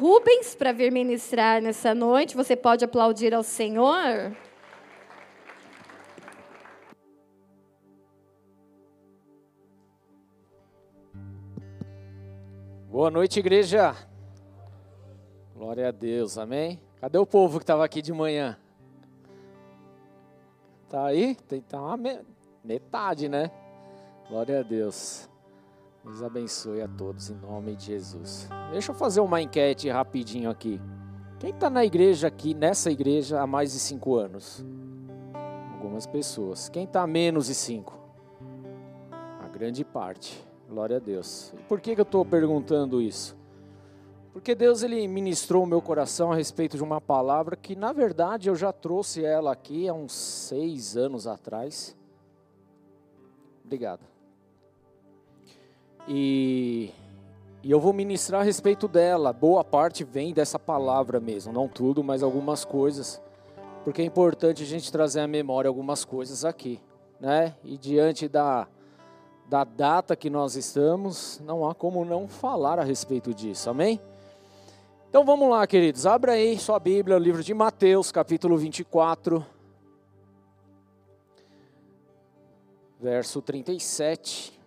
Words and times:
Rubens 0.00 0.54
para 0.54 0.72
vir 0.72 0.90
ministrar 0.90 1.60
nessa 1.60 1.94
noite. 1.94 2.34
Você 2.34 2.56
pode 2.56 2.82
aplaudir 2.82 3.34
ao 3.34 3.42
Senhor? 3.42 4.34
Boa 12.90 13.10
noite, 13.10 13.40
igreja. 13.40 13.94
Glória 15.54 15.88
a 15.88 15.90
Deus, 15.90 16.38
amém? 16.38 16.80
Cadê 16.98 17.18
o 17.18 17.26
povo 17.26 17.58
que 17.58 17.64
estava 17.64 17.84
aqui 17.84 18.00
de 18.00 18.14
manhã? 18.14 18.56
Tá 20.88 21.04
aí? 21.04 21.34
Tem 21.46 21.60
tá 21.60 21.78
uma 21.78 21.98
metade, 22.64 23.28
né? 23.28 23.50
Glória 24.30 24.60
a 24.60 24.62
Deus. 24.62 25.29
Deus 26.10 26.24
abençoe 26.24 26.82
a 26.82 26.88
todos 26.88 27.30
em 27.30 27.36
nome 27.36 27.76
de 27.76 27.84
Jesus. 27.84 28.48
Deixa 28.72 28.90
eu 28.90 28.94
fazer 28.96 29.20
uma 29.20 29.40
enquete 29.40 29.88
rapidinho 29.88 30.50
aqui. 30.50 30.80
Quem 31.38 31.50
está 31.50 31.70
na 31.70 31.84
igreja 31.84 32.26
aqui, 32.26 32.52
nessa 32.52 32.90
igreja, 32.90 33.40
há 33.40 33.46
mais 33.46 33.72
de 33.72 33.78
cinco 33.78 34.16
anos? 34.16 34.64
Algumas 35.72 36.08
pessoas. 36.08 36.68
Quem 36.68 36.82
está 36.82 37.06
menos 37.06 37.46
de 37.46 37.54
cinco? 37.54 37.96
A 39.40 39.46
grande 39.46 39.84
parte. 39.84 40.44
Glória 40.68 40.96
a 40.96 41.00
Deus. 41.00 41.54
E 41.56 41.62
por 41.62 41.80
que, 41.80 41.94
que 41.94 42.00
eu 42.00 42.02
estou 42.02 42.24
perguntando 42.24 43.00
isso? 43.00 43.36
Porque 44.32 44.52
Deus 44.52 44.82
ele 44.82 45.06
ministrou 45.06 45.62
o 45.62 45.66
meu 45.66 45.80
coração 45.80 46.32
a 46.32 46.34
respeito 46.34 46.76
de 46.76 46.82
uma 46.82 47.00
palavra 47.00 47.54
que, 47.54 47.76
na 47.76 47.92
verdade, 47.92 48.48
eu 48.48 48.56
já 48.56 48.72
trouxe 48.72 49.24
ela 49.24 49.52
aqui 49.52 49.88
há 49.88 49.94
uns 49.94 50.12
seis 50.12 50.96
anos 50.96 51.28
atrás. 51.28 51.96
Obrigado. 53.64 54.09
E, 56.08 56.90
e 57.62 57.70
eu 57.70 57.80
vou 57.80 57.92
ministrar 57.92 58.40
a 58.40 58.44
respeito 58.44 58.88
dela. 58.88 59.32
Boa 59.32 59.62
parte 59.64 60.04
vem 60.04 60.32
dessa 60.32 60.58
palavra 60.58 61.20
mesmo, 61.20 61.52
não 61.52 61.68
tudo, 61.68 62.02
mas 62.02 62.22
algumas 62.22 62.64
coisas, 62.64 63.20
porque 63.84 64.02
é 64.02 64.04
importante 64.04 64.62
a 64.62 64.66
gente 64.66 64.90
trazer 64.90 65.20
à 65.20 65.26
memória 65.26 65.68
algumas 65.68 66.04
coisas 66.04 66.44
aqui, 66.44 66.80
né? 67.20 67.54
E 67.64 67.76
diante 67.76 68.28
da 68.28 68.66
da 69.50 69.64
data 69.64 70.14
que 70.14 70.30
nós 70.30 70.54
estamos, 70.54 71.40
não 71.44 71.68
há 71.68 71.74
como 71.74 72.04
não 72.04 72.28
falar 72.28 72.78
a 72.78 72.84
respeito 72.84 73.34
disso. 73.34 73.68
Amém? 73.68 74.00
Então 75.08 75.24
vamos 75.24 75.50
lá, 75.50 75.66
queridos. 75.66 76.06
Abra 76.06 76.34
aí 76.34 76.56
sua 76.56 76.78
Bíblia, 76.78 77.16
o 77.16 77.18
livro 77.18 77.42
de 77.42 77.52
Mateus, 77.52 78.12
capítulo 78.12 78.56
24, 78.56 79.44
verso 83.00 83.42
37. 83.42 84.59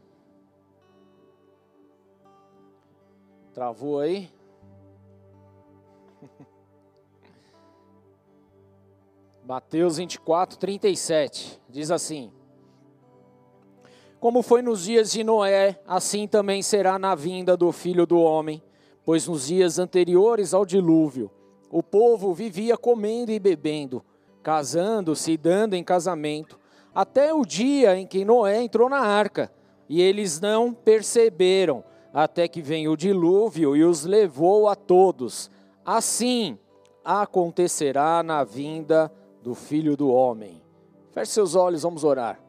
Travou 3.54 4.00
aí? 4.00 4.32
Mateus 9.46 9.98
24, 9.98 10.58
37. 10.58 11.62
Diz 11.70 11.92
assim: 11.92 12.32
Como 14.20 14.42
foi 14.42 14.64
nos 14.64 14.86
dias 14.86 15.12
de 15.12 15.24
Noé, 15.24 15.80
assim 15.86 16.28
também 16.28 16.64
será 16.64 16.98
na 16.98 17.14
vinda 17.14 17.56
do 17.56 17.72
filho 17.72 18.08
do 18.08 18.20
homem. 18.20 18.60
Pois 19.06 19.28
nos 19.28 19.46
dias 19.46 19.78
anteriores 19.78 20.56
ao 20.56 20.66
dilúvio, 20.66 21.30
o 21.70 21.84
povo 21.84 22.34
vivia 22.34 22.76
comendo 22.76 23.32
e 23.32 23.38
bebendo, 23.38 24.04
casando-se 24.42 25.34
e 25.34 25.38
dando 25.38 25.76
em 25.76 25.84
casamento, 25.84 26.60
até 26.96 27.32
o 27.32 27.46
dia 27.46 27.96
em 27.96 28.08
que 28.08 28.26
Noé 28.26 28.64
entrou 28.64 28.90
na 28.90 29.02
arca, 29.02 29.52
e 29.88 30.02
eles 30.02 30.40
não 30.40 30.74
perceberam 30.74 31.84
até 32.14 32.48
que 32.48 32.62
vem 32.62 32.88
o 32.88 32.96
dilúvio 32.96 33.76
e 33.76 33.84
os 33.84 34.06
levou 34.06 34.68
a 34.68 34.76
todos. 34.76 35.50
Assim 35.84 36.60
acontecerá 37.04 38.22
na 38.22 38.44
vinda 38.44 39.12
do 39.42 39.56
Filho 39.56 39.98
do 39.98 40.10
Homem. 40.10 40.62
Feche 41.12 41.32
seus 41.32 41.56
olhos, 41.56 41.82
vamos 41.82 42.04
orar. 42.04 42.40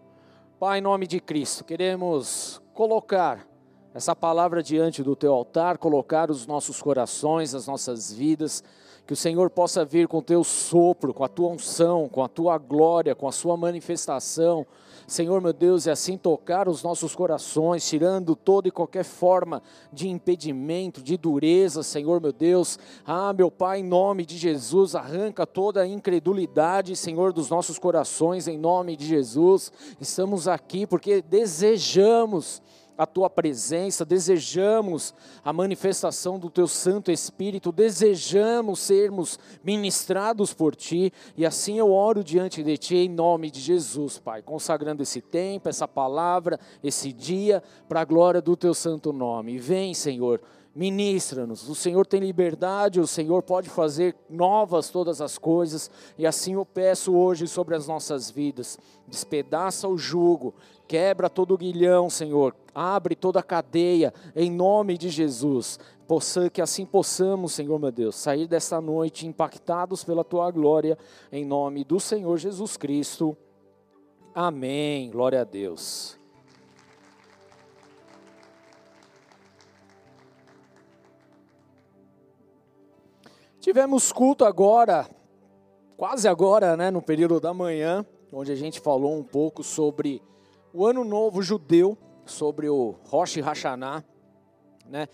Pai, 0.61 0.79
em 0.79 0.83
nome 0.83 1.07
de 1.07 1.19
Cristo, 1.19 1.65
queremos 1.65 2.61
colocar 2.75 3.47
essa 3.95 4.15
palavra 4.15 4.63
diante 4.63 5.03
do 5.03 5.17
teu 5.17 5.33
altar, 5.33 5.79
colocar 5.79 6.31
os 6.31 6.47
nossos 6.47 6.83
corações, 6.83 7.55
as 7.55 7.67
nossas 7.67 8.13
vidas, 8.13 8.63
que 9.07 9.13
o 9.13 9.17
Senhor 9.17 9.51
possa 9.51 9.85
vir 9.85 10.09
com 10.09 10.19
o 10.19 10.23
teu 10.23 10.43
sopro, 10.43 11.13
com 11.13 11.25
a 11.25 11.29
tua 11.29 11.51
unção, 11.51 12.09
com 12.09 12.23
a 12.23 12.29
tua 12.29 12.59
glória, 12.59 13.15
com 13.15 13.29
a 13.29 13.33
sua 13.33 13.57
manifestação, 13.57 14.67
Senhor 15.07 15.41
meu 15.41 15.53
Deus, 15.53 15.87
e 15.87 15.91
assim 15.91 16.17
tocar 16.17 16.69
os 16.69 16.83
nossos 16.83 17.15
corações, 17.15 17.87
tirando 17.89 18.35
toda 18.35 18.69
e 18.69 18.71
qualquer 18.71 19.05
forma 19.05 19.63
de 19.93 20.09
impedimento, 20.09 21.03
de 21.03 21.17
dureza, 21.17 21.83
Senhor 21.83 22.21
meu 22.21 22.33
Deus. 22.33 22.79
Ah, 23.07 23.33
meu 23.33 23.51
Pai, 23.51 23.81
em 23.81 23.85
nome 23.85 24.25
de 24.25 24.37
Jesus, 24.37 24.95
arranca 24.95 25.47
toda 25.47 25.83
a 25.83 25.87
incredulidade, 25.87 26.97
Senhor, 26.97 27.33
dos 27.33 27.51
nossos 27.51 27.79
corações, 27.79 28.49
em 28.49 28.59
nome 28.59 28.97
de 28.97 29.07
Jesus. 29.07 29.73
Estamos 30.01 30.49
aqui 30.49 30.87
porque 30.87 31.23
desejamos 31.23 32.63
a 32.97 33.07
tua 33.07 33.29
presença, 33.29 34.05
desejamos 34.05 35.15
a 35.45 35.53
manifestação 35.53 36.39
do 36.39 36.49
teu 36.49 36.67
Santo 36.67 37.11
Espírito, 37.11 37.73
desejamos 37.73 38.81
sermos 38.81 39.39
ministrados 39.63 40.55
por 40.55 40.77
ti, 40.77 41.13
e 41.37 41.45
assim 41.45 41.79
eu 41.79 41.93
oro 41.93 42.23
diante 42.23 42.63
de 42.63 42.77
ti 42.77 42.97
em 42.97 43.09
nome 43.09 43.51
de 43.51 43.61
Jesus, 43.61 44.19
Pai, 44.19 44.43
consagrando 44.43 45.03
esse 45.03 45.21
tempo, 45.21 45.69
essa 45.69 45.89
palavra, 45.89 46.59
esse 46.83 47.13
dia, 47.13 47.63
para 47.89 48.01
a 48.01 48.05
glória 48.05 48.41
do 48.41 48.57
teu 48.57 48.75
santo 48.75 49.13
nome. 49.13 49.59
Vem, 49.59 49.95
Senhor 49.95 50.41
ministra-nos. 50.75 51.69
O 51.69 51.75
Senhor 51.75 52.05
tem 52.05 52.21
liberdade, 52.21 52.99
o 52.99 53.07
Senhor 53.07 53.43
pode 53.43 53.69
fazer 53.71 54.17
novas 54.29 54.91
todas 54.91 55.21
as 55.21 55.39
coisas, 55.39 55.91
e 56.19 56.27
assim 56.27 56.55
eu 56.55 56.67
peço 56.67 57.15
hoje 57.15 57.47
sobre 57.47 57.77
as 57.77 57.87
nossas 57.87 58.31
vidas. 58.31 58.79
Despedaça 59.07 59.87
o 59.87 59.97
jugo, 59.97 60.55
quebra 60.87 61.31
todo 61.31 61.55
o 61.55 61.59
guilhão, 61.59 62.09
Senhor, 62.11 62.55
abre 62.75 63.15
toda 63.15 63.41
a 63.41 63.43
cadeia, 63.43 64.13
em 64.35 64.51
nome 64.51 64.99
de 64.99 65.09
Jesus. 65.09 65.79
Possa, 66.07 66.51
que 66.51 66.61
assim 66.61 66.85
possamos, 66.85 67.53
Senhor 67.53 67.79
meu 67.79 67.91
Deus, 67.91 68.15
sair 68.17 68.47
desta 68.47 68.81
noite 68.81 69.27
impactados 69.27 70.05
pela 70.05 70.23
tua 70.23 70.51
glória, 70.51 70.99
em 71.33 71.45
nome 71.45 71.85
do 71.85 71.99
Senhor 71.99 72.37
Jesus 72.37 72.77
Cristo. 72.77 73.37
Amém. 74.35 75.11
Glória 75.11 75.41
a 75.41 75.45
Deus. 75.45 76.19
Tivemos 83.65 84.13
culto 84.13 84.45
agora, 84.45 85.09
quase 85.97 86.29
agora, 86.29 86.77
né, 86.77 86.91
no 86.91 87.01
período 87.01 87.41
da 87.41 87.55
manhã, 87.55 88.05
onde 88.31 88.53
a 88.53 88.55
gente 88.55 88.79
falou 88.79 89.17
um 89.17 89.23
pouco 89.23 89.63
sobre 89.63 90.21
o 90.75 90.85
Ano 90.85 91.05
Novo 91.05 91.41
Judeu, 91.41 91.97
sobre 92.27 92.69
o 92.69 92.97
Rosh 93.05 93.37
Hashanah, 93.37 94.05
né? 94.87 95.09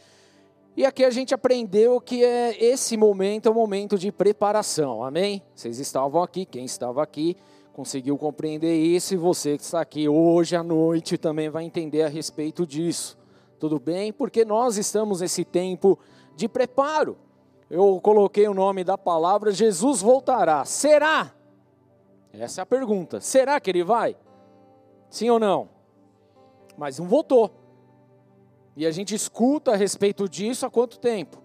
E 0.76 0.84
aqui 0.86 1.04
a 1.04 1.10
gente 1.10 1.34
aprendeu 1.34 2.00
que 2.00 2.24
é 2.24 2.64
esse 2.64 2.96
momento 2.96 3.46
é 3.46 3.50
o 3.50 3.54
momento 3.54 3.98
de 3.98 4.10
preparação, 4.10 5.04
amém? 5.04 5.42
Vocês 5.54 5.78
estavam 5.78 6.22
aqui, 6.22 6.44
quem 6.46 6.64
estava 6.64 7.02
aqui 7.02 7.36
conseguiu 7.72 8.16
compreender 8.16 8.74
isso, 8.74 9.14
e 9.14 9.16
você 9.16 9.56
que 9.56 9.62
está 9.62 9.80
aqui 9.80 10.08
hoje 10.08 10.56
à 10.56 10.62
noite 10.62 11.18
também 11.18 11.48
vai 11.48 11.64
entender 11.64 12.02
a 12.02 12.08
respeito 12.08 12.66
disso, 12.66 13.18
tudo 13.58 13.78
bem? 13.78 14.12
Porque 14.12 14.44
nós 14.44 14.76
estamos 14.78 15.20
nesse 15.20 15.44
tempo 15.44 15.98
de 16.34 16.48
preparo 16.48 17.16
eu 17.70 18.00
coloquei 18.02 18.48
o 18.48 18.54
nome 18.54 18.82
da 18.82 18.98
palavra, 18.98 19.52
Jesus 19.52 20.02
voltará. 20.02 20.64
Será? 20.64 21.32
Essa 22.32 22.60
é 22.60 22.62
a 22.62 22.66
pergunta. 22.66 23.20
Será 23.20 23.60
que 23.60 23.70
ele 23.70 23.84
vai? 23.84 24.16
Sim 25.10 25.28
ou 25.28 25.40
não? 25.40 25.68
Mas 26.78 26.98
não 26.98 27.08
voltou. 27.08 27.50
E 28.76 28.86
a 28.86 28.90
gente 28.90 29.14
escuta 29.14 29.72
a 29.72 29.76
respeito 29.76 30.28
disso 30.28 30.64
há 30.64 30.70
quanto 30.70 30.98
tempo? 30.98 31.42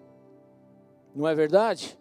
Não 1.14 1.28
é 1.28 1.34
verdade? 1.34 1.98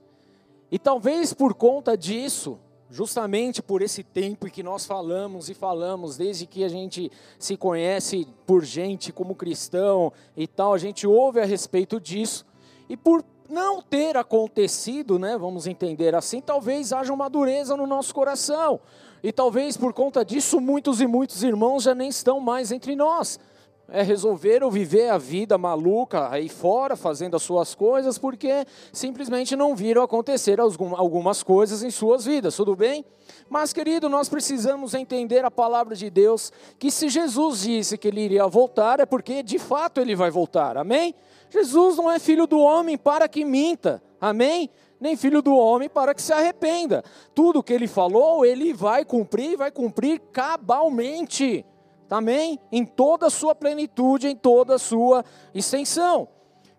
E 0.70 0.78
talvez 0.78 1.32
por 1.32 1.54
conta 1.54 1.96
disso, 1.96 2.58
justamente 2.90 3.62
por 3.62 3.80
esse 3.80 4.02
tempo 4.02 4.50
que 4.50 4.62
nós 4.62 4.84
falamos 4.84 5.48
e 5.48 5.54
falamos, 5.54 6.16
desde 6.16 6.46
que 6.46 6.62
a 6.62 6.68
gente 6.68 7.10
se 7.38 7.56
conhece 7.56 8.28
por 8.46 8.64
gente 8.64 9.12
como 9.12 9.34
cristão 9.34 10.12
e 10.36 10.46
tal, 10.46 10.74
a 10.74 10.78
gente 10.78 11.06
ouve 11.06 11.40
a 11.40 11.44
respeito 11.44 11.98
disso. 11.98 12.44
E 12.88 12.96
por 12.96 13.24
não 13.48 13.80
ter 13.80 14.16
acontecido, 14.16 15.18
né, 15.18 15.36
vamos 15.38 15.66
entender 15.66 16.14
assim, 16.14 16.40
talvez 16.40 16.92
haja 16.92 17.12
uma 17.12 17.28
dureza 17.28 17.76
no 17.76 17.86
nosso 17.86 18.14
coração. 18.14 18.80
E 19.24 19.32
talvez 19.32 19.74
por 19.74 19.94
conta 19.94 20.22
disso 20.22 20.60
muitos 20.60 21.00
e 21.00 21.06
muitos 21.06 21.42
irmãos 21.42 21.84
já 21.84 21.94
nem 21.94 22.10
estão 22.10 22.38
mais 22.40 22.70
entre 22.70 22.94
nós. 22.94 23.40
É, 23.88 24.02
resolveram 24.02 24.70
viver 24.70 25.08
a 25.08 25.16
vida 25.16 25.56
maluca 25.56 26.28
aí 26.30 26.46
fora, 26.46 26.94
fazendo 26.94 27.34
as 27.34 27.42
suas 27.42 27.74
coisas, 27.74 28.18
porque 28.18 28.66
simplesmente 28.92 29.56
não 29.56 29.74
viram 29.74 30.02
acontecer 30.02 30.60
algumas 30.60 31.42
coisas 31.42 31.82
em 31.82 31.90
suas 31.90 32.26
vidas, 32.26 32.54
tudo 32.54 32.76
bem? 32.76 33.02
Mas, 33.48 33.72
querido, 33.72 34.10
nós 34.10 34.28
precisamos 34.28 34.92
entender 34.92 35.42
a 35.42 35.50
palavra 35.50 35.96
de 35.96 36.10
Deus, 36.10 36.52
que 36.78 36.90
se 36.90 37.08
Jesus 37.08 37.62
disse 37.62 37.96
que 37.96 38.08
ele 38.08 38.20
iria 38.20 38.46
voltar, 38.46 39.00
é 39.00 39.06
porque 39.06 39.42
de 39.42 39.58
fato 39.58 40.02
ele 40.02 40.14
vai 40.14 40.30
voltar, 40.30 40.76
amém? 40.76 41.14
Jesus 41.48 41.96
não 41.96 42.10
é 42.10 42.18
filho 42.18 42.46
do 42.46 42.58
homem 42.58 42.98
para 42.98 43.26
que 43.26 43.42
minta. 43.42 44.02
Amém? 44.20 44.70
Nem 45.04 45.16
filho 45.16 45.42
do 45.42 45.54
homem 45.54 45.86
para 45.86 46.14
que 46.14 46.22
se 46.22 46.32
arrependa. 46.32 47.04
Tudo 47.34 47.62
que 47.62 47.74
ele 47.74 47.86
falou, 47.86 48.42
ele 48.42 48.72
vai 48.72 49.04
cumprir, 49.04 49.54
vai 49.54 49.70
cumprir 49.70 50.18
cabalmente. 50.32 51.62
Amém? 52.08 52.58
Em 52.72 52.86
toda 52.86 53.26
a 53.26 53.30
sua 53.30 53.54
plenitude, 53.54 54.28
em 54.28 54.34
toda 54.34 54.76
a 54.76 54.78
sua 54.78 55.22
extensão. 55.54 56.26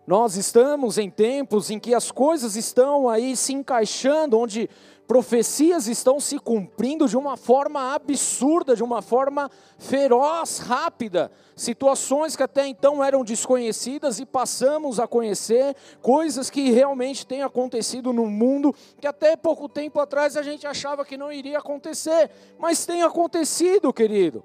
Nós 0.04 0.34
estamos 0.34 0.98
em 0.98 1.08
tempos 1.08 1.70
em 1.70 1.78
que 1.78 1.94
as 1.94 2.10
coisas 2.10 2.56
estão 2.56 3.08
aí 3.08 3.36
se 3.36 3.52
encaixando, 3.52 4.36
onde 4.36 4.68
profecias 5.06 5.86
estão 5.86 6.18
se 6.18 6.38
cumprindo 6.38 7.08
de 7.08 7.16
uma 7.16 7.36
forma 7.36 7.94
absurda, 7.94 8.74
de 8.74 8.82
uma 8.82 9.00
forma 9.00 9.50
feroz, 9.78 10.58
rápida. 10.58 11.30
Situações 11.54 12.36
que 12.36 12.42
até 12.42 12.66
então 12.66 13.02
eram 13.02 13.24
desconhecidas 13.24 14.18
e 14.18 14.26
passamos 14.26 14.98
a 14.98 15.06
conhecer, 15.06 15.74
coisas 16.02 16.50
que 16.50 16.70
realmente 16.70 17.26
têm 17.26 17.42
acontecido 17.42 18.12
no 18.12 18.26
mundo, 18.26 18.74
que 19.00 19.06
até 19.06 19.36
pouco 19.36 19.68
tempo 19.68 20.00
atrás 20.00 20.36
a 20.36 20.42
gente 20.42 20.66
achava 20.66 21.04
que 21.04 21.16
não 21.16 21.32
iria 21.32 21.58
acontecer, 21.58 22.30
mas 22.58 22.84
tem 22.84 23.02
acontecido, 23.02 23.92
querido. 23.92 24.44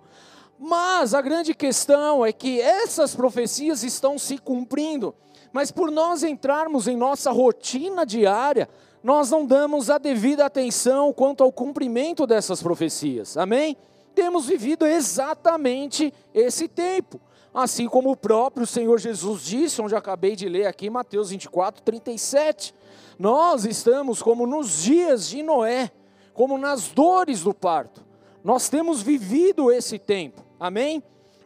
Mas 0.59 1.15
a 1.15 1.21
grande 1.21 1.55
questão 1.55 2.23
é 2.23 2.31
que 2.31 2.61
essas 2.61 3.15
profecias 3.15 3.83
estão 3.83 4.19
se 4.19 4.37
cumprindo. 4.37 5.15
Mas 5.51 5.71
por 5.71 5.91
nós 5.91 6.23
entrarmos 6.23 6.87
em 6.87 6.95
nossa 6.95 7.31
rotina 7.31 8.05
diária, 8.05 8.69
nós 9.03 9.31
não 9.31 9.45
damos 9.45 9.89
a 9.89 9.97
devida 9.97 10.45
atenção 10.45 11.11
quanto 11.11 11.43
ao 11.43 11.51
cumprimento 11.51 12.27
dessas 12.27 12.61
profecias. 12.61 13.35
Amém? 13.37 13.75
Temos 14.13 14.45
vivido 14.45 14.85
exatamente 14.85 16.13
esse 16.33 16.67
tempo. 16.67 17.19
Assim 17.53 17.87
como 17.87 18.11
o 18.11 18.15
próprio 18.15 18.65
Senhor 18.65 18.97
Jesus 18.99 19.41
disse, 19.41 19.81
onde 19.81 19.95
acabei 19.95 20.35
de 20.35 20.47
ler 20.47 20.67
aqui, 20.67 20.89
Mateus 20.89 21.31
24, 21.31 21.81
37. 21.81 22.73
Nós 23.19 23.65
estamos 23.65 24.21
como 24.21 24.47
nos 24.47 24.83
dias 24.83 25.27
de 25.27 25.43
Noé, 25.43 25.91
como 26.33 26.57
nas 26.57 26.87
dores 26.87 27.41
do 27.41 27.53
parto. 27.53 28.05
Nós 28.43 28.69
temos 28.69 29.01
vivido 29.01 29.71
esse 29.71 29.99
tempo. 29.99 30.43
Amém? 30.59 31.03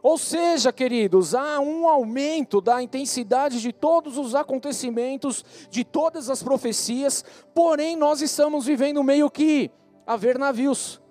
Ou 0.08 0.20
seja, 0.20 0.72
queridos, 0.72 1.34
há 1.34 1.60
um 1.60 1.88
aumento 1.88 2.62
da 2.62 2.80
intensidade 2.80 3.60
de 3.60 3.74
todos 3.74 4.20
os 4.20 4.36
acontecimentos, 4.36 5.44
de 5.68 5.84
todas 5.84 6.30
as 6.30 6.44
profecias, 6.44 7.26
porém 7.56 7.96
nós 7.96 8.22
estamos 8.22 8.68
vivendo 8.68 9.04
meio 9.04 9.32
que 9.32 9.72
a 10.06 10.16
ver 10.16 10.38
navios, 10.38 11.02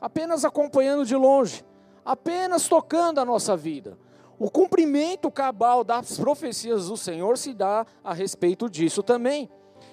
apenas 0.00 0.44
acompanhando 0.44 1.04
de 1.04 1.16
longe, 1.16 1.64
apenas 2.04 2.68
tocando 2.68 3.18
a 3.18 3.24
nossa 3.24 3.56
vida. 3.56 3.98
O 4.38 4.48
cumprimento 4.48 5.32
cabal 5.32 5.82
das 5.82 6.16
profecias 6.16 6.86
do 6.86 6.96
Senhor 6.96 7.36
se 7.36 7.52
dá 7.52 7.84
a 8.04 8.14
respeito 8.14 8.70
disso 8.70 9.02
também. 9.02 9.50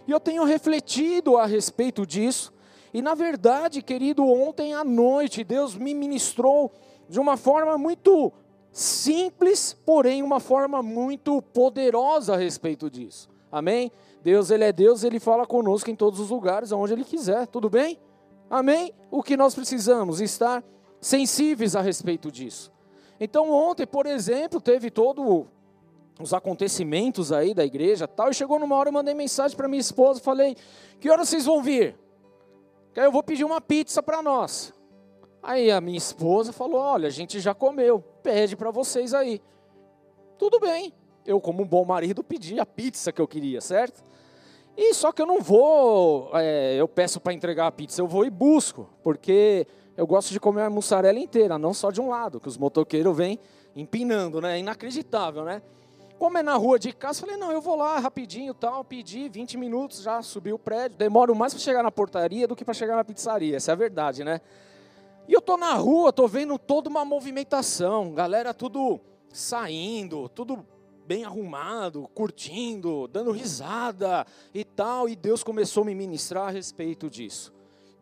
E 0.07 0.11
eu 0.11 0.19
tenho 0.19 0.43
refletido 0.43 1.35
a 1.35 1.47
respeito 1.47 2.05
disso, 2.05 2.53
e 2.93 3.01
na 3.01 3.15
verdade, 3.15 3.81
querido, 3.81 4.23
ontem 4.23 4.75
à 4.75 4.83
noite 4.83 5.43
Deus 5.43 5.75
me 5.75 5.95
ministrou 5.95 6.71
de 7.09 7.19
uma 7.19 7.35
forma 7.35 7.75
muito 7.75 8.31
simples, 8.71 9.73
porém 9.85 10.23
uma 10.23 10.39
forma 10.39 10.81
muito 10.81 11.41
poderosa 11.41 12.33
a 12.33 12.37
respeito 12.37 12.89
disso. 12.89 13.29
Amém? 13.51 13.91
Deus, 14.23 14.49
ele 14.49 14.63
é 14.63 14.71
Deus, 14.71 15.03
ele 15.03 15.19
fala 15.19 15.45
conosco 15.45 15.89
em 15.89 15.95
todos 15.95 16.19
os 16.19 16.29
lugares, 16.29 16.71
aonde 16.71 16.93
ele 16.93 17.03
quiser. 17.03 17.47
Tudo 17.47 17.69
bem? 17.69 17.99
Amém? 18.49 18.93
O 19.09 19.21
que 19.21 19.35
nós 19.35 19.53
precisamos 19.53 20.21
estar 20.21 20.63
sensíveis 20.99 21.75
a 21.75 21.81
respeito 21.81 22.31
disso. 22.31 22.71
Então 23.19 23.51
ontem, 23.51 23.85
por 23.85 24.05
exemplo, 24.05 24.61
teve 24.61 24.89
todo 24.89 25.47
os 26.19 26.33
acontecimentos 26.33 27.31
aí 27.31 27.53
da 27.53 27.65
igreja, 27.65 28.07
tal, 28.07 28.29
e 28.29 28.33
chegou 28.33 28.59
numa 28.59 28.75
hora 28.75 28.89
eu 28.89 28.93
mandei 28.93 29.13
mensagem 29.13 29.57
para 29.57 29.67
minha 29.67 29.81
esposa, 29.81 30.21
falei: 30.21 30.55
"Que 30.99 31.09
hora 31.09 31.25
vocês 31.25 31.45
vão 31.45 31.61
vir?" 31.63 31.95
Que 32.93 32.99
aí 32.99 33.05
eu 33.05 33.11
vou 33.11 33.23
pedir 33.23 33.43
uma 33.43 33.61
pizza 33.61 34.03
para 34.03 34.21
nós. 34.21 34.73
Aí 35.41 35.71
a 35.71 35.79
minha 35.81 35.97
esposa 35.97 36.51
falou: 36.51 36.79
Olha, 36.79 37.07
a 37.07 37.11
gente 37.11 37.39
já 37.39 37.53
comeu, 37.53 38.03
pede 38.21 38.55
para 38.55 38.71
vocês 38.71 39.13
aí. 39.13 39.41
Tudo 40.37 40.59
bem. 40.59 40.93
Eu, 41.25 41.39
como 41.39 41.63
um 41.63 41.67
bom 41.67 41.85
marido, 41.85 42.23
pedi 42.23 42.59
a 42.59 42.65
pizza 42.65 43.11
que 43.11 43.21
eu 43.21 43.27
queria, 43.27 43.61
certo? 43.61 44.03
E 44.75 44.93
só 44.93 45.11
que 45.11 45.21
eu 45.21 45.25
não 45.25 45.41
vou, 45.41 46.31
é, 46.33 46.75
eu 46.75 46.87
peço 46.87 47.19
para 47.19 47.33
entregar 47.33 47.67
a 47.67 47.71
pizza, 47.71 48.01
eu 48.01 48.07
vou 48.07 48.25
e 48.25 48.29
busco, 48.29 48.89
porque 49.03 49.67
eu 49.97 50.07
gosto 50.07 50.31
de 50.31 50.39
comer 50.39 50.63
a 50.63 50.69
mussarela 50.69 51.19
inteira, 51.19 51.57
não 51.57 51.73
só 51.73 51.91
de 51.91 51.99
um 51.99 52.09
lado, 52.09 52.39
que 52.39 52.47
os 52.47 52.57
motoqueiros 52.57 53.15
vêm 53.15 53.37
empinando, 53.75 54.41
né? 54.41 54.55
É 54.55 54.59
inacreditável, 54.59 55.43
né? 55.43 55.61
Como 56.17 56.37
é 56.37 56.43
na 56.43 56.55
rua 56.55 56.77
de 56.77 56.93
casa, 56.93 57.21
falei, 57.21 57.35
não, 57.35 57.51
eu 57.51 57.61
vou 57.61 57.75
lá 57.75 57.99
rapidinho, 57.99 58.53
tal, 58.53 58.83
pedi 58.83 59.27
20 59.27 59.57
minutos, 59.57 60.03
já 60.03 60.21
subi 60.21 60.53
o 60.53 60.59
prédio, 60.59 60.97
demoro 60.97 61.35
mais 61.35 61.53
para 61.53 61.61
chegar 61.61 61.83
na 61.83 61.91
portaria 61.91 62.47
do 62.47 62.55
que 62.55 62.63
para 62.63 62.73
chegar 62.73 62.95
na 62.95 63.03
pizzaria, 63.03 63.57
essa 63.57 63.71
é 63.71 63.73
a 63.73 63.75
verdade, 63.75 64.23
né? 64.23 64.39
E 65.27 65.33
eu 65.33 65.41
tô 65.41 65.55
na 65.55 65.73
rua, 65.75 66.11
tô 66.11 66.27
vendo 66.27 66.57
toda 66.57 66.89
uma 66.89 67.05
movimentação, 67.05 68.13
galera 68.13 68.53
tudo 68.53 68.99
saindo, 69.31 70.27
tudo 70.29 70.65
bem 71.05 71.23
arrumado, 71.23 72.09
curtindo, 72.13 73.07
dando 73.07 73.31
risada 73.31 74.25
e 74.53 74.63
tal, 74.63 75.07
e 75.07 75.15
Deus 75.15 75.43
começou 75.43 75.83
a 75.83 75.85
me 75.85 75.95
ministrar 75.95 76.47
a 76.47 76.51
respeito 76.51 77.09
disso. 77.09 77.53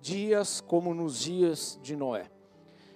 Dias 0.01 0.61
como 0.61 0.93
nos 0.93 1.19
dias 1.19 1.77
de 1.81 1.95
Noé. 1.95 2.29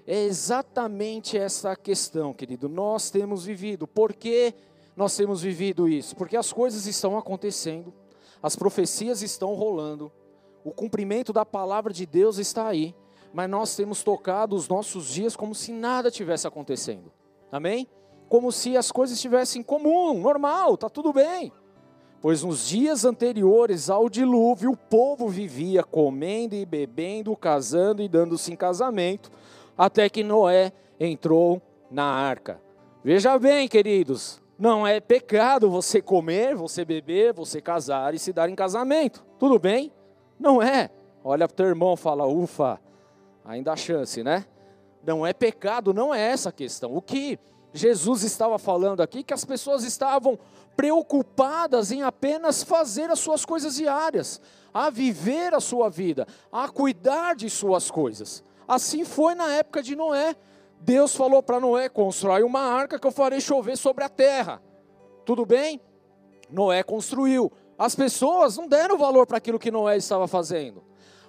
É 0.05 0.23
exatamente 0.23 1.37
essa 1.37 1.75
questão, 1.75 2.33
querido. 2.33 2.67
Nós 2.67 3.09
temos 3.09 3.45
vivido. 3.45 3.87
Por 3.87 4.13
que 4.13 4.53
nós 4.95 5.15
temos 5.15 5.41
vivido 5.41 5.87
isso? 5.87 6.15
Porque 6.15 6.37
as 6.37 6.51
coisas 6.51 6.85
estão 6.85 7.17
acontecendo, 7.17 7.93
as 8.41 8.55
profecias 8.55 9.21
estão 9.21 9.53
rolando, 9.53 10.11
o 10.63 10.71
cumprimento 10.71 11.33
da 11.33 11.45
palavra 11.45 11.91
de 11.91 12.05
Deus 12.05 12.37
está 12.37 12.67
aí 12.67 12.95
mas 13.33 13.49
nós 13.49 13.75
temos 13.75 14.03
tocado 14.03 14.55
os 14.55 14.67
nossos 14.67 15.07
dias 15.07 15.35
como 15.35 15.55
se 15.55 15.73
nada 15.73 16.11
tivesse 16.11 16.47
acontecendo. 16.47 17.11
Amém? 17.51 17.87
Como 18.29 18.51
se 18.51 18.77
as 18.77 18.91
coisas 18.91 19.15
estivessem 19.15 19.63
comum, 19.63 20.19
normal, 20.19 20.77
tá 20.77 20.89
tudo 20.89 21.11
bem. 21.11 21.51
Pois 22.21 22.43
nos 22.43 22.67
dias 22.67 23.03
anteriores 23.03 23.89
ao 23.89 24.07
dilúvio, 24.07 24.71
o 24.71 24.77
povo 24.77 25.27
vivia 25.27 25.83
comendo 25.83 26.55
e 26.55 26.65
bebendo, 26.65 27.35
casando 27.35 28.01
e 28.01 28.07
dando-se 28.07 28.53
em 28.53 28.55
casamento, 28.55 29.29
até 29.77 30.07
que 30.07 30.23
Noé 30.23 30.71
entrou 30.99 31.61
na 31.91 32.05
arca. 32.05 32.61
Veja 33.03 33.37
bem, 33.37 33.67
queridos, 33.67 34.41
não 34.57 34.87
é 34.87 35.01
pecado 35.01 35.69
você 35.69 36.01
comer, 36.01 36.55
você 36.55 36.85
beber, 36.85 37.33
você 37.33 37.59
casar 37.59 38.13
e 38.13 38.19
se 38.19 38.31
dar 38.31 38.49
em 38.49 38.55
casamento. 38.55 39.25
Tudo 39.37 39.59
bem? 39.59 39.91
Não 40.39 40.61
é. 40.61 40.89
Olha 41.23 41.47
para 41.47 41.53
o 41.53 41.57
teu 41.57 41.65
irmão, 41.65 41.97
fala, 41.97 42.25
ufa, 42.25 42.79
ainda 43.43 43.73
há 43.73 43.75
chance, 43.75 44.23
né? 44.23 44.45
Não 45.05 45.25
é 45.25 45.33
pecado, 45.33 45.93
não 45.93 46.13
é 46.13 46.19
essa 46.19 46.49
a 46.49 46.51
questão. 46.51 46.95
O 46.95 47.01
que 47.01 47.37
Jesus 47.73 48.23
estava 48.23 48.57
falando 48.57 49.01
aqui, 49.01 49.23
que 49.23 49.33
as 49.33 49.43
pessoas 49.43 49.83
estavam 49.83 50.37
preocupadas 50.75 51.91
em 51.91 52.03
apenas 52.03 52.63
fazer 52.63 53.09
as 53.09 53.19
suas 53.19 53.45
coisas 53.45 53.75
diárias, 53.75 54.39
a 54.73 54.89
viver 54.89 55.53
a 55.53 55.59
sua 55.59 55.89
vida, 55.89 56.27
a 56.51 56.67
cuidar 56.69 57.35
de 57.35 57.49
suas 57.49 57.91
coisas. 57.91 58.43
Assim 58.67 59.03
foi 59.03 59.35
na 59.35 59.51
época 59.51 59.83
de 59.83 59.95
Noé. 59.95 60.35
Deus 60.79 61.15
falou 61.15 61.41
para 61.41 61.59
Noé: 61.59 61.89
constrói 61.89 62.43
uma 62.43 62.61
arca 62.61 62.99
que 62.99 63.07
eu 63.07 63.11
farei 63.11 63.41
chover 63.41 63.77
sobre 63.77 64.03
a 64.03 64.09
terra. 64.09 64.61
Tudo 65.25 65.45
bem? 65.45 65.81
Noé 66.49 66.83
construiu. 66.83 67.51
As 67.77 67.95
pessoas 67.95 68.57
não 68.57 68.67
deram 68.67 68.97
valor 68.97 69.25
para 69.25 69.37
aquilo 69.37 69.59
que 69.59 69.71
Noé 69.71 69.97
estava 69.97 70.27
fazendo. 70.27 70.83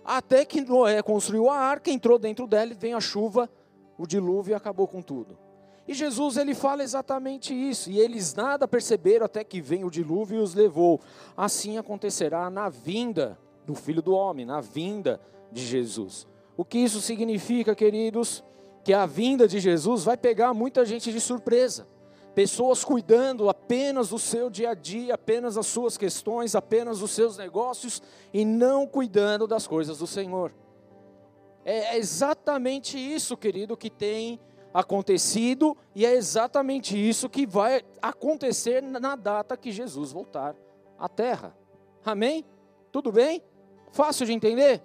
Até 0.05 0.45
que 0.45 0.61
Noé 0.61 1.03
construiu 1.03 1.49
a 1.49 1.57
arca, 1.57 1.91
entrou 1.91 2.19
dentro 2.19 2.47
dela 2.47 2.75
vem 2.75 2.93
a 2.93 3.01
chuva, 3.01 3.49
o 3.97 4.07
dilúvio 4.07 4.53
e 4.53 4.55
acabou 4.55 4.87
com 4.87 5.01
tudo. 5.01 5.39
E 5.87 5.95
Jesus 5.95 6.37
ele 6.37 6.55
fala 6.55 6.83
exatamente 6.83 7.55
isso, 7.55 7.91
e 7.91 7.99
eles 7.99 8.35
nada 8.35 8.67
perceberam 8.67 9.27
até 9.27 9.45
que 9.45 9.61
vem 9.61 9.85
o 9.85 9.91
dilúvio 9.91 10.41
e 10.41 10.43
os 10.43 10.55
levou. 10.55 11.01
Assim 11.37 11.79
acontecerá 11.79 12.49
na 12.51 12.69
vinda 12.69 13.39
do 13.67 13.75
Filho 13.75 14.03
do 14.03 14.15
Homem, 14.15 14.45
na 14.45 14.61
vinda 14.61 15.21
de 15.53 15.65
Jesus. 15.65 16.27
O 16.57 16.65
que 16.65 16.79
isso 16.79 17.01
significa, 17.01 17.75
queridos? 17.75 18.43
Que 18.83 18.93
a 18.93 19.07
vinda 19.07 19.49
de 19.49 19.61
Jesus 19.61 20.05
vai 20.05 20.17
pegar 20.17 20.53
muita 20.53 20.85
gente 20.85 21.11
de 21.11 21.21
surpresa 21.21 21.87
pessoas 22.35 22.85
cuidando 22.85 23.49
apenas 23.49 24.09
do 24.09 24.19
seu 24.19 24.51
dia 24.51 24.71
a 24.71 24.75
dia, 24.75 25.15
apenas 25.15 25.55
das 25.55 25.67
suas 25.67 25.97
questões, 25.97 26.55
apenas 26.55 26.99
dos 26.99 27.13
seus 27.13 27.37
negócios 27.37 28.03
e 28.33 28.45
não 28.45 28.87
cuidando 28.87 29.47
das 29.47 29.67
coisas 29.67 29.99
do 29.99 30.07
Senhor. 30.07 30.53
É 31.65 31.97
exatamente 31.97 32.99
isso, 32.99 33.37
querido, 33.37 33.77
que 33.77 33.89
tem 33.89 34.41
acontecido 34.73 35.77
e 35.95 36.05
é 36.05 36.13
exatamente 36.13 36.97
isso 36.97 37.29
que 37.29 37.47
vai 37.47 37.83
acontecer 38.03 38.83
na 38.83 39.15
data 39.15 39.57
que 39.57 39.71
Jesus 39.71 40.11
voltar 40.11 40.57
à 40.99 41.09
terra. 41.09 41.57
Amém? 42.05 42.45
Tudo 42.91 43.13
bem? 43.13 43.43
Fácil 43.93 44.27
de 44.27 44.33
entender? 44.33 44.83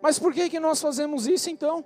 Mas 0.00 0.18
por 0.18 0.32
que, 0.32 0.48
que 0.48 0.60
nós 0.60 0.80
fazemos 0.80 1.26
isso 1.26 1.50
então? 1.50 1.84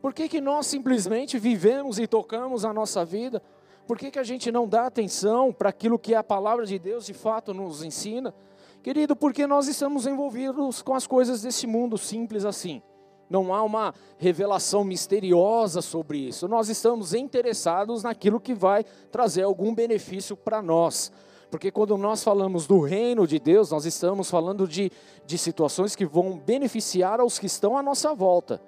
Por 0.00 0.14
que, 0.14 0.28
que 0.28 0.40
nós 0.40 0.66
simplesmente 0.66 1.38
vivemos 1.38 1.98
e 1.98 2.06
tocamos 2.06 2.64
a 2.64 2.72
nossa 2.72 3.04
vida? 3.04 3.42
Por 3.88 3.96
que, 3.96 4.10
que 4.10 4.18
a 4.18 4.22
gente 4.22 4.52
não 4.52 4.68
dá 4.68 4.84
atenção 4.84 5.50
para 5.50 5.70
aquilo 5.70 5.98
que 5.98 6.14
a 6.14 6.22
palavra 6.22 6.66
de 6.66 6.78
Deus 6.78 7.06
de 7.06 7.14
fato 7.14 7.54
nos 7.54 7.82
ensina? 7.82 8.34
Querido, 8.82 9.16
porque 9.16 9.46
nós 9.46 9.66
estamos 9.66 10.06
envolvidos 10.06 10.82
com 10.82 10.94
as 10.94 11.06
coisas 11.06 11.40
desse 11.40 11.66
mundo, 11.66 11.96
simples 11.96 12.44
assim. 12.44 12.82
Não 13.30 13.54
há 13.54 13.62
uma 13.62 13.94
revelação 14.18 14.84
misteriosa 14.84 15.80
sobre 15.80 16.18
isso. 16.18 16.46
Nós 16.46 16.68
estamos 16.68 17.14
interessados 17.14 18.02
naquilo 18.02 18.38
que 18.38 18.52
vai 18.52 18.84
trazer 19.10 19.44
algum 19.44 19.74
benefício 19.74 20.36
para 20.36 20.60
nós. 20.60 21.10
Porque 21.50 21.70
quando 21.70 21.96
nós 21.96 22.22
falamos 22.22 22.66
do 22.66 22.80
reino 22.80 23.26
de 23.26 23.38
Deus, 23.38 23.70
nós 23.70 23.86
estamos 23.86 24.28
falando 24.30 24.68
de, 24.68 24.92
de 25.24 25.38
situações 25.38 25.96
que 25.96 26.04
vão 26.04 26.38
beneficiar 26.38 27.20
aos 27.20 27.38
que 27.38 27.46
estão 27.46 27.74
à 27.74 27.82
nossa 27.82 28.14
volta. 28.14 28.60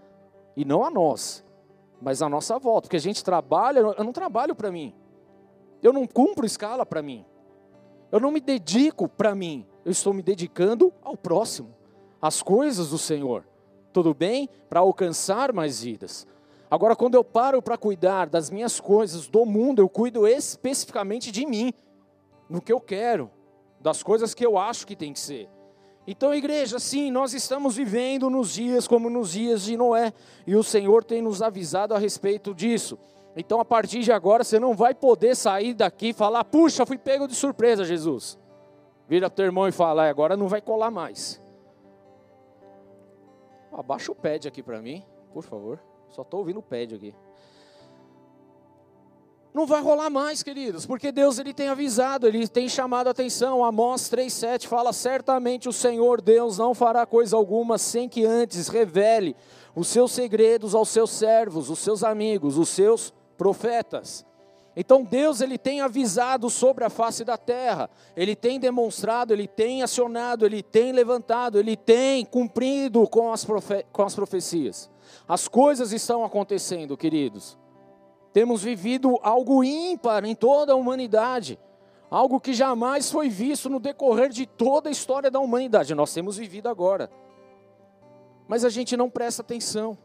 E 0.56 0.64
não 0.64 0.82
a 0.82 0.90
nós, 0.90 1.44
mas 2.00 2.22
à 2.22 2.28
nossa 2.28 2.58
volta. 2.58 2.88
Porque 2.88 2.96
a 2.96 3.00
gente 3.00 3.22
trabalha, 3.22 3.80
eu 3.80 4.02
não 4.02 4.14
trabalho 4.14 4.54
para 4.54 4.72
mim. 4.72 4.94
Eu 5.82 5.92
não 5.92 6.06
cumpro 6.06 6.46
escala 6.46 6.84
para 6.84 7.02
mim. 7.02 7.24
Eu 8.10 8.20
não 8.20 8.30
me 8.30 8.40
dedico 8.40 9.08
para 9.08 9.34
mim. 9.34 9.66
Eu 9.84 9.92
estou 9.92 10.12
me 10.12 10.22
dedicando 10.22 10.92
ao 11.02 11.16
próximo, 11.16 11.74
às 12.20 12.42
coisas 12.42 12.90
do 12.90 12.98
Senhor 12.98 13.44
tudo 13.92 14.14
bem? 14.14 14.48
Para 14.68 14.80
alcançar 14.80 15.52
mais 15.52 15.82
vidas. 15.82 16.26
Agora, 16.70 16.94
quando 16.94 17.16
eu 17.16 17.24
paro 17.24 17.60
para 17.60 17.76
cuidar 17.76 18.28
das 18.28 18.50
minhas 18.50 18.78
coisas, 18.78 19.26
do 19.26 19.44
mundo, 19.44 19.82
eu 19.82 19.88
cuido 19.88 20.26
especificamente 20.26 21.32
de 21.32 21.44
mim, 21.44 21.72
no 22.48 22.60
que 22.60 22.72
eu 22.72 22.80
quero, 22.80 23.30
das 23.80 24.02
coisas 24.02 24.34
que 24.34 24.46
eu 24.46 24.56
acho 24.56 24.86
que 24.86 24.94
tem 24.94 25.12
que 25.12 25.18
ser. 25.18 25.48
Então, 26.06 26.32
igreja, 26.32 26.78
sim, 26.78 27.10
nós 27.10 27.34
estamos 27.34 27.76
vivendo 27.76 28.30
nos 28.30 28.52
dias 28.52 28.86
como 28.86 29.10
nos 29.10 29.32
dias 29.32 29.62
de 29.62 29.76
Noé, 29.76 30.12
e 30.46 30.54
o 30.54 30.62
Senhor 30.62 31.04
tem 31.04 31.20
nos 31.20 31.42
avisado 31.42 31.94
a 31.94 31.98
respeito 31.98 32.54
disso. 32.54 32.98
Então, 33.36 33.60
a 33.60 33.64
partir 33.64 34.00
de 34.00 34.12
agora, 34.12 34.42
você 34.42 34.58
não 34.58 34.74
vai 34.74 34.94
poder 34.94 35.36
sair 35.36 35.74
daqui 35.74 36.08
e 36.08 36.12
falar: 36.12 36.44
puxa, 36.44 36.84
fui 36.84 36.98
pego 36.98 37.28
de 37.28 37.34
surpresa, 37.34 37.84
Jesus. 37.84 38.38
Vira 39.08 39.30
teu 39.30 39.44
irmão 39.44 39.68
e 39.68 39.72
fala: 39.72 40.06
é, 40.06 40.10
agora 40.10 40.36
não 40.36 40.48
vai 40.48 40.60
colar 40.60 40.90
mais. 40.90 41.40
Abaixa 43.72 44.10
o 44.10 44.14
pad 44.14 44.48
aqui 44.48 44.62
para 44.62 44.82
mim, 44.82 45.04
por 45.32 45.44
favor. 45.44 45.80
Só 46.10 46.22
estou 46.22 46.40
ouvindo 46.40 46.58
o 46.58 46.62
pad 46.62 46.94
aqui. 46.94 47.14
Não 49.52 49.66
vai 49.66 49.82
rolar 49.82 50.10
mais, 50.10 50.44
queridos, 50.44 50.86
porque 50.86 51.10
Deus 51.10 51.40
ele 51.40 51.52
tem 51.52 51.68
avisado, 51.68 52.26
ele 52.26 52.46
tem 52.46 52.68
chamado 52.68 53.08
a 53.08 53.10
atenção. 53.10 53.64
Amós 53.64 54.08
3:7 54.08 54.66
fala: 54.66 54.92
"Certamente 54.92 55.68
o 55.68 55.72
Senhor 55.72 56.20
Deus 56.20 56.58
não 56.58 56.74
fará 56.74 57.06
coisa 57.06 57.36
alguma 57.36 57.78
sem 57.78 58.08
que 58.08 58.24
antes 58.24 58.68
revele 58.68 59.36
os 59.74 59.88
seus 59.88 60.12
segredos 60.12 60.74
aos 60.74 60.88
seus 60.88 61.10
servos, 61.10 61.70
os 61.70 61.78
seus 61.78 62.02
amigos, 62.04 62.58
os 62.58 62.68
seus 62.68 63.12
profetas." 63.40 64.26
Então 64.76 65.02
Deus 65.02 65.40
ele 65.40 65.58
tem 65.58 65.80
avisado 65.80 66.48
sobre 66.48 66.84
a 66.84 66.90
face 66.90 67.24
da 67.24 67.36
terra, 67.36 67.90
ele 68.14 68.36
tem 68.36 68.60
demonstrado, 68.60 69.32
ele 69.32 69.48
tem 69.48 69.82
acionado, 69.82 70.46
ele 70.46 70.62
tem 70.62 70.92
levantado, 70.92 71.58
ele 71.58 71.76
tem 71.76 72.24
cumprido 72.24 73.08
com 73.08 73.32
as, 73.32 73.44
profe 73.44 73.84
com 73.92 74.02
as 74.02 74.14
profecias. 74.14 74.90
As 75.26 75.48
coisas 75.48 75.92
estão 75.92 76.24
acontecendo, 76.24 76.96
queridos. 76.96 77.58
Temos 78.32 78.62
vivido 78.62 79.18
algo 79.22 79.64
ímpar 79.64 80.24
em 80.24 80.36
toda 80.36 80.72
a 80.72 80.76
humanidade, 80.76 81.58
algo 82.08 82.38
que 82.38 82.52
jamais 82.52 83.10
foi 83.10 83.28
visto 83.28 83.68
no 83.68 83.80
decorrer 83.80 84.28
de 84.28 84.46
toda 84.46 84.88
a 84.88 84.92
história 84.92 85.30
da 85.30 85.40
humanidade. 85.40 85.96
Nós 85.96 86.14
temos 86.14 86.36
vivido 86.36 86.68
agora, 86.68 87.10
mas 88.46 88.64
a 88.64 88.68
gente 88.68 88.96
não 88.96 89.10
presta 89.10 89.42
atenção. 89.42 89.98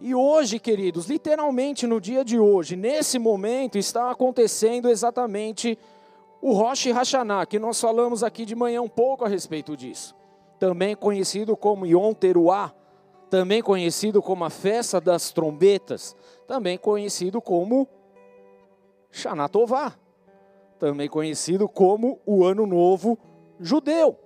E 0.00 0.14
hoje, 0.14 0.60
queridos, 0.60 1.06
literalmente 1.06 1.86
no 1.86 2.00
dia 2.00 2.24
de 2.24 2.38
hoje, 2.38 2.76
nesse 2.76 3.18
momento, 3.18 3.76
está 3.76 4.10
acontecendo 4.10 4.88
exatamente 4.88 5.76
o 6.40 6.52
Rosh 6.52 6.86
Hashanah, 6.86 7.46
que 7.46 7.58
nós 7.58 7.80
falamos 7.80 8.22
aqui 8.22 8.44
de 8.44 8.54
manhã 8.54 8.80
um 8.80 8.88
pouco 8.88 9.24
a 9.24 9.28
respeito 9.28 9.76
disso. 9.76 10.14
Também 10.56 10.94
conhecido 10.94 11.56
como 11.56 11.84
Yom 11.84 12.12
Teruah, 12.12 12.72
também 13.28 13.60
conhecido 13.60 14.22
como 14.22 14.44
a 14.44 14.50
festa 14.50 15.00
das 15.00 15.32
trombetas, 15.32 16.16
também 16.46 16.78
conhecido 16.78 17.42
como 17.42 17.88
Shana 19.10 19.48
Tová, 19.48 19.94
também 20.78 21.08
conhecido 21.08 21.68
como 21.68 22.20
o 22.24 22.44
Ano 22.44 22.66
Novo 22.66 23.18
Judeu. 23.58 24.16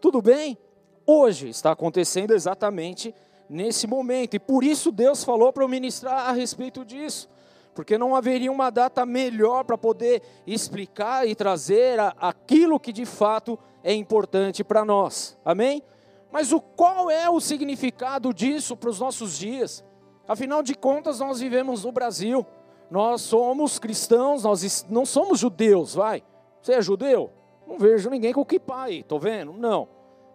Tudo 0.00 0.22
bem? 0.22 0.56
Hoje 1.04 1.48
está 1.48 1.72
acontecendo 1.72 2.32
exatamente 2.32 3.12
nesse 3.48 3.86
momento. 3.86 4.34
E 4.34 4.38
por 4.38 4.62
isso 4.62 4.92
Deus 4.92 5.24
falou 5.24 5.52
para 5.52 5.64
eu 5.64 5.68
ministrar 5.68 6.28
a 6.28 6.32
respeito 6.32 6.84
disso. 6.84 7.28
Porque 7.74 7.96
não 7.96 8.16
haveria 8.16 8.50
uma 8.50 8.70
data 8.70 9.06
melhor 9.06 9.64
para 9.64 9.78
poder 9.78 10.22
explicar 10.46 11.26
e 11.28 11.34
trazer 11.34 12.00
a, 12.00 12.14
aquilo 12.18 12.80
que 12.80 12.92
de 12.92 13.06
fato 13.06 13.58
é 13.84 13.94
importante 13.94 14.64
para 14.64 14.84
nós. 14.84 15.38
Amém? 15.44 15.82
Mas 16.30 16.52
o 16.52 16.60
qual 16.60 17.10
é 17.10 17.30
o 17.30 17.40
significado 17.40 18.34
disso 18.34 18.76
para 18.76 18.90
os 18.90 19.00
nossos 19.00 19.38
dias? 19.38 19.84
Afinal 20.26 20.62
de 20.62 20.74
contas, 20.74 21.20
nós 21.20 21.40
vivemos 21.40 21.84
no 21.84 21.92
Brasil. 21.92 22.44
Nós 22.90 23.22
somos 23.22 23.78
cristãos, 23.78 24.44
nós 24.44 24.86
não 24.88 25.06
somos 25.06 25.38
judeus, 25.38 25.94
vai. 25.94 26.22
Você 26.60 26.72
é 26.72 26.82
judeu? 26.82 27.30
Não 27.66 27.78
vejo 27.78 28.10
ninguém 28.10 28.32
com 28.32 28.44
kippah 28.44 28.84
aí, 28.84 29.02
tô 29.02 29.18
vendo? 29.18 29.52
Não. 29.52 29.88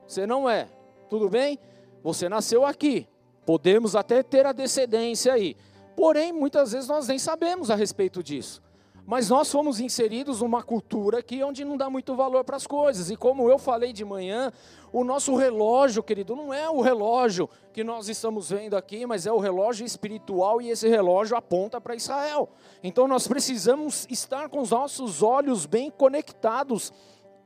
Você 0.07 0.25
não 0.25 0.49
é. 0.49 0.67
Tudo 1.09 1.29
bem? 1.29 1.59
Você 2.03 2.27
nasceu 2.27 2.65
aqui. 2.65 3.07
Podemos 3.45 3.95
até 3.95 4.21
ter 4.21 4.45
a 4.45 4.51
descendência 4.51 5.33
aí. 5.33 5.55
Porém, 5.95 6.33
muitas 6.33 6.71
vezes 6.71 6.89
nós 6.89 7.07
nem 7.07 7.19
sabemos 7.19 7.69
a 7.71 7.75
respeito 7.75 8.21
disso. 8.21 8.61
Mas 9.05 9.29
nós 9.29 9.51
fomos 9.51 9.81
inseridos 9.81 10.39
numa 10.41 10.63
cultura 10.63 11.19
aqui 11.19 11.43
onde 11.43 11.65
não 11.65 11.75
dá 11.75 11.89
muito 11.89 12.15
valor 12.15 12.43
para 12.45 12.55
as 12.55 12.65
coisas. 12.65 13.09
E 13.09 13.17
como 13.17 13.49
eu 13.49 13.59
falei 13.59 13.91
de 13.91 14.05
manhã, 14.05 14.51
o 14.93 15.03
nosso 15.03 15.35
relógio, 15.35 16.01
querido, 16.01 16.35
não 16.35 16.53
é 16.53 16.69
o 16.69 16.79
relógio 16.79 17.49
que 17.73 17.83
nós 17.83 18.07
estamos 18.07 18.49
vendo 18.49 18.77
aqui, 18.77 19.05
mas 19.05 19.25
é 19.25 19.31
o 19.31 19.39
relógio 19.39 19.85
espiritual 19.85 20.61
e 20.61 20.69
esse 20.69 20.87
relógio 20.87 21.35
aponta 21.35 21.81
para 21.81 21.95
Israel. 21.95 22.49
Então 22.81 23.05
nós 23.05 23.27
precisamos 23.27 24.07
estar 24.09 24.47
com 24.47 24.61
os 24.61 24.69
nossos 24.69 25.21
olhos 25.21 25.65
bem 25.65 25.91
conectados, 25.91 26.93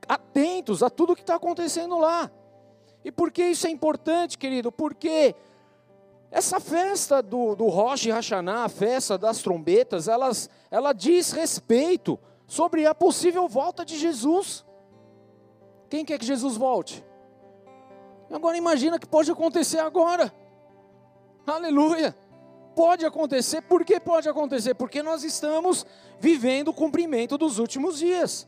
atentos 0.06 0.80
a 0.80 0.88
tudo 0.88 1.16
que 1.16 1.22
está 1.22 1.34
acontecendo 1.34 1.98
lá. 1.98 2.30
E 3.08 3.10
por 3.10 3.30
que 3.30 3.42
isso 3.42 3.66
é 3.66 3.70
importante, 3.70 4.36
querido? 4.36 4.70
Porque 4.70 5.34
essa 6.30 6.60
festa 6.60 7.22
do, 7.22 7.56
do 7.56 7.66
Rosh 7.68 8.04
Hashanah, 8.04 8.64
a 8.64 8.68
festa 8.68 9.16
das 9.16 9.40
trombetas, 9.40 10.08
elas, 10.08 10.50
ela 10.70 10.92
diz 10.92 11.32
respeito 11.32 12.18
sobre 12.46 12.84
a 12.84 12.94
possível 12.94 13.48
volta 13.48 13.82
de 13.82 13.96
Jesus. 13.96 14.62
Quem 15.88 16.04
quer 16.04 16.18
que 16.18 16.26
Jesus 16.26 16.54
volte? 16.58 17.02
Agora 18.30 18.58
imagina 18.58 18.98
que 18.98 19.08
pode 19.08 19.30
acontecer 19.30 19.78
agora. 19.78 20.30
Aleluia. 21.46 22.14
Pode 22.76 23.06
acontecer, 23.06 23.62
por 23.62 23.86
que 23.86 23.98
pode 23.98 24.28
acontecer? 24.28 24.74
Porque 24.74 25.02
nós 25.02 25.24
estamos 25.24 25.86
vivendo 26.20 26.68
o 26.68 26.74
cumprimento 26.74 27.38
dos 27.38 27.58
últimos 27.58 27.98
dias. 27.98 28.46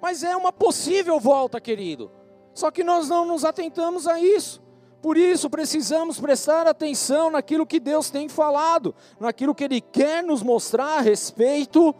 Mas 0.00 0.22
é 0.22 0.36
uma 0.36 0.52
possível 0.52 1.18
volta, 1.18 1.60
querido. 1.60 2.19
Só 2.54 2.70
que 2.70 2.84
nós 2.84 3.08
não 3.08 3.24
nos 3.24 3.44
atentamos 3.44 4.06
a 4.06 4.20
isso. 4.20 4.60
Por 5.00 5.16
isso 5.16 5.48
precisamos 5.48 6.20
prestar 6.20 6.66
atenção 6.66 7.30
naquilo 7.30 7.66
que 7.66 7.80
Deus 7.80 8.10
tem 8.10 8.28
falado, 8.28 8.94
naquilo 9.18 9.54
que 9.54 9.64
Ele 9.64 9.80
quer 9.80 10.22
nos 10.22 10.42
mostrar 10.42 10.98
a 10.98 11.00
respeito 11.00 11.94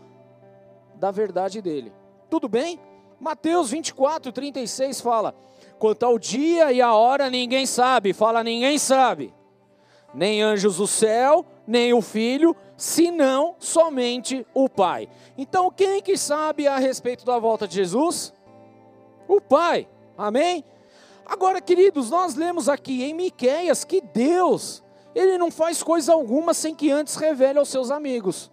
da 0.96 1.10
verdade 1.10 1.62
dele. 1.62 1.92
Tudo 2.28 2.48
bem? 2.48 2.78
Mateus 3.18 3.70
24, 3.70 4.30
36 4.30 5.00
fala: 5.00 5.34
Quanto 5.78 6.04
ao 6.04 6.18
dia 6.18 6.72
e 6.72 6.82
a 6.82 6.94
hora 6.94 7.30
ninguém 7.30 7.64
sabe, 7.64 8.12
fala 8.12 8.44
ninguém 8.44 8.78
sabe, 8.78 9.32
nem 10.12 10.42
anjos 10.42 10.76
do 10.76 10.86
céu, 10.86 11.46
nem 11.66 11.94
o 11.94 12.02
filho, 12.02 12.54
senão 12.76 13.56
somente 13.58 14.46
o 14.52 14.68
Pai. 14.68 15.08
Então 15.38 15.70
quem 15.70 16.02
que 16.02 16.18
sabe 16.18 16.68
a 16.68 16.78
respeito 16.78 17.24
da 17.24 17.38
volta 17.38 17.66
de 17.66 17.76
Jesus? 17.76 18.32
O 19.26 19.40
Pai. 19.40 19.88
Amém? 20.20 20.62
Agora, 21.24 21.62
queridos, 21.62 22.10
nós 22.10 22.34
lemos 22.34 22.68
aqui 22.68 23.02
em 23.02 23.14
Miqueias 23.14 23.84
que 23.84 24.02
Deus, 24.02 24.82
ele 25.14 25.38
não 25.38 25.50
faz 25.50 25.82
coisa 25.82 26.12
alguma 26.12 26.52
sem 26.52 26.74
que 26.74 26.90
antes 26.90 27.16
revele 27.16 27.58
aos 27.58 27.70
seus 27.70 27.90
amigos, 27.90 28.50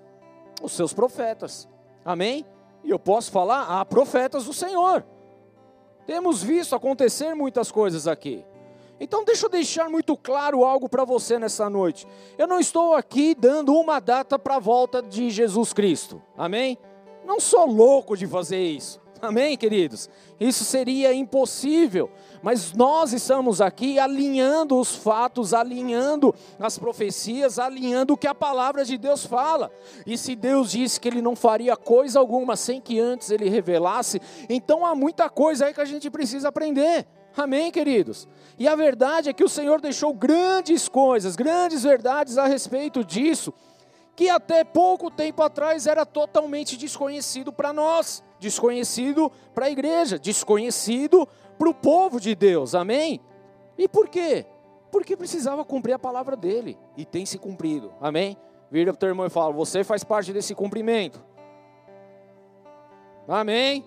os 0.62 0.72
seus 0.72 0.94
profetas. 0.94 1.68
Amém? 2.06 2.46
E 2.86 2.90
eu 2.90 2.98
posso 2.98 3.32
falar, 3.32 3.64
há 3.64 3.84
profetas 3.84 4.46
do 4.46 4.54
Senhor. 4.54 5.04
Temos 6.06 6.42
visto 6.42 6.74
acontecer 6.74 7.34
muitas 7.34 7.70
coisas 7.70 8.08
aqui. 8.08 8.46
Então, 8.98 9.26
deixa 9.26 9.46
eu 9.46 9.50
deixar 9.50 9.90
muito 9.90 10.16
claro 10.16 10.64
algo 10.64 10.88
para 10.88 11.04
você 11.04 11.38
nessa 11.38 11.70
noite. 11.70 12.08
Eu 12.38 12.48
não 12.48 12.62
estou 12.62 12.96
aqui 12.96 13.36
dando 13.36 13.74
uma 13.74 14.00
data 14.00 14.40
para 14.40 14.56
a 14.56 14.60
volta 14.60 15.02
de 15.02 15.30
Jesus 15.30 15.74
Cristo. 15.74 16.22
Amém? 16.38 16.78
Não 17.26 17.42
sou 17.42 17.66
louco 17.66 18.16
de 18.16 18.26
fazer 18.26 18.64
isso. 18.64 19.02
Amém, 19.22 19.58
queridos? 19.58 20.10
Isso 20.40 20.64
seria 20.64 21.14
impossível. 21.14 22.10
mas 22.44 22.72
nós 22.74 23.14
estamos 23.14 23.62
aqui 23.62 23.98
alinhando 24.00 24.80
os 24.80 24.96
fatos, 24.96 25.54
alinhando 25.54 26.34
as 26.60 26.78
profecias, 26.78 27.58
alinhando 27.58 28.14
o 28.14 28.18
que 28.18 28.28
a 28.28 28.36
palavra 28.36 28.86
de 28.86 28.98
Deus 28.98 29.26
fala. 29.26 29.72
E 30.06 30.18
se 30.18 30.36
Deus 30.36 30.72
disse 30.72 31.00
que 31.00 31.08
ele 31.08 31.22
não 31.22 31.36
faria 31.36 31.76
coisa 31.76 32.20
alguma 32.20 32.56
sem 32.56 32.80
que 32.80 33.00
antes 33.00 33.32
ele 33.32 33.50
revelasse, 33.50 34.22
então 34.48 34.86
há 34.86 34.94
muita 34.94 35.30
coisa 35.30 35.66
aí 35.66 35.74
que 35.74 35.82
a 35.82 35.86
gente 35.86 36.10
precisa 36.10 36.50
aprender. 36.50 37.08
Amém, 37.36 37.72
queridos? 37.72 38.28
E 38.58 38.68
a 38.68 38.76
verdade 38.76 39.30
é 39.30 39.34
que 39.34 39.44
o 39.44 39.50
Senhor 39.50 39.82
deixou 39.82 40.14
grandes 40.14 40.88
coisas, 40.88 41.36
grandes 41.36 41.84
verdades 41.84 42.38
a 42.38 42.48
respeito 42.48 43.04
disso, 43.04 43.54
que 44.16 44.30
até 44.30 44.64
pouco 44.64 45.12
tempo 45.12 45.44
atrás 45.44 45.86
era 45.86 46.06
totalmente 46.06 46.76
desconhecido 46.76 47.54
para 47.54 47.72
nós, 47.72 48.24
desconhecido 48.39 49.32
para 49.53 49.65
a 49.65 49.70
igreja, 49.70 50.20
desconhecido 50.20 51.27
para 51.58 51.70
o 51.70 51.74
povo 51.74 52.20
de 52.20 52.36
Deus, 52.36 52.75
amém? 52.75 53.20
E 53.77 53.88
por 53.88 54.08
quê? 54.08 54.46
Porque 54.91 55.17
precisava 55.17 55.65
cumprir 55.65 55.94
a 55.94 56.00
palavra 56.00 56.36
dele, 56.36 56.77
e 56.96 57.06
tem 57.06 57.25
se 57.25 57.38
cumprido, 57.38 57.94
amém? 58.00 58.38
Vira 58.70 58.91
para 58.91 58.98
o 58.98 59.00
teu 59.00 59.10
irmão 59.10 59.25
e 59.25 59.29
fala: 59.29 59.53
Você 59.53 59.84
faz 59.84 60.03
parte 60.03 60.34
desse 60.34 60.53
cumprimento, 60.53 61.24
amém? 63.27 63.84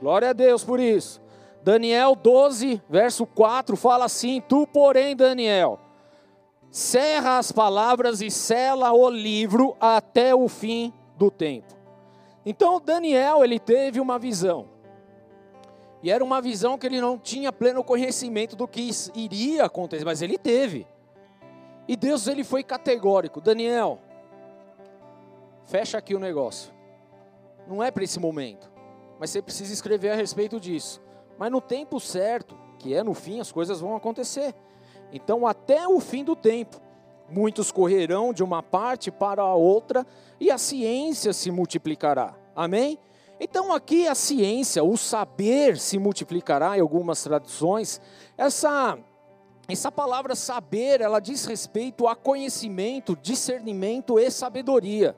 Glória 0.00 0.30
a 0.30 0.32
Deus 0.32 0.64
por 0.64 0.80
isso. 0.80 1.20
Daniel 1.62 2.16
12, 2.16 2.82
verso 2.88 3.24
4 3.24 3.76
fala 3.76 4.04
assim: 4.04 4.40
Tu, 4.48 4.66
porém, 4.66 5.14
Daniel, 5.14 5.78
cerra 6.70 7.38
as 7.38 7.52
palavras 7.52 8.20
e 8.20 8.30
sela 8.30 8.92
o 8.92 9.08
livro 9.08 9.76
até 9.78 10.34
o 10.34 10.48
fim 10.48 10.92
do 11.16 11.30
tempo. 11.30 11.81
Então 12.44 12.80
Daniel, 12.80 13.44
ele 13.44 13.58
teve 13.58 14.00
uma 14.00 14.18
visão. 14.18 14.68
E 16.02 16.10
era 16.10 16.24
uma 16.24 16.40
visão 16.40 16.76
que 16.76 16.86
ele 16.86 17.00
não 17.00 17.16
tinha 17.16 17.52
pleno 17.52 17.84
conhecimento 17.84 18.56
do 18.56 18.66
que 18.66 18.90
iria 19.14 19.64
acontecer, 19.64 20.04
mas 20.04 20.20
ele 20.20 20.36
teve. 20.36 20.86
E 21.86 21.96
Deus 21.96 22.26
ele 22.26 22.42
foi 22.42 22.64
categórico, 22.64 23.40
Daniel, 23.40 24.00
fecha 25.64 25.98
aqui 25.98 26.14
o 26.14 26.18
negócio. 26.18 26.72
Não 27.68 27.82
é 27.82 27.90
para 27.90 28.02
esse 28.02 28.18
momento, 28.18 28.70
mas 29.18 29.30
você 29.30 29.40
precisa 29.40 29.72
escrever 29.72 30.10
a 30.10 30.16
respeito 30.16 30.58
disso. 30.58 31.00
Mas 31.38 31.50
no 31.50 31.60
tempo 31.60 32.00
certo, 32.00 32.56
que 32.78 32.94
é 32.94 33.02
no 33.02 33.14
fim, 33.14 33.40
as 33.40 33.52
coisas 33.52 33.80
vão 33.80 33.94
acontecer. 33.94 34.54
Então, 35.12 35.46
até 35.46 35.86
o 35.86 36.00
fim 36.00 36.24
do 36.24 36.34
tempo, 36.34 36.80
muitos 37.28 37.72
correrão 37.72 38.32
de 38.32 38.42
uma 38.42 38.62
parte 38.62 39.10
para 39.10 39.42
a 39.42 39.54
outra 39.54 40.06
e 40.40 40.50
a 40.50 40.58
ciência 40.58 41.32
se 41.32 41.50
multiplicará. 41.50 42.34
Amém? 42.54 42.98
Então, 43.40 43.72
aqui 43.72 44.06
a 44.06 44.14
ciência, 44.14 44.84
o 44.84 44.96
saber 44.96 45.78
se 45.78 45.98
multiplicará 45.98 46.76
em 46.76 46.80
algumas 46.80 47.22
traduções. 47.22 48.00
Essa 48.36 48.98
essa 49.68 49.92
palavra 49.92 50.34
saber, 50.34 51.00
ela 51.00 51.20
diz 51.20 51.44
respeito 51.44 52.06
a 52.08 52.16
conhecimento, 52.16 53.16
discernimento 53.22 54.18
e 54.18 54.30
sabedoria. 54.30 55.16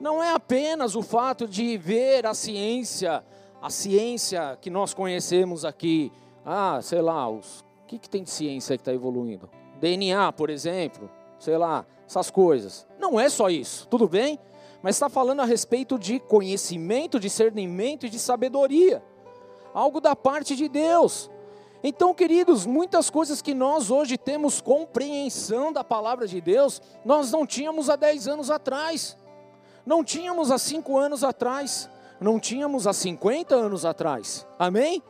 Não 0.00 0.22
é 0.22 0.32
apenas 0.32 0.96
o 0.96 1.02
fato 1.02 1.46
de 1.46 1.76
ver 1.76 2.26
a 2.26 2.34
ciência 2.34 3.22
a 3.62 3.70
ciência 3.70 4.58
que 4.60 4.68
nós 4.68 4.92
conhecemos 4.92 5.64
aqui, 5.64 6.10
ah, 6.44 6.80
sei 6.82 7.00
lá, 7.00 7.28
os, 7.28 7.60
o 7.60 7.86
que, 7.86 7.96
que 7.96 8.10
tem 8.10 8.24
de 8.24 8.30
ciência 8.30 8.76
que 8.76 8.80
está 8.80 8.92
evoluindo? 8.92 9.48
DNA, 9.82 10.32
por 10.32 10.48
exemplo, 10.48 11.10
sei 11.38 11.58
lá, 11.58 11.84
essas 12.06 12.30
coisas. 12.30 12.86
Não 12.98 13.20
é 13.20 13.28
só 13.28 13.50
isso, 13.50 13.86
tudo 13.88 14.08
bem? 14.08 14.38
Mas 14.82 14.96
está 14.96 15.10
falando 15.10 15.40
a 15.40 15.44
respeito 15.44 15.98
de 15.98 16.18
conhecimento, 16.18 17.20
discernimento 17.20 18.06
e 18.06 18.08
de 18.08 18.18
sabedoria. 18.18 19.02
Algo 19.74 20.00
da 20.00 20.16
parte 20.16 20.56
de 20.56 20.68
Deus. 20.68 21.30
Então, 21.84 22.14
queridos, 22.14 22.64
muitas 22.64 23.10
coisas 23.10 23.42
que 23.42 23.52
nós 23.52 23.90
hoje 23.90 24.16
temos 24.16 24.60
compreensão 24.60 25.70
da 25.70 25.84
palavra 25.84 26.26
de 26.26 26.40
Deus, 26.40 26.80
nós 27.04 27.30
não 27.30 27.44
tínhamos 27.44 27.90
há 27.90 27.96
10 27.96 28.28
anos 28.28 28.50
atrás, 28.50 29.18
não 29.84 30.02
tínhamos 30.02 30.50
há 30.50 30.58
5 30.58 30.96
anos 30.96 31.22
atrás 31.22 31.90
não 32.22 32.38
tínhamos 32.38 32.86
há 32.86 32.92
50 32.92 33.54
anos 33.54 33.84
atrás. 33.84 34.46
Amém? 34.58 35.02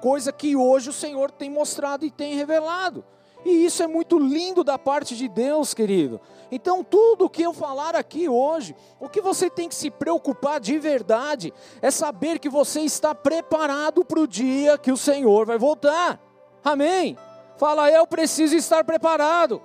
Coisa 0.00 0.32
que 0.32 0.54
hoje 0.54 0.90
o 0.90 0.92
Senhor 0.92 1.30
tem 1.30 1.50
mostrado 1.50 2.06
e 2.06 2.10
tem 2.10 2.36
revelado. 2.36 3.04
E 3.44 3.64
isso 3.64 3.82
é 3.82 3.86
muito 3.86 4.18
lindo 4.18 4.62
da 4.62 4.78
parte 4.78 5.16
de 5.16 5.28
Deus, 5.28 5.74
querido. 5.74 6.20
Então, 6.50 6.84
tudo 6.84 7.24
o 7.24 7.30
que 7.30 7.42
eu 7.42 7.52
falar 7.52 7.96
aqui 7.96 8.28
hoje, 8.28 8.76
o 9.00 9.08
que 9.08 9.20
você 9.20 9.50
tem 9.50 9.68
que 9.68 9.74
se 9.74 9.90
preocupar 9.90 10.60
de 10.60 10.78
verdade, 10.78 11.52
é 11.80 11.90
saber 11.90 12.38
que 12.38 12.48
você 12.48 12.82
está 12.82 13.14
preparado 13.14 14.04
para 14.04 14.20
o 14.20 14.28
dia 14.28 14.78
que 14.78 14.92
o 14.92 14.96
Senhor 14.96 15.44
vai 15.46 15.58
voltar. 15.58 16.20
Amém? 16.62 17.16
Fala, 17.56 17.90
eu 17.90 18.06
preciso 18.06 18.54
estar 18.54 18.84
preparado. 18.84 19.60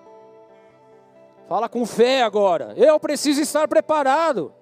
Fala 1.48 1.70
com 1.70 1.86
fé 1.86 2.24
agora. 2.24 2.74
Eu 2.76 3.00
preciso 3.00 3.42
estar 3.42 3.68
preparado. 3.68 4.54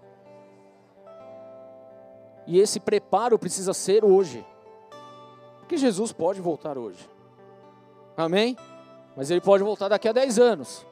E 2.45 2.59
esse 2.59 2.79
preparo 2.79 3.39
precisa 3.39 3.73
ser 3.73 4.03
hoje. 4.03 4.45
Porque 5.59 5.77
Jesus 5.77 6.11
pode 6.11 6.41
voltar 6.41 6.77
hoje. 6.77 7.09
Amém? 8.15 8.55
Mas 9.15 9.31
ele 9.31 9.41
pode 9.41 9.63
voltar 9.63 9.87
daqui 9.87 10.07
a 10.07 10.11
10 10.11 10.39
anos. 10.39 10.85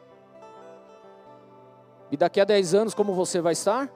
E 2.12 2.18
daqui 2.18 2.40
a 2.40 2.46
10 2.46 2.74
anos, 2.74 2.94
como 2.94 3.14
você 3.14 3.42
vai 3.42 3.54
estar? 3.54 3.90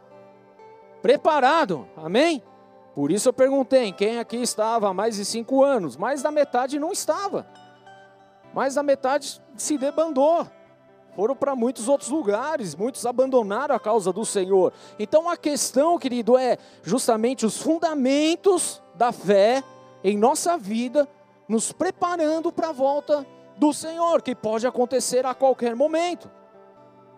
Preparado. 1.01 1.87
Amém? 1.95 2.43
Por 2.95 3.11
isso 3.11 3.29
eu 3.29 3.33
perguntei: 3.33 3.91
quem 3.93 4.19
aqui 4.19 4.37
estava 4.37 4.89
há 4.89 4.93
mais 4.93 5.15
de 5.15 5.25
5 5.25 5.63
anos? 5.63 5.95
Mais 5.95 6.21
da 6.21 6.31
metade 6.31 6.79
não 6.79 6.91
estava. 6.91 7.47
Mais 8.53 8.75
da 8.75 8.83
metade 8.83 9.41
se 9.55 9.77
debandou 9.77 10.47
foram 11.17 11.35
para 11.35 11.55
muitos 11.55 11.89
outros 11.89 12.11
lugares, 12.11 12.75
muitos 12.75 13.03
abandonaram 13.03 13.73
a 13.73 13.79
causa 13.79 14.13
do 14.13 14.23
Senhor. 14.23 14.71
Então 14.99 15.27
a 15.27 15.35
questão, 15.35 15.97
querido, 15.97 16.37
é 16.37 16.59
justamente 16.83 17.43
os 17.43 17.59
fundamentos 17.59 18.83
da 18.93 19.11
fé 19.11 19.63
em 20.03 20.15
nossa 20.15 20.59
vida, 20.59 21.09
nos 21.49 21.71
preparando 21.71 22.51
para 22.51 22.69
a 22.69 22.71
volta 22.71 23.25
do 23.57 23.73
Senhor, 23.73 24.21
que 24.21 24.35
pode 24.35 24.67
acontecer 24.67 25.25
a 25.25 25.33
qualquer 25.33 25.75
momento. 25.75 26.29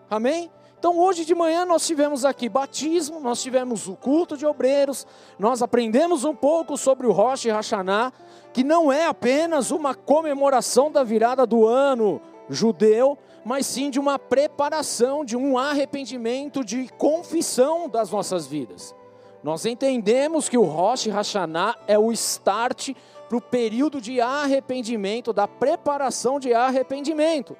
Amém? 0.08 0.50
Então 0.78 0.98
hoje 0.98 1.26
de 1.26 1.34
manhã 1.34 1.66
nós 1.66 1.86
tivemos 1.86 2.24
aqui 2.24 2.48
batismo, 2.48 3.20
nós 3.20 3.42
tivemos 3.42 3.86
o 3.86 3.94
culto 3.94 4.34
de 4.34 4.46
obreiros, 4.46 5.06
nós 5.38 5.60
aprendemos 5.60 6.24
um 6.24 6.34
pouco 6.34 6.74
sobre 6.78 7.06
o 7.06 7.12
Rosh 7.12 7.44
Hashanah, 7.44 8.10
que 8.50 8.64
não 8.64 8.90
é 8.90 9.04
apenas 9.04 9.70
uma 9.70 9.94
comemoração 9.94 10.90
da 10.90 11.04
virada 11.04 11.46
do 11.46 11.66
ano 11.66 12.18
judeu, 12.48 13.18
mas 13.44 13.66
sim 13.66 13.90
de 13.90 14.00
uma 14.00 14.18
preparação, 14.18 15.22
de 15.22 15.36
um 15.36 15.58
arrependimento, 15.58 16.64
de 16.64 16.88
confissão 16.96 17.86
das 17.86 18.10
nossas 18.10 18.46
vidas. 18.46 18.94
Nós 19.42 19.64
entendemos 19.66 20.48
que 20.48 20.58
o 20.58 20.64
Rosh 20.64 21.06
Hashanah 21.06 21.76
é 21.86 21.98
o 21.98 22.10
start 22.12 22.90
para 23.30 23.38
o 23.38 23.40
período 23.40 24.00
de 24.00 24.20
arrependimento, 24.20 25.32
da 25.32 25.46
preparação 25.46 26.40
de 26.40 26.52
arrependimento. 26.52 27.56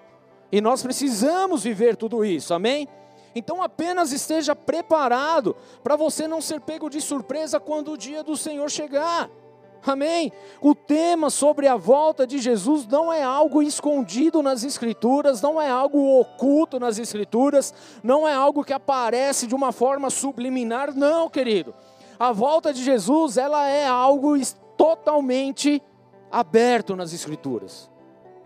E 0.50 0.60
nós 0.60 0.82
precisamos 0.82 1.62
viver 1.62 1.94
tudo 1.94 2.24
isso, 2.24 2.52
amém? 2.52 2.88
Então 3.36 3.62
apenas 3.62 4.10
esteja 4.10 4.56
preparado 4.56 5.54
para 5.80 5.94
você 5.94 6.26
não 6.26 6.40
ser 6.40 6.60
pego 6.60 6.90
de 6.90 7.00
surpresa 7.00 7.60
quando 7.60 7.92
o 7.92 7.96
dia 7.96 8.24
do 8.24 8.36
Senhor 8.36 8.68
chegar. 8.68 9.30
Amém? 9.86 10.32
O 10.60 10.74
tema 10.74 11.30
sobre 11.30 11.68
a 11.68 11.76
volta 11.76 12.26
de 12.26 12.38
Jesus 12.38 12.84
não 12.84 13.12
é 13.12 13.22
algo 13.22 13.62
escondido 13.62 14.42
nas 14.42 14.64
Escrituras, 14.64 15.40
não 15.40 15.62
é 15.62 15.70
algo 15.70 16.18
oculto 16.18 16.80
nas 16.80 16.98
Escrituras, 16.98 17.72
não 18.02 18.26
é 18.26 18.34
algo 18.34 18.64
que 18.64 18.72
aparece 18.72 19.46
de 19.46 19.54
uma 19.54 19.70
forma 19.70 20.10
subliminar, 20.10 20.92
não, 20.96 21.30
querido. 21.30 21.72
A 22.18 22.32
volta 22.32 22.74
de 22.74 22.82
Jesus, 22.82 23.36
ela 23.36 23.68
é 23.68 23.86
algo 23.86 24.36
totalmente 24.80 25.82
aberto 26.32 26.96
nas 26.96 27.12
Escrituras. 27.12 27.90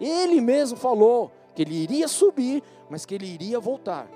Ele 0.01 0.40
mesmo 0.40 0.77
falou 0.77 1.31
que 1.55 1.62
ele 1.62 1.77
iria 1.77 2.09
subir, 2.09 2.61
mas 2.90 3.07
que 3.07 3.14
ele 3.14 3.27
iria 3.27 3.61
voltar. 3.61 4.09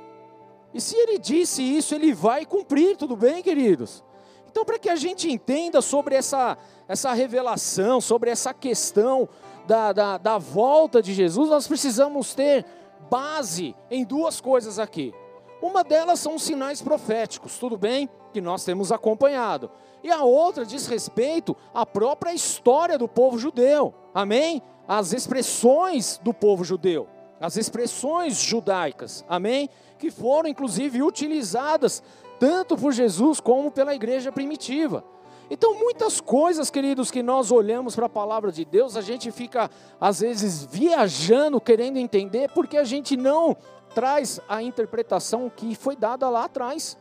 E 0.74 0.80
se 0.80 0.96
ele 0.96 1.16
disse 1.16 1.62
isso, 1.62 1.94
ele 1.94 2.12
vai 2.12 2.44
cumprir, 2.44 2.96
tudo 2.96 3.14
bem, 3.14 3.40
queridos? 3.40 4.02
Então, 4.50 4.64
para 4.64 4.80
que 4.80 4.90
a 4.90 4.96
gente 4.96 5.30
entenda 5.30 5.80
sobre 5.80 6.16
essa, 6.16 6.58
essa 6.88 7.12
revelação, 7.12 8.00
sobre 8.00 8.30
essa 8.30 8.52
questão 8.52 9.28
da, 9.68 9.92
da, 9.92 10.18
da 10.18 10.38
volta 10.38 11.00
de 11.00 11.14
Jesus, 11.14 11.48
nós 11.48 11.68
precisamos 11.68 12.34
ter 12.34 12.66
base 13.08 13.76
em 13.88 14.04
duas 14.04 14.40
coisas 14.40 14.80
aqui. 14.80 15.14
Uma 15.62 15.84
delas 15.84 16.18
são 16.18 16.34
os 16.34 16.42
sinais 16.42 16.82
proféticos, 16.82 17.58
tudo 17.58 17.78
bem? 17.78 18.10
Que 18.32 18.40
nós 18.40 18.64
temos 18.64 18.90
acompanhado. 18.90 19.70
E 20.02 20.10
a 20.10 20.22
outra 20.22 20.64
diz 20.64 20.86
respeito 20.86 21.56
à 21.74 21.84
própria 21.84 22.32
história 22.32 22.96
do 22.96 23.08
povo 23.08 23.38
judeu. 23.38 23.94
Amém? 24.14 24.62
As 24.86 25.12
expressões 25.12 26.18
do 26.22 26.32
povo 26.32 26.64
judeu, 26.64 27.06
as 27.40 27.56
expressões 27.56 28.40
judaicas. 28.40 29.24
Amém? 29.28 29.68
Que 29.98 30.10
foram 30.10 30.48
inclusive 30.48 31.02
utilizadas 31.02 32.02
tanto 32.38 32.76
por 32.76 32.92
Jesus 32.92 33.40
como 33.40 33.70
pela 33.70 33.94
igreja 33.94 34.30
primitiva. 34.30 35.04
Então, 35.50 35.74
muitas 35.74 36.20
coisas, 36.20 36.70
queridos, 36.70 37.10
que 37.10 37.22
nós 37.22 37.50
olhamos 37.50 37.96
para 37.96 38.06
a 38.06 38.10
palavra 38.10 38.52
de 38.52 38.64
Deus, 38.66 38.96
a 38.96 39.00
gente 39.00 39.30
fica, 39.30 39.70
às 39.98 40.20
vezes, 40.20 40.64
viajando, 40.64 41.60
querendo 41.60 41.96
entender, 41.96 42.50
porque 42.52 42.76
a 42.76 42.84
gente 42.84 43.16
não 43.16 43.56
traz 43.94 44.38
a 44.46 44.62
interpretação 44.62 45.50
que 45.54 45.74
foi 45.74 45.96
dada 45.96 46.28
lá 46.28 46.44
atrás. 46.44 46.98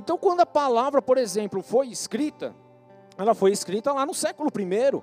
Então, 0.00 0.16
quando 0.16 0.40
a 0.40 0.46
palavra, 0.46 1.02
por 1.02 1.18
exemplo, 1.18 1.62
foi 1.62 1.88
escrita, 1.88 2.54
ela 3.18 3.34
foi 3.34 3.52
escrita 3.52 3.92
lá 3.92 4.06
no 4.06 4.14
século 4.14 4.50
I, 4.58 5.02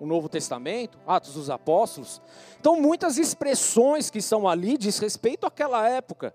o 0.00 0.06
Novo 0.06 0.26
Testamento, 0.26 0.98
Atos 1.06 1.34
dos 1.34 1.50
Apóstolos. 1.50 2.22
Então, 2.58 2.80
muitas 2.80 3.18
expressões 3.18 4.08
que 4.08 4.20
estão 4.20 4.48
ali 4.48 4.78
diz 4.78 4.98
respeito 5.00 5.44
àquela 5.44 5.86
época, 5.86 6.34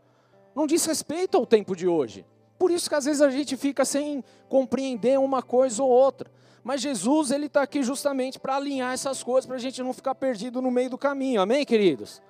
não 0.53 0.67
diz 0.67 0.85
respeito 0.85 1.37
ao 1.37 1.43
tempo 1.43 1.75
de 1.75 1.87
hoje. 1.87 2.23
Por 2.59 2.69
isso 2.69 2.87
que 2.87 2.93
às 2.93 3.05
vezes 3.05 3.19
a 3.19 3.31
gente 3.31 3.57
fica 3.57 3.83
sem 3.83 4.23
compreender 4.47 5.17
uma 5.17 5.41
coisa 5.41 5.81
ou 5.81 5.89
outra. 5.89 6.29
Mas 6.63 6.81
Jesus, 6.81 7.31
ele 7.31 7.47
está 7.47 7.63
aqui 7.63 7.81
justamente 7.81 8.39
para 8.39 8.57
alinhar 8.57 8.93
essas 8.93 9.23
coisas, 9.23 9.47
para 9.47 9.55
a 9.55 9.59
gente 9.59 9.81
não 9.81 9.91
ficar 9.91 10.13
perdido 10.13 10.61
no 10.61 10.69
meio 10.69 10.91
do 10.91 10.99
caminho. 10.99 11.41
Amém, 11.41 11.65
queridos? 11.65 12.21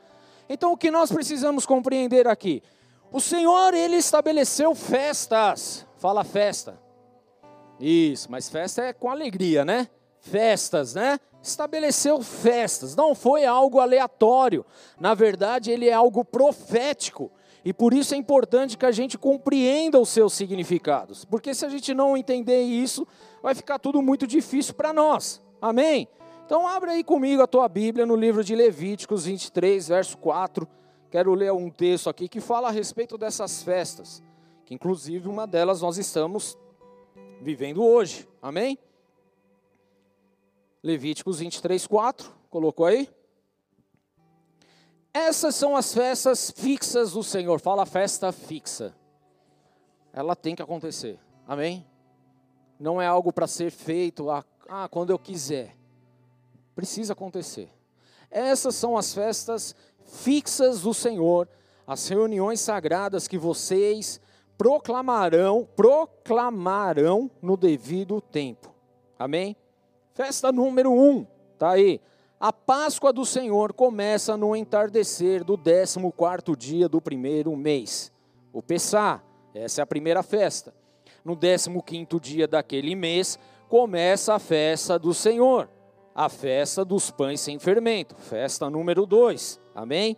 Então, 0.48 0.72
o 0.72 0.78
que 0.78 0.90
nós 0.90 1.12
precisamos 1.12 1.66
compreender 1.66 2.26
aqui? 2.26 2.64
O 3.14 3.22
Senhor, 3.22 3.76
ele 3.76 3.98
estabeleceu 3.98 4.74
festas. 4.74 5.86
Fala 5.98 6.24
festa. 6.24 6.82
Isso, 7.80 8.32
mas 8.32 8.50
festa 8.50 8.82
é 8.82 8.92
com 8.92 9.08
alegria, 9.08 9.64
né? 9.64 9.88
Festas, 10.20 10.96
né? 10.96 11.20
Estabeleceu 11.40 12.24
festas. 12.24 12.96
Não 12.96 13.14
foi 13.14 13.46
algo 13.46 13.80
aleatório. 13.80 14.66
Na 15.00 15.14
verdade, 15.14 15.70
ele 15.70 15.88
é 15.88 15.94
algo 15.94 16.26
profético. 16.26 17.32
E 17.64 17.72
por 17.72 17.94
isso 17.94 18.16
é 18.16 18.18
importante 18.18 18.80
que 18.80 18.86
a 18.86 18.92
gente 18.92 19.16
compreenda 19.16 20.00
os 20.00 20.10
seus 20.10 20.34
significados, 20.34 21.24
porque 21.24 21.54
se 21.54 21.66
a 21.66 21.70
gente 21.70 21.94
não 21.94 22.18
entender 22.18 22.62
isso, 22.62 23.08
vai 23.44 23.54
ficar 23.54 23.78
tudo 23.78 24.02
muito 24.02 24.26
difícil 24.26 24.74
para 24.74 24.92
nós. 24.92 25.40
Amém? 25.62 26.08
Então 26.46 26.68
abre 26.68 26.92
aí 26.92 27.04
comigo 27.04 27.44
a 27.44 27.48
tua 27.48 27.70
Bíblia 27.70 28.06
no 28.08 28.16
livro 28.16 28.44
de 28.44 28.56
Levíticos 28.56 29.26
23, 29.26 29.88
verso 29.88 30.18
4. 30.18 30.68
Quero 31.14 31.36
ler 31.36 31.54
um 31.54 31.70
texto 31.70 32.10
aqui 32.10 32.28
que 32.28 32.42
fala 32.42 32.70
a 32.70 32.72
respeito 32.72 33.20
dessas 33.20 33.62
festas, 33.62 34.24
que 34.66 34.74
inclusive 34.74 35.28
uma 35.30 35.46
delas 35.46 35.80
nós 35.80 36.00
estamos 36.00 36.58
vivendo 37.40 37.84
hoje. 37.84 38.28
Amém? 38.42 38.80
Levíticos 40.82 41.38
23, 41.38 41.86
4. 41.86 42.34
Colocou 42.50 42.88
aí? 42.88 43.08
Essas 45.14 45.54
são 45.54 45.76
as 45.78 45.94
festas 45.94 46.50
fixas 46.50 47.12
do 47.12 47.22
Senhor. 47.22 47.60
Fala 47.60 47.86
festa 47.86 48.32
fixa. 48.32 48.96
Ela 50.12 50.36
tem 50.36 50.56
que 50.56 50.64
acontecer. 50.64 51.20
Amém? 51.48 51.86
Não 52.80 53.00
é 53.00 53.06
algo 53.06 53.32
para 53.32 53.46
ser 53.46 53.70
feito 53.70 54.32
ah, 54.32 54.44
ah, 54.68 54.90
quando 54.90 55.12
eu 55.12 55.20
quiser. 55.20 55.78
Precisa 56.74 57.14
acontecer. 57.14 57.70
Essas 58.32 58.74
são 58.74 58.98
as 58.98 59.14
festas 59.14 59.76
fixas 60.06 60.82
do 60.82 60.94
Senhor, 60.94 61.48
as 61.86 62.08
reuniões 62.08 62.60
sagradas 62.60 63.28
que 63.28 63.38
vocês 63.38 64.20
proclamarão, 64.58 65.68
proclamarão 65.76 67.30
no 67.42 67.58
devido 67.58 68.22
tempo. 68.22 68.74
Amém? 69.18 69.56
Festa 70.14 70.52
número 70.52 70.92
um, 70.92 71.26
tá 71.58 71.72
aí. 71.72 72.00
A 72.40 72.52
Páscoa 72.52 73.14
do 73.14 73.26
Senhor 73.26 73.74
começa 73.74 74.36
no 74.36 74.56
entardecer 74.56 75.44
do 75.44 75.58
14 75.58 76.58
dia 76.58 76.90
do 76.90 77.02
primeiro 77.02 77.56
mês. 77.56 78.12
O 78.52 78.62
Pessá, 78.62 79.24
essa 79.54 79.82
é 79.82 79.84
a 79.84 79.88
primeira 79.88 80.22
festa. 80.22 80.74
No 81.24 81.38
15 81.38 82.20
dia 82.22 82.48
daquele 82.48 82.96
mês, 82.96 83.40
começa 83.70 84.36
a 84.36 84.40
festa 84.40 85.00
do 85.00 85.14
Senhor, 85.14 85.70
a 86.16 86.30
festa 86.30 86.86
dos 86.86 87.10
pães 87.10 87.42
sem 87.42 87.58
fermento, 87.60 88.16
festa 88.16 88.70
número 88.70 89.06
2. 89.06 89.60
Amém? 89.74 90.16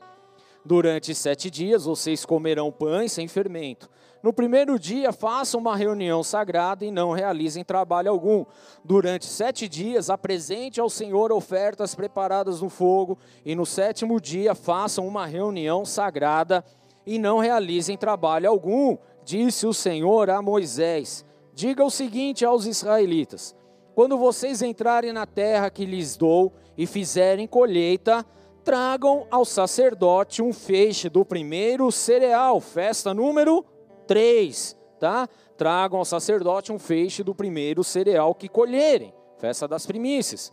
Durante 0.64 1.14
sete 1.14 1.50
dias 1.52 1.86
vocês 1.86 2.26
comerão 2.26 2.72
pães 2.72 3.12
sem 3.12 3.28
fermento. 3.28 3.90
No 4.24 4.34
primeiro 4.34 4.80
dia, 4.80 5.14
façam 5.14 5.60
uma 5.62 5.76
reunião 5.76 6.24
sagrada 6.24 6.84
e 6.84 6.90
não 6.90 7.12
realizem 7.12 7.64
trabalho 7.64 8.10
algum. 8.10 8.44
Durante 8.84 9.26
sete 9.26 9.70
dias, 9.70 10.10
apresente 10.10 10.82
ao 10.82 10.90
Senhor 10.90 11.32
ofertas 11.32 11.94
preparadas 11.94 12.60
no 12.60 12.68
fogo. 12.68 13.20
E 13.46 13.54
no 13.54 13.68
sétimo 13.68 14.20
dia, 14.20 14.56
façam 14.56 15.08
uma 15.08 15.28
reunião 15.28 15.86
sagrada 15.86 16.66
e 17.06 17.20
não 17.20 17.38
realizem 17.38 17.96
trabalho 17.96 18.50
algum. 18.50 18.98
Disse 19.24 19.68
o 19.68 19.74
Senhor 19.76 20.32
a 20.32 20.42
Moisés: 20.42 21.24
Diga 21.54 21.86
o 21.86 21.92
seguinte 21.92 22.44
aos 22.44 22.66
israelitas: 22.66 23.56
Quando 23.96 24.18
vocês 24.18 24.62
entrarem 24.62 25.14
na 25.14 25.26
terra 25.26 25.70
que 25.70 25.86
lhes 25.86 26.18
dou 26.18 26.52
e 26.78 26.86
fizerem 26.86 27.48
colheita, 27.48 28.26
tragam 28.62 29.26
ao 29.32 29.46
sacerdote 29.46 30.42
um 30.42 30.52
feixe 30.52 31.08
do 31.08 31.24
primeiro 31.24 31.90
cereal, 31.94 32.60
festa 32.60 33.14
número 33.14 33.66
3, 34.06 34.78
tá? 35.00 35.30
Tragam 35.56 36.00
ao 36.00 36.04
sacerdote 36.04 36.74
um 36.74 36.78
feixe 36.78 37.24
do 37.24 37.34
primeiro 37.34 37.86
cereal 37.86 38.36
que 38.36 38.50
colherem, 38.50 39.14
festa 39.38 39.66
das 39.66 39.86
primícias. 39.86 40.52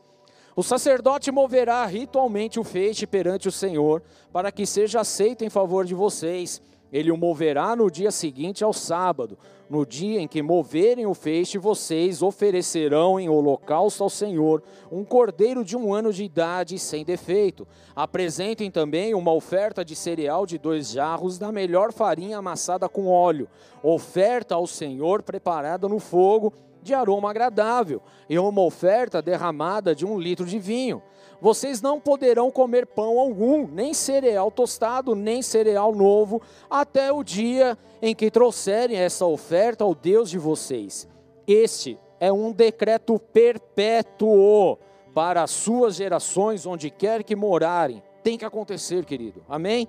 O 0.55 0.63
sacerdote 0.63 1.33
moverá 1.33 1.85
ritualmente 1.85 2.61
o 2.61 2.65
feixe 2.65 3.09
perante 3.09 3.49
o 3.49 3.53
Senhor, 3.53 4.05
para 4.33 4.53
que 4.53 4.65
seja 4.65 5.01
aceito 5.01 5.45
em 5.45 5.51
favor 5.51 5.85
de 5.85 5.95
vocês 5.95 6.63
ele 6.93 7.11
o 7.11 7.17
moverá 7.17 7.75
no 7.75 7.91
dia 7.91 8.11
seguinte 8.11 8.63
ao 8.63 8.73
sábado. 8.73 9.39
No 9.71 9.87
dia 9.87 10.21
em 10.21 10.29
que 10.29 10.43
moverem 10.43 11.07
o 11.07 11.15
feixe, 11.15 11.57
vocês 11.57 12.21
oferecerão 12.21 13.19
em 13.19 13.31
holocausto 13.31 14.03
ao 14.03 14.11
Senhor 14.11 14.63
um 14.91 15.03
cordeiro 15.03 15.65
de 15.65 15.75
um 15.75 15.95
ano 15.95 16.13
de 16.13 16.23
idade 16.23 16.79
sem 16.79 17.05
defeito. 17.05 17.67
Apresentem 17.97 18.71
também 18.71 19.15
uma 19.15 19.33
oferta 19.33 19.83
de 19.83 19.97
cereal 19.97 20.45
de 20.45 20.59
dois 20.59 20.91
jarros 20.91 21.39
da 21.39 21.51
melhor 21.51 21.91
farinha 21.91 22.37
amassada 22.37 22.87
com 22.89 23.07
óleo. 23.07 23.49
Oferta 23.83 24.55
ao 24.55 24.67
Senhor 24.67 25.23
preparada 25.23 25.89
no 25.89 25.99
fogo 25.99 26.53
de 26.83 26.93
aroma 26.93 27.31
agradável, 27.31 28.03
e 28.29 28.39
uma 28.39 28.63
oferta 28.63 29.23
derramada 29.23 29.95
de 29.95 30.05
um 30.05 30.19
litro 30.19 30.45
de 30.45 30.59
vinho. 30.59 31.03
Vocês 31.41 31.81
não 31.83 32.01
poderão 32.01 32.51
comer 32.51 32.87
pão 32.87 33.19
algum, 33.19 33.67
nem 33.67 33.93
cereal 33.93 34.51
tostado, 34.51 35.15
nem 35.15 35.43
cereal 35.43 35.95
novo, 35.95 36.41
até 36.71 37.13
o 37.13 37.25
dia 37.25 37.77
em 38.01 38.15
que 38.15 38.31
trouxerem 38.31 38.97
essa 38.97 39.27
oferta 39.27 39.83
ao 39.83 39.95
Deus 39.95 40.31
de 40.31 40.39
vocês. 40.39 41.09
Este 41.47 41.99
é 42.21 42.33
um 42.33 42.53
decreto 42.53 43.19
perpétuo 43.19 44.79
para 45.13 45.43
as 45.43 45.51
suas 45.51 45.97
gerações, 45.97 46.65
onde 46.65 46.91
quer 46.91 47.25
que 47.25 47.35
morarem. 47.35 48.03
Tem 48.23 48.39
que 48.39 48.45
acontecer, 48.45 49.05
querido. 49.05 49.45
Amém? 49.49 49.89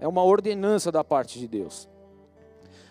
É 0.00 0.08
uma 0.08 0.24
ordenança 0.24 0.90
da 0.90 1.04
parte 1.04 1.38
de 1.38 1.46
Deus. 1.46 1.88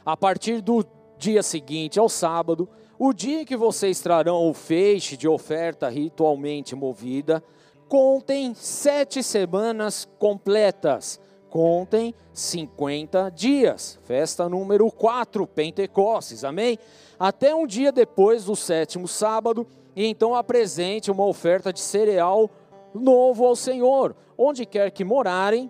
A 0.06 0.16
partir 0.16 0.62
do 0.62 0.86
dia 1.18 1.42
seguinte, 1.42 2.00
ao 2.00 2.08
sábado, 2.08 2.70
o 3.06 3.12
dia 3.12 3.42
em 3.42 3.46
que 3.46 3.58
vocês 3.58 4.00
trarão 4.00 4.50
o 4.50 4.54
feixe 4.54 5.18
de 5.18 5.28
oferta 5.28 5.90
ritualmente 5.90 6.74
movida, 6.74 7.44
contem 7.90 8.54
sete 8.56 9.22
semanas 9.22 10.08
completas, 10.18 11.20
contem 11.50 12.16
50 12.32 13.30
dias. 13.32 14.00
Festa 14.04 14.48
número 14.48 14.90
4, 14.90 15.46
Pentecostes, 15.46 16.46
amém? 16.46 16.80
Até 17.20 17.54
um 17.54 17.68
dia 17.68 17.92
depois 17.92 18.46
do 18.46 18.56
sétimo 18.56 19.06
sábado, 19.06 19.68
e 19.94 20.06
então 20.06 20.34
apresente 20.34 21.12
uma 21.12 21.26
oferta 21.26 21.74
de 21.74 21.82
cereal 21.82 22.50
novo 22.96 23.46
ao 23.46 23.58
Senhor. 23.58 24.16
Onde 24.38 24.66
quer 24.66 24.90
que 24.92 25.04
morarem, 25.04 25.70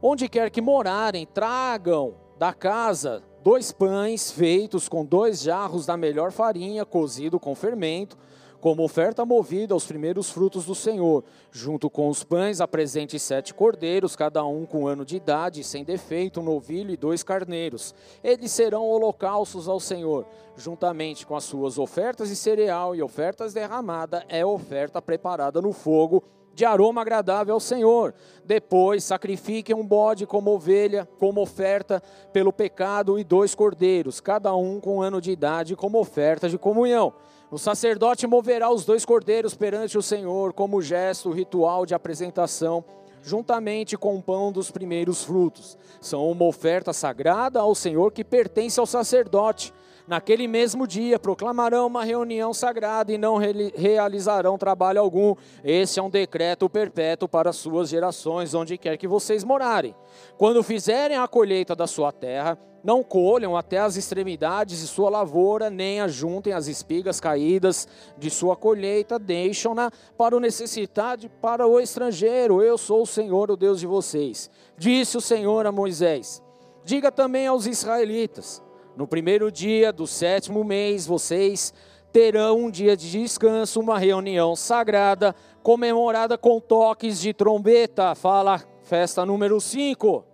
onde 0.00 0.28
quer 0.28 0.50
que 0.50 0.60
morarem, 0.60 1.26
tragam 1.26 2.14
da 2.38 2.54
casa 2.54 3.24
dois 3.48 3.72
pães 3.72 4.30
feitos 4.30 4.90
com 4.90 5.02
dois 5.02 5.40
jarros 5.40 5.86
da 5.86 5.96
melhor 5.96 6.30
farinha, 6.30 6.84
cozido 6.84 7.40
com 7.40 7.54
fermento, 7.54 8.14
como 8.60 8.84
oferta 8.84 9.24
movida 9.24 9.72
aos 9.72 9.86
primeiros 9.86 10.28
frutos 10.28 10.66
do 10.66 10.74
Senhor. 10.74 11.24
Junto 11.50 11.88
com 11.88 12.10
os 12.10 12.22
pães, 12.22 12.60
apresente 12.60 13.18
sete 13.18 13.54
cordeiros, 13.54 14.14
cada 14.14 14.44
um 14.44 14.66
com 14.66 14.82
um 14.82 14.86
ano 14.86 15.02
de 15.02 15.16
idade, 15.16 15.64
sem 15.64 15.82
defeito, 15.82 16.40
um 16.40 16.42
novilho 16.42 16.90
e 16.90 16.96
dois 16.96 17.22
carneiros. 17.22 17.94
Eles 18.22 18.50
serão 18.50 18.84
holocaustos 18.86 19.66
ao 19.66 19.80
Senhor, 19.80 20.26
juntamente 20.54 21.26
com 21.26 21.34
as 21.34 21.44
suas 21.44 21.78
ofertas 21.78 22.28
de 22.28 22.36
cereal 22.36 22.94
e 22.94 23.02
ofertas 23.02 23.54
derramada, 23.54 24.26
é 24.28 24.44
oferta 24.44 25.00
preparada 25.00 25.62
no 25.62 25.72
fogo 25.72 26.22
de 26.58 26.64
aroma 26.64 27.02
agradável 27.02 27.54
ao 27.54 27.60
Senhor. 27.60 28.12
Depois 28.44 29.04
sacrifiquem 29.04 29.76
um 29.76 29.86
bode 29.86 30.26
como 30.26 30.50
ovelha, 30.50 31.08
como 31.16 31.40
oferta 31.40 32.02
pelo 32.32 32.52
pecado, 32.52 33.16
e 33.16 33.22
dois 33.22 33.54
cordeiros, 33.54 34.18
cada 34.20 34.52
um 34.56 34.80
com 34.80 34.96
um 34.96 35.02
ano 35.02 35.20
de 35.20 35.30
idade, 35.30 35.76
como 35.76 36.00
oferta 36.00 36.48
de 36.48 36.58
comunhão. 36.58 37.14
O 37.48 37.58
sacerdote 37.58 38.26
moverá 38.26 38.68
os 38.70 38.84
dois 38.84 39.04
cordeiros 39.04 39.54
perante 39.54 39.96
o 39.96 40.02
Senhor 40.02 40.52
como 40.52 40.82
gesto 40.82 41.30
ritual 41.30 41.86
de 41.86 41.94
apresentação, 41.94 42.84
juntamente 43.22 43.96
com 43.96 44.16
o 44.16 44.22
pão 44.22 44.50
dos 44.50 44.68
primeiros 44.68 45.22
frutos. 45.22 45.78
São 46.00 46.28
uma 46.28 46.44
oferta 46.44 46.92
sagrada 46.92 47.60
ao 47.60 47.72
Senhor 47.72 48.10
que 48.10 48.24
pertence 48.24 48.80
ao 48.80 48.86
sacerdote. 48.86 49.72
Naquele 50.08 50.48
mesmo 50.48 50.86
dia 50.86 51.18
proclamarão 51.18 51.86
uma 51.86 52.02
reunião 52.02 52.54
sagrada 52.54 53.12
e 53.12 53.18
não 53.18 53.36
re 53.36 53.70
realizarão 53.76 54.56
trabalho 54.56 54.98
algum. 54.98 55.34
Esse 55.62 56.00
é 56.00 56.02
um 56.02 56.08
decreto 56.08 56.66
perpétuo 56.66 57.28
para 57.28 57.52
suas 57.52 57.90
gerações, 57.90 58.54
onde 58.54 58.78
quer 58.78 58.96
que 58.96 59.06
vocês 59.06 59.44
morarem. 59.44 59.94
Quando 60.38 60.62
fizerem 60.62 61.18
a 61.18 61.28
colheita 61.28 61.76
da 61.76 61.86
sua 61.86 62.10
terra, 62.10 62.58
não 62.82 63.02
colham 63.02 63.54
até 63.54 63.80
as 63.80 63.96
extremidades 63.96 64.80
de 64.80 64.86
sua 64.86 65.10
lavoura, 65.10 65.68
nem 65.68 66.00
ajuntem 66.00 66.54
as 66.54 66.68
espigas 66.68 67.20
caídas 67.20 67.86
de 68.16 68.30
sua 68.30 68.56
colheita, 68.56 69.18
deixam-na 69.18 69.90
para 70.16 70.34
o 70.34 70.40
necessitado, 70.40 71.28
para 71.42 71.66
o 71.66 71.78
estrangeiro. 71.78 72.62
Eu 72.62 72.78
sou 72.78 73.02
o 73.02 73.06
Senhor, 73.06 73.50
o 73.50 73.58
Deus 73.58 73.78
de 73.78 73.86
vocês. 73.86 74.50
Disse 74.78 75.18
o 75.18 75.20
Senhor 75.20 75.66
a 75.66 75.72
Moisés: 75.72 76.42
Diga 76.82 77.12
também 77.12 77.46
aos 77.46 77.66
israelitas 77.66 78.66
no 78.98 79.06
primeiro 79.06 79.52
dia 79.52 79.92
do 79.92 80.08
sétimo 80.08 80.64
mês, 80.64 81.06
vocês 81.06 81.72
terão 82.12 82.64
um 82.64 82.68
dia 82.68 82.96
de 82.96 83.08
descanso, 83.08 83.78
uma 83.78 83.96
reunião 83.96 84.56
sagrada, 84.56 85.36
comemorada 85.62 86.36
com 86.36 86.58
toques 86.58 87.20
de 87.20 87.32
trombeta. 87.32 88.16
Fala, 88.16 88.60
festa 88.82 89.24
número 89.24 89.60
5. 89.60 90.24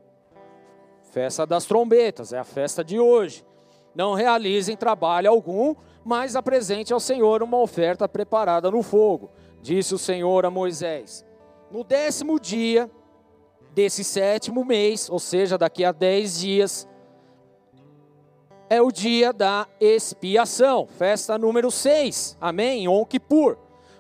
Festa 1.13 1.45
das 1.45 1.67
trombetas, 1.67 2.33
é 2.33 2.39
a 2.39 2.45
festa 2.45 2.83
de 2.83 2.99
hoje. 2.99 3.45
Não 3.95 4.15
realizem 4.15 4.79
trabalho 4.79 5.29
algum, 5.29 5.75
mas 6.03 6.35
apresente 6.35 6.91
ao 6.91 7.01
Senhor 7.01 7.43
uma 7.43 7.61
oferta 7.61 8.09
preparada 8.09 8.71
no 8.71 8.83
fogo, 8.83 9.31
disse 9.61 9.95
o 9.95 9.99
Senhor 9.99 10.47
a 10.47 10.51
Moisés. 10.51 11.23
No 11.71 11.85
décimo 11.85 12.41
dia 12.41 12.91
desse 13.75 14.03
sétimo 14.03 14.65
mês, 14.65 15.11
ou 15.11 15.19
seja, 15.19 15.59
daqui 15.59 15.85
a 15.85 15.93
dez 15.93 16.39
dias, 16.41 16.89
é 18.75 18.83
o 18.83 18.91
dia 18.91 19.33
da 19.33 19.69
expiação, 19.81 20.89
festa 20.99 21.39
número 21.39 21.71
6, 21.71 22.37
amém? 22.41 22.87
Yom 22.87 23.05
Kippur. 23.05 23.57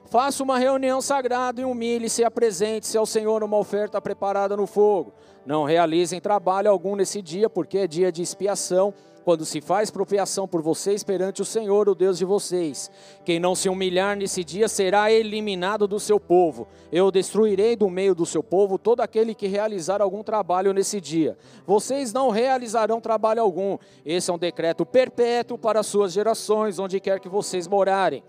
Faça 0.06 0.42
uma 0.42 0.58
reunião 0.58 1.00
sagrada 1.00 1.60
e 1.60 1.64
humilhe-se 1.64 2.22
e 2.22 2.24
apresente-se 2.24 2.98
ao 2.98 3.06
Senhor 3.06 3.44
uma 3.44 3.56
oferta 3.56 4.00
preparada 4.00 4.56
no 4.56 4.66
fogo. 4.66 5.12
Não 5.46 5.62
realizem 5.62 6.20
trabalho 6.20 6.68
algum 6.68 6.96
nesse 6.96 7.22
dia, 7.22 7.48
porque 7.48 7.78
é 7.78 7.86
dia 7.86 8.10
de 8.10 8.20
expiação 8.20 8.92
quando 9.24 9.44
se 9.44 9.60
faz 9.60 9.90
propiação 9.90 10.46
por 10.46 10.60
vocês 10.60 11.02
perante 11.02 11.40
o 11.40 11.44
Senhor, 11.44 11.88
o 11.88 11.94
Deus 11.94 12.18
de 12.18 12.24
vocês. 12.24 12.90
Quem 13.24 13.40
não 13.40 13.54
se 13.54 13.68
humilhar 13.68 14.16
nesse 14.16 14.44
dia 14.44 14.68
será 14.68 15.10
eliminado 15.10 15.88
do 15.88 15.98
seu 15.98 16.20
povo. 16.20 16.68
Eu 16.92 17.10
destruirei 17.10 17.74
do 17.74 17.88
meio 17.88 18.14
do 18.14 18.26
seu 18.26 18.42
povo 18.42 18.78
todo 18.78 19.00
aquele 19.00 19.34
que 19.34 19.46
realizar 19.46 20.02
algum 20.02 20.22
trabalho 20.22 20.72
nesse 20.72 21.00
dia. 21.00 21.36
Vocês 21.66 22.12
não 22.12 22.28
realizarão 22.28 23.00
trabalho 23.00 23.40
algum. 23.40 23.78
Esse 24.04 24.30
é 24.30 24.34
um 24.34 24.38
decreto 24.38 24.84
perpétuo 24.84 25.56
para 25.56 25.80
as 25.80 25.86
suas 25.86 26.12
gerações, 26.12 26.78
onde 26.78 27.00
quer 27.00 27.18
que 27.18 27.28
vocês 27.28 27.66
morarem. 27.66 28.22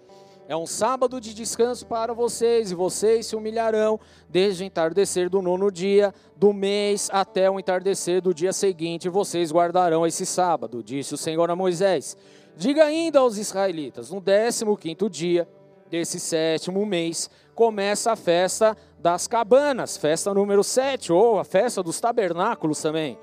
É 0.47 0.55
um 0.55 0.67
sábado 0.67 1.19
de 1.19 1.33
descanso 1.33 1.87
para 1.87 2.13
vocês, 2.13 2.69
e 2.69 2.75
vocês 2.75 3.25
se 3.25 3.35
humilharão 3.35 3.99
desde 4.29 4.63
o 4.63 4.65
entardecer 4.65 5.27
do 5.27 5.41
nono 5.41 5.71
dia 5.71 6.13
do 6.37 6.53
mês 6.53 7.09
até 7.11 7.49
o 7.49 7.59
entardecer 7.59 8.21
do 8.21 8.31
dia 8.31 8.53
seguinte, 8.53 9.09
vocês 9.09 9.51
guardarão 9.51 10.05
esse 10.05 10.23
sábado, 10.23 10.83
disse 10.83 11.15
o 11.15 11.17
Senhor 11.17 11.49
a 11.49 11.55
Moisés. 11.55 12.15
Diga 12.55 12.83
ainda 12.85 13.19
aos 13.19 13.39
israelitas: 13.39 14.11
no 14.11 14.21
décimo 14.21 14.77
quinto 14.77 15.09
dia 15.09 15.47
desse 15.89 16.19
sétimo 16.19 16.85
mês 16.85 17.27
começa 17.55 18.11
a 18.11 18.15
festa 18.15 18.77
das 18.99 19.27
cabanas, 19.27 19.97
festa 19.97 20.31
número 20.31 20.63
7, 20.63 21.11
ou 21.11 21.39
a 21.39 21.43
festa 21.43 21.81
dos 21.81 21.99
tabernáculos 21.99 22.79
também 22.79 23.17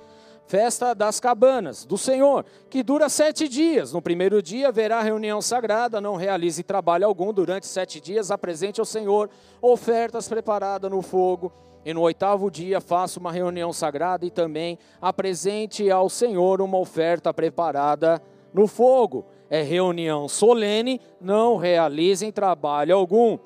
festa 0.46 0.94
das 0.94 1.18
cabanas 1.18 1.84
do 1.84 1.96
Senhor, 1.96 2.44
que 2.68 2.82
dura 2.82 3.08
sete 3.08 3.48
dias. 3.48 3.92
No 3.92 4.02
primeiro 4.02 4.42
dia 4.42 4.68
haverá 4.68 5.00
reunião 5.00 5.40
sagrada, 5.40 6.00
não 6.00 6.16
realize 6.16 6.62
trabalho 6.62 7.06
algum. 7.06 7.32
Durante 7.32 7.66
sete 7.66 8.00
dias 8.00 8.30
apresente 8.30 8.80
ao 8.80 8.86
Senhor 8.86 9.30
ofertas 9.60 10.28
preparadas 10.28 10.90
no 10.90 11.02
fogo. 11.02 11.52
E 11.84 11.92
no 11.92 12.02
oitavo 12.02 12.50
dia 12.50 12.80
faça 12.80 13.18
uma 13.18 13.32
reunião 13.32 13.72
sagrada 13.72 14.24
e 14.24 14.30
também 14.30 14.78
apresente 15.00 15.90
ao 15.90 16.08
Senhor 16.08 16.60
uma 16.60 16.78
oferta 16.78 17.34
preparada 17.34 18.22
no 18.54 18.66
fogo. 18.68 19.24
É 19.50 19.62
reunião 19.62 20.28
solene, 20.28 21.00
não 21.20 21.56
realizem 21.56 22.30
trabalho 22.30 22.96
algum. 22.96 23.38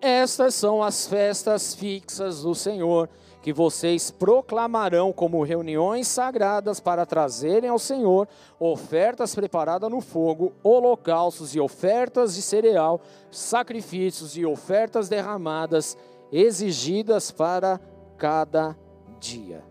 Estas 0.00 0.54
são 0.54 0.82
as 0.82 1.06
festas 1.06 1.74
fixas 1.74 2.42
do 2.42 2.54
Senhor 2.54 3.08
que 3.46 3.52
vocês 3.52 4.10
proclamarão 4.10 5.12
como 5.12 5.44
reuniões 5.44 6.08
sagradas 6.08 6.80
para 6.80 7.06
trazerem 7.06 7.70
ao 7.70 7.78
Senhor 7.78 8.26
ofertas 8.58 9.36
preparadas 9.36 9.88
no 9.88 10.00
fogo, 10.00 10.52
holocaustos 10.64 11.54
e 11.54 11.60
ofertas 11.60 12.34
de 12.34 12.42
cereal, 12.42 13.00
sacrifícios 13.30 14.36
e 14.36 14.44
ofertas 14.44 15.08
derramadas 15.08 15.96
exigidas 16.32 17.30
para 17.30 17.80
cada 18.18 18.76
dia. 19.20 19.62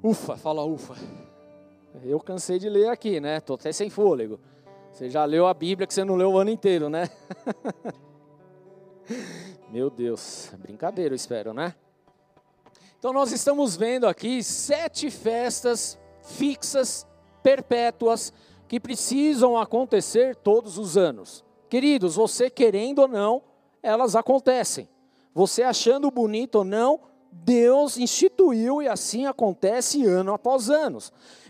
Ufa, 0.00 0.36
fala 0.36 0.64
ufa. 0.64 0.94
Eu 2.04 2.20
cansei 2.20 2.60
de 2.60 2.68
ler 2.68 2.90
aqui, 2.90 3.18
né? 3.18 3.38
Estou 3.38 3.54
até 3.54 3.72
sem 3.72 3.90
fôlego. 3.90 4.38
Você 4.92 5.10
já 5.10 5.24
leu 5.24 5.48
a 5.48 5.52
Bíblia 5.52 5.84
que 5.84 5.94
você 5.94 6.04
não 6.04 6.14
leu 6.14 6.30
o 6.30 6.38
ano 6.38 6.50
inteiro, 6.50 6.88
né? 6.88 7.10
Meu 9.72 9.88
Deus, 9.88 10.50
brincadeira, 10.58 11.12
eu 11.12 11.16
espero, 11.16 11.54
né? 11.54 11.76
Então 12.98 13.12
nós 13.12 13.30
estamos 13.30 13.76
vendo 13.76 14.04
aqui 14.04 14.42
sete 14.42 15.08
festas 15.12 15.96
fixas, 16.22 17.06
perpétuas, 17.40 18.32
que 18.66 18.80
precisam 18.80 19.56
acontecer 19.56 20.34
todos 20.34 20.76
os 20.76 20.96
anos. 20.96 21.44
Queridos, 21.68 22.16
você 22.16 22.50
querendo 22.50 23.00
ou 23.00 23.08
não, 23.08 23.42
elas 23.80 24.16
acontecem. 24.16 24.88
Você 25.32 25.62
achando 25.62 26.10
bonito 26.10 26.56
ou 26.56 26.64
não, 26.64 27.00
Deus 27.30 27.96
instituiu 27.96 28.82
e 28.82 28.88
assim 28.88 29.26
acontece 29.26 30.04
ano 30.04 30.34
após 30.34 30.68
ano. 30.68 30.98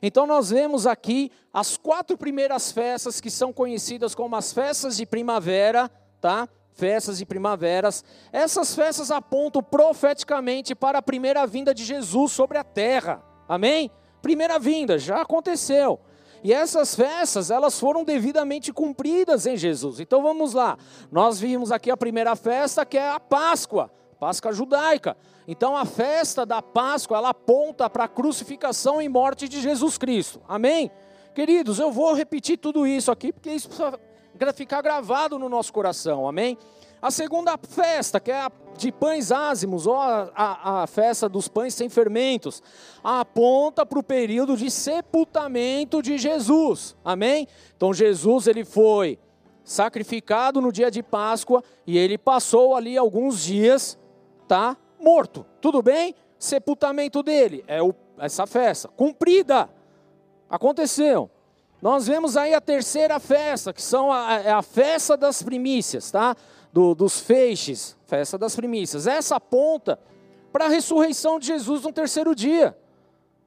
Então 0.03 0.27
nós 0.27 0.51
vemos 0.51 0.87
aqui 0.87 1.33
as 1.55 1.79
quatro 1.79 2.19
primeiras 2.19 2.71
festas 2.71 3.19
que 3.19 3.31
são 3.31 3.51
conhecidas 3.51 4.15
como 4.15 4.37
as 4.37 4.53
festas 4.53 4.99
de 4.99 5.07
primavera, 5.07 5.91
tá? 6.21 6.47
Festas 6.75 7.19
de 7.19 7.27
primaveras. 7.27 8.05
Essas 8.33 8.75
festas 8.75 9.11
apontam 9.11 9.63
profeticamente 9.63 10.75
para 10.75 10.99
a 10.99 11.03
primeira 11.03 11.47
vinda 11.47 11.75
de 11.75 11.85
Jesus 11.85 12.33
sobre 12.33 12.59
a 12.59 12.65
terra. 12.65 13.23
Amém? 13.49 13.91
Primeira 14.23 14.59
vinda, 14.59 14.99
já 14.99 15.23
aconteceu. 15.23 16.01
E 16.43 16.53
essas 16.53 16.95
festas, 16.95 17.51
elas 17.51 17.79
foram 17.79 18.03
devidamente 18.03 18.73
cumpridas 18.73 19.47
em 19.47 19.57
Jesus. 19.57 20.01
Então 20.01 20.23
vamos 20.23 20.55
lá. 20.55 20.79
Nós 21.11 21.39
vimos 21.39 21.71
aqui 21.71 21.91
a 21.91 21.97
primeira 21.97 22.35
festa, 22.35 22.87
que 22.87 22.97
é 22.97 23.11
a 23.11 23.21
Páscoa, 23.21 23.91
Páscoa 24.19 24.53
judaica. 24.53 25.17
Então 25.47 25.77
a 25.77 25.85
festa 25.85 26.47
da 26.47 26.63
Páscoa, 26.63 27.19
ela 27.19 27.31
aponta 27.31 27.91
para 27.91 28.05
a 28.05 28.09
crucificação 28.09 29.03
e 29.03 29.09
morte 29.09 29.49
de 29.49 29.61
Jesus 29.61 29.99
Cristo. 29.99 30.41
Amém? 30.49 30.91
Queridos, 31.35 31.79
eu 31.79 31.93
vou 31.93 32.15
repetir 32.15 32.57
tudo 32.57 32.87
isso 32.87 33.11
aqui, 33.11 33.33
porque 33.33 33.51
isso 33.51 33.69
ficar 34.53 34.83
gravado 34.83 35.39
no 35.39 35.49
nosso 35.49 35.73
coração, 35.73 36.27
amém? 36.27 36.57
A 37.03 37.11
segunda 37.11 37.57
festa, 37.57 38.21
que 38.21 38.31
é 38.31 38.41
a 38.41 38.51
de 38.77 38.91
pães 38.91 39.31
ázimos, 39.31 39.87
ou 39.87 39.95
a, 39.95 40.31
a, 40.35 40.83
a 40.83 40.87
festa 40.87 41.29
dos 41.29 41.49
pães 41.49 41.75
sem 41.75 41.89
fermentos, 41.89 42.63
aponta 43.05 43.85
para 43.85 43.99
o 43.99 44.03
período 44.03 44.57
de 44.57 44.71
sepultamento 44.71 46.01
de 46.01 46.17
Jesus, 46.17 46.97
amém? 47.05 47.47
Então 47.77 47.93
Jesus 47.93 48.47
ele 48.47 48.65
foi 48.65 49.19
sacrificado 49.63 50.61
no 50.61 50.73
dia 50.73 50.91
de 50.91 51.03
Páscoa 51.03 51.63
e 51.87 51.99
ele 51.99 52.17
passou 52.17 52.75
ali 52.75 52.97
alguns 52.97 53.43
dias, 53.43 53.99
tá? 54.49 54.77
Morto, 54.99 55.45
tudo 55.61 55.83
bem? 55.83 56.15
Sepultamento 56.39 57.23
dele 57.23 57.63
é 57.67 57.83
o, 57.83 57.95
essa 58.19 58.47
festa, 58.47 58.89
cumprida, 58.89 59.69
aconteceu. 60.49 61.31
Nós 61.81 62.07
vemos 62.07 62.37
aí 62.37 62.53
a 62.53 62.61
terceira 62.61 63.19
festa, 63.19 63.73
que 63.73 63.81
são 63.83 64.13
a, 64.13 64.35
é 64.35 64.51
a 64.51 64.63
festa 64.63 65.17
das 65.17 65.43
primícias, 65.43 66.11
tá? 66.11 66.37
Do, 66.73 66.95
dos 66.95 67.21
feixes, 67.21 67.97
festa 68.07 68.37
das 68.37 68.55
primícias. 68.55 69.07
Essa 69.07 69.37
aponta 69.37 69.99
para 70.53 70.67
a 70.67 70.69
ressurreição 70.69 71.39
de 71.39 71.47
Jesus 71.47 71.83
no 71.83 71.93
terceiro 71.93 72.35
dia. 72.35 72.77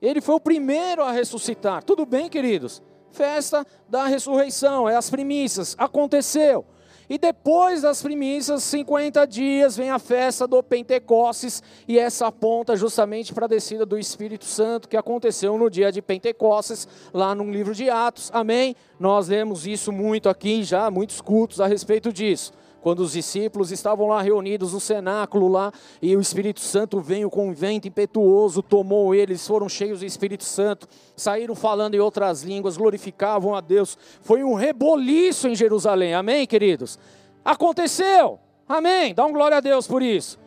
Ele 0.01 0.19
foi 0.19 0.35
o 0.35 0.39
primeiro 0.39 1.03
a 1.03 1.11
ressuscitar. 1.11 1.83
Tudo 1.83 2.05
bem, 2.05 2.27
queridos? 2.27 2.81
Festa 3.11 3.65
da 3.87 4.05
ressurreição, 4.05 4.89
é 4.89 4.95
as 4.95 5.09
primícias. 5.09 5.75
Aconteceu. 5.77 6.65
E 7.09 7.17
depois 7.17 7.81
das 7.81 8.01
primícias, 8.01 8.63
50 8.63 9.25
dias, 9.27 9.75
vem 9.75 9.89
a 9.89 9.99
festa 9.99 10.47
do 10.47 10.61
Pentecostes, 10.63 11.61
e 11.87 11.99
essa 11.99 12.27
aponta 12.27 12.75
justamente 12.75 13.33
para 13.33 13.45
a 13.45 13.49
descida 13.49 13.85
do 13.85 13.97
Espírito 13.97 14.45
Santo, 14.45 14.87
que 14.87 14.97
aconteceu 14.97 15.57
no 15.57 15.69
dia 15.69 15.91
de 15.91 16.01
Pentecostes, 16.01 16.87
lá 17.13 17.35
no 17.35 17.49
livro 17.51 17.75
de 17.75 17.89
Atos. 17.89 18.29
Amém? 18.33 18.75
Nós 18.99 19.27
lemos 19.27 19.67
isso 19.67 19.91
muito 19.91 20.29
aqui 20.29 20.63
já, 20.63 20.89
muitos 20.89 21.19
cultos 21.19 21.59
a 21.59 21.67
respeito 21.67 22.11
disso. 22.11 22.53
Quando 22.83 22.99
os 22.99 23.13
discípulos 23.13 23.71
estavam 23.71 24.09
lá 24.09 24.21
reunidos 24.21 24.73
no 24.73 24.79
cenáculo 24.81 25.47
lá, 25.47 25.71
e 26.01 26.17
o 26.17 26.19
Espírito 26.19 26.59
Santo 26.59 26.99
veio 26.99 27.29
com 27.29 27.47
um 27.47 27.53
vento 27.53 27.87
impetuoso, 27.87 28.61
tomou 28.61 29.15
eles, 29.15 29.47
foram 29.47 29.69
cheios 29.69 30.01
do 30.01 30.05
Espírito 30.05 30.43
Santo, 30.43 30.85
saíram 31.15 31.55
falando 31.55 31.95
em 31.95 31.99
outras 31.99 32.43
línguas, 32.43 32.75
glorificavam 32.75 33.55
a 33.55 33.61
Deus. 33.61 33.97
Foi 34.21 34.43
um 34.43 34.53
reboliço 34.53 35.47
em 35.47 35.55
Jerusalém. 35.55 36.13
Amém, 36.13 36.45
queridos? 36.45 36.99
Aconteceu. 37.45 38.37
Amém. 38.67 39.13
Dá 39.13 39.25
um 39.25 39.31
glória 39.31 39.57
a 39.57 39.61
Deus 39.61 39.87
por 39.87 40.01
isso. 40.01 40.37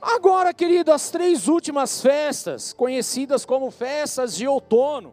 Agora, 0.00 0.54
querido, 0.54 0.92
as 0.92 1.10
três 1.10 1.48
últimas 1.48 2.00
festas, 2.00 2.72
conhecidas 2.72 3.44
como 3.44 3.68
festas 3.72 4.36
de 4.36 4.46
outono, 4.46 5.12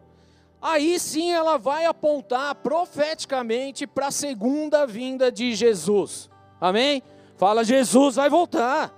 aí 0.62 1.00
sim 1.00 1.32
ela 1.32 1.58
vai 1.58 1.86
apontar 1.86 2.54
profeticamente 2.54 3.88
para 3.88 4.08
a 4.08 4.12
segunda 4.12 4.86
vinda 4.86 5.32
de 5.32 5.56
Jesus. 5.56 6.30
Amém? 6.66 7.04
Fala, 7.38 7.64
Jesus 7.64 8.16
vai 8.16 8.28
voltar. 8.28 8.92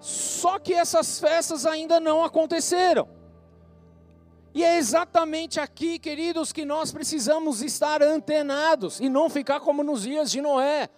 Só 0.00 0.58
que 0.58 0.72
essas 0.72 1.20
festas 1.20 1.66
ainda 1.66 2.00
não 2.00 2.24
aconteceram. 2.24 3.06
E 4.54 4.64
é 4.64 4.78
exatamente 4.78 5.60
aqui, 5.60 5.98
queridos, 5.98 6.50
que 6.50 6.64
nós 6.64 6.90
precisamos 6.90 7.60
estar 7.60 8.02
antenados 8.02 8.98
e 8.98 9.10
não 9.10 9.28
ficar 9.28 9.60
como 9.60 9.82
nos 9.82 10.04
dias 10.04 10.30
de 10.30 10.40
Noé, 10.40 10.88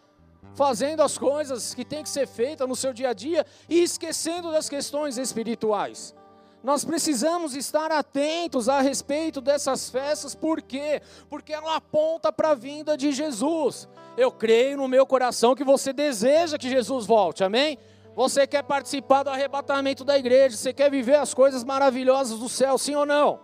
fazendo 0.55 1.03
as 1.03 1.19
coisas 1.19 1.75
que 1.75 1.85
tem 1.85 2.05
que 2.05 2.11
ser 2.11 2.29
feitas 2.29 2.69
no 2.69 2.77
seu 2.77 2.93
dia 2.93 3.09
a 3.09 3.13
dia 3.13 3.45
e 3.69 3.83
esquecendo 3.83 4.53
das 4.53 4.69
questões 4.69 5.19
espirituais. 5.19 6.15
Nós 6.63 6.85
precisamos 6.85 7.57
estar 7.57 7.91
atentos 7.91 8.69
a 8.69 8.81
respeito 8.81 9.41
dessas 9.41 9.91
festas, 9.91 10.33
por 10.33 10.63
quê? 10.63 11.03
Porque 11.29 11.53
ela 11.53 11.75
aponta 11.75 12.33
para 12.33 12.51
a 12.51 12.55
vinda 12.55 12.97
de 12.97 13.11
Jesus. 13.11 13.89
Eu 14.17 14.31
creio 14.31 14.77
no 14.77 14.87
meu 14.87 15.07
coração 15.07 15.55
que 15.55 15.65
você 15.65 15.93
deseja 15.93 16.57
que 16.57 16.69
Jesus 16.69 17.05
volte, 17.07 17.43
amém? 17.43 17.79
Você 18.15 18.47
quer 18.47 18.63
participar 18.63 19.25
do 19.25 19.31
arrebatamento 19.31 20.05
da 20.05 20.17
igreja, 20.17 20.57
você 20.57 20.73
quer 20.73 20.91
viver 20.91 21.17
as 21.17 21.35
coisas 21.35 21.65
maravilhosas 21.65 22.39
do 22.39 22.49
céu, 22.49 22.79
sim 22.79 22.95
ou 22.95 23.05
não? 23.05 23.41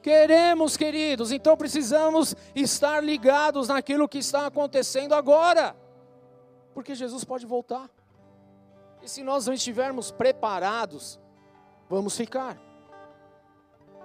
Queremos, 0.00 0.76
queridos, 0.76 1.32
então 1.32 1.56
precisamos 1.56 2.34
estar 2.54 3.02
ligados 3.02 3.68
naquilo 3.68 4.08
que 4.08 4.18
está 4.18 4.46
acontecendo 4.46 5.14
agora, 5.14 5.76
porque 6.72 6.94
Jesus 6.94 7.24
pode 7.24 7.44
voltar. 7.44 7.90
E 9.02 9.08
se 9.08 9.22
nós 9.22 9.46
não 9.46 9.52
estivermos 9.52 10.10
preparados, 10.10 11.20
vamos 11.90 12.16
ficar. 12.16 12.56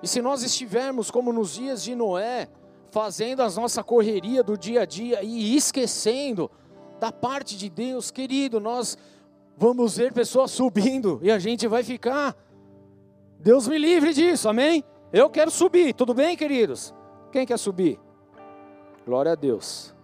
E 0.03 0.07
se 0.07 0.21
nós 0.21 0.43
estivermos 0.43 1.09
como 1.09 1.31
nos 1.31 1.53
dias 1.53 1.83
de 1.83 1.95
Noé, 1.95 2.49
fazendo 2.91 3.41
a 3.41 3.49
nossa 3.49 3.83
correria 3.83 4.43
do 4.43 4.57
dia 4.57 4.81
a 4.81 4.85
dia 4.85 5.23
e 5.23 5.55
esquecendo 5.55 6.51
da 6.99 7.11
parte 7.11 7.57
de 7.57 7.69
Deus, 7.69 8.11
querido, 8.11 8.59
nós 8.59 8.97
vamos 9.57 9.97
ver 9.97 10.13
pessoas 10.13 10.51
subindo 10.51 11.19
e 11.23 11.31
a 11.31 11.39
gente 11.39 11.67
vai 11.67 11.83
ficar. 11.83 12.35
Deus 13.39 13.67
me 13.67 13.77
livre 13.77 14.13
disso, 14.13 14.47
amém? 14.47 14.83
Eu 15.11 15.29
quero 15.29 15.49
subir, 15.49 15.93
tudo 15.93 16.13
bem, 16.13 16.37
queridos? 16.37 16.93
Quem 17.31 17.45
quer 17.45 17.57
subir? 17.57 17.99
Glória 19.05 19.31
a 19.31 19.35
Deus. 19.35 19.95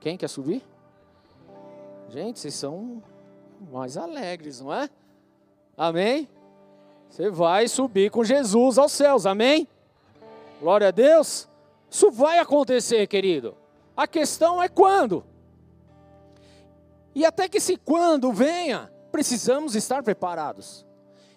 Quem 0.00 0.18
quer 0.18 0.28
subir? 0.28 0.62
Gente, 2.08 2.38
vocês 2.38 2.54
são 2.54 3.02
mais 3.72 3.96
alegres, 3.96 4.60
não 4.60 4.72
é? 4.74 4.90
Amém? 5.76 6.28
Você 7.08 7.30
vai 7.30 7.68
subir 7.68 8.10
com 8.10 8.22
Jesus 8.22 8.76
aos 8.76 8.92
céus, 8.92 9.24
amém? 9.24 9.66
Glória 10.64 10.88
a 10.88 10.90
Deus. 10.90 11.46
Isso 11.90 12.10
vai 12.10 12.38
acontecer, 12.38 13.06
querido. 13.06 13.54
A 13.94 14.06
questão 14.06 14.62
é 14.62 14.66
quando. 14.66 15.22
E 17.14 17.22
até 17.22 17.50
que 17.50 17.58
esse 17.58 17.76
quando 17.76 18.32
venha, 18.32 18.90
precisamos 19.12 19.76
estar 19.76 20.02
preparados. 20.02 20.86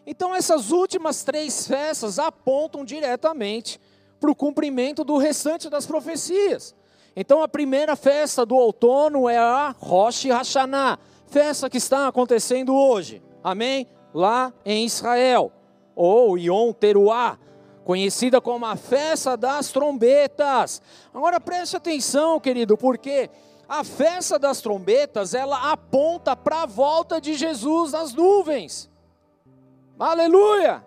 Então, 0.05 0.33
essas 0.33 0.71
últimas 0.71 1.25
três 1.25 1.67
festas 1.67 2.19
apontam 2.19 2.85
diretamente 2.85 3.81
para 4.17 4.31
o 4.31 4.35
cumprimento 4.35 5.03
do 5.03 5.17
restante 5.17 5.69
das 5.69 5.85
profecias. 5.85 6.73
Então, 7.13 7.43
a 7.43 7.49
primeira 7.49 7.97
festa 7.97 8.45
do 8.45 8.55
outono 8.55 9.27
é 9.27 9.37
a 9.37 9.75
Rosh 9.77 10.23
Hashanah, 10.23 10.99
festa 11.25 11.69
que 11.69 11.75
está 11.79 12.07
acontecendo 12.07 12.73
hoje, 12.73 13.21
amém? 13.43 13.87
Lá 14.13 14.53
em 14.63 14.85
Israel, 14.85 15.51
ou 15.93 16.37
Yom 16.37 16.71
Teruah, 16.71 17.37
conhecida 17.87 18.41
como 18.41 18.65
a 18.65 18.75
festa 18.75 19.37
das 19.37 19.71
trombetas. 19.71 20.81
Agora 21.13 21.39
preste 21.39 21.77
atenção, 21.77 22.37
querido, 22.37 22.77
porque 22.77 23.29
a 23.65 23.81
festa 23.81 24.37
das 24.37 24.59
trombetas, 24.59 25.33
ela 25.33 25.71
aponta 25.71 26.35
para 26.35 26.63
a 26.63 26.65
volta 26.65 27.21
de 27.21 27.35
Jesus 27.35 27.93
nas 27.93 28.13
nuvens. 28.13 28.89
Aleluia! 29.97 30.83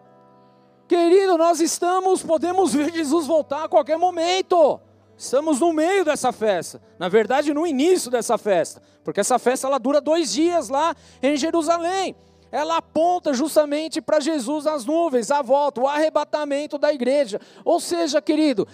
Querido, 0.87 1.39
nós 1.39 1.59
estamos, 1.59 2.23
podemos 2.23 2.75
ver 2.75 2.93
Jesus 2.93 3.27
voltar 3.27 3.65
a 3.65 3.69
qualquer 3.69 3.97
momento. 3.97 4.79
Estamos 5.17 5.59
no 5.59 5.73
meio 5.73 6.05
dessa 6.05 6.33
festa. 6.33 6.83
Na 6.99 7.09
verdade, 7.09 7.55
no 7.55 7.67
início 7.67 8.11
dessa 8.11 8.37
festa. 8.37 8.83
Porque 9.03 9.21
essa 9.21 9.39
festa 9.39 9.67
ela 9.67 9.79
dura 9.79 10.03
dois 10.03 10.31
dias 10.31 10.69
lá 10.69 10.95
em 11.23 11.35
Jerusalém 11.35 12.15
ela 12.53 12.79
aponta 12.79 13.33
justamente 13.33 14.01
para 14.01 14.21
Jesus 14.21 14.65
nas 14.65 14.85
nuvens, 14.85 15.31
a 15.31 15.43
volta, 15.43 15.81
o 15.81 15.89
arrebatamento 15.89 16.79
da 16.79 16.93
igreja. 16.93 17.41
Ou 17.65 17.79
seja, 17.79 18.21
querido, 18.21 18.67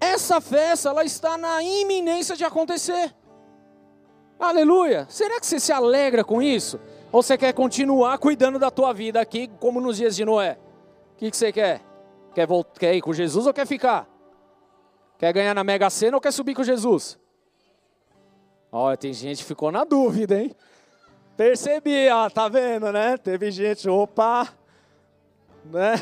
essa 0.00 0.40
festa 0.40 0.88
ela 0.88 1.04
está 1.04 1.38
na 1.38 1.62
iminência 1.62 2.36
de 2.36 2.44
acontecer. 2.44 3.14
Aleluia! 4.38 5.06
Será 5.08 5.38
que 5.38 5.46
você 5.46 5.60
se 5.60 5.72
alegra 5.72 6.24
com 6.24 6.40
isso? 6.40 6.80
Ou 7.12 7.22
você 7.22 7.36
quer 7.36 7.52
continuar 7.52 8.18
cuidando 8.18 8.58
da 8.58 8.70
tua 8.70 8.92
vida 8.92 9.20
aqui, 9.20 9.48
como 9.60 9.80
nos 9.80 9.96
dias 9.96 10.16
de 10.16 10.24
Noé? 10.24 10.58
O 11.12 11.16
que, 11.18 11.30
que 11.30 11.36
você 11.36 11.52
quer? 11.52 11.82
Quer, 12.34 12.48
quer 12.78 12.94
ir 12.94 13.02
com 13.02 13.12
Jesus 13.12 13.46
ou 13.46 13.52
quer 13.52 13.66
ficar? 13.66 14.08
Quer 15.18 15.32
ganhar 15.32 15.54
na 15.54 15.62
Mega 15.62 15.90
Sena 15.90 16.16
ou 16.16 16.20
quer 16.20 16.32
subir 16.32 16.54
com 16.54 16.64
Jesus? 16.64 17.18
Olha, 18.72 18.96
tem 18.96 19.12
gente 19.12 19.38
que 19.38 19.44
ficou 19.44 19.70
na 19.70 19.84
dúvida, 19.84 20.40
hein? 20.40 20.54
Percebi, 21.40 22.06
ó, 22.10 22.28
tá 22.28 22.50
vendo, 22.50 22.92
né? 22.92 23.16
Teve 23.16 23.50
gente, 23.50 23.88
opa, 23.88 24.46
né? 25.64 25.94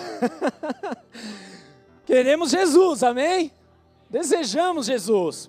Queremos 2.04 2.50
Jesus, 2.50 3.04
amém? 3.04 3.52
Desejamos 4.10 4.86
Jesus. 4.86 5.48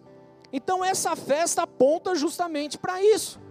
Então 0.54 0.86
essa 0.86 1.16
festa 1.16 1.64
aponta 1.64 2.14
justamente 2.14 2.78
para 2.78 3.02
isso. 3.04 3.42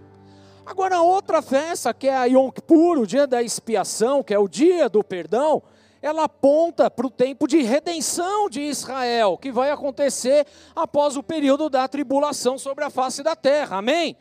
Agora 0.65 1.01
outra 1.01 1.41
festa, 1.41 1.93
que 1.93 2.07
é 2.07 2.15
a 2.15 2.23
Yom 2.23 2.49
Kippur, 2.51 2.99
o 2.99 3.05
dia 3.05 3.27
da 3.27 3.43
expiação, 3.43 4.23
que 4.23 4.33
é 4.33 4.39
o 4.39 4.47
dia 4.47 4.87
do 4.87 5.03
perdão, 5.03 5.61
ela 6.01 6.23
aponta 6.23 6.89
para 6.89 7.05
o 7.05 7.11
tempo 7.11 7.49
de 7.49 7.61
redenção 7.63 8.49
de 8.49 8.61
Israel, 8.61 9.37
que 9.37 9.51
vai 9.51 9.71
acontecer 9.71 10.47
após 10.73 11.17
o 11.17 11.21
período 11.21 11.69
da 11.69 11.85
tribulação 11.85 12.57
sobre 12.57 12.85
a 12.85 12.89
face 12.89 13.21
da 13.21 13.35
terra. 13.35 13.79
Amém? 13.79 14.15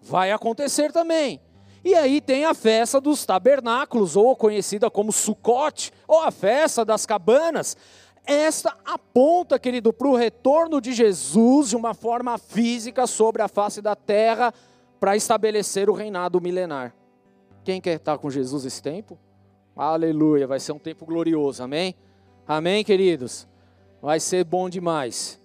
Vai 0.00 0.30
acontecer 0.30 0.92
também. 0.92 1.40
E 1.84 1.94
aí 1.94 2.20
tem 2.20 2.46
a 2.46 2.54
festa 2.54 3.00
dos 3.00 3.26
tabernáculos, 3.26 4.16
ou 4.16 4.34
conhecida 4.34 4.90
como 4.90 5.12
Sucote, 5.12 5.92
ou 6.08 6.20
a 6.20 6.30
festa 6.30 6.84
das 6.84 7.04
cabanas. 7.04 7.76
Esta 8.24 8.74
aponta, 8.86 9.58
querido, 9.58 9.92
para 9.92 10.08
o 10.08 10.16
retorno 10.16 10.80
de 10.80 10.94
Jesus 10.94 11.68
de 11.68 11.76
uma 11.76 11.92
forma 11.92 12.38
física 12.38 13.06
sobre 13.06 13.42
a 13.42 13.48
face 13.48 13.82
da 13.82 13.94
terra 13.94 14.52
para 14.98 15.14
estabelecer 15.14 15.90
o 15.90 15.92
reinado 15.92 16.40
milenar. 16.40 16.94
Quem 17.62 17.82
quer 17.82 17.96
estar 17.96 18.16
com 18.16 18.30
Jesus 18.30 18.64
esse 18.64 18.82
tempo? 18.82 19.18
Aleluia, 19.76 20.46
vai 20.46 20.60
ser 20.60 20.72
um 20.72 20.78
tempo 20.78 21.04
glorioso, 21.04 21.62
amém? 21.62 21.94
Amém, 22.46 22.82
queridos? 22.82 23.46
Vai 24.00 24.20
ser 24.20 24.44
bom 24.44 24.70
demais. 24.70 25.38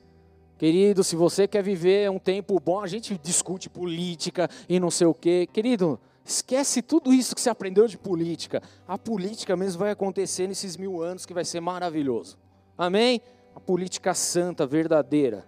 Querido, 0.58 1.04
se 1.04 1.16
você 1.16 1.48
quer 1.48 1.64
viver 1.64 2.10
um 2.10 2.20
tempo 2.20 2.60
bom, 2.60 2.82
a 2.82 2.88
gente 2.88 3.18
discute 3.18 3.70
política 3.70 4.50
e 4.68 4.80
não 4.80 4.92
sei 4.92 5.08
o 5.08 5.14
quê. 5.14 5.48
Querido, 5.52 6.00
Esquece 6.30 6.84
tudo 6.84 7.12
isso 7.12 7.34
que 7.34 7.42
você 7.42 7.50
aprendeu 7.50 7.88
de 7.88 7.98
política. 7.98 8.62
A 8.88 9.00
política 9.00 9.58
mesmo 9.58 9.80
vai 9.80 9.90
acontecer 9.90 10.48
nesses 10.48 10.78
mil 10.78 11.02
anos 11.02 11.26
que 11.26 11.34
vai 11.34 11.44
ser 11.44 11.60
maravilhoso. 11.60 12.38
Amém? 12.78 13.20
A 13.56 13.60
política 13.60 14.14
santa, 14.14 14.68
verdadeira. 14.68 15.44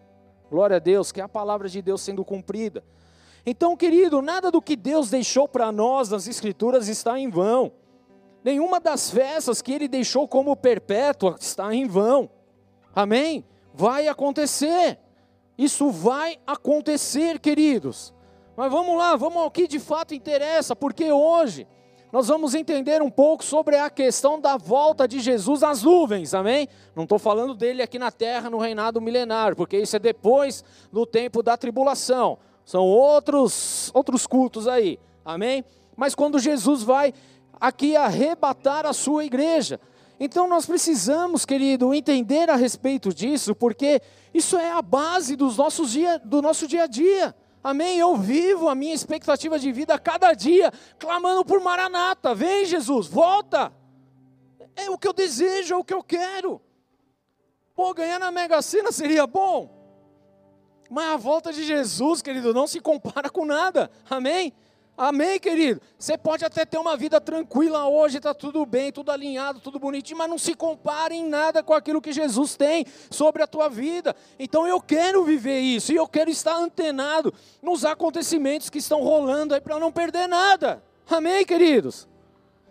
Glória 0.49 0.77
a 0.77 0.79
Deus, 0.79 1.11
que 1.11 1.21
é 1.21 1.23
a 1.23 1.29
palavra 1.29 1.69
de 1.69 1.83
Deus 1.83 2.01
sendo 2.01 2.25
cumprida. 2.25 2.83
Então, 3.45 3.77
querido, 3.77 4.23
nada 4.23 4.49
do 4.49 4.59
que 4.59 4.75
Deus 4.75 5.11
deixou 5.11 5.47
para 5.47 5.71
nós 5.71 6.09
nas 6.09 6.27
Escrituras 6.27 6.87
está 6.87 7.19
em 7.19 7.29
vão. 7.29 7.71
Nenhuma 8.43 8.79
das 8.79 9.11
festas 9.11 9.61
que 9.61 9.71
Ele 9.71 9.87
deixou 9.87 10.27
como 10.27 10.55
perpétua 10.55 11.35
está 11.39 11.71
em 11.75 11.85
vão. 11.85 12.27
Amém? 12.95 13.45
Vai 13.71 14.07
acontecer. 14.07 14.97
Isso 15.55 15.91
vai 15.91 16.39
acontecer, 16.47 17.37
queridos. 17.37 18.15
Mas 18.55 18.71
vamos 18.71 18.97
lá, 18.97 19.15
vamos 19.15 19.41
ao 19.41 19.51
que 19.51 19.67
de 19.67 19.79
fato 19.79 20.13
interessa, 20.13 20.75
porque 20.75 21.11
hoje 21.11 21.67
nós 22.11 22.27
vamos 22.27 22.53
entender 22.53 23.01
um 23.01 23.09
pouco 23.09 23.43
sobre 23.43 23.77
a 23.77 23.89
questão 23.89 24.39
da 24.39 24.57
volta 24.57 25.07
de 25.07 25.19
Jesus 25.19 25.63
às 25.63 25.83
nuvens, 25.83 26.33
amém? 26.33 26.67
Não 26.93 27.03
estou 27.03 27.17
falando 27.17 27.55
dele 27.55 27.81
aqui 27.81 27.97
na 27.97 28.11
terra 28.11 28.49
no 28.49 28.57
reinado 28.57 28.99
milenar, 28.99 29.55
porque 29.55 29.77
isso 29.77 29.95
é 29.95 29.99
depois 29.99 30.63
do 30.91 31.05
tempo 31.05 31.41
da 31.41 31.55
tribulação. 31.55 32.37
São 32.65 32.83
outros, 32.83 33.89
outros 33.93 34.27
cultos 34.27 34.67
aí. 34.67 34.99
Amém? 35.23 35.63
Mas 35.95 36.13
quando 36.13 36.37
Jesus 36.37 36.83
vai 36.83 37.13
aqui 37.61 37.95
arrebatar 37.95 38.87
a 38.87 38.91
sua 38.91 39.23
igreja. 39.23 39.79
Então 40.19 40.47
nós 40.47 40.65
precisamos, 40.65 41.45
querido, 41.45 41.93
entender 41.93 42.49
a 42.49 42.55
respeito 42.55 43.13
disso, 43.13 43.55
porque 43.55 44.01
isso 44.33 44.57
é 44.57 44.71
a 44.71 44.81
base 44.81 45.35
dos 45.35 45.57
nossos 45.57 45.91
dia, 45.91 46.19
do 46.19 46.41
nosso 46.41 46.67
dia 46.67 46.83
a 46.83 46.87
dia. 46.87 47.35
Amém? 47.63 47.99
Eu 47.99 48.15
vivo 48.15 48.69
a 48.69 48.75
minha 48.75 48.93
expectativa 48.93 49.59
de 49.59 49.71
vida 49.71 49.93
a 49.93 49.99
cada 49.99 50.33
dia, 50.33 50.71
clamando 50.97 51.45
por 51.45 51.59
Maranata. 51.59 52.33
Vem, 52.33 52.65
Jesus, 52.65 53.07
volta. 53.07 53.71
É 54.75 54.89
o 54.89 54.97
que 54.97 55.07
eu 55.07 55.13
desejo, 55.13 55.73
é 55.73 55.77
o 55.77 55.83
que 55.83 55.93
eu 55.93 56.03
quero. 56.03 56.61
Pô, 57.75 57.93
ganhar 57.93 58.19
na 58.19 58.31
Mega 58.31 58.61
Sena 58.61 58.91
seria 58.91 59.27
bom. 59.27 59.79
Mas 60.89 61.13
a 61.13 61.17
volta 61.17 61.53
de 61.53 61.63
Jesus, 61.63 62.21
querido, 62.21 62.53
não 62.53 62.67
se 62.67 62.79
compara 62.79 63.29
com 63.29 63.45
nada. 63.45 63.89
Amém? 64.09 64.53
Amém, 64.97 65.39
querido? 65.39 65.81
Você 65.97 66.17
pode 66.17 66.45
até 66.45 66.65
ter 66.65 66.77
uma 66.77 66.95
vida 66.95 67.19
tranquila 67.19 67.87
hoje, 67.87 68.17
está 68.17 68.33
tudo 68.33 68.65
bem, 68.65 68.91
tudo 68.91 69.11
alinhado, 69.11 69.59
tudo 69.59 69.79
bonitinho, 69.79 70.17
mas 70.17 70.29
não 70.29 70.37
se 70.37 70.53
compare 70.53 71.15
em 71.15 71.27
nada 71.27 71.63
com 71.63 71.73
aquilo 71.73 72.01
que 72.01 72.11
Jesus 72.11 72.55
tem 72.55 72.85
sobre 73.09 73.41
a 73.41 73.47
tua 73.47 73.69
vida. 73.69 74.15
Então 74.37 74.67
eu 74.67 74.79
quero 74.81 75.23
viver 75.23 75.59
isso 75.59 75.91
e 75.91 75.95
eu 75.95 76.07
quero 76.07 76.29
estar 76.29 76.55
antenado 76.55 77.33
nos 77.61 77.85
acontecimentos 77.85 78.69
que 78.69 78.77
estão 78.79 79.01
rolando 79.01 79.55
aí 79.55 79.61
para 79.61 79.79
não 79.79 79.91
perder 79.91 80.27
nada. 80.27 80.83
Amém, 81.09 81.45
queridos? 81.45 82.07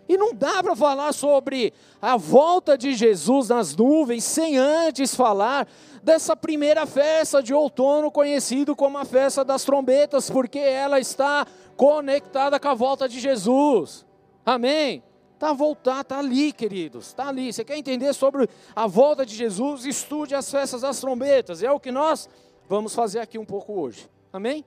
E 0.08 0.16
não 0.16 0.34
dá 0.34 0.60
para 0.60 0.74
falar 0.74 1.12
sobre 1.12 1.72
a 2.02 2.16
volta 2.16 2.76
de 2.76 2.94
Jesus 2.94 3.48
nas 3.48 3.76
nuvens 3.76 4.24
sem 4.24 4.58
antes 4.58 5.14
falar 5.14 5.68
dessa 6.02 6.34
primeira 6.34 6.84
festa 6.84 7.40
de 7.40 7.54
outono, 7.54 8.10
conhecido 8.10 8.74
como 8.74 8.98
a 8.98 9.04
festa 9.04 9.44
das 9.44 9.62
trombetas, 9.62 10.28
porque 10.28 10.58
ela 10.58 10.98
está 10.98 11.46
conectada 11.80 12.60
com 12.60 12.68
a 12.68 12.74
volta 12.74 13.08
de 13.08 13.18
Jesus. 13.18 14.04
Amém? 14.44 15.02
Está 15.32 15.54
voltar, 15.54 16.02
está 16.02 16.18
ali, 16.18 16.52
queridos, 16.52 17.06
está 17.06 17.28
ali. 17.28 17.50
Você 17.50 17.64
quer 17.64 17.78
entender 17.78 18.12
sobre 18.12 18.46
a 18.76 18.86
volta 18.86 19.24
de 19.24 19.34
Jesus? 19.34 19.86
Estude 19.86 20.34
as 20.34 20.50
festas 20.50 20.82
das 20.82 21.00
trombetas. 21.00 21.62
É 21.62 21.72
o 21.72 21.80
que 21.80 21.90
nós 21.90 22.28
vamos 22.68 22.94
fazer 22.94 23.20
aqui 23.20 23.38
um 23.38 23.46
pouco 23.46 23.72
hoje. 23.80 24.10
Amém? 24.30 24.62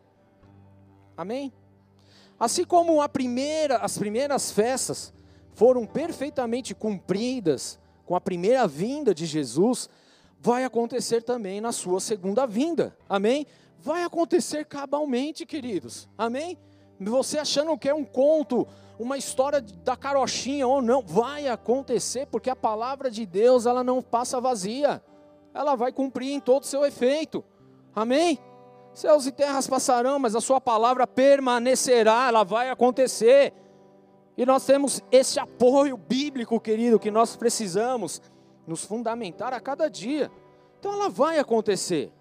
Amém? 1.15 1.53
Assim 2.39 2.65
como 2.65 2.99
a 2.99 3.07
primeira, 3.07 3.77
as 3.77 3.95
primeiras 3.95 4.51
festas 4.51 5.13
foram 5.53 5.85
perfeitamente 5.85 6.73
cumpridas 6.73 7.77
com 8.07 8.15
a 8.15 8.21
primeira 8.21 8.67
vinda 8.67 9.13
de 9.13 9.27
Jesus, 9.27 9.87
vai 10.39 10.63
acontecer 10.63 11.21
também 11.21 11.61
na 11.61 11.71
sua 11.71 11.99
segunda 11.99 12.47
vinda. 12.47 12.97
Amém? 13.07 13.45
Vai 13.77 14.03
acontecer 14.03 14.65
cabalmente, 14.65 15.45
queridos. 15.45 16.09
Amém? 16.17 16.57
Você 16.99 17.37
achando 17.37 17.77
que 17.77 17.89
é 17.89 17.93
um 17.93 18.05
conto, 18.05 18.67
uma 18.99 19.17
história 19.17 19.61
da 19.61 19.95
carochinha 19.95 20.67
ou 20.67 20.81
não, 20.81 21.01
vai 21.01 21.47
acontecer, 21.47 22.27
porque 22.27 22.49
a 22.49 22.55
palavra 22.55 23.09
de 23.09 23.25
Deus, 23.25 23.65
ela 23.65 23.83
não 23.83 24.01
passa 24.01 24.39
vazia. 24.39 25.03
Ela 25.53 25.75
vai 25.75 25.91
cumprir 25.91 26.31
em 26.31 26.39
todo 26.39 26.63
o 26.63 26.67
seu 26.67 26.85
efeito. 26.85 27.43
Amém? 27.95 28.39
Céus 28.93 29.25
e 29.25 29.31
terras 29.31 29.67
passarão, 29.67 30.19
mas 30.19 30.35
a 30.35 30.41
sua 30.41 30.61
palavra 30.61 31.07
permanecerá, 31.07 32.27
ela 32.27 32.43
vai 32.43 32.69
acontecer. 32.69 33.53
E 34.37 34.45
nós 34.45 34.65
temos 34.65 35.01
esse 35.11 35.39
apoio 35.39 35.97
bíblico, 35.97 36.59
querido, 36.59 36.99
que 36.99 37.11
nós 37.11 37.35
precisamos 37.35 38.21
nos 38.65 38.83
fundamentar 38.83 39.53
a 39.53 39.59
cada 39.59 39.89
dia. 39.89 40.31
Então 40.79 40.93
ela 40.93 41.09
vai 41.09 41.39
acontecer. 41.39 42.11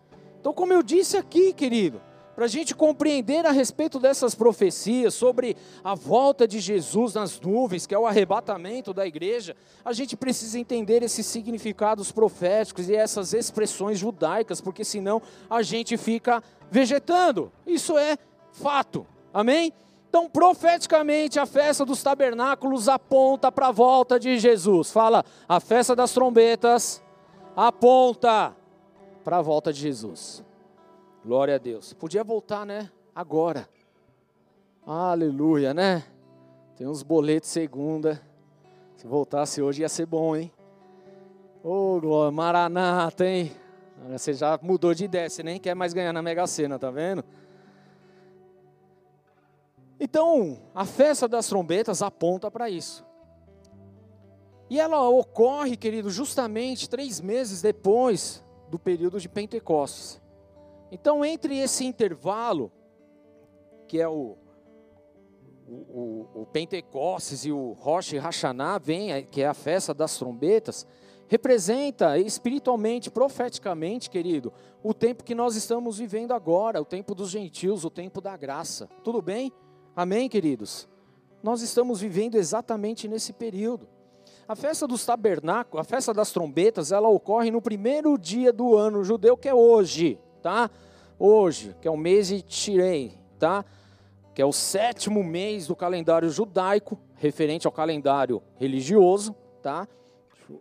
Então, 0.40 0.52
como 0.52 0.72
eu 0.72 0.82
disse 0.82 1.16
aqui, 1.16 1.52
querido, 1.52 2.00
para 2.42 2.48
a 2.48 2.50
gente 2.50 2.74
compreender 2.74 3.46
a 3.46 3.52
respeito 3.52 4.00
dessas 4.00 4.34
profecias 4.34 5.14
sobre 5.14 5.56
a 5.84 5.94
volta 5.94 6.48
de 6.48 6.58
Jesus 6.58 7.14
nas 7.14 7.40
nuvens, 7.40 7.86
que 7.86 7.94
é 7.94 7.98
o 7.98 8.04
arrebatamento 8.04 8.92
da 8.92 9.06
igreja, 9.06 9.54
a 9.84 9.92
gente 9.92 10.16
precisa 10.16 10.58
entender 10.58 11.04
esses 11.04 11.24
significados 11.24 12.10
proféticos 12.10 12.88
e 12.88 12.96
essas 12.96 13.32
expressões 13.32 14.00
judaicas, 14.00 14.60
porque 14.60 14.84
senão 14.84 15.22
a 15.48 15.62
gente 15.62 15.96
fica 15.96 16.42
vegetando. 16.68 17.52
Isso 17.64 17.96
é 17.96 18.18
fato. 18.50 19.06
Amém? 19.32 19.72
Então, 20.08 20.28
profeticamente, 20.28 21.38
a 21.38 21.46
festa 21.46 21.84
dos 21.84 22.02
tabernáculos 22.02 22.88
aponta 22.88 23.52
para 23.52 23.68
a 23.68 23.72
volta 23.72 24.18
de 24.18 24.36
Jesus. 24.40 24.90
Fala, 24.90 25.24
a 25.48 25.60
festa 25.60 25.94
das 25.94 26.10
trombetas 26.10 27.00
aponta 27.54 28.52
para 29.22 29.36
a 29.36 29.42
volta 29.42 29.72
de 29.72 29.78
Jesus. 29.78 30.42
Glória 31.24 31.54
a 31.54 31.58
Deus. 31.58 31.92
Podia 31.92 32.24
voltar, 32.24 32.66
né? 32.66 32.90
Agora. 33.14 33.68
Aleluia, 34.84 35.72
né? 35.72 36.04
Tem 36.76 36.86
uns 36.86 37.02
boletos 37.02 37.48
segunda. 37.48 38.20
Se 38.96 39.06
voltasse 39.06 39.62
hoje 39.62 39.82
ia 39.82 39.88
ser 39.88 40.06
bom, 40.06 40.34
hein? 40.34 40.52
Ô, 41.62 41.96
oh, 41.96 42.00
glória, 42.00 42.32
Maranata, 42.32 43.24
hein? 43.24 43.52
Você 44.10 44.32
já 44.32 44.58
mudou 44.60 44.92
de 44.92 45.04
ideia, 45.04 45.30
você 45.30 45.44
nem 45.44 45.60
quer 45.60 45.74
mais 45.74 45.92
ganhar 45.92 46.12
na 46.12 46.22
Mega 46.22 46.46
Sena, 46.46 46.78
tá 46.78 46.90
vendo? 46.90 47.24
Então, 50.00 50.58
a 50.74 50.84
festa 50.84 51.28
das 51.28 51.46
trombetas 51.46 52.02
aponta 52.02 52.50
para 52.50 52.68
isso. 52.68 53.04
E 54.68 54.80
ela 54.80 55.08
ocorre, 55.08 55.76
querido, 55.76 56.10
justamente 56.10 56.88
três 56.88 57.20
meses 57.20 57.60
depois 57.60 58.42
do 58.70 58.78
período 58.78 59.20
de 59.20 59.28
Pentecostes. 59.28 60.21
Então, 60.94 61.24
entre 61.24 61.58
esse 61.58 61.86
intervalo, 61.86 62.70
que 63.88 63.98
é 63.98 64.06
o, 64.06 64.36
o, 65.66 66.28
o, 66.34 66.46
Pentecostes 66.52 67.46
e 67.46 67.50
o 67.50 67.72
Rosh 67.72 68.12
Hashanah, 68.12 68.78
vem, 68.78 69.24
que 69.24 69.40
é 69.40 69.46
a 69.46 69.54
festa 69.54 69.94
das 69.94 70.18
trombetas, 70.18 70.86
representa 71.28 72.18
espiritualmente, 72.18 73.10
profeticamente, 73.10 74.10
querido, 74.10 74.52
o 74.82 74.92
tempo 74.92 75.24
que 75.24 75.34
nós 75.34 75.56
estamos 75.56 75.96
vivendo 75.96 76.32
agora, 76.32 76.82
o 76.82 76.84
tempo 76.84 77.14
dos 77.14 77.30
gentios, 77.30 77.86
o 77.86 77.90
tempo 77.90 78.20
da 78.20 78.36
graça. 78.36 78.86
Tudo 79.02 79.22
bem? 79.22 79.50
Amém, 79.96 80.28
queridos? 80.28 80.86
Nós 81.42 81.62
estamos 81.62 82.02
vivendo 82.02 82.34
exatamente 82.34 83.08
nesse 83.08 83.32
período. 83.32 83.88
A 84.46 84.54
festa 84.54 84.86
dos 84.86 85.06
tabernáculos, 85.06 85.80
a 85.80 85.88
festa 85.88 86.12
das 86.12 86.32
trombetas, 86.32 86.92
ela 86.92 87.08
ocorre 87.08 87.50
no 87.50 87.62
primeiro 87.62 88.18
dia 88.18 88.52
do 88.52 88.76
ano 88.76 89.02
judeu, 89.02 89.38
que 89.38 89.48
é 89.48 89.54
hoje, 89.54 90.20
tá? 90.42 90.70
Hoje, 91.18 91.74
que 91.80 91.86
é 91.86 91.90
o 91.90 91.96
mês 91.96 92.28
de 92.28 92.42
Tirei, 92.42 93.12
tá? 93.38 93.64
Que 94.34 94.42
é 94.42 94.46
o 94.46 94.52
sétimo 94.52 95.22
mês 95.22 95.68
do 95.68 95.76
calendário 95.76 96.28
judaico, 96.28 96.98
referente 97.14 97.66
ao 97.66 97.72
calendário 97.72 98.42
religioso, 98.58 99.34
tá? 99.62 99.86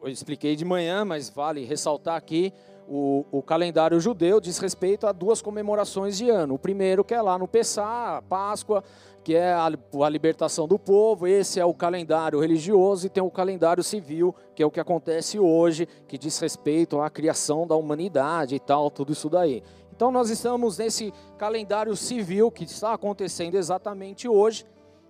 Eu 0.01 0.07
expliquei 0.07 0.55
de 0.55 0.63
manhã, 0.63 1.03
mas 1.03 1.29
vale 1.29 1.65
ressaltar 1.65 2.15
aqui 2.15 2.53
o, 2.87 3.25
o, 3.31 3.41
calendário 3.41 3.99
judeu 3.99 4.39
diz 4.39 4.57
respeito 4.57 5.07
a 5.07 5.11
duas 5.11 5.41
comemorações 5.41 6.17
de 6.17 6.29
ano. 6.29 6.55
O 6.55 6.59
primeiro 6.59 7.03
que 7.03 7.13
é 7.13 7.21
lá 7.21 7.37
no 7.37 7.47
Pessá, 7.47 8.21
Páscoa, 8.27 8.83
que 9.23 9.35
é 9.35 9.53
a, 9.53 9.65
a, 9.65 10.09
libertação 10.09 10.67
do 10.67 10.77
povo, 10.77 11.27
esse 11.27 11.59
é 11.59 11.65
o 11.65 11.73
calendário 11.73 12.39
religioso, 12.39 13.05
e 13.05 13.09
tem 13.09 13.23
o 13.23 13.29
calendário 13.29 13.83
civil, 13.83 14.35
que 14.55 14.63
é 14.63 14.65
o 14.65 14.71
que 14.71 14.79
acontece 14.79 15.39
hoje, 15.39 15.87
que 16.07 16.17
diz 16.17 16.37
respeito 16.39 16.99
à 16.99 17.09
criação 17.09 17.67
da 17.67 17.75
humanidade 17.75 18.55
e 18.55 18.59
tal, 18.59 18.89
tudo 18.89 19.13
isso 19.13 19.29
daí. 19.29 19.63
Então 19.95 20.11
nós 20.11 20.29
estamos 20.29 20.77
nesse 20.77 21.13
calendário 21.37 21.95
civil 21.95 22.49
que 22.49 22.63
está 22.63 22.93
acontecendo 22.93 23.55
exatamente 23.55 24.27
hoje, 24.27 24.65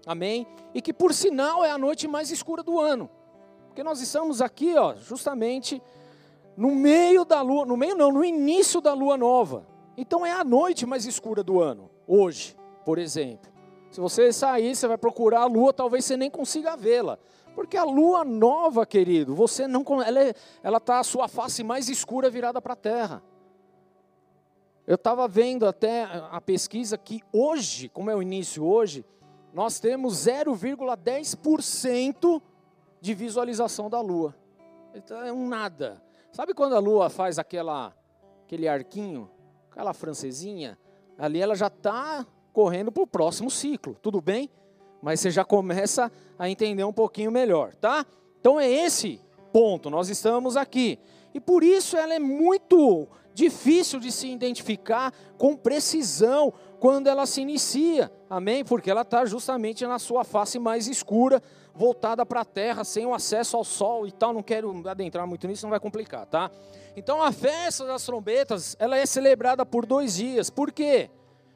amém? 0.06 0.46
E 0.74 0.82
que 0.82 0.92
por 0.92 1.14
sinal 1.14 1.64
é 1.64 1.72
a 1.72 1.78
noite 1.78 2.08
mais 2.08 2.30
escura 2.30 2.62
do 2.62 2.80
ano, 2.80 3.10
porque 3.68 3.84
nós 3.84 4.02
estamos 4.02 4.42
aqui, 4.42 4.76
ó, 4.76 4.94
justamente 4.96 5.82
no 6.56 6.76
meio 6.76 7.26
da 7.26 7.42
lua, 7.42 7.66
no 7.66 7.78
meio 7.78 7.96
não, 7.96 8.12
no 8.12 8.24
início 8.24 8.82
da 8.82 8.94
lua 8.94 9.18
nova. 9.18 9.66
Então 9.98 10.26
é 10.26 10.32
a 10.32 10.44
noite 10.44 10.86
mais 10.86 11.06
escura 11.06 11.44
do 11.44 11.60
ano, 11.60 11.90
hoje, 12.08 12.56
por 12.86 12.98
exemplo. 12.98 13.52
Se 13.90 14.00
você 14.00 14.32
sair, 14.32 14.76
você 14.76 14.88
vai 14.88 14.98
procurar 14.98 15.42
a 15.42 15.46
lua, 15.46 15.74
talvez 15.74 16.06
você 16.06 16.16
nem 16.16 16.30
consiga 16.30 16.78
vê-la. 16.78 17.20
Porque 17.54 17.76
a 17.76 17.84
lua 17.84 18.24
nova, 18.24 18.86
querido, 18.86 19.36
você 19.36 19.68
não 19.68 19.84
ela 20.02 20.24
é, 20.24 20.34
ela 20.64 20.80
tá 20.80 21.00
a 21.00 21.04
sua 21.04 21.28
face 21.28 21.64
mais 21.64 21.90
escura 21.90 22.30
virada 22.30 22.62
para 22.62 22.74
a 22.74 22.78
terra. 22.78 23.22
Eu 24.88 24.96
estava 24.96 25.28
vendo 25.28 25.68
até 25.68 26.04
a 26.32 26.40
pesquisa 26.40 26.98
que 26.98 27.22
hoje, 27.32 27.90
como 27.90 28.10
é 28.10 28.16
o 28.16 28.22
início 28.22 28.64
hoje, 28.64 29.06
nós 29.54 29.80
temos 29.80 30.26
0,10% 30.26 32.42
de 33.00 33.14
visualização 33.14 33.90
da 33.90 34.00
lua. 34.00 34.34
Então 34.96 35.22
é 35.22 35.32
um 35.32 35.48
nada. 35.48 36.02
Sabe 36.32 36.54
quando 36.54 36.76
a 36.76 36.80
lua 36.80 37.10
faz 37.10 37.38
aquela 37.38 37.94
aquele 38.46 38.68
arquinho, 38.68 39.30
aquela 39.70 39.94
francesinha? 39.94 40.78
Ali 41.18 41.42
ela 41.42 41.56
já 41.56 41.68
está 41.68 42.26
correndo 42.54 42.92
para 42.92 43.04
o 43.04 43.08
próximo 43.08 43.52
ciclo, 43.52 43.98
tudo 44.02 44.22
bem? 44.22 44.50
Mas 45.02 45.20
você 45.20 45.30
já 45.30 45.44
começa 45.44 46.10
a 46.40 46.50
entender 46.50 46.86
um 46.86 46.94
pouquinho 46.94 47.32
melhor, 47.32 47.76
tá? 47.76 48.06
Então 48.40 48.60
é 48.60 48.70
esse 48.70 49.20
ponto, 49.52 49.90
nós 49.90 50.08
estamos 50.08 50.56
aqui. 50.56 50.98
E 51.34 51.40
por 51.40 51.64
isso 51.64 51.98
ela 51.98 52.14
é 52.14 52.20
muito 52.20 53.08
difícil 53.34 54.00
de 54.00 54.12
se 54.12 54.30
identificar 54.30 55.14
com 55.38 55.56
precisão 55.56 56.54
quando 56.80 57.08
ela 57.08 57.26
se 57.26 57.42
inicia, 57.42 58.12
amém? 58.30 58.64
Porque 58.64 58.90
ela 58.90 59.02
está 59.02 59.26
justamente 59.26 59.86
na 59.86 60.00
sua 60.00 60.24
face 60.24 60.60
mais 60.60 60.88
escura, 60.88 61.42
voltada 61.74 62.26
para 62.26 62.42
a 62.42 62.46
terra, 62.46 62.84
sem 62.84 63.06
o 63.06 63.14
acesso 63.14 63.58
ao 63.58 63.64
sol 63.64 64.06
e 64.06 64.12
tal. 64.12 64.34
Não 64.34 64.44
quero 64.44 64.88
adentrar 64.88 65.26
muito 65.28 65.48
nisso, 65.48 65.66
não 65.66 65.70
vai 65.70 65.80
complicar, 65.80 66.26
tá? 66.26 66.52
Então 66.96 67.22
a 67.22 67.32
festa 67.32 67.86
das 67.86 68.06
trombetas, 68.06 68.76
ela 68.80 68.98
é 68.98 69.06
celebrada 69.06 69.66
por 69.66 69.86
dois 69.86 70.16
dias. 70.16 70.50
Por 70.50 70.72
quê? 70.72 71.10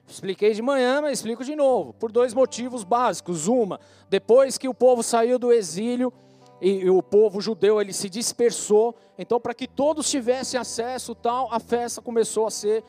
Expliquei 0.08 0.54
de 0.54 0.62
manhã, 0.62 1.02
mas 1.02 1.20
explico 1.20 1.44
de 1.44 1.56
novo. 1.56 1.94
Por 1.94 2.12
dois 2.12 2.34
motivos 2.34 2.84
básicos. 2.84 3.48
Uma, 3.48 3.80
depois 4.10 4.58
que 4.58 4.68
o 4.68 4.74
povo 4.74 5.02
saiu 5.02 5.40
do 5.40 5.52
exílio 5.52 6.14
e, 6.62 6.90
o 6.90 7.02
povo 7.04 7.42
judeu 7.42 7.82
ele 7.82 7.92
se 7.92 8.10
dispersou, 8.10 8.96
então 9.18 9.40
para 9.40 9.54
que 9.54 9.68
todos 9.68 10.10
tivessem 10.10 10.60
acesso, 10.60 11.14
tal, 11.14 11.50
a 11.52 11.60
festa 11.60 12.02
começou 12.02 12.48
a 12.48 12.52
ser 12.52 12.84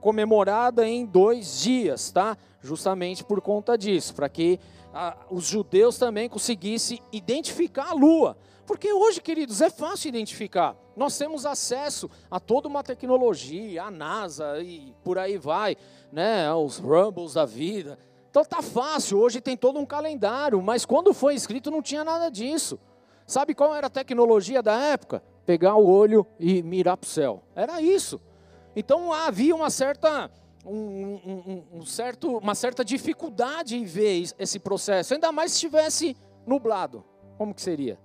comemorada 0.00 0.86
em 0.86 1.04
dois 1.04 1.60
dias, 1.60 2.10
tá? 2.10 2.36
Justamente 2.62 3.24
por 3.24 3.40
conta 3.40 3.76
disso, 3.76 4.14
para 4.14 4.28
que 4.28 4.60
a, 4.92 5.16
os 5.30 5.46
judeus 5.46 5.98
também 5.98 6.28
conseguissem 6.28 7.00
identificar 7.12 7.90
a 7.90 7.94
lua. 7.94 8.36
Porque 8.66 8.92
hoje, 8.92 9.20
queridos, 9.22 9.62
é 9.62 9.70
fácil 9.70 10.08
identificar. 10.08 10.76
Nós 10.94 11.16
temos 11.16 11.46
acesso 11.46 12.10
a 12.30 12.38
toda 12.38 12.68
uma 12.68 12.82
tecnologia, 12.82 13.84
a 13.84 13.90
NASA 13.90 14.60
e 14.60 14.94
por 15.02 15.18
aí 15.18 15.38
vai, 15.38 15.76
né? 16.12 16.52
Os 16.52 16.78
Rumbles 16.78 17.34
da 17.34 17.46
vida. 17.46 17.98
Então 18.30 18.44
tá 18.44 18.60
fácil, 18.60 19.18
hoje 19.18 19.40
tem 19.40 19.56
todo 19.56 19.78
um 19.78 19.86
calendário, 19.86 20.60
mas 20.60 20.84
quando 20.84 21.14
foi 21.14 21.34
escrito 21.34 21.70
não 21.70 21.80
tinha 21.80 22.04
nada 22.04 22.30
disso. 22.30 22.78
Sabe 23.26 23.54
qual 23.54 23.74
era 23.74 23.86
a 23.86 23.90
tecnologia 23.90 24.62
da 24.62 24.74
época? 24.74 25.22
Pegar 25.46 25.76
o 25.76 25.86
olho 25.86 26.26
e 26.38 26.62
mirar 26.62 26.96
para 26.96 27.06
o 27.06 27.10
céu. 27.10 27.42
Era 27.54 27.80
isso. 27.80 28.20
Então 28.76 29.12
havia 29.12 29.56
uma 29.56 29.70
certa, 29.70 30.30
um, 30.68 31.20
um, 31.24 31.64
um, 31.78 31.86
certo, 31.86 32.36
uma 32.36 32.54
certa 32.54 32.84
dificuldade 32.84 33.76
em 33.76 33.84
ver 33.84 34.30
esse 34.38 34.58
processo, 34.58 35.14
ainda 35.14 35.32
mais 35.32 35.52
se 35.52 35.56
estivesse 35.56 36.16
nublado. 36.46 37.04
Como 37.36 37.54
que 37.54 37.62
seria? 37.62 37.98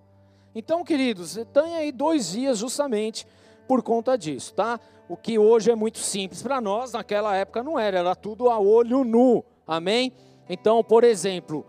Então, 0.55 0.83
queridos, 0.83 1.37
tem 1.51 1.75
aí 1.75 1.91
dois 1.91 2.31
dias 2.31 2.57
justamente 2.57 3.25
por 3.67 3.81
conta 3.81 4.17
disso, 4.17 4.53
tá? 4.53 4.79
O 5.09 5.17
que 5.17 5.37
hoje 5.37 5.71
é 5.71 5.75
muito 5.75 5.97
simples 5.99 6.41
para 6.41 6.61
nós, 6.61 6.93
naquela 6.93 7.35
época 7.35 7.63
não 7.63 7.77
era, 7.77 7.99
era 7.99 8.15
tudo 8.15 8.49
a 8.49 8.59
olho 8.59 9.03
nu. 9.03 9.43
Amém? 9.65 10.13
Então, 10.47 10.83
por 10.83 11.03
exemplo, 11.03 11.65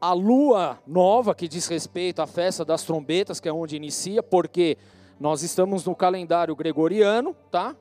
a 0.00 0.12
lua 0.12 0.78
nova, 0.86 1.34
que 1.34 1.48
diz 1.48 1.66
respeito 1.66 2.22
à 2.22 2.26
festa 2.26 2.64
das 2.64 2.84
trombetas, 2.84 3.40
que 3.40 3.48
é 3.48 3.52
onde 3.52 3.76
inicia, 3.76 4.22
porque 4.22 4.78
nós 5.18 5.42
estamos 5.42 5.84
no 5.84 5.94
calendário 5.94 6.54
gregoriano, 6.54 7.34
tá? 7.50 7.74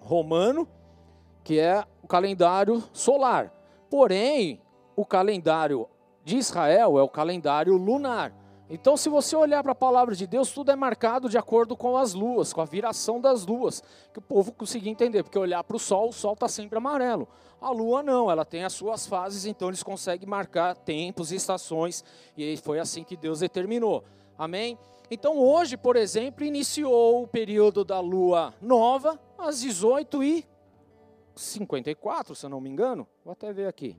Romano, 0.00 0.66
que 1.44 1.58
é 1.58 1.84
o 2.02 2.06
calendário 2.06 2.82
solar. 2.92 3.52
Porém, 3.90 4.60
o 4.96 5.04
calendário 5.04 5.88
de 6.24 6.36
Israel 6.36 6.98
é 6.98 7.02
o 7.02 7.08
calendário 7.08 7.76
lunar. 7.76 8.32
Então, 8.70 8.96
se 8.96 9.10
você 9.10 9.36
olhar 9.36 9.62
para 9.62 9.72
a 9.72 9.74
palavra 9.74 10.14
de 10.14 10.26
Deus, 10.26 10.50
tudo 10.50 10.70
é 10.70 10.76
marcado 10.76 11.28
de 11.28 11.36
acordo 11.36 11.76
com 11.76 11.94
as 11.94 12.14
luas, 12.14 12.54
com 12.54 12.60
a 12.62 12.64
viração 12.64 13.20
das 13.20 13.44
luas, 13.44 13.82
que 14.12 14.18
o 14.18 14.22
povo 14.22 14.50
conseguia 14.50 14.90
entender, 14.90 15.22
porque 15.22 15.38
olhar 15.38 15.62
para 15.62 15.76
o 15.76 15.78
sol, 15.78 16.08
o 16.08 16.12
sol 16.12 16.32
está 16.32 16.48
sempre 16.48 16.78
amarelo. 16.78 17.28
A 17.60 17.70
lua 17.70 18.02
não, 18.02 18.30
ela 18.30 18.46
tem 18.46 18.64
as 18.64 18.72
suas 18.72 19.06
fases, 19.06 19.44
então 19.44 19.68
eles 19.68 19.82
conseguem 19.82 20.26
marcar 20.26 20.74
tempos 20.74 21.32
e 21.32 21.36
estações, 21.36 22.02
e 22.34 22.56
foi 22.56 22.78
assim 22.78 23.04
que 23.04 23.14
Deus 23.14 23.40
determinou. 23.40 24.04
Amém? 24.38 24.78
Então, 25.10 25.38
hoje, 25.38 25.76
por 25.76 25.94
exemplo, 25.94 26.42
iniciou 26.42 27.24
o 27.24 27.28
período 27.28 27.84
da 27.84 28.00
lua 28.00 28.54
nova, 28.58 29.20
às 29.36 29.62
18h54, 31.36 32.34
se 32.34 32.46
eu 32.46 32.50
não 32.50 32.60
me 32.60 32.68
engano. 32.68 33.06
Vou 33.24 33.32
até 33.32 33.52
ver 33.52 33.66
aqui. 33.66 33.96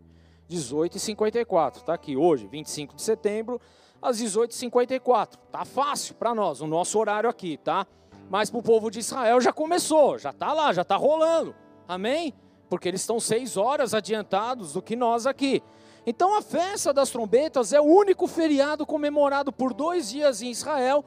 18h54, 0.49 1.77
está 1.77 1.93
aqui 1.93 2.15
hoje, 2.15 2.47
25 2.47 2.95
de 2.95 3.01
setembro 3.01 3.59
às 4.01 4.21
18h54. 4.21 5.37
Tá 5.51 5.65
fácil 5.65 6.15
para 6.15 6.35
nós, 6.35 6.61
o 6.61 6.67
nosso 6.67 6.99
horário 6.99 7.29
aqui, 7.29 7.57
tá? 7.57 7.87
Mas 8.29 8.49
para 8.49 8.59
o 8.59 8.63
povo 8.63 8.89
de 8.89 8.99
Israel 8.99 9.39
já 9.39 9.53
começou, 9.53 10.17
já 10.17 10.31
está 10.31 10.53
lá, 10.53 10.73
já 10.73 10.81
está 10.81 10.95
rolando. 10.95 11.55
Amém? 11.87 12.33
Porque 12.69 12.87
eles 12.87 13.01
estão 13.01 13.19
seis 13.19 13.57
horas 13.57 13.93
adiantados 13.93 14.73
do 14.73 14.81
que 14.81 14.95
nós 14.95 15.25
aqui. 15.25 15.61
Então 16.05 16.37
a 16.37 16.41
festa 16.41 16.91
das 16.91 17.09
trombetas 17.09 17.71
é 17.71 17.79
o 17.79 17.85
único 17.85 18.27
feriado 18.27 18.85
comemorado 18.85 19.51
por 19.51 19.73
dois 19.73 20.09
dias 20.09 20.41
em 20.41 20.51
Israel, 20.51 21.05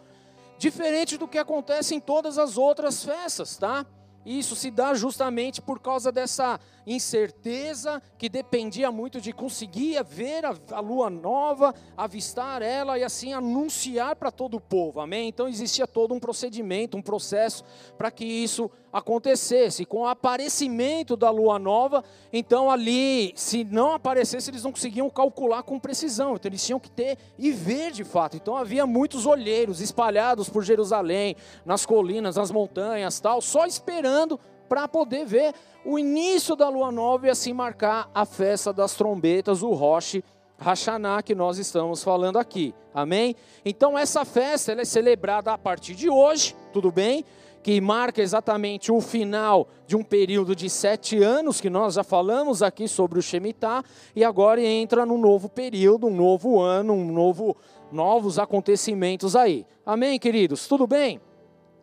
diferente 0.59 1.18
do 1.18 1.29
que 1.29 1.39
acontece 1.39 1.95
em 1.95 2.01
todas 2.01 2.39
as 2.39 2.57
outras 2.57 3.05
festas, 3.05 3.57
tá? 3.57 3.85
Isso 4.27 4.57
se 4.57 4.72
dá 4.72 4.93
justamente 4.93 5.62
por 5.62 5.79
causa 5.79 6.11
dessa 6.11 6.59
incerteza 6.85 8.03
que 8.18 8.29
dependia 8.29 8.91
muito 8.91 9.20
de 9.20 9.33
conseguir 9.33 10.03
ver 10.03 10.45
a, 10.45 10.53
a 10.72 10.81
lua 10.81 11.09
nova, 11.09 11.72
avistar 11.97 12.61
ela 12.61 12.99
e 12.99 13.05
assim 13.05 13.33
anunciar 13.33 14.16
para 14.16 14.33
todo 14.33 14.57
o 14.57 14.61
povo. 14.61 15.01
Amém? 15.01 15.29
Então 15.29 15.47
existia 15.47 15.87
todo 15.87 16.12
um 16.12 16.18
procedimento, 16.18 16.97
um 16.97 17.03
processo 17.03 17.62
para 17.97 18.11
que 18.11 18.24
isso 18.24 18.68
acontecesse. 18.93 19.84
Com 19.84 20.01
o 20.01 20.07
aparecimento 20.07 21.16
da 21.16 21.30
lua 21.30 21.59
nova, 21.59 22.05
então 22.32 22.70
ali, 22.70 23.32
se 23.37 23.64
não 23.64 23.93
aparecesse, 23.93 24.51
eles 24.51 24.62
não 24.62 24.72
conseguiam 24.72 25.09
calcular 25.11 25.62
com 25.62 25.78
precisão. 25.78 26.37
Então 26.37 26.49
eles 26.49 26.64
tinham 26.64 26.80
que 26.80 26.91
ter 26.91 27.18
e 27.39 27.51
ver 27.53 27.93
de 27.93 28.05
fato. 28.05 28.37
Então 28.37 28.57
havia 28.57 28.87
muitos 28.87 29.26
olheiros 29.26 29.80
espalhados 29.80 30.49
por 30.49 30.62
Jerusalém, 30.62 31.37
nas 31.64 31.84
colinas, 31.84 32.37
nas 32.37 32.51
montanhas, 32.51 33.20
tal, 33.20 33.41
só 33.41 33.66
esperando 33.66 34.39
para 34.68 34.89
poder 34.89 35.24
ver 35.24 35.55
o 35.84 35.99
início 35.99 36.57
da 36.57 36.68
lua 36.68 36.91
nova 36.91 37.26
e 37.26 37.30
assim 37.30 37.53
marcar 37.53 38.11
a 38.14 38.24
festa 38.24 38.72
das 38.72 38.95
trombetas, 38.95 39.62
o 39.62 39.72
Roche 39.72 40.24
Hashanah 40.59 41.22
que 41.22 41.34
nós 41.34 41.59
estamos 41.59 42.03
falando 42.03 42.39
aqui. 42.39 42.74
Amém? 42.95 43.37
Então 43.64 43.97
essa 43.97 44.24
festa 44.24 44.72
ela 44.72 44.80
é 44.80 44.84
celebrada 44.84 45.53
a 45.53 45.59
partir 45.59 45.95
de 45.95 46.09
hoje, 46.09 46.57
tudo 46.72 46.91
bem? 46.91 47.24
Que 47.66 47.80
marca 47.80 48.22
exatamente 48.22 48.92
o 48.92 49.00
final 49.00 49.66
de 49.88 49.96
um 49.96 50.04
período 50.04 50.54
de 50.54 50.70
sete 50.70 51.20
anos, 51.20 51.60
que 51.60 51.68
nós 51.68 51.94
já 51.94 52.04
falamos 52.04 52.62
aqui 52.62 52.86
sobre 52.86 53.18
o 53.18 53.22
Shemitah, 53.22 53.82
e 54.14 54.22
agora 54.22 54.62
entra 54.62 55.04
no 55.04 55.18
novo 55.18 55.48
período, 55.48 56.06
um 56.06 56.14
novo 56.14 56.60
ano, 56.60 56.92
um 56.92 57.10
novo, 57.10 57.56
novos 57.90 58.38
acontecimentos 58.38 59.34
aí. 59.34 59.66
Amém, 59.84 60.16
queridos? 60.16 60.68
Tudo 60.68 60.86
bem? 60.86 61.20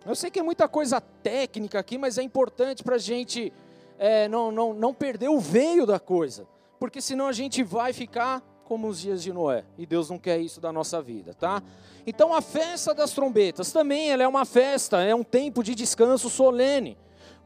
Eu 0.06 0.16
sei 0.16 0.32
que 0.32 0.40
é 0.40 0.42
muita 0.42 0.70
coisa 0.70 1.02
técnica 1.02 1.80
aqui, 1.80 1.98
mas 1.98 2.18
é 2.18 2.24
importante 2.24 2.82
para 2.82 2.96
a 2.96 2.98
gente 2.98 3.52
é, 4.00 4.30
não, 4.30 4.54
não, 4.54 4.74
não 4.74 4.94
perder 4.94 5.28
o 5.28 5.38
veio 5.38 5.86
da 5.86 6.00
coisa, 6.00 6.48
porque 6.80 7.02
senão 7.02 7.28
a 7.28 7.34
gente 7.34 7.62
vai 7.62 7.92
ficar 7.92 8.42
como 8.66 8.88
os 8.88 9.00
dias 9.00 9.22
de 9.22 9.32
Noé, 9.32 9.66
e 9.78 9.86
Deus 9.86 10.10
não 10.10 10.18
quer 10.18 10.40
isso 10.40 10.60
da 10.60 10.72
nossa 10.72 11.02
vida, 11.02 11.34
tá? 11.34 11.62
Então 12.06 12.34
a 12.34 12.42
festa 12.42 12.94
das 12.94 13.12
trombetas 13.12 13.72
também 13.72 14.12
ela 14.12 14.24
é 14.24 14.28
uma 14.28 14.46
festa, 14.46 15.02
é 15.02 15.14
um 15.14 15.24
tempo 15.24 15.64
de 15.64 15.76
descanso 15.76 16.30
solene. 16.30 16.98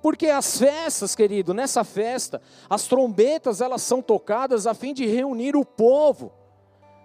Porque 0.01 0.27
as 0.27 0.57
festas, 0.57 1.15
querido, 1.15 1.53
nessa 1.53 1.83
festa, 1.83 2.41
as 2.69 2.87
trombetas 2.87 3.61
elas 3.61 3.81
são 3.81 4.01
tocadas 4.01 4.67
a 4.67 4.73
fim 4.73 4.93
de 4.93 5.05
reunir 5.05 5.55
o 5.55 5.65
povo, 5.65 6.31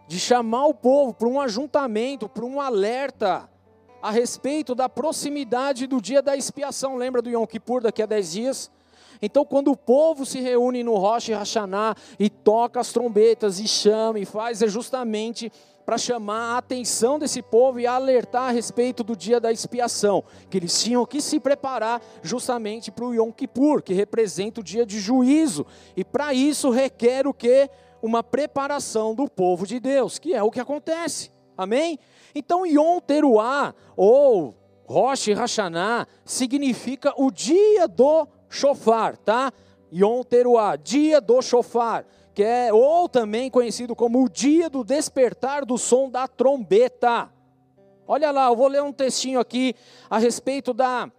de 0.07 0.21
chamar 0.21 0.67
o 0.67 0.75
povo 0.75 1.15
para 1.15 1.29
um 1.29 1.41
ajuntamento, 1.41 2.29
para 2.29 2.45
um 2.45 2.61
alerta, 2.61 3.49
a 4.03 4.11
respeito 4.11 4.75
da 4.75 4.89
proximidade 4.89 5.87
do 5.87 6.01
dia 6.01 6.21
da 6.21 6.37
expiação. 6.37 6.97
Lembra 6.97 7.23
do 7.23 7.31
Yom 7.31 7.47
Kippur 7.47 7.81
daqui 7.81 8.03
a 8.03 8.07
10 8.07 8.33
dias? 8.33 8.71
Então, 9.25 9.45
quando 9.45 9.71
o 9.71 9.77
povo 9.77 10.27
se 10.27 10.41
reúne 10.41 10.83
no 10.83 10.97
Rosh 10.97 11.29
Hashanah 11.29 11.95
e 12.19 12.29
toca 12.29 12.81
as 12.81 12.93
trombetas 12.93 13.61
e 13.61 13.69
chama 13.69 14.19
e 14.19 14.25
faz, 14.25 14.61
é 14.61 14.67
justamente 14.67 15.51
para 15.87 15.97
chamar 15.97 16.55
a 16.55 16.59
atenção 16.59 17.19
desse 17.19 17.41
povo 17.41 17.79
e 17.79 17.87
alertar 17.87 18.49
a 18.49 18.51
respeito 18.51 19.05
do 19.05 19.17
dia 19.17 19.41
da 19.41 19.53
expiação, 19.53 20.25
que 20.51 20.57
eles 20.57 20.83
tinham 20.83 21.07
que 21.07 21.21
se 21.21 21.39
preparar 21.39 22.03
justamente 22.23 22.91
para 22.91 23.05
o 23.05 23.15
Yom 23.15 23.31
Kippur, 23.31 23.83
que 23.83 23.95
representa 23.95 24.61
o 24.61 24.65
dia 24.65 24.85
de 24.85 24.99
juízo, 24.99 25.67
e 25.97 26.05
para 26.05 26.35
isso 26.35 26.71
requer 26.71 27.27
o 27.27 27.35
que? 27.35 27.69
Uma 28.01 28.23
preparação 28.23 29.15
do 29.15 29.31
povo 29.31 29.67
de 29.67 29.79
Deus, 29.79 30.19
que 30.19 30.35
é 30.35 30.43
o 30.43 30.51
que 30.51 30.59
acontece. 30.59 31.31
Amém? 31.57 31.99
Então, 32.35 32.67
Yom 32.67 32.99
Teruah, 32.99 33.75
ou 33.97 34.57
Rosh 34.85 35.29
Hashanah, 35.29 36.09
significa 36.25 37.13
o 37.17 37.31
dia 37.31 37.87
do 37.87 38.27
shofar, 38.53 39.17
tá? 39.17 39.51
Yom 39.93 40.23
Teruah, 40.23 40.77
dia 40.77 41.21
do 41.21 41.41
shofar, 41.41 42.05
que 42.35 42.43
é 42.43 42.73
ou 42.73 43.09
também 43.09 43.51
conhecido 43.51 43.97
como 43.97 44.23
o 44.23 44.29
dia 44.29 44.69
do 44.69 44.85
despertar 44.85 45.65
do 45.65 45.79
som 45.79 46.11
da 46.11 46.29
trombeta. 46.29 47.31
Olha 48.07 48.31
lá, 48.31 48.47
eu 48.47 48.57
vou 48.57 48.69
ler 48.69 48.83
um 48.83 48.93
textinho 48.93 49.41
aqui 49.41 49.75
a 50.09 50.19
respeito 50.19 50.75
da, 50.75 51.11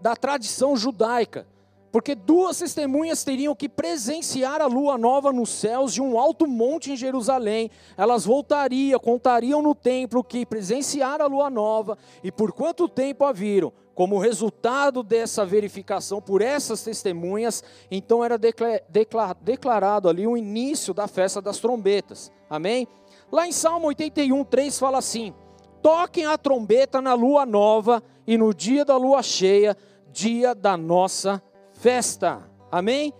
da 0.00 0.16
tradição 0.16 0.76
judaica. 0.76 1.46
Porque 1.92 2.14
duas 2.14 2.58
testemunhas 2.58 3.24
teriam 3.24 3.54
que 3.54 3.68
presenciar 3.68 4.60
a 4.60 4.66
lua 4.66 4.96
nova 4.96 5.32
nos 5.32 5.50
céus 5.50 5.92
de 5.92 6.00
um 6.00 6.18
alto 6.18 6.46
monte 6.46 6.92
em 6.92 6.96
Jerusalém. 6.96 7.70
Elas 7.96 8.24
voltariam, 8.24 9.00
contariam 9.00 9.60
no 9.60 9.74
templo 9.74 10.22
que 10.22 10.46
presenciaram 10.46 11.24
a 11.24 11.28
lua 11.28 11.50
nova 11.50 11.98
e 12.22 12.30
por 12.30 12.52
quanto 12.52 12.88
tempo 12.88 13.24
a 13.24 13.32
viram. 13.32 13.72
Como 13.92 14.18
resultado 14.18 15.02
dessa 15.02 15.44
verificação 15.44 16.22
por 16.22 16.40
essas 16.40 16.82
testemunhas, 16.82 17.62
então 17.90 18.24
era 18.24 18.38
declarado 18.38 20.08
ali 20.08 20.26
o 20.26 20.36
início 20.36 20.94
da 20.94 21.06
festa 21.06 21.42
das 21.42 21.58
trombetas. 21.58 22.32
Amém? 22.48 22.88
Lá 23.30 23.46
em 23.46 23.52
Salmo 23.52 23.88
81, 23.88 24.44
3 24.44 24.78
fala 24.78 24.98
assim: 24.98 25.34
Toquem 25.82 26.24
a 26.24 26.38
trombeta 26.38 27.02
na 27.02 27.12
lua 27.12 27.44
nova 27.44 28.02
e 28.26 28.38
no 28.38 28.54
dia 28.54 28.84
da 28.84 28.96
lua 28.96 29.22
cheia, 29.22 29.76
dia 30.10 30.54
da 30.54 30.78
nossa 30.78 31.42
festa. 31.80 32.42
Amém? 32.70 33.12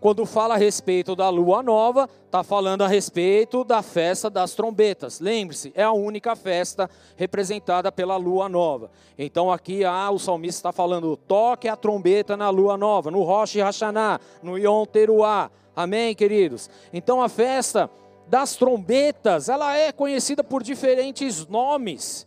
Quando 0.00 0.26
fala 0.26 0.54
a 0.54 0.58
respeito 0.58 1.16
da 1.16 1.28
lua 1.28 1.62
nova, 1.62 2.08
está 2.26 2.44
falando 2.44 2.82
a 2.82 2.88
respeito 2.88 3.64
da 3.64 3.82
festa 3.82 4.28
das 4.28 4.54
trombetas. 4.54 5.18
Lembre-se, 5.18 5.72
é 5.74 5.82
a 5.82 5.92
única 5.92 6.36
festa 6.36 6.88
representada 7.16 7.90
pela 7.90 8.16
lua 8.16 8.48
nova. 8.48 8.90
Então 9.16 9.50
aqui 9.50 9.84
ah, 9.84 10.10
o 10.10 10.18
salmista 10.18 10.58
está 10.58 10.72
falando: 10.72 11.16
toque 11.16 11.68
a 11.68 11.76
trombeta 11.76 12.36
na 12.36 12.50
lua 12.50 12.76
nova, 12.76 13.10
no 13.10 13.22
Rosh 13.22 13.56
Hashanah, 13.56 14.20
no 14.42 14.58
Yom 14.58 14.84
Teruah. 14.84 15.50
Amém, 15.74 16.14
queridos? 16.14 16.68
Então 16.92 17.22
a 17.22 17.28
festa 17.28 17.90
das 18.28 18.56
trombetas, 18.56 19.48
ela 19.48 19.76
é 19.76 19.90
conhecida 19.90 20.44
por 20.44 20.62
diferentes 20.62 21.46
nomes, 21.46 22.26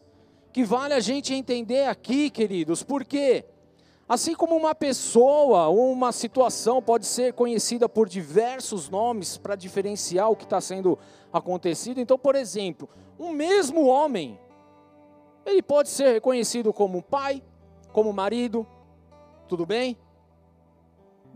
que 0.51 0.63
vale 0.63 0.93
a 0.93 0.99
gente 0.99 1.33
entender 1.33 1.85
aqui, 1.85 2.29
queridos, 2.29 2.81
por 2.81 3.05
quê? 3.05 3.45
Assim 4.11 4.35
como 4.35 4.57
uma 4.57 4.75
pessoa 4.75 5.69
ou 5.69 5.89
uma 5.89 6.11
situação 6.11 6.81
pode 6.81 7.05
ser 7.05 7.31
conhecida 7.31 7.87
por 7.87 8.09
diversos 8.09 8.89
nomes 8.89 9.37
para 9.37 9.55
diferenciar 9.55 10.29
o 10.29 10.35
que 10.35 10.43
está 10.43 10.59
sendo 10.59 10.99
acontecido, 11.31 11.97
então, 11.97 12.19
por 12.19 12.35
exemplo, 12.35 12.89
um 13.17 13.31
mesmo 13.31 13.85
homem, 13.85 14.37
ele 15.45 15.61
pode 15.61 15.87
ser 15.87 16.11
reconhecido 16.11 16.73
como 16.73 17.01
pai, 17.01 17.41
como 17.93 18.11
marido, 18.11 18.67
tudo 19.47 19.65
bem? 19.65 19.97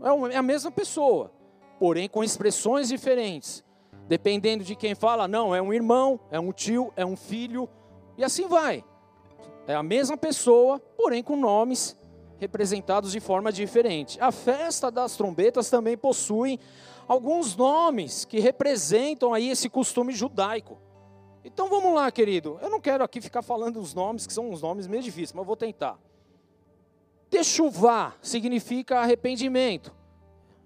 É, 0.02 0.34
é 0.34 0.36
a 0.36 0.42
mesma 0.42 0.70
pessoa, 0.70 1.32
porém 1.78 2.10
com 2.10 2.22
expressões 2.22 2.88
diferentes. 2.88 3.64
Dependendo 4.06 4.62
de 4.62 4.76
quem 4.76 4.94
fala, 4.94 5.26
não, 5.26 5.54
é 5.54 5.62
um 5.62 5.72
irmão, 5.72 6.20
é 6.30 6.38
um 6.38 6.52
tio, 6.52 6.92
é 6.94 7.06
um 7.06 7.16
filho, 7.16 7.70
e 8.18 8.22
assim 8.22 8.46
vai. 8.46 8.84
É 9.66 9.74
a 9.74 9.82
mesma 9.82 10.18
pessoa, 10.18 10.78
porém 10.78 11.22
com 11.22 11.36
nomes 11.36 11.96
representados 12.38 13.12
de 13.12 13.20
forma 13.20 13.52
diferente. 13.52 14.20
A 14.20 14.30
festa 14.30 14.90
das 14.90 15.16
trombetas 15.16 15.70
também 15.70 15.96
possui 15.96 16.58
alguns 17.08 17.56
nomes 17.56 18.24
que 18.24 18.40
representam 18.40 19.32
aí 19.32 19.50
esse 19.50 19.68
costume 19.68 20.12
judaico. 20.12 20.78
Então 21.44 21.68
vamos 21.68 21.94
lá, 21.94 22.10
querido. 22.10 22.58
Eu 22.60 22.68
não 22.68 22.80
quero 22.80 23.04
aqui 23.04 23.20
ficar 23.20 23.42
falando 23.42 23.80
os 23.80 23.94
nomes, 23.94 24.26
que 24.26 24.32
são 24.32 24.50
uns 24.50 24.60
nomes 24.60 24.86
meio 24.86 25.02
difíceis, 25.02 25.32
mas 25.32 25.42
eu 25.42 25.46
vou 25.46 25.56
tentar. 25.56 25.98
Techuvá 27.30 28.14
significa 28.20 29.00
arrependimento. 29.00 29.94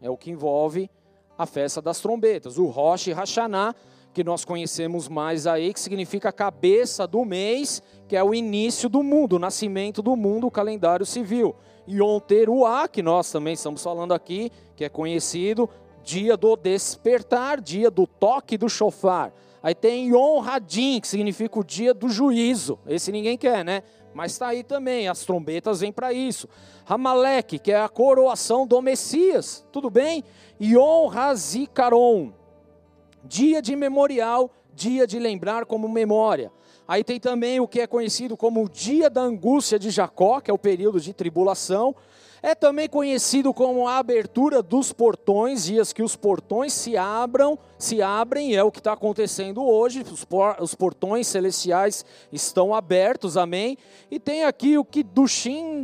É 0.00 0.08
o 0.08 0.16
que 0.16 0.30
envolve 0.30 0.90
a 1.36 1.46
festa 1.46 1.82
das 1.82 2.00
trombetas. 2.00 2.58
O 2.58 2.66
Rosh 2.66 3.08
Hashanah 3.08 3.74
que 4.12 4.24
nós 4.24 4.44
conhecemos 4.44 5.08
mais 5.08 5.46
aí, 5.46 5.72
que 5.72 5.80
significa 5.80 6.32
cabeça 6.32 7.06
do 7.06 7.24
mês, 7.24 7.82
que 8.08 8.16
é 8.16 8.24
o 8.24 8.34
início 8.34 8.88
do 8.88 9.02
mundo, 9.02 9.36
o 9.36 9.38
nascimento 9.38 10.02
do 10.02 10.16
mundo, 10.16 10.46
o 10.46 10.50
calendário 10.50 11.06
civil. 11.06 11.54
Yom 11.88 12.18
Teruah, 12.20 12.88
que 12.88 13.02
nós 13.02 13.30
também 13.30 13.54
estamos 13.54 13.82
falando 13.82 14.12
aqui, 14.12 14.50
que 14.76 14.84
é 14.84 14.88
conhecido, 14.88 15.68
dia 16.02 16.36
do 16.36 16.56
despertar, 16.56 17.60
dia 17.60 17.90
do 17.90 18.06
toque 18.06 18.56
do 18.56 18.68
chofar. 18.68 19.32
Aí 19.62 19.74
tem 19.74 20.08
Yom 20.08 20.40
Hadin, 20.40 21.00
que 21.00 21.08
significa 21.08 21.58
o 21.58 21.64
dia 21.64 21.92
do 21.92 22.08
juízo. 22.08 22.78
Esse 22.86 23.12
ninguém 23.12 23.36
quer, 23.36 23.64
né? 23.64 23.82
Mas 24.14 24.32
está 24.32 24.48
aí 24.48 24.64
também, 24.64 25.06
as 25.06 25.24
trombetas 25.24 25.80
vêm 25.80 25.92
para 25.92 26.12
isso. 26.12 26.48
Ramalek, 26.84 27.58
que 27.58 27.70
é 27.70 27.80
a 27.80 27.88
coroação 27.88 28.66
do 28.66 28.80
Messias, 28.80 29.64
tudo 29.70 29.88
bem? 29.88 30.24
Yom 30.60 31.10
Hazikaron, 31.10 32.32
dia 33.24 33.60
de 33.60 33.74
memorial, 33.76 34.50
dia 34.74 35.06
de 35.06 35.18
lembrar 35.18 35.66
como 35.66 35.88
memória. 35.88 36.52
Aí 36.86 37.04
tem 37.04 37.20
também 37.20 37.60
o 37.60 37.68
que 37.68 37.80
é 37.80 37.86
conhecido 37.86 38.36
como 38.36 38.64
o 38.64 38.68
dia 38.68 39.08
da 39.08 39.20
angústia 39.20 39.78
de 39.78 39.90
Jacó, 39.90 40.40
que 40.40 40.50
é 40.50 40.54
o 40.54 40.58
período 40.58 41.00
de 41.00 41.12
tribulação. 41.12 41.94
É 42.42 42.54
também 42.54 42.88
conhecido 42.88 43.52
como 43.52 43.86
a 43.86 43.98
abertura 43.98 44.62
dos 44.62 44.92
portões, 44.92 45.66
dias 45.66 45.92
que 45.92 46.02
os 46.02 46.16
portões 46.16 46.72
se 46.72 46.96
abram, 46.96 47.58
se 47.78 48.00
abrem, 48.00 48.56
é 48.56 48.64
o 48.64 48.72
que 48.72 48.80
está 48.80 48.94
acontecendo 48.94 49.62
hoje, 49.62 50.02
os, 50.02 50.24
por, 50.24 50.56
os, 50.58 50.74
portões 50.74 51.26
celestiais 51.28 52.04
estão 52.32 52.74
abertos, 52.74 53.36
amém? 53.36 53.76
E 54.10 54.18
tem 54.18 54.44
aqui 54.44 54.78
o 54.78 54.84
que 54.84 55.02
do 55.02 55.26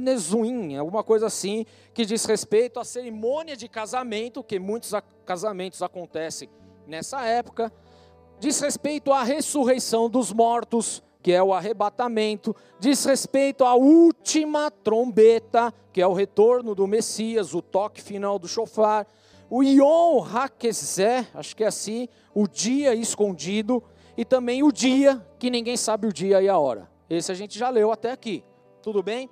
Nezuim, 0.01 0.77
alguma 0.77 1.05
coisa 1.05 1.27
assim, 1.27 1.67
que 1.93 2.07
diz 2.07 2.25
respeito 2.25 2.81
à 2.81 2.85
cerimônia 2.85 3.55
de 3.55 3.69
casamento, 3.69 4.43
que 4.43 4.59
muitos 4.59 4.93
casamentos 5.27 5.83
acontecem 5.83 6.49
nessa 6.87 7.25
época, 7.25 7.73
diz 8.39 8.61
respeito 8.61 9.13
à 9.13 9.23
ressurreição 9.23 10.09
dos 10.09 10.33
mortos, 10.33 11.03
que 11.23 11.33
é 11.33 11.43
o 11.43 11.53
arrebatamento, 11.53 12.55
diz 12.79 13.05
respeito 13.05 13.65
à 13.65 13.75
última 13.75 14.71
trombeta, 14.71 15.75
que 15.93 16.01
é 16.01 16.07
o 16.07 16.13
retorno 16.13 16.75
do 16.75 16.87
Messias, 16.87 17.55
o 17.55 17.61
toque 17.61 18.01
final 18.01 18.39
do 18.39 18.47
chofar, 18.47 19.07
o 19.51 19.63
Yom 19.63 20.25
HaKezé, 20.25 21.27
acho 21.35 21.57
que 21.57 21.65
é 21.65 21.67
assim, 21.67 22.09
o 22.35 22.47
dia 22.47 22.95
escondido, 22.95 23.83
e 24.17 24.25
também 24.25 24.63
o 24.63 24.73
dia 24.73 25.25
que 25.39 25.51
ninguém 25.51 25.77
sabe 25.77 26.07
o 26.07 26.13
dia 26.13 26.41
e 26.41 26.49
a 26.49 26.59
hora. 26.59 26.89
Esse 27.09 27.31
a 27.31 27.35
gente 27.35 27.59
já 27.59 27.69
leu 27.71 27.93
até 27.93 28.11
aqui. 28.11 28.45
Tudo 28.83 29.03
bem? 29.03 29.29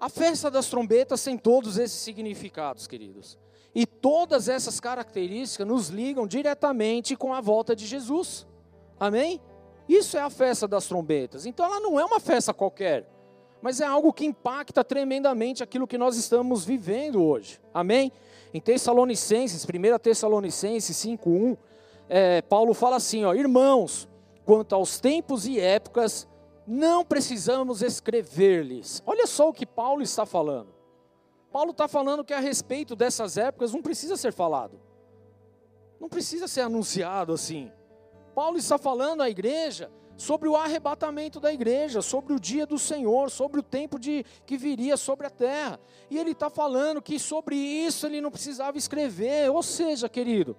A 0.00 0.08
festa 0.08 0.50
das 0.50 0.68
trombetas 0.68 1.22
tem 1.22 1.36
todos 1.36 1.76
esses 1.76 1.98
significados, 1.98 2.86
queridos. 2.86 3.36
E 3.74 3.86
todas 3.86 4.48
essas 4.48 4.80
características 4.80 5.66
nos 5.66 5.88
ligam 5.88 6.26
diretamente 6.26 7.14
com 7.16 7.32
a 7.32 7.40
volta 7.40 7.76
de 7.76 7.86
Jesus. 7.86 8.46
Amém? 8.98 9.40
Isso 9.88 10.16
é 10.16 10.20
a 10.20 10.30
festa 10.30 10.66
das 10.68 10.86
trombetas. 10.86 11.46
Então 11.46 11.64
ela 11.64 11.80
não 11.80 11.98
é 11.98 12.04
uma 12.04 12.20
festa 12.20 12.52
qualquer, 12.52 13.08
mas 13.62 13.80
é 13.80 13.86
algo 13.86 14.12
que 14.12 14.24
impacta 14.24 14.84
tremendamente 14.84 15.62
aquilo 15.62 15.86
que 15.86 15.98
nós 15.98 16.16
estamos 16.16 16.64
vivendo 16.64 17.22
hoje. 17.22 17.60
Amém? 17.72 18.12
Em 18.52 18.60
Tessalonicenses, 18.60 19.64
1 19.64 19.98
Tessalonicenses 19.98 20.96
5:1, 20.96 21.56
é, 22.08 22.42
Paulo 22.42 22.74
fala 22.74 22.96
assim, 22.96 23.24
ó, 23.24 23.34
irmãos, 23.34 24.08
quanto 24.44 24.74
aos 24.74 24.98
tempos 24.98 25.46
e 25.46 25.60
épocas, 25.60 26.26
não 26.66 27.04
precisamos 27.04 27.82
escrever-lhes. 27.82 29.02
Olha 29.06 29.26
só 29.26 29.48
o 29.48 29.52
que 29.52 29.66
Paulo 29.66 30.02
está 30.02 30.26
falando. 30.26 30.77
Paulo 31.52 31.70
está 31.70 31.88
falando 31.88 32.24
que 32.24 32.34
a 32.34 32.40
respeito 32.40 32.94
dessas 32.94 33.36
épocas 33.36 33.72
não 33.72 33.82
precisa 33.82 34.16
ser 34.16 34.32
falado, 34.32 34.80
não 36.00 36.08
precisa 36.08 36.46
ser 36.46 36.62
anunciado 36.62 37.32
assim. 37.32 37.72
Paulo 38.34 38.58
está 38.58 38.78
falando 38.78 39.22
à 39.22 39.30
igreja 39.30 39.90
sobre 40.18 40.48
o 40.48 40.56
arrebatamento 40.56 41.38
da 41.38 41.52
igreja, 41.52 42.02
sobre 42.02 42.32
o 42.34 42.40
dia 42.40 42.66
do 42.66 42.78
Senhor, 42.78 43.30
sobre 43.30 43.60
o 43.60 43.62
tempo 43.62 43.98
de, 43.98 44.24
que 44.44 44.56
viria 44.56 44.96
sobre 44.96 45.26
a 45.28 45.30
terra. 45.30 45.80
E 46.10 46.18
ele 46.18 46.32
está 46.32 46.50
falando 46.50 47.00
que 47.00 47.18
sobre 47.18 47.54
isso 47.56 48.04
ele 48.04 48.20
não 48.20 48.30
precisava 48.30 48.76
escrever. 48.76 49.48
Ou 49.50 49.62
seja, 49.62 50.08
querido, 50.08 50.56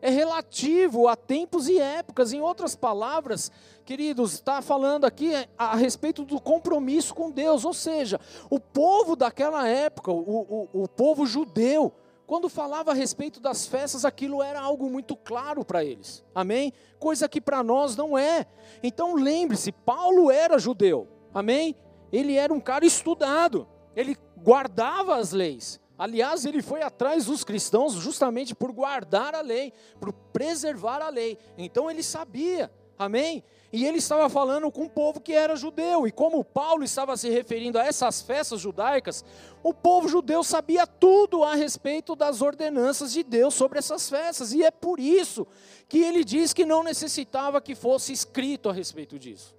é 0.00 0.10
relativo 0.10 1.08
a 1.08 1.16
tempos 1.16 1.68
e 1.68 1.78
épocas. 1.78 2.32
Em 2.32 2.40
outras 2.40 2.76
palavras, 2.76 3.50
queridos, 3.84 4.34
está 4.34 4.62
falando 4.62 5.04
aqui 5.04 5.32
a 5.56 5.74
respeito 5.74 6.24
do 6.24 6.40
compromisso 6.40 7.14
com 7.14 7.30
Deus. 7.30 7.64
Ou 7.64 7.74
seja, 7.74 8.20
o 8.48 8.60
povo 8.60 9.16
daquela 9.16 9.68
época, 9.68 10.12
o, 10.12 10.68
o, 10.72 10.82
o 10.82 10.88
povo 10.88 11.26
judeu, 11.26 11.92
quando 12.26 12.48
falava 12.48 12.90
a 12.90 12.94
respeito 12.94 13.40
das 13.40 13.66
festas, 13.66 14.04
aquilo 14.04 14.42
era 14.42 14.60
algo 14.60 14.90
muito 14.90 15.16
claro 15.16 15.64
para 15.64 15.82
eles. 15.82 16.22
Amém? 16.34 16.72
Coisa 16.98 17.28
que 17.28 17.40
para 17.40 17.62
nós 17.62 17.96
não 17.96 18.18
é. 18.18 18.46
Então 18.82 19.14
lembre-se, 19.14 19.72
Paulo 19.72 20.30
era 20.30 20.58
judeu. 20.58 21.08
Amém? 21.32 21.74
Ele 22.12 22.34
era 22.34 22.52
um 22.52 22.60
cara 22.60 22.84
estudado. 22.84 23.66
Ele 23.96 24.16
guardava 24.36 25.16
as 25.16 25.32
leis. 25.32 25.80
Aliás, 25.98 26.44
ele 26.44 26.62
foi 26.62 26.80
atrás 26.80 27.26
dos 27.26 27.42
cristãos 27.42 27.94
justamente 27.94 28.54
por 28.54 28.70
guardar 28.70 29.34
a 29.34 29.40
lei, 29.40 29.72
por 30.00 30.12
preservar 30.12 31.02
a 31.02 31.08
lei. 31.08 31.36
Então 31.58 31.90
ele 31.90 32.04
sabia, 32.04 32.70
amém? 32.96 33.42
E 33.72 33.84
ele 33.84 33.98
estava 33.98 34.28
falando 34.30 34.70
com 34.70 34.82
um 34.82 34.88
povo 34.88 35.20
que 35.20 35.32
era 35.32 35.56
judeu. 35.56 36.06
E 36.06 36.12
como 36.12 36.44
Paulo 36.44 36.84
estava 36.84 37.16
se 37.16 37.28
referindo 37.28 37.78
a 37.78 37.84
essas 37.84 38.22
festas 38.22 38.60
judaicas, 38.60 39.24
o 39.60 39.74
povo 39.74 40.08
judeu 40.08 40.44
sabia 40.44 40.86
tudo 40.86 41.42
a 41.42 41.54
respeito 41.54 42.14
das 42.14 42.40
ordenanças 42.40 43.12
de 43.12 43.24
Deus 43.24 43.54
sobre 43.54 43.80
essas 43.80 44.08
festas. 44.08 44.52
E 44.52 44.62
é 44.62 44.70
por 44.70 45.00
isso 45.00 45.46
que 45.88 45.98
ele 45.98 46.24
diz 46.24 46.52
que 46.52 46.64
não 46.64 46.84
necessitava 46.84 47.60
que 47.60 47.74
fosse 47.74 48.12
escrito 48.12 48.68
a 48.68 48.72
respeito 48.72 49.18
disso. 49.18 49.54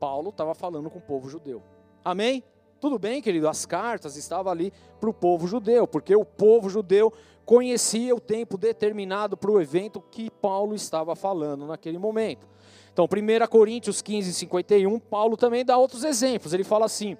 Paulo 0.00 0.30
estava 0.30 0.54
falando 0.54 0.90
com 0.90 0.98
o 0.98 1.02
povo 1.02 1.28
judeu. 1.28 1.62
Amém? 2.02 2.42
Tudo 2.84 2.98
bem, 2.98 3.22
querido, 3.22 3.48
as 3.48 3.64
cartas 3.64 4.14
estavam 4.14 4.52
ali 4.52 4.70
para 5.00 5.08
o 5.08 5.14
povo 5.14 5.48
judeu, 5.48 5.88
porque 5.88 6.14
o 6.14 6.22
povo 6.22 6.68
judeu 6.68 7.10
conhecia 7.46 8.14
o 8.14 8.20
tempo 8.20 8.58
determinado 8.58 9.38
para 9.38 9.50
o 9.50 9.58
evento 9.58 10.02
que 10.10 10.28
Paulo 10.30 10.74
estava 10.74 11.16
falando 11.16 11.66
naquele 11.66 11.96
momento. 11.96 12.46
Então, 12.92 13.06
1 13.06 13.46
Coríntios 13.46 14.02
15, 14.02 14.34
51, 14.34 15.00
Paulo 15.00 15.34
também 15.34 15.64
dá 15.64 15.78
outros 15.78 16.04
exemplos. 16.04 16.52
Ele 16.52 16.62
fala 16.62 16.84
assim: 16.84 17.16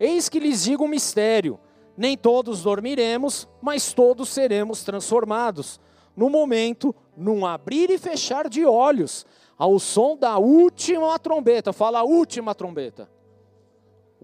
Eis 0.00 0.30
que 0.30 0.40
lhes 0.40 0.64
digo 0.64 0.84
um 0.84 0.88
mistério: 0.88 1.60
nem 1.94 2.16
todos 2.16 2.62
dormiremos, 2.62 3.46
mas 3.60 3.92
todos 3.92 4.30
seremos 4.30 4.82
transformados. 4.82 5.78
No 6.16 6.30
momento, 6.30 6.94
num 7.14 7.44
abrir 7.44 7.90
e 7.90 7.98
fechar 7.98 8.48
de 8.48 8.64
olhos, 8.64 9.26
ao 9.58 9.78
som 9.78 10.16
da 10.16 10.38
última 10.38 11.18
trombeta. 11.18 11.70
Fala 11.70 12.02
última 12.02 12.54
trombeta. 12.54 13.10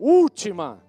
Última. 0.01 0.83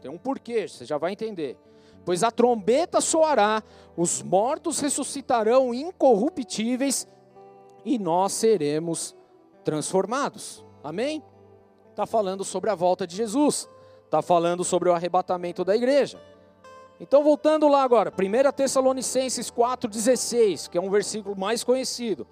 Tem 0.00 0.10
um 0.10 0.18
porquê, 0.18 0.66
você 0.66 0.84
já 0.84 0.98
vai 0.98 1.12
entender. 1.12 1.56
Pois 2.04 2.24
a 2.24 2.30
trombeta 2.30 3.00
soará, 3.00 3.62
os 3.96 4.22
mortos 4.22 4.80
ressuscitarão 4.80 5.72
incorruptíveis 5.72 7.06
e 7.84 7.98
nós 7.98 8.32
seremos 8.32 9.14
transformados. 9.62 10.64
Amém? 10.82 11.22
Está 11.90 12.06
falando 12.06 12.42
sobre 12.42 12.70
a 12.70 12.74
volta 12.74 13.06
de 13.06 13.14
Jesus. 13.14 13.68
Está 14.04 14.20
falando 14.20 14.64
sobre 14.64 14.88
o 14.88 14.92
arrebatamento 14.92 15.64
da 15.64 15.76
igreja. 15.76 16.20
Então, 17.00 17.22
voltando 17.22 17.68
lá 17.68 17.82
agora, 17.82 18.12
1 18.12 18.52
Tessalonicenses 18.52 19.50
4,16, 19.50 20.68
que 20.68 20.78
é 20.78 20.80
um 20.80 20.90
versículo 20.90 21.38
mais 21.38 21.64
conhecido. 21.64 22.26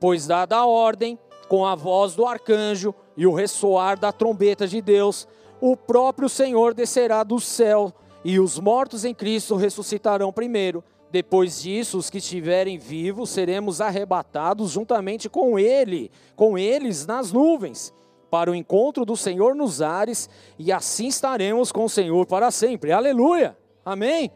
Pois 0.00 0.26
dada 0.26 0.56
a 0.56 0.66
ordem, 0.66 1.18
com 1.48 1.64
a 1.64 1.74
voz 1.74 2.14
do 2.14 2.26
arcanjo 2.26 2.94
e 3.16 3.26
o 3.26 3.34
ressoar 3.34 3.98
da 3.98 4.12
trombeta 4.12 4.66
de 4.66 4.80
Deus, 4.80 5.26
o 5.60 5.76
próprio 5.76 6.28
Senhor 6.28 6.74
descerá 6.74 7.24
do 7.24 7.40
céu 7.40 7.92
e 8.24 8.38
os 8.38 8.58
mortos 8.58 9.04
em 9.04 9.14
Cristo 9.14 9.56
ressuscitarão 9.56 10.32
primeiro. 10.32 10.84
Depois 11.10 11.62
disso, 11.62 11.96
os 11.96 12.10
que 12.10 12.18
estiverem 12.18 12.78
vivos 12.78 13.30
seremos 13.30 13.80
arrebatados 13.80 14.72
juntamente 14.72 15.28
com 15.28 15.58
ele, 15.58 16.10
com 16.36 16.58
eles 16.58 17.06
nas 17.06 17.32
nuvens, 17.32 17.94
para 18.30 18.50
o 18.50 18.54
encontro 18.54 19.06
do 19.06 19.16
Senhor 19.16 19.54
nos 19.54 19.80
ares, 19.80 20.28
e 20.58 20.70
assim 20.70 21.06
estaremos 21.06 21.72
com 21.72 21.84
o 21.84 21.88
Senhor 21.88 22.26
para 22.26 22.50
sempre. 22.50 22.92
Aleluia! 22.92 23.56
Amém? 23.82 24.30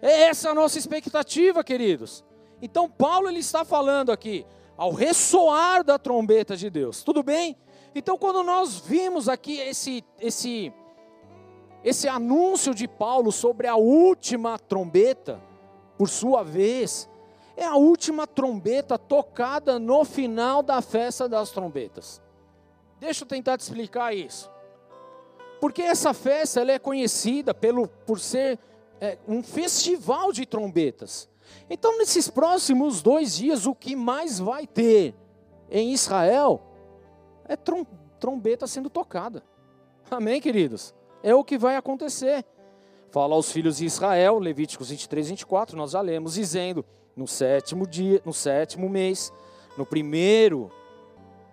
É 0.00 0.22
essa 0.28 0.50
a 0.50 0.54
nossa 0.54 0.78
expectativa, 0.78 1.64
queridos. 1.64 2.24
Então 2.62 2.88
Paulo 2.88 3.28
ele 3.28 3.40
está 3.40 3.64
falando 3.64 4.12
aqui 4.12 4.46
ao 4.78 4.92
ressoar 4.92 5.84
da 5.84 5.98
trombeta 5.98 6.56
de 6.56 6.70
Deus. 6.70 7.02
Tudo 7.02 7.22
bem? 7.22 7.56
Então 7.94 8.16
quando 8.16 8.42
nós 8.42 8.78
vimos 8.78 9.28
aqui 9.28 9.58
esse 9.58 10.04
esse 10.20 10.72
esse 11.84 12.08
anúncio 12.08 12.74
de 12.74 12.88
Paulo 12.88 13.30
sobre 13.30 13.66
a 13.66 13.76
última 13.76 14.58
trombeta, 14.58 15.40
por 15.96 16.08
sua 16.08 16.42
vez, 16.42 17.08
é 17.56 17.64
a 17.64 17.74
última 17.74 18.26
trombeta 18.26 18.96
tocada 18.96 19.78
no 19.78 20.04
final 20.04 20.62
da 20.62 20.80
festa 20.80 21.28
das 21.28 21.50
trombetas. 21.50 22.22
Deixa 23.00 23.24
eu 23.24 23.28
tentar 23.28 23.56
te 23.56 23.62
explicar 23.62 24.14
isso. 24.14 24.50
Porque 25.60 25.82
essa 25.82 26.14
festa 26.14 26.60
ela 26.60 26.72
é 26.72 26.78
conhecida 26.78 27.52
pelo, 27.52 27.88
por 27.88 28.20
ser 28.20 28.58
é, 29.00 29.18
um 29.26 29.42
festival 29.42 30.32
de 30.32 30.46
trombetas. 30.46 31.27
Então, 31.68 31.98
nesses 31.98 32.28
próximos 32.28 33.02
dois 33.02 33.36
dias, 33.36 33.66
o 33.66 33.74
que 33.74 33.94
mais 33.94 34.38
vai 34.38 34.66
ter 34.66 35.14
em 35.70 35.92
Israel 35.92 36.62
é 37.46 37.56
trom 37.56 37.84
trombeta 38.18 38.66
sendo 38.66 38.90
tocada. 38.90 39.44
Amém, 40.10 40.40
queridos? 40.40 40.92
É 41.22 41.34
o 41.34 41.44
que 41.44 41.56
vai 41.56 41.76
acontecer. 41.76 42.44
Fala 43.10 43.34
aos 43.34 43.52
filhos 43.52 43.76
de 43.76 43.86
Israel, 43.86 44.38
Levíticos 44.38 44.90
23, 44.90 45.28
24, 45.30 45.76
nós 45.76 45.92
já 45.92 46.00
lemos, 46.00 46.34
dizendo: 46.34 46.84
no 47.16 47.26
sétimo 47.26 47.86
dia, 47.86 48.20
no 48.24 48.32
sétimo 48.32 48.88
mês, 48.88 49.32
no 49.76 49.86
primeiro, 49.86 50.70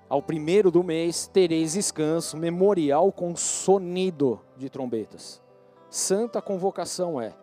ao 0.10 0.22
primeiro 0.22 0.70
do 0.70 0.84
mês, 0.84 1.28
tereis 1.28 1.74
descanso, 1.74 2.38
memorial 2.38 3.12
com 3.12 3.36
sonido 3.36 4.40
de 4.58 4.70
trombetas. 4.70 5.42
Santa 5.90 6.42
convocação 6.42 7.22
é. 7.22 7.34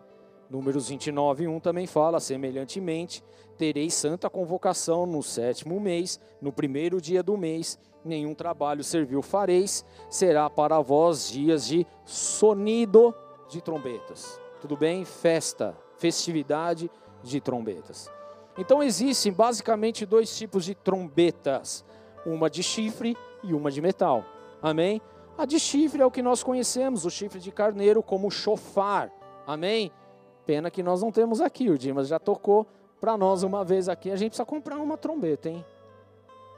Números 0.53 0.87
29, 0.87 1.47
1 1.47 1.59
também 1.59 1.87
fala, 1.87 2.19
semelhantemente, 2.19 3.23
tereis 3.57 3.95
santa 3.95 4.29
convocação 4.29 5.03
no 5.03 5.23
sétimo 5.23 5.79
mês, 5.79 6.19
no 6.39 6.53
primeiro 6.53 7.01
dia 7.01 7.23
do 7.23 7.35
mês, 7.35 7.79
nenhum 8.05 8.35
trabalho 8.35 8.83
servil 8.83 9.23
fareis, 9.23 9.83
será 10.11 10.51
para 10.51 10.79
vós 10.79 11.31
dias 11.31 11.65
de 11.65 11.87
sonido 12.05 13.15
de 13.49 13.61
trombetas. 13.61 14.39
Tudo 14.61 14.77
bem? 14.77 15.03
Festa, 15.03 15.75
festividade 15.97 16.87
de 17.23 17.41
trombetas. 17.41 18.11
Então 18.55 18.83
existem 18.83 19.33
basicamente 19.33 20.05
dois 20.05 20.37
tipos 20.37 20.65
de 20.65 20.75
trombetas, 20.75 21.83
uma 22.27 22.47
de 22.47 22.61
chifre 22.61 23.17
e 23.43 23.55
uma 23.55 23.71
de 23.71 23.81
metal. 23.81 24.23
Amém? 24.61 25.01
A 25.35 25.45
de 25.47 25.59
chifre 25.59 26.03
é 26.03 26.05
o 26.05 26.11
que 26.11 26.21
nós 26.21 26.43
conhecemos, 26.43 27.07
o 27.07 27.09
chifre 27.09 27.39
de 27.39 27.51
carneiro 27.51 28.03
como 28.03 28.29
chofar. 28.29 29.11
Amém? 29.47 29.91
Pena 30.45 30.69
que 30.69 30.83
nós 30.83 31.01
não 31.01 31.11
temos 31.11 31.39
aqui, 31.39 31.69
o 31.69 31.77
Dimas 31.77 32.07
já 32.07 32.19
tocou 32.19 32.67
para 32.99 33.17
nós 33.17 33.43
uma 33.43 33.63
vez 33.63 33.87
aqui. 33.87 34.11
A 34.11 34.15
gente 34.15 34.31
precisa 34.31 34.45
comprar 34.45 34.77
uma 34.77 34.97
trombeta, 34.97 35.49
hein? 35.49 35.65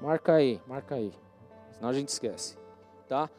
Marca 0.02 0.34
aí, 0.34 0.62
marca 0.68 0.96
aí. 0.96 1.14
Senão 1.72 1.90
a 1.90 1.94
gente 1.94 2.10
esquece, 2.10 2.58
tá? 3.08 3.30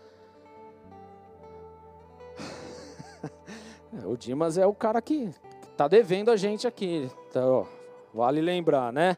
o 4.05 4.16
Dimas 4.16 4.57
é 4.59 4.66
o 4.66 4.74
cara 4.74 5.03
que 5.03 5.30
tá 5.76 5.88
devendo 5.88 6.30
a 6.30 6.36
gente 6.36 6.66
aqui. 6.66 7.11
Então, 7.28 7.53
ó, 7.53 7.66
vale 8.14 8.40
lembrar, 8.40 8.92
né? 8.92 9.16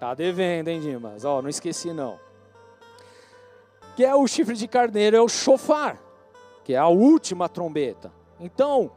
Tá 0.00 0.14
devendo, 0.14 0.68
hein, 0.68 0.80
Dimas? 0.80 1.24
Ó, 1.24 1.42
não 1.42 1.48
esqueci 1.48 1.92
não. 1.92 2.18
Que 3.94 4.04
é 4.04 4.14
o 4.14 4.26
chifre 4.26 4.56
de 4.56 4.66
carneiro, 4.66 5.16
é 5.16 5.20
o 5.20 5.28
chofar, 5.28 6.00
que 6.64 6.74
é 6.74 6.78
a 6.78 6.88
última 6.88 7.48
trombeta. 7.48 8.10
Então, 8.40 8.90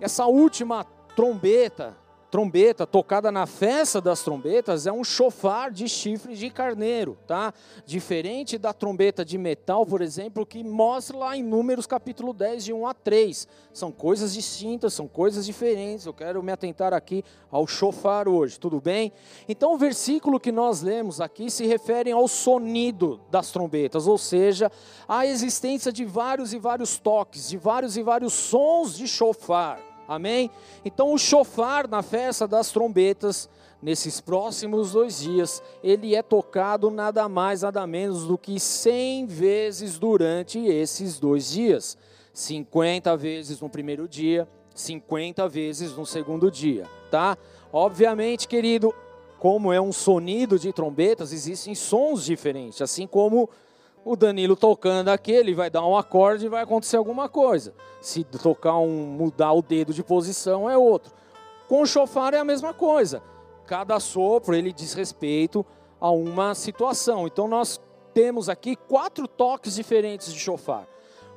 essa 0.00 0.26
última 0.26 0.84
trombeta 1.20 1.94
trombeta 2.30 2.86
tocada 2.86 3.32
na 3.32 3.44
festa 3.44 4.00
das 4.00 4.22
trombetas 4.22 4.86
é 4.86 4.92
um 4.92 5.02
chofar 5.02 5.72
de 5.72 5.88
chifre 5.88 6.36
de 6.36 6.48
carneiro, 6.48 7.18
tá? 7.26 7.52
Diferente 7.84 8.56
da 8.56 8.72
trombeta 8.72 9.24
de 9.24 9.36
metal, 9.36 9.84
por 9.84 10.00
exemplo, 10.00 10.46
que 10.46 10.62
mostra 10.62 11.16
lá 11.18 11.36
em 11.36 11.42
Números 11.42 11.86
capítulo 11.86 12.32
10, 12.32 12.64
de 12.64 12.72
1 12.72 12.86
a 12.86 12.94
3. 12.94 13.48
São 13.72 13.90
coisas 13.90 14.32
distintas, 14.32 14.94
são 14.94 15.08
coisas 15.08 15.44
diferentes. 15.44 16.06
Eu 16.06 16.14
quero 16.14 16.42
me 16.42 16.52
atentar 16.52 16.94
aqui 16.94 17.24
ao 17.50 17.66
chofar 17.66 18.28
hoje, 18.28 18.60
tudo 18.60 18.80
bem? 18.80 19.12
Então 19.48 19.74
o 19.74 19.78
versículo 19.78 20.38
que 20.38 20.52
nós 20.52 20.82
lemos 20.82 21.20
aqui 21.20 21.50
se 21.50 21.66
refere 21.66 22.12
ao 22.12 22.28
sonido 22.28 23.20
das 23.28 23.50
trombetas, 23.50 24.06
ou 24.06 24.16
seja, 24.16 24.70
à 25.08 25.26
existência 25.26 25.92
de 25.92 26.04
vários 26.04 26.52
e 26.52 26.58
vários 26.58 26.96
toques, 26.96 27.48
de 27.48 27.56
vários 27.56 27.96
e 27.96 28.02
vários 28.02 28.32
sons 28.32 28.96
de 28.96 29.08
chofar. 29.08 29.89
Amém? 30.10 30.50
Então, 30.84 31.14
o 31.14 31.18
chofar 31.18 31.86
na 31.86 32.02
festa 32.02 32.44
das 32.44 32.72
trombetas, 32.72 33.48
nesses 33.80 34.20
próximos 34.20 34.90
dois 34.90 35.20
dias, 35.20 35.62
ele 35.84 36.16
é 36.16 36.20
tocado 36.20 36.90
nada 36.90 37.28
mais, 37.28 37.62
nada 37.62 37.86
menos 37.86 38.26
do 38.26 38.36
que 38.36 38.58
100 38.58 39.26
vezes 39.26 40.00
durante 40.00 40.58
esses 40.58 41.20
dois 41.20 41.52
dias. 41.52 41.96
50 42.34 43.16
vezes 43.16 43.60
no 43.60 43.68
primeiro 43.68 44.08
dia, 44.08 44.48
50 44.74 45.48
vezes 45.48 45.96
no 45.96 46.04
segundo 46.04 46.50
dia, 46.50 46.88
tá? 47.08 47.38
Obviamente, 47.72 48.48
querido, 48.48 48.92
como 49.38 49.72
é 49.72 49.80
um 49.80 49.92
sonido 49.92 50.58
de 50.58 50.72
trombetas, 50.72 51.32
existem 51.32 51.72
sons 51.72 52.24
diferentes, 52.24 52.82
assim 52.82 53.06
como 53.06 53.48
o 54.04 54.16
Danilo 54.16 54.56
tocando 54.56 55.08
aqui, 55.08 55.32
ele 55.32 55.54
vai 55.54 55.70
dar 55.70 55.84
um 55.86 55.96
acorde 55.96 56.46
e 56.46 56.48
vai 56.48 56.62
acontecer 56.62 56.96
alguma 56.96 57.28
coisa. 57.28 57.74
Se 58.00 58.24
tocar 58.24 58.78
um, 58.78 58.88
mudar 58.88 59.52
o 59.52 59.62
dedo 59.62 59.92
de 59.92 60.02
posição 60.02 60.68
é 60.68 60.76
outro. 60.76 61.12
Com 61.68 61.82
o 61.82 61.86
chofar 61.86 62.34
é 62.34 62.38
a 62.38 62.44
mesma 62.44 62.72
coisa. 62.72 63.22
Cada 63.66 64.00
sopro 64.00 64.54
ele 64.54 64.72
diz 64.72 64.94
respeito 64.94 65.64
a 66.00 66.10
uma 66.10 66.54
situação. 66.54 67.26
Então 67.26 67.46
nós 67.46 67.80
temos 68.14 68.48
aqui 68.48 68.74
quatro 68.74 69.28
toques 69.28 69.74
diferentes 69.74 70.32
de 70.32 70.38
chofar. 70.38 70.88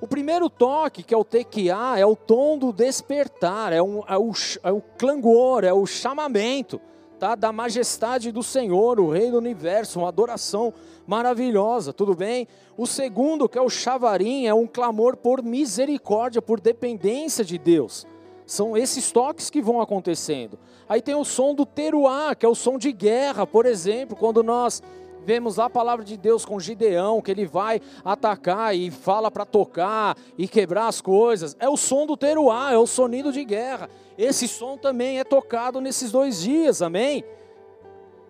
O 0.01 0.07
primeiro 0.07 0.49
toque, 0.49 1.03
que 1.03 1.13
é 1.13 1.17
o 1.17 1.23
tequiá, 1.23 1.97
é 1.97 2.05
o 2.05 2.15
tom 2.15 2.57
do 2.57 2.73
despertar, 2.73 3.71
é, 3.71 3.81
um, 3.81 4.01
é, 4.07 4.17
o, 4.17 4.31
é 4.63 4.71
o 4.71 4.81
clangor, 4.97 5.63
é 5.63 5.71
o 5.71 5.85
chamamento 5.85 6.81
tá? 7.19 7.35
da 7.35 7.53
majestade 7.53 8.29
do 8.29 8.43
Senhor, 8.43 8.99
o 8.99 9.09
Rei 9.09 9.31
do 9.31 9.37
Universo, 9.37 9.99
uma 9.99 10.09
adoração 10.09 10.73
maravilhosa, 11.07 11.93
tudo 11.93 12.15
bem? 12.15 12.47
O 12.77 12.85
segundo, 12.85 13.47
que 13.49 13.57
é 13.57 13.61
o 13.61 13.69
chavarim, 13.69 14.45
é 14.45 14.53
um 14.53 14.67
clamor 14.67 15.17
por 15.17 15.43
misericórdia, 15.43 16.41
por 16.41 16.59
dependência 16.59 17.43
de 17.43 17.57
Deus. 17.57 18.05
São 18.45 18.75
esses 18.75 19.11
toques 19.11 19.49
que 19.49 19.61
vão 19.61 19.81
acontecendo. 19.81 20.59
Aí 20.87 21.01
tem 21.01 21.15
o 21.15 21.23
som 21.23 21.55
do 21.55 21.65
teruá, 21.65 22.35
que 22.35 22.45
é 22.45 22.49
o 22.49 22.55
som 22.55 22.77
de 22.77 22.91
guerra, 22.91 23.47
por 23.47 23.65
exemplo, 23.65 24.15
quando 24.15 24.43
nós 24.43 24.81
Vemos 25.25 25.55
lá 25.55 25.65
a 25.65 25.69
palavra 25.69 26.03
de 26.03 26.17
Deus 26.17 26.43
com 26.43 26.59
Gideão, 26.59 27.21
que 27.21 27.31
ele 27.31 27.45
vai 27.45 27.79
atacar 28.03 28.75
e 28.75 28.91
fala 28.91 29.31
para 29.31 29.45
tocar 29.45 30.17
e 30.37 30.49
quebrar 30.49 30.87
as 30.87 30.99
coisas. 30.99 31.55
É 31.59 31.69
o 31.69 31.77
som 31.77 32.05
do 32.05 32.17
teruá, 32.17 32.73
é 32.73 32.77
o 32.77 32.85
sonido 32.85 33.31
de 33.31 33.43
guerra. 33.45 33.89
Esse 34.17 34.49
som 34.49 34.77
também 34.77 35.19
é 35.19 35.23
tocado 35.23 35.79
nesses 35.79 36.11
dois 36.11 36.41
dias, 36.41 36.81
amém? 36.81 37.23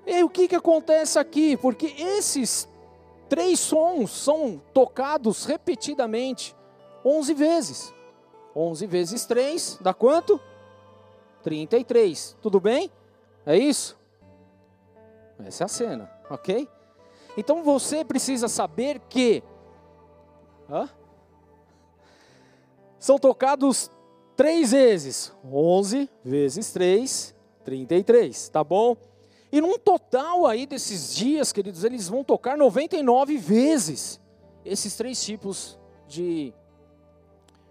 E 0.05 0.23
o 0.23 0.29
que, 0.29 0.47
que 0.47 0.55
acontece 0.55 1.17
aqui? 1.17 1.55
Porque 1.57 1.87
esses 1.97 2.67
três 3.29 3.59
sons 3.59 4.11
são 4.11 4.61
tocados 4.73 5.45
repetidamente 5.45 6.55
11 7.05 7.33
vezes. 7.33 7.93
11 8.55 8.85
vezes 8.85 9.25
3 9.25 9.79
dá 9.81 9.93
quanto? 9.93 10.39
33. 11.41 12.37
Tudo 12.41 12.59
bem? 12.59 12.91
É 13.45 13.57
isso? 13.57 13.97
Essa 15.45 15.63
é 15.63 15.65
a 15.65 15.67
cena, 15.67 16.11
ok? 16.29 16.67
Então 17.35 17.63
você 17.63 18.05
precisa 18.05 18.47
saber 18.47 18.99
que 19.09 19.43
hã? 20.69 20.89
são 23.03 23.17
tocados 23.17 23.91
três 24.33 24.71
vezes. 24.71 25.33
11 25.43 26.09
vezes 26.23 26.71
3, 26.71 27.35
33, 27.65 28.49
tá 28.49 28.63
bom? 28.63 28.95
E 29.53 29.61
num 29.61 29.77
total 29.77 30.47
aí 30.47 30.65
desses 30.65 31.13
dias, 31.13 31.51
queridos, 31.51 31.83
eles 31.83 32.09
vão 32.09 32.23
tocar 32.23 32.57
99 32.57 33.37
vezes 33.37 34.19
esses 34.65 34.95
três 34.95 35.23
tipos 35.23 35.77
de, 36.07 36.51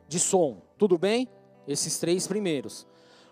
de 0.07 0.21
som. 0.21 0.59
Tudo 0.79 0.97
bem? 0.97 1.29
Esses 1.67 1.99
três 1.99 2.25
primeiros. 2.25 2.87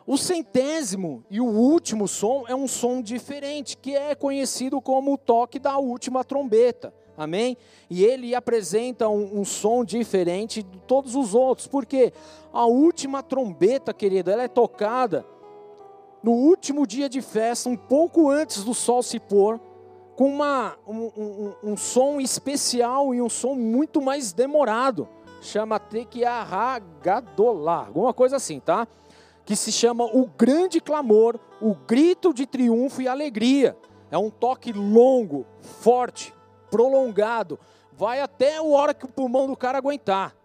O 0.04 0.18
centésimo 0.18 1.24
e 1.30 1.40
o 1.40 1.46
último 1.46 2.08
som 2.08 2.42
é 2.48 2.54
um 2.56 2.66
som 2.66 3.00
diferente, 3.00 3.76
que 3.76 3.94
é 3.94 4.16
conhecido 4.16 4.80
como 4.80 5.12
o 5.12 5.18
toque 5.18 5.60
da 5.60 5.78
última 5.78 6.24
trombeta. 6.24 6.92
Amém? 7.16 7.56
E 7.88 8.04
ele 8.04 8.34
apresenta 8.34 9.08
um, 9.08 9.42
um, 9.42 9.44
som 9.44 9.84
diferente 9.84 10.64
de 10.64 10.80
todos 10.88 11.14
os 11.14 11.36
outros, 11.36 11.68
porque 11.68 12.12
a 12.52 12.66
última 12.66 13.22
trombeta, 13.22 13.94
querido, 13.94 14.28
ela 14.28 14.42
é 14.42 14.48
tocada 14.48 15.24
no 16.22 16.32
último 16.32 16.86
dia 16.86 17.08
de 17.08 17.20
festa, 17.20 17.68
um 17.68 17.76
pouco 17.76 18.30
antes 18.30 18.64
do 18.64 18.74
sol 18.74 19.02
se 19.02 19.18
pôr, 19.18 19.60
com 20.16 20.26
uma, 20.26 20.76
um, 20.86 21.10
um, 21.16 21.54
um 21.72 21.76
som 21.76 22.20
especial 22.20 23.14
e 23.14 23.22
um 23.22 23.28
som 23.28 23.54
muito 23.54 24.02
mais 24.02 24.32
demorado. 24.32 25.08
Chama 25.40 25.78
Tequiarragadolá, 25.78 27.86
alguma 27.86 28.12
coisa 28.12 28.36
assim, 28.36 28.60
tá? 28.60 28.86
que 29.50 29.56
se 29.56 29.72
chama 29.72 30.04
O 30.04 30.26
Grande 30.26 30.80
Clamor, 30.80 31.36
o 31.60 31.74
grito 31.74 32.32
de 32.32 32.46
triunfo 32.46 33.02
e 33.02 33.08
alegria. 33.08 33.76
É 34.08 34.16
um 34.16 34.30
toque 34.30 34.72
longo, 34.72 35.44
forte, 35.60 36.32
prolongado, 36.70 37.58
vai 37.92 38.20
até 38.20 38.58
a 38.58 38.62
hora 38.62 38.94
que 38.94 39.06
o 39.06 39.08
pulmão 39.08 39.48
do 39.48 39.56
cara 39.56 39.78
aguentar. 39.78 40.36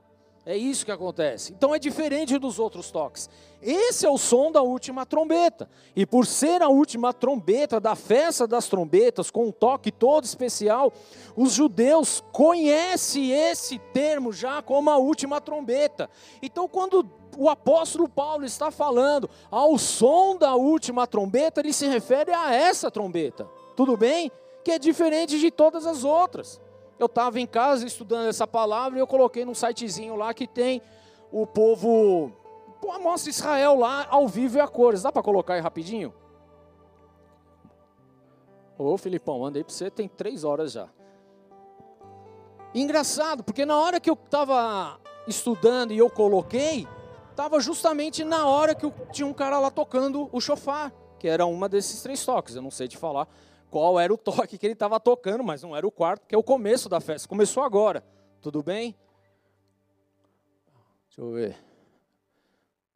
É 0.45 0.55
isso 0.55 0.85
que 0.85 0.91
acontece. 0.91 1.53
Então 1.53 1.73
é 1.73 1.79
diferente 1.79 2.37
dos 2.37 2.59
outros 2.59 2.91
toques. 2.91 3.27
Esse 3.59 4.05
é 4.05 4.09
o 4.09 4.17
som 4.17 4.51
da 4.51 4.61
última 4.61 5.03
trombeta. 5.03 5.67
E 5.95 6.05
por 6.05 6.27
ser 6.27 6.61
a 6.61 6.69
última 6.69 7.11
trombeta 7.11 7.79
da 7.79 7.95
festa 7.95 8.45
das 8.45 8.67
trombetas, 8.67 9.31
com 9.31 9.47
um 9.47 9.51
toque 9.51 9.91
todo 9.91 10.23
especial, 10.23 10.93
os 11.35 11.53
judeus 11.53 12.23
conhecem 12.31 13.31
esse 13.31 13.79
termo 13.91 14.31
já 14.31 14.61
como 14.61 14.91
a 14.91 14.97
última 14.97 15.41
trombeta. 15.41 16.07
Então, 16.43 16.67
quando 16.67 17.09
o 17.35 17.49
apóstolo 17.49 18.07
Paulo 18.07 18.45
está 18.45 18.69
falando 18.69 19.27
ao 19.49 19.79
som 19.79 20.37
da 20.37 20.53
última 20.53 21.07
trombeta, 21.07 21.59
ele 21.59 21.73
se 21.73 21.87
refere 21.87 22.31
a 22.31 22.53
essa 22.53 22.91
trombeta. 22.91 23.49
Tudo 23.75 23.97
bem? 23.97 24.31
Que 24.63 24.73
é 24.73 24.79
diferente 24.79 25.39
de 25.39 25.49
todas 25.49 25.87
as 25.87 26.03
outras. 26.03 26.61
Eu 26.97 27.07
estava 27.07 27.39
em 27.39 27.45
casa 27.45 27.85
estudando 27.85 28.27
essa 28.27 28.47
palavra 28.47 28.97
e 28.97 29.01
eu 29.01 29.07
coloquei 29.07 29.43
num 29.43 29.53
sitezinho 29.53 30.15
lá 30.15 30.33
que 30.33 30.47
tem 30.47 30.81
o 31.31 31.45
povo, 31.45 32.31
a 32.89 32.99
mostra 32.99 33.29
Israel 33.29 33.75
lá 33.75 34.07
ao 34.09 34.27
vivo 34.27 34.57
e 34.57 34.61
a 34.61 34.67
cores. 34.67 35.01
Dá 35.01 35.11
para 35.11 35.21
colocar 35.21 35.55
aí 35.55 35.61
rapidinho? 35.61 36.13
Ô 38.77 38.97
Filipão, 38.97 39.39
mandei 39.39 39.63
para 39.63 39.73
você, 39.73 39.89
tem 39.89 40.07
três 40.07 40.43
horas 40.43 40.71
já. 40.71 40.87
Engraçado, 42.73 43.43
porque 43.43 43.65
na 43.65 43.79
hora 43.79 43.99
que 43.99 44.09
eu 44.09 44.15
estava 44.15 44.99
estudando 45.27 45.91
e 45.91 45.97
eu 45.97 46.09
coloquei, 46.09 46.87
estava 47.31 47.59
justamente 47.59 48.23
na 48.23 48.47
hora 48.47 48.75
que 48.75 48.85
eu, 48.85 48.93
tinha 49.11 49.25
um 49.25 49.33
cara 49.33 49.59
lá 49.59 49.71
tocando 49.71 50.29
o 50.31 50.41
chofar, 50.41 50.91
que 51.17 51.27
era 51.27 51.45
uma 51.45 51.69
desses 51.69 52.01
três 52.01 52.25
toques. 52.25 52.55
Eu 52.55 52.61
não 52.61 52.71
sei 52.71 52.87
te 52.87 52.97
falar 52.97 53.27
qual 53.75 53.99
era 53.99 54.13
o 54.13 54.17
toque 54.17 54.57
que 54.57 54.65
ele 54.65 54.71
estava 54.71 54.97
tocando, 55.01 55.43
mas 55.43 55.61
não 55.61 55.75
era 55.75 55.85
o 55.85 55.91
quarto, 55.91 56.25
que 56.25 56.33
é 56.33 56.37
o 56.37 56.41
começo 56.41 56.87
da 56.87 57.01
festa. 57.01 57.27
Começou 57.27 57.61
agora. 57.61 58.01
Tudo 58.39 58.63
bem? 58.63 58.95
Deixa 61.09 61.19
eu 61.19 61.33
ver. 61.33 61.57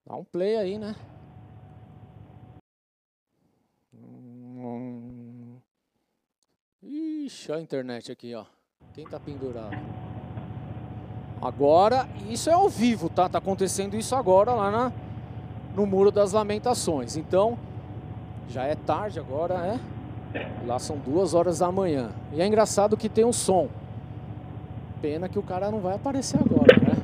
Dá 0.05 0.15
um 0.15 0.23
play 0.23 0.55
aí, 0.55 0.79
né? 0.79 0.95
Ixi, 6.81 7.51
a 7.51 7.59
internet 7.59 8.09
aqui, 8.09 8.33
ó. 8.33 8.45
Quem 8.93 9.03
tá 9.03 9.19
pendurado? 9.19 9.75
Agora, 11.41 12.07
isso 12.29 12.49
é 12.49 12.53
ao 12.53 12.69
vivo, 12.69 13.09
tá? 13.09 13.27
Tá 13.27 13.39
acontecendo 13.39 13.97
isso 13.97 14.15
agora 14.15 14.53
lá 14.53 14.71
na, 14.71 14.93
no 15.75 15.85
Muro 15.85 16.09
das 16.09 16.31
Lamentações. 16.31 17.17
Então, 17.17 17.59
já 18.47 18.63
é 18.63 18.75
tarde 18.75 19.19
agora, 19.19 19.55
é? 19.55 19.98
Lá 20.65 20.77
são 20.79 20.97
duas 20.97 21.33
horas 21.33 21.59
da 21.59 21.71
manhã. 21.71 22.11
E 22.33 22.41
é 22.41 22.45
engraçado 22.45 22.95
que 22.95 23.09
tem 23.09 23.25
um 23.25 23.33
som. 23.33 23.67
Pena 25.01 25.27
que 25.27 25.39
o 25.39 25.43
cara 25.43 25.71
não 25.71 25.79
vai 25.79 25.95
aparecer 25.95 26.39
agora, 26.39 26.77
né? 26.77 26.99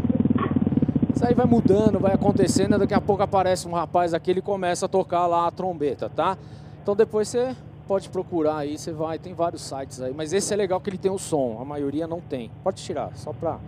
Isso 1.15 1.25
aí 1.25 1.33
vai 1.33 1.45
mudando, 1.45 1.97
vai 1.97 2.13
acontecendo, 2.13 2.77
daqui 2.77 2.93
a 2.93 2.99
pouco 2.99 3.23
aparece 3.23 3.67
um 3.67 3.71
rapaz 3.71 4.13
aqui, 4.13 4.31
ele 4.31 4.41
começa 4.41 4.85
a 4.85 4.89
tocar 4.89 5.25
lá 5.27 5.47
a 5.47 5.51
trombeta, 5.51 6.09
tá? 6.09 6.37
Então 6.81 6.93
depois 6.93 7.29
você 7.29 7.55
pode 7.87 8.09
procurar 8.09 8.57
aí, 8.57 8.77
você 8.77 8.91
vai, 8.91 9.17
tem 9.17 9.33
vários 9.33 9.61
sites 9.61 10.01
aí, 10.01 10.13
mas 10.13 10.33
esse 10.33 10.53
é 10.53 10.57
legal 10.57 10.81
que 10.81 10.89
ele 10.89 10.97
tem 10.97 11.11
o 11.11 11.17
som, 11.17 11.57
a 11.61 11.63
maioria 11.63 12.05
não 12.05 12.19
tem. 12.19 12.51
Pode 12.63 12.83
tirar, 12.83 13.15
só 13.15 13.31
para 13.31 13.59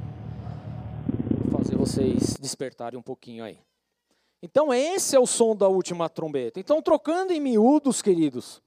fazer 1.51 1.77
vocês 1.77 2.35
despertarem 2.39 2.99
um 2.99 3.03
pouquinho 3.03 3.43
aí. 3.43 3.57
Então, 4.43 4.71
esse 4.73 5.15
é 5.15 5.19
o 5.19 5.25
som 5.25 5.55
da 5.55 5.67
última 5.67 6.07
trombeta. 6.09 6.59
Então, 6.59 6.81
trocando 6.81 7.33
em 7.33 7.39
miúdos, 7.39 8.01
queridos, 8.01 8.61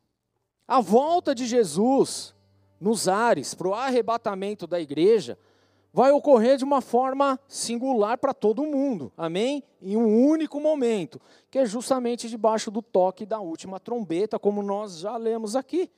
a 0.70 0.80
volta 0.80 1.34
de 1.34 1.46
Jesus 1.46 2.32
nos 2.80 3.08
ares 3.08 3.54
para 3.54 3.66
o 3.66 3.74
arrebatamento 3.74 4.68
da 4.68 4.80
igreja 4.80 5.36
vai 5.92 6.12
ocorrer 6.12 6.58
de 6.58 6.62
uma 6.62 6.80
forma 6.80 7.40
singular 7.48 8.16
para 8.16 8.32
todo 8.32 8.62
mundo, 8.62 9.12
amém? 9.16 9.64
Em 9.82 9.96
um 9.96 10.24
único 10.24 10.60
momento, 10.60 11.20
que 11.50 11.58
é 11.58 11.66
justamente 11.66 12.28
debaixo 12.28 12.70
do 12.70 12.80
toque 12.80 13.26
da 13.26 13.40
última 13.40 13.80
trombeta, 13.80 14.38
como 14.38 14.62
nós 14.62 15.00
já 15.00 15.16
lemos 15.16 15.56
aqui. 15.56 15.90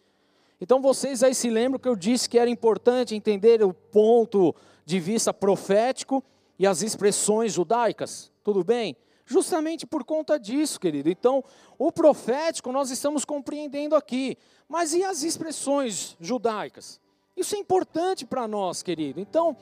Então 0.59 0.81
vocês 0.81 1.23
aí 1.23 1.35
se 1.35 1.51
lembram 1.51 1.79
que 1.79 1.89
eu 1.89 1.95
disse 1.95 2.27
que 2.27 2.39
era 2.39 2.49
importante 2.49 3.15
entender 3.15 3.63
o 3.63 3.75
ponto 3.75 4.55
de 4.87 4.99
vista 4.99 5.35
profético 5.35 6.25
e 6.59 6.67
as 6.67 6.81
expressões 6.81 7.53
judaicas, 7.53 8.33
tudo 8.43 8.65
bem? 8.65 8.97
Justamente 9.27 9.87
por 9.87 10.03
conta 10.03 10.39
disso, 10.39 10.81
querido. 10.81 11.09
Então, 11.09 11.45
o 11.87 11.91
profético 11.91 12.71
nós 12.71 12.91
estamos 12.91 13.25
compreendendo 13.25 13.97
aqui, 13.97 14.39
mas 14.69 14.95
e 14.95 15.03
as 15.03 15.25
expressões 15.25 16.17
judaicas? 16.21 17.01
Isso 17.37 17.57
é 17.57 17.59
importante 17.59 18.25
para 18.25 18.47
nós, 18.47 18.83
querido. 18.83 19.19
Então, 19.19 19.57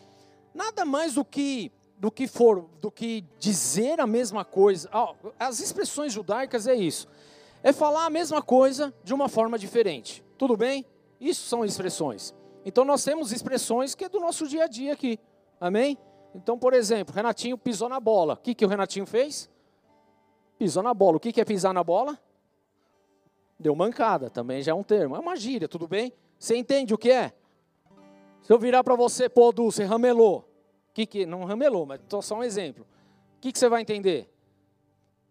nada 0.52 0.84
mais 0.84 1.14
do 1.14 1.24
que 1.24 1.72
do 1.96 2.10
que 2.10 2.26
for, 2.26 2.66
do 2.80 2.90
que 2.90 3.24
dizer 3.38 4.00
a 4.00 4.06
mesma 4.06 4.42
coisa. 4.42 4.88
As 5.38 5.60
expressões 5.60 6.14
judaicas 6.14 6.66
é 6.66 6.74
isso. 6.74 7.06
É 7.62 7.72
falar 7.72 8.06
a 8.06 8.10
mesma 8.10 8.40
coisa 8.40 8.92
de 9.04 9.12
uma 9.12 9.28
forma 9.28 9.58
diferente. 9.58 10.24
Tudo 10.38 10.56
bem? 10.56 10.84
Isso 11.20 11.46
são 11.46 11.62
expressões. 11.62 12.34
Então 12.64 12.84
nós 12.84 13.04
temos 13.04 13.32
expressões 13.32 13.94
que 13.94 14.04
é 14.04 14.08
do 14.08 14.18
nosso 14.18 14.46
dia 14.46 14.64
a 14.64 14.66
dia 14.66 14.94
aqui. 14.94 15.18
Amém? 15.60 15.98
Então, 16.34 16.58
por 16.58 16.72
exemplo, 16.72 17.14
Renatinho 17.14 17.58
pisou 17.58 17.88
na 17.88 18.00
bola. 18.00 18.34
O 18.34 18.36
que, 18.38 18.54
que 18.54 18.64
o 18.64 18.68
Renatinho 18.68 19.04
fez? 19.04 19.48
Pisou 20.60 20.82
na 20.82 20.92
bola. 20.92 21.16
O 21.16 21.20
que, 21.20 21.40
é 21.40 21.44
pisar 21.46 21.72
na 21.72 21.82
bola? 21.82 22.18
Deu 23.58 23.74
mancada, 23.74 24.28
também 24.28 24.60
já 24.60 24.72
é 24.72 24.74
um 24.74 24.82
termo. 24.82 25.16
É 25.16 25.18
uma 25.18 25.34
gíria, 25.34 25.66
tudo 25.66 25.88
bem? 25.88 26.12
Você 26.38 26.54
entende 26.54 26.92
o 26.92 26.98
que 26.98 27.10
é? 27.10 27.32
Se 28.42 28.52
eu 28.52 28.58
virar 28.58 28.84
para 28.84 28.94
você, 28.94 29.26
pô, 29.26 29.52
Du, 29.52 29.72
você 29.72 29.84
ramelou. 29.84 30.46
Que 30.92 31.06
que, 31.06 31.24
não 31.24 31.46
ramelou, 31.46 31.86
mas 31.86 31.98
estou 32.02 32.20
só 32.20 32.36
um 32.36 32.42
exemplo. 32.42 32.86
O 33.38 33.40
que, 33.40 33.52
que 33.52 33.58
você 33.58 33.70
vai 33.70 33.80
entender? 33.80 34.30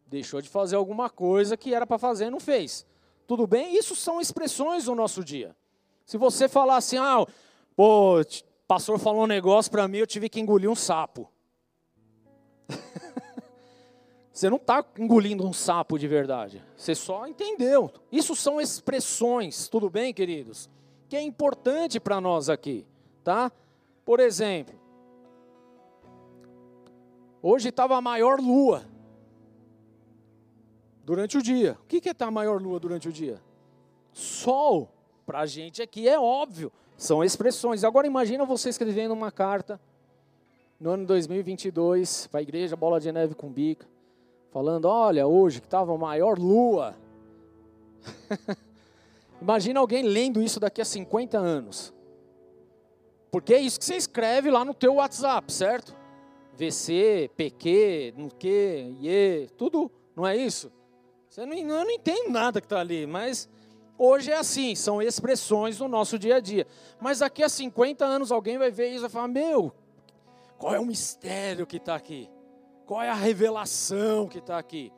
Deixou 0.08 0.42
de 0.42 0.50
fazer 0.50 0.78
alguma 0.78 1.12
coisa 1.12 1.56
que 1.56 1.76
era 1.76 1.86
para 1.86 2.00
fazer 2.00 2.26
e 2.26 2.32
não 2.32 2.40
fez. 2.40 2.84
Tudo 3.28 3.46
bem? 3.46 3.78
Isso 3.78 3.96
são 3.96 4.20
expressões 4.20 4.86
do 4.86 4.96
nosso 4.96 5.24
dia. 5.24 5.56
Se 6.08 6.18
você 6.18 6.50
falar 6.50 6.78
assim, 6.78 6.98
ah, 6.98 7.24
pô, 7.76 8.16
pastor 8.68 8.98
falou 8.98 9.26
um 9.26 9.28
negócio 9.28 9.72
para 9.72 9.88
mim, 9.88 10.00
eu 10.00 10.08
tive 10.08 10.28
que 10.28 10.40
engolir 10.40 10.72
um 10.72 10.76
sapo. 10.76 11.32
Você 14.40 14.50
não 14.50 14.58
está 14.58 14.86
engolindo 14.98 15.46
um 15.46 15.52
sapo 15.52 15.98
de 16.00 16.08
verdade. 16.08 16.64
Você 16.78 16.96
só 16.96 17.28
entendeu. 17.28 17.92
Isso 18.12 18.36
são 18.36 18.62
expressões, 18.62 19.68
tudo 19.68 19.90
bem, 19.90 20.14
queridos? 20.14 20.70
que 21.10 21.18
é 21.18 21.22
importante 21.22 22.00
para 22.00 22.22
nós 22.22 22.50
aqui, 22.50 22.86
tá? 23.24 23.52
Por 24.06 24.20
exemplo, 24.20 24.80
hoje 27.42 27.70
estava 27.70 27.98
a 27.98 28.02
maior 28.02 28.40
lua 28.40 28.86
durante 31.04 31.36
o 31.36 31.42
dia. 31.42 31.78
O 31.82 31.88
que 31.88 31.96
é 31.96 31.98
estar 31.98 32.14
tá 32.14 32.28
a 32.28 32.32
maior 32.32 32.62
lua 32.62 32.80
durante 32.80 33.10
o 33.10 33.12
dia? 33.12 33.42
Sol. 34.14 34.94
Para 35.26 35.40
a 35.42 35.46
gente 35.46 35.82
aqui 35.82 36.08
é 36.08 36.20
óbvio, 36.20 36.72
são 36.98 37.24
expressões. 37.24 37.84
Agora 37.84 38.08
imagina 38.08 38.46
você 38.46 38.70
escrevendo 38.70 39.12
uma 39.12 39.32
carta 39.32 39.80
no 40.80 40.92
ano 40.92 41.06
2022 41.06 42.28
para 42.28 42.40
a 42.40 42.44
igreja 42.44 42.76
Bola 42.76 43.00
de 43.00 43.12
Neve 43.12 43.36
com 43.36 43.48
Bica, 43.52 43.88
falando: 44.52 44.86
olha, 44.86 45.28
hoje 45.28 45.60
que 45.62 45.68
estava 45.68 45.94
a 45.94 45.98
maior 45.98 46.38
lua. 46.38 46.96
Imagina 49.42 49.80
alguém 49.80 50.04
lendo 50.04 50.42
isso 50.42 50.60
daqui 50.60 50.82
a 50.82 50.86
50 50.86 51.38
anos. 51.38 51.94
Porque 53.32 53.54
é 53.54 53.60
isso 53.60 53.80
que 53.80 53.86
você 53.86 53.96
escreve 53.96 54.50
lá 54.50 54.66
no 54.66 54.74
teu 54.74 54.96
WhatsApp, 54.96 55.52
certo? 55.52 55.96
VC, 56.58 57.30
PQ, 57.38 58.14
no 58.18 58.34
que, 58.34 58.94
IE, 59.02 59.48
tudo, 59.56 59.90
não 60.16 60.28
é 60.28 60.36
isso? 60.36 60.72
Você 61.30 61.46
não, 61.46 61.56
eu 61.56 61.66
não 61.68 61.92
entendo 61.92 62.30
nada 62.30 62.60
que 62.60 62.66
está 62.66 62.80
ali, 62.80 63.06
mas 63.06 63.48
hoje 63.98 64.32
é 64.32 64.36
assim, 64.36 64.76
são 64.76 65.02
expressões 65.02 65.78
do 65.78 65.88
nosso 65.88 66.20
dia 66.20 66.38
a 66.38 66.40
dia. 66.40 66.68
Mas 67.00 67.20
daqui 67.20 67.44
a 67.44 67.50
50 67.50 68.04
anos 68.04 68.32
alguém 68.32 68.58
vai 68.58 68.72
ver 68.72 68.88
isso 68.88 68.98
e 68.98 69.02
vai 69.02 69.10
falar, 69.10 69.28
meu, 69.28 69.72
qual 70.58 70.74
é 70.74 70.80
o 70.80 70.86
mistério 70.86 71.66
que 71.66 71.78
está 71.78 71.96
aqui? 71.96 72.30
Qual 72.90 73.04
é 73.04 73.10
a 73.10 73.14
revelação 73.14 74.28
que 74.28 74.40
está 74.40 74.58
aqui? 74.58 74.92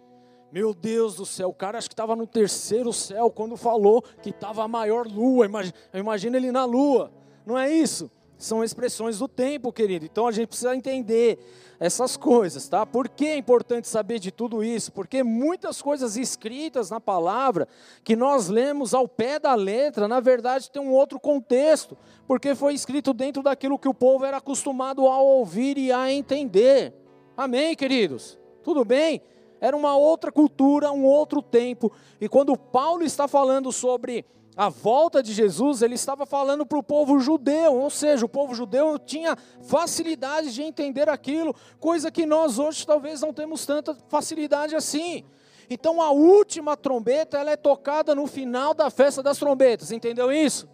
Meu 0.50 0.74
Deus 0.74 1.16
do 1.16 1.26
céu, 1.26 1.50
o 1.50 1.54
cara 1.54 1.78
acho 1.78 1.90
que 1.90 1.94
estava 1.94 2.16
no 2.16 2.26
terceiro 2.26 2.94
céu 2.94 3.30
quando 3.30 3.58
falou 3.58 4.02
que 4.02 4.30
estava 4.30 4.64
a 4.64 4.68
maior 4.68 5.06
lua. 5.06 5.46
Imagina, 5.46 5.76
imagina 5.94 6.38
ele 6.38 6.54
na 6.54 6.64
lua. 6.64 7.12
Não 7.46 7.58
é 7.58 7.70
isso? 7.70 8.10
São 8.38 8.64
expressões 8.64 9.20
do 9.20 9.28
tempo, 9.28 9.74
querido. 9.74 10.06
Então 10.06 10.26
a 10.26 10.32
gente 10.32 10.48
precisa 10.48 10.74
entender 10.74 11.38
essas 11.82 12.16
coisas, 12.16 12.66
tá? 12.70 12.86
Por 12.86 13.10
que 13.10 13.26
é 13.26 13.36
importante 13.36 13.90
saber 13.90 14.20
de 14.20 14.32
tudo 14.32 14.64
isso? 14.64 14.94
Porque 14.94 15.22
muitas 15.22 15.82
coisas 15.82 16.16
escritas 16.16 16.90
na 16.90 17.02
palavra 17.02 17.68
que 18.06 18.16
nós 18.16 18.48
lemos 18.48 18.94
ao 18.94 19.06
pé 19.06 19.38
da 19.38 19.54
letra, 19.54 20.08
na 20.08 20.22
verdade 20.22 20.72
tem 20.72 20.82
um 20.82 20.94
outro 20.94 21.20
contexto, 21.20 21.98
porque 22.26 22.56
foi 22.56 22.74
escrito 22.74 23.14
dentro 23.14 23.44
daquilo 23.44 23.78
que 23.78 23.90
o 23.90 23.94
povo 23.94 24.24
era 24.24 24.38
acostumado 24.38 25.06
a 25.08 25.20
ouvir 25.20 25.78
e 25.78 25.92
a 25.92 26.10
entender. 26.10 27.01
Amém, 27.36 27.76
queridos? 27.76 28.38
Tudo 28.64 28.86
bem? 28.86 29.22
era 29.62 29.78
uma 29.78 29.96
outra 29.96 30.32
cultura, 30.32 30.92
um 30.92 31.06
outro 31.06 31.40
tempo. 31.42 31.92
E 32.20 32.28
quando 32.28 32.58
Paulo 32.58 33.04
está 33.04 33.28
falando 33.28 33.72
sobre 33.72 34.26
a 34.58 34.68
volta 34.68 35.22
de 35.22 35.32
Jesus, 35.32 35.84
ele 35.84 35.94
estava 35.94 36.26
falando 36.26 36.66
para 36.66 36.80
o 36.80 36.84
povo 36.84 37.20
judeu, 37.20 37.76
ou 37.76 37.90
seja, 37.90 38.26
o 38.26 38.30
povo 38.30 38.56
judeu 38.56 38.98
tinha 39.00 39.38
facilidade 39.62 40.52
de 40.52 40.64
entender 40.64 41.08
aquilo, 41.08 41.56
coisa 41.80 42.12
que 42.12 42.26
nós 42.26 42.60
hoje 42.60 42.86
talvez 42.86 43.22
não 43.22 43.32
temos 43.32 43.66
tanta 43.66 43.96
facilidade 44.10 44.76
assim. 44.76 45.24
Então 45.70 46.02
a 46.02 46.12
última 46.12 46.76
trombeta 46.76 47.38
ela 47.38 47.52
é 47.52 47.56
tocada 47.56 48.14
no 48.14 48.28
final 48.28 48.74
da 48.74 48.90
festa 48.90 49.24
das 49.24 49.38
trombetas, 49.38 49.92
entendeu 49.92 50.32
isso? 50.32 50.68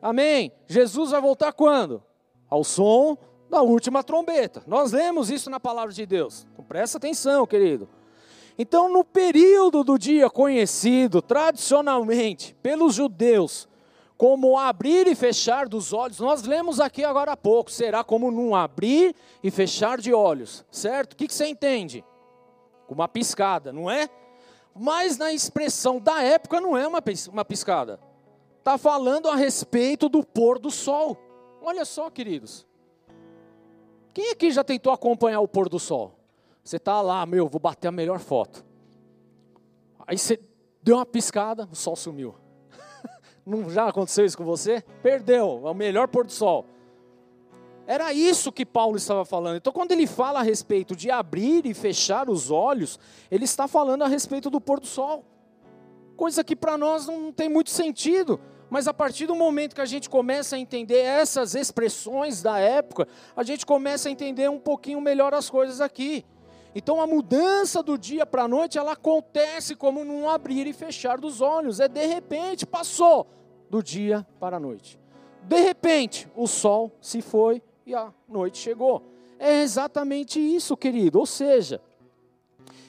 Amém? 0.00 0.50
Jesus 0.66 1.10
vai 1.12 1.20
voltar 1.20 1.52
quando? 1.52 2.02
Ao 2.50 2.64
som 2.64 3.16
da 3.52 3.60
última 3.60 4.02
trombeta. 4.02 4.62
Nós 4.66 4.92
lemos 4.92 5.30
isso 5.30 5.50
na 5.50 5.60
palavra 5.60 5.92
de 5.92 6.06
Deus. 6.06 6.46
Então 6.54 6.64
presta 6.64 6.96
atenção, 6.96 7.46
querido. 7.46 7.86
Então, 8.58 8.90
no 8.90 9.04
período 9.04 9.84
do 9.84 9.98
dia 9.98 10.30
conhecido 10.30 11.20
tradicionalmente 11.20 12.56
pelos 12.62 12.94
judeus 12.94 13.68
como 14.16 14.58
abrir 14.58 15.06
e 15.06 15.14
fechar 15.14 15.68
dos 15.68 15.92
olhos, 15.92 16.18
nós 16.18 16.44
lemos 16.44 16.80
aqui 16.80 17.04
agora 17.04 17.32
há 17.32 17.36
pouco, 17.36 17.70
será 17.70 18.02
como 18.02 18.30
num 18.30 18.54
abrir 18.54 19.14
e 19.42 19.50
fechar 19.50 19.98
de 19.98 20.14
olhos, 20.14 20.64
certo? 20.70 21.12
O 21.12 21.16
que, 21.16 21.30
você 21.30 21.46
entende? 21.46 22.02
Uma 22.88 23.08
piscada, 23.08 23.70
não 23.70 23.90
é? 23.90 24.08
Mas 24.74 25.18
na 25.18 25.30
expressão 25.30 26.00
da 26.00 26.22
época 26.22 26.58
não 26.58 26.74
é 26.76 26.86
uma, 26.86 27.02
uma 27.30 27.44
piscada. 27.44 28.00
Está 28.58 28.78
falando 28.78 29.28
a 29.28 29.36
respeito 29.36 30.08
do 30.08 30.24
pôr 30.24 30.58
do 30.58 30.70
sol. 30.70 31.18
Olha 31.60 31.84
só, 31.84 32.08
queridos. 32.08 32.66
Quem 34.14 34.30
aqui 34.30 34.50
já 34.50 34.62
tentou 34.62 34.92
acompanhar 34.92 35.40
o 35.40 35.48
pôr 35.48 35.68
do 35.68 35.78
sol? 35.78 36.18
Você 36.62 36.76
está 36.76 37.00
lá, 37.00 37.24
meu, 37.26 37.48
vou 37.48 37.60
bater 37.60 37.88
a 37.88 37.92
melhor 37.92 38.20
foto. 38.20 38.64
Aí 40.06 40.18
você 40.18 40.38
deu 40.82 40.96
uma 40.96 41.06
piscada, 41.06 41.68
o 41.70 41.74
sol 41.74 41.96
sumiu. 41.96 42.34
Não 43.46 43.70
já 43.70 43.88
aconteceu 43.88 44.24
isso 44.24 44.36
com 44.36 44.44
você? 44.44 44.82
Perdeu, 45.02 45.62
é 45.64 45.70
o 45.70 45.74
melhor 45.74 46.08
pôr 46.08 46.24
do 46.24 46.32
sol. 46.32 46.66
Era 47.86 48.12
isso 48.12 48.52
que 48.52 48.64
Paulo 48.64 48.96
estava 48.96 49.24
falando. 49.24 49.56
Então, 49.56 49.72
quando 49.72 49.92
ele 49.92 50.06
fala 50.06 50.38
a 50.38 50.42
respeito 50.42 50.94
de 50.94 51.10
abrir 51.10 51.66
e 51.66 51.74
fechar 51.74 52.30
os 52.30 52.50
olhos, 52.50 52.98
ele 53.30 53.44
está 53.44 53.66
falando 53.66 54.02
a 54.02 54.08
respeito 54.08 54.48
do 54.48 54.60
pôr 54.60 54.78
do 54.78 54.86
sol. 54.86 55.24
Coisa 56.16 56.44
que 56.44 56.54
para 56.54 56.78
nós 56.78 57.06
não 57.06 57.32
tem 57.32 57.48
muito 57.48 57.70
sentido. 57.70 58.40
Mas 58.72 58.88
a 58.88 58.94
partir 58.94 59.26
do 59.26 59.34
momento 59.34 59.74
que 59.74 59.82
a 59.82 59.84
gente 59.84 60.08
começa 60.08 60.56
a 60.56 60.58
entender 60.58 60.96
essas 60.96 61.54
expressões 61.54 62.40
da 62.40 62.58
época, 62.58 63.06
a 63.36 63.42
gente 63.42 63.66
começa 63.66 64.08
a 64.08 64.10
entender 64.10 64.48
um 64.48 64.58
pouquinho 64.58 64.98
melhor 64.98 65.34
as 65.34 65.50
coisas 65.50 65.78
aqui. 65.78 66.24
Então 66.74 66.98
a 66.98 67.06
mudança 67.06 67.82
do 67.82 67.98
dia 67.98 68.24
para 68.24 68.44
a 68.44 68.48
noite, 68.48 68.78
ela 68.78 68.92
acontece 68.92 69.76
como 69.76 70.02
num 70.06 70.26
abrir 70.26 70.66
e 70.66 70.72
fechar 70.72 71.20
dos 71.20 71.42
olhos. 71.42 71.80
É 71.80 71.86
de 71.86 72.06
repente, 72.06 72.64
passou 72.64 73.26
do 73.68 73.82
dia 73.82 74.26
para 74.40 74.56
a 74.56 74.60
noite. 74.60 74.98
De 75.42 75.60
repente, 75.60 76.26
o 76.34 76.46
sol 76.46 76.96
se 76.98 77.20
foi 77.20 77.62
e 77.84 77.94
a 77.94 78.10
noite 78.26 78.56
chegou. 78.56 79.02
É 79.38 79.60
exatamente 79.60 80.40
isso, 80.40 80.78
querido. 80.78 81.18
Ou 81.18 81.26
seja, 81.26 81.78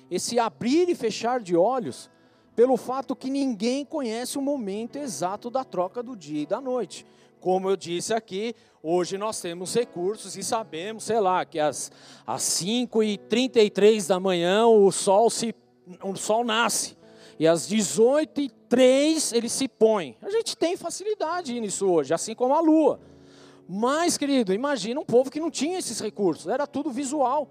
esse 0.10 0.40
abrir 0.40 0.88
e 0.88 0.96
fechar 0.96 1.42
de 1.42 1.58
olhos, 1.58 2.10
pelo 2.56 2.78
fato 2.78 3.16
que 3.16 3.30
ninguém 3.30 3.84
conhece 3.84 4.38
o 4.38 4.42
momento 4.42 4.98
exato 4.98 5.50
da 5.50 5.64
troca 5.64 6.04
do 6.04 6.16
dia 6.16 6.44
e 6.44 6.46
da 6.46 6.62
noite. 6.62 7.06
Como 7.40 7.70
eu 7.70 7.76
disse 7.76 8.14
aqui, 8.14 8.56
hoje 8.82 9.18
nós 9.18 9.42
temos 9.42 9.74
recursos 9.74 10.38
e 10.38 10.44
sabemos, 10.44 11.04
sei 11.04 11.20
lá, 11.20 11.44
que 11.44 11.60
às, 11.60 11.92
às 12.26 12.42
5h33 12.44 14.08
da 14.08 14.20
manhã 14.20 14.66
o 14.68 14.92
sol, 14.92 15.30
se, 15.30 15.54
o 16.02 16.16
sol 16.16 16.46
nasce. 16.46 16.96
E 17.40 17.48
às 17.48 17.68
18h03 17.70 19.36
ele 19.36 19.50
se 19.50 19.68
põe. 19.68 20.16
A 20.22 20.30
gente 20.30 20.56
tem 20.56 20.78
facilidade 20.78 21.60
nisso 21.60 21.88
hoje, 21.88 22.14
assim 22.14 22.34
como 22.36 22.54
a 22.54 22.62
lua. 22.62 23.00
Mas, 23.68 24.18
querido, 24.18 24.54
imagina 24.54 25.00
um 25.00 25.06
povo 25.06 25.32
que 25.32 25.40
não 25.40 25.50
tinha 25.50 25.80
esses 25.80 26.00
recursos, 26.00 26.48
era 26.48 26.68
tudo 26.68 26.92
visual. 26.92 27.50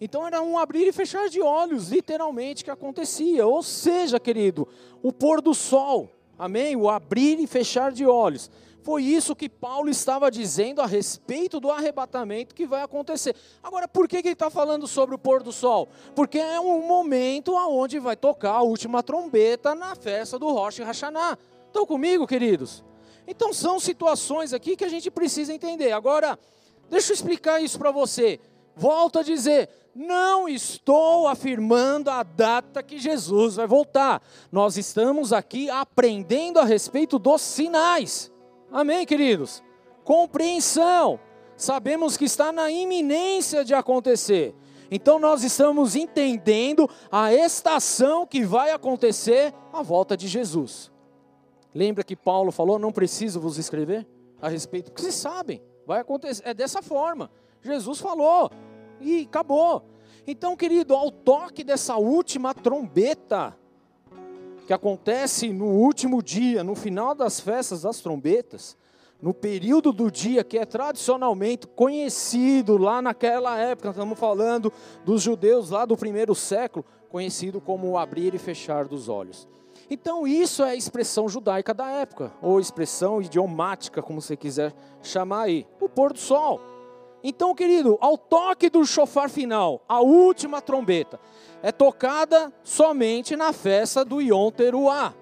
Então 0.00 0.26
era 0.26 0.42
um 0.42 0.58
abrir 0.58 0.86
e 0.86 0.92
fechar 0.92 1.28
de 1.28 1.40
olhos, 1.40 1.88
literalmente, 1.88 2.64
que 2.64 2.70
acontecia. 2.70 3.46
Ou 3.46 3.62
seja, 3.62 4.20
querido, 4.20 4.68
o 5.02 5.12
pôr 5.12 5.40
do 5.40 5.54
sol, 5.54 6.10
amém? 6.38 6.76
O 6.76 6.90
abrir 6.90 7.38
e 7.40 7.46
fechar 7.46 7.92
de 7.92 8.04
olhos 8.06 8.50
foi 8.86 9.02
isso 9.02 9.34
que 9.34 9.48
Paulo 9.48 9.88
estava 9.88 10.30
dizendo 10.30 10.80
a 10.80 10.86
respeito 10.86 11.58
do 11.58 11.72
arrebatamento 11.72 12.54
que 12.54 12.64
vai 12.64 12.84
acontecer. 12.84 13.34
Agora, 13.60 13.88
por 13.88 14.06
que, 14.06 14.18
ele 14.18 14.28
está 14.28 14.48
falando 14.48 14.86
sobre 14.86 15.12
o 15.12 15.18
pôr 15.18 15.42
do 15.42 15.50
sol? 15.50 15.88
Porque 16.14 16.38
é 16.38 16.60
um 16.60 16.86
momento 16.86 17.52
onde 17.52 17.98
vai 17.98 18.14
tocar 18.14 18.52
a 18.52 18.62
última 18.62 19.02
trombeta 19.02 19.74
na 19.74 19.96
festa 19.96 20.38
do 20.38 20.52
Rosh 20.52 20.78
Hashanah. 20.78 21.36
Estão 21.66 21.84
comigo, 21.84 22.28
queridos? 22.28 22.84
Então, 23.26 23.52
são 23.52 23.80
situações 23.80 24.52
aqui 24.52 24.76
que 24.76 24.84
a 24.84 24.88
gente 24.88 25.10
precisa 25.10 25.52
entender. 25.52 25.90
Agora, 25.90 26.38
deixa 26.88 27.10
eu 27.10 27.14
explicar 27.14 27.60
isso 27.60 27.80
para 27.80 27.90
você. 27.90 28.38
Volto 28.76 29.18
a 29.18 29.24
dizer, 29.24 29.68
não 29.96 30.46
estou 30.46 31.26
afirmando 31.26 32.10
a 32.10 32.22
data 32.22 32.82
que 32.82 32.98
Jesus 32.98 33.56
vai 33.56 33.66
voltar. 33.66 34.22
Nós 34.52 34.76
estamos 34.76 35.32
aqui 35.32 35.70
aprendendo 35.70 36.60
a 36.60 36.64
respeito 36.64 37.18
dos 37.18 37.40
sinais. 37.40 38.30
Amém, 38.70 39.06
queridos? 39.06 39.62
Compreensão. 40.04 41.18
Sabemos 41.56 42.16
que 42.16 42.26
está 42.26 42.52
na 42.52 42.70
iminência 42.70 43.64
de 43.64 43.74
acontecer. 43.74 44.54
Então 44.90 45.18
nós 45.18 45.42
estamos 45.42 45.96
entendendo 45.96 46.88
a 47.10 47.32
estação 47.32 48.26
que 48.26 48.44
vai 48.44 48.70
acontecer 48.70 49.54
a 49.72 49.82
volta 49.82 50.16
de 50.16 50.28
Jesus. 50.28 50.92
Lembra 51.74 52.04
que 52.04 52.14
Paulo 52.14 52.52
falou: 52.52 52.78
não 52.78 52.92
preciso 52.92 53.40
vos 53.40 53.56
escrever 53.56 54.06
a 54.40 54.48
respeito, 54.48 54.90
porque 54.90 55.02
vocês 55.02 55.14
sabem, 55.14 55.62
vai 55.86 56.00
acontecer, 56.00 56.42
é 56.46 56.52
dessa 56.52 56.82
forma. 56.82 57.30
Jesus 57.62 57.98
falou 57.98 58.50
e 59.06 59.22
acabou. 59.22 59.84
Então, 60.26 60.56
querido, 60.56 60.94
ao 60.94 61.10
toque 61.10 61.62
dessa 61.62 61.96
última 61.96 62.52
trombeta, 62.52 63.56
que 64.66 64.72
acontece 64.72 65.52
no 65.52 65.66
último 65.66 66.20
dia, 66.20 66.64
no 66.64 66.74
final 66.74 67.14
das 67.14 67.38
festas 67.38 67.82
das 67.82 68.00
trombetas, 68.00 68.76
no 69.22 69.32
período 69.32 69.92
do 69.92 70.10
dia 70.10 70.42
que 70.42 70.58
é 70.58 70.66
tradicionalmente 70.66 71.66
conhecido 71.68 72.76
lá 72.76 73.00
naquela 73.00 73.56
época, 73.58 73.90
estamos 73.90 74.18
falando 74.18 74.72
dos 75.04 75.22
judeus 75.22 75.70
lá 75.70 75.84
do 75.84 75.96
primeiro 75.96 76.34
século, 76.34 76.84
conhecido 77.08 77.60
como 77.60 77.96
abrir 77.96 78.34
e 78.34 78.38
fechar 78.38 78.86
dos 78.88 79.08
olhos. 79.08 79.48
Então, 79.88 80.26
isso 80.26 80.64
é 80.64 80.70
a 80.70 80.76
expressão 80.76 81.28
judaica 81.28 81.72
da 81.72 81.88
época, 81.88 82.32
ou 82.42 82.58
expressão 82.58 83.22
idiomática, 83.22 84.02
como 84.02 84.20
você 84.20 84.36
quiser 84.36 84.74
chamar 85.00 85.42
aí, 85.42 85.64
o 85.80 85.88
pôr 85.88 86.12
do 86.12 86.18
sol. 86.18 86.60
Então, 87.28 87.56
querido, 87.56 87.98
ao 88.00 88.16
toque 88.16 88.70
do 88.70 88.86
chofar 88.86 89.28
final, 89.28 89.82
a 89.88 90.00
última 90.00 90.62
trombeta, 90.62 91.18
é 91.60 91.72
tocada 91.72 92.52
somente 92.62 93.34
na 93.34 93.52
festa 93.52 94.04
do 94.04 94.20
Yom 94.20 94.48
Teruah. 94.52 95.12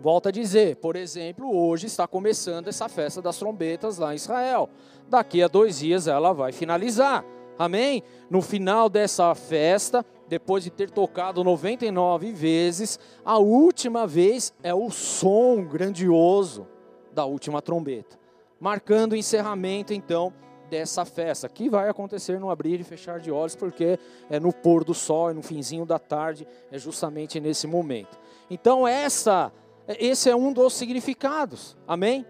Volto 0.00 0.30
a 0.30 0.32
dizer, 0.32 0.76
por 0.76 0.96
exemplo, 0.96 1.54
hoje 1.54 1.86
está 1.86 2.06
começando 2.06 2.68
essa 2.68 2.88
festa 2.88 3.20
das 3.20 3.36
trombetas 3.36 3.98
lá 3.98 4.14
em 4.14 4.16
Israel. 4.16 4.70
Daqui 5.06 5.42
a 5.42 5.48
dois 5.48 5.80
dias 5.80 6.06
ela 6.06 6.32
vai 6.32 6.50
finalizar. 6.50 7.22
Amém? 7.58 8.02
No 8.30 8.40
final 8.40 8.88
dessa 8.88 9.34
festa, 9.34 10.06
depois 10.30 10.64
de 10.64 10.70
ter 10.70 10.90
tocado 10.90 11.44
99 11.44 12.32
vezes, 12.32 12.98
a 13.22 13.36
última 13.36 14.06
vez 14.06 14.54
é 14.62 14.72
o 14.72 14.88
som 14.88 15.62
grandioso 15.62 16.66
da 17.12 17.26
última 17.26 17.60
trombeta, 17.60 18.18
marcando 18.58 19.12
o 19.12 19.16
encerramento 19.16 19.92
então 19.92 20.32
dessa 20.72 21.04
festa, 21.04 21.50
que 21.50 21.68
vai 21.68 21.86
acontecer 21.86 22.40
no 22.40 22.48
abrir 22.48 22.80
e 22.80 22.82
fechar 22.82 23.20
de 23.20 23.30
olhos, 23.30 23.54
porque 23.54 23.98
é 24.30 24.40
no 24.40 24.50
pôr 24.54 24.84
do 24.84 24.94
sol, 24.94 25.28
é 25.28 25.34
no 25.34 25.42
finzinho 25.42 25.84
da 25.84 25.98
tarde, 25.98 26.48
é 26.70 26.78
justamente 26.78 27.38
nesse 27.38 27.66
momento. 27.66 28.18
Então 28.50 28.88
essa 28.88 29.52
esse 29.86 30.30
é 30.30 30.34
um 30.34 30.50
dos 30.50 30.72
significados. 30.72 31.76
Amém? 31.86 32.24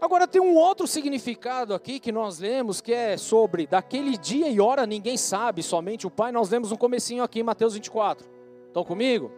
Agora 0.00 0.28
tem 0.28 0.40
um 0.40 0.54
outro 0.54 0.86
significado 0.86 1.74
aqui 1.74 1.98
que 1.98 2.12
nós 2.12 2.38
lemos, 2.38 2.80
que 2.80 2.94
é 2.94 3.16
sobre 3.16 3.66
daquele 3.66 4.16
dia 4.16 4.48
e 4.48 4.60
hora 4.60 4.86
ninguém 4.86 5.16
sabe, 5.16 5.60
somente 5.60 6.06
o 6.06 6.10
Pai. 6.10 6.30
Nós 6.30 6.48
lemos 6.48 6.70
um 6.70 6.76
comecinho 6.76 7.24
aqui 7.24 7.40
em 7.40 7.42
Mateus 7.42 7.74
24. 7.74 8.24
Estão 8.68 8.84
comigo? 8.84 9.32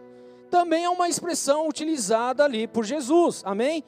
Também 0.51 0.83
é 0.83 0.89
uma 0.91 1.09
expressão 1.09 1.67
utilizada 1.67 2.43
ali 2.43 2.67
por 2.67 2.85
Jesus. 2.85 3.41
Amém? 3.43 3.83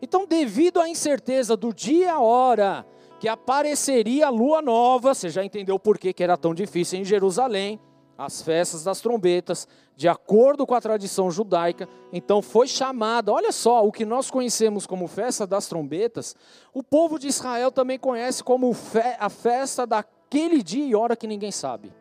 Então, 0.00 0.26
devido 0.26 0.80
à 0.80 0.88
incerteza 0.88 1.54
do 1.54 1.74
dia 1.74 2.12
e 2.12 2.14
hora 2.14 2.86
que 3.18 3.28
apareceria 3.28 4.26
a 4.26 4.30
lua 4.30 4.60
nova, 4.60 5.14
você 5.14 5.28
já 5.28 5.44
entendeu 5.44 5.78
por 5.78 5.98
que 5.98 6.14
era 6.22 6.36
tão 6.36 6.54
difícil 6.54 7.00
em 7.00 7.04
Jerusalém, 7.04 7.80
as 8.18 8.40
festas 8.40 8.82
das 8.82 9.00
trombetas, 9.00 9.68
de 9.94 10.08
acordo 10.08 10.66
com 10.66 10.74
a 10.74 10.80
tradição 10.80 11.30
judaica, 11.30 11.88
então 12.12 12.40
foi 12.40 12.66
chamada, 12.66 13.32
olha 13.32 13.52
só, 13.52 13.86
o 13.86 13.92
que 13.92 14.04
nós 14.04 14.30
conhecemos 14.30 14.86
como 14.86 15.06
festa 15.06 15.46
das 15.46 15.66
trombetas, 15.68 16.34
o 16.72 16.82
povo 16.82 17.18
de 17.18 17.28
Israel 17.28 17.70
também 17.70 17.98
conhece 17.98 18.42
como 18.42 18.74
a 19.18 19.28
festa 19.28 19.86
daquele 19.86 20.62
dia 20.62 20.86
e 20.86 20.94
hora 20.94 21.16
que 21.16 21.26
ninguém 21.26 21.50
sabe. 21.50 21.92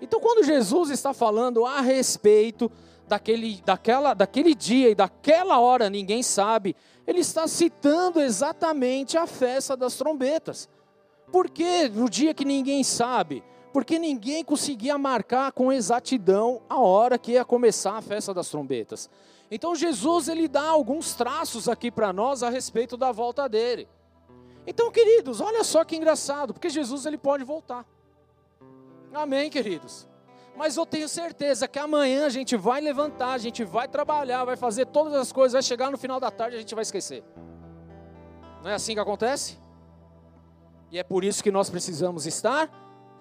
Então, 0.00 0.20
quando 0.20 0.44
Jesus 0.44 0.90
está 0.90 1.12
falando 1.12 1.66
a 1.66 1.80
respeito 1.80 2.70
daquele, 3.10 3.60
daquela, 3.62 4.14
daquele 4.14 4.54
dia 4.54 4.88
e 4.88 4.94
daquela 4.94 5.58
hora 5.58 5.90
ninguém 5.90 6.22
sabe, 6.22 6.74
ele 7.06 7.20
está 7.20 7.46
citando 7.46 8.20
exatamente 8.20 9.18
a 9.18 9.26
festa 9.26 9.76
das 9.76 9.96
trombetas. 9.96 10.68
Por 11.30 11.50
que 11.50 11.88
no 11.88 12.08
dia 12.08 12.32
que 12.32 12.44
ninguém 12.44 12.82
sabe? 12.82 13.42
porque 13.72 13.98
ninguém 13.98 14.44
conseguia 14.44 14.98
marcar 14.98 15.52
com 15.52 15.72
exatidão 15.72 16.60
a 16.68 16.80
hora 16.80 17.16
que 17.16 17.32
ia 17.32 17.44
começar 17.44 17.96
a 17.96 18.02
festa 18.02 18.34
das 18.34 18.48
trombetas. 18.48 19.08
Então 19.48 19.76
Jesus 19.76 20.26
ele 20.26 20.48
dá 20.48 20.62
alguns 20.62 21.14
traços 21.14 21.68
aqui 21.68 21.90
para 21.90 22.12
nós 22.12 22.42
a 22.42 22.50
respeito 22.50 22.96
da 22.96 23.12
volta 23.12 23.48
dele. 23.48 23.88
Então, 24.66 24.90
queridos, 24.90 25.40
olha 25.40 25.64
só 25.64 25.84
que 25.84 25.96
engraçado, 25.96 26.52
porque 26.52 26.68
Jesus 26.68 27.06
ele 27.06 27.16
pode 27.16 27.44
voltar. 27.44 27.86
Amém, 29.12 29.50
queridos. 29.50 30.09
Mas 30.56 30.76
eu 30.76 30.84
tenho 30.84 31.08
certeza 31.08 31.66
que 31.66 31.78
amanhã 31.78 32.26
a 32.26 32.28
gente 32.28 32.56
vai 32.56 32.80
levantar, 32.80 33.32
a 33.32 33.38
gente 33.38 33.64
vai 33.64 33.88
trabalhar, 33.88 34.44
vai 34.44 34.56
fazer 34.56 34.86
todas 34.86 35.14
as 35.14 35.32
coisas, 35.32 35.52
vai 35.52 35.62
chegar 35.62 35.90
no 35.90 35.96
final 35.96 36.20
da 36.20 36.30
tarde 36.30 36.56
a 36.56 36.58
gente 36.60 36.74
vai 36.74 36.82
esquecer. 36.82 37.24
Não 38.62 38.70
é 38.70 38.74
assim 38.74 38.94
que 38.94 39.00
acontece? 39.00 39.58
E 40.90 40.98
é 40.98 41.02
por 41.02 41.24
isso 41.24 41.42
que 41.42 41.50
nós 41.50 41.70
precisamos 41.70 42.26
estar 42.26 42.68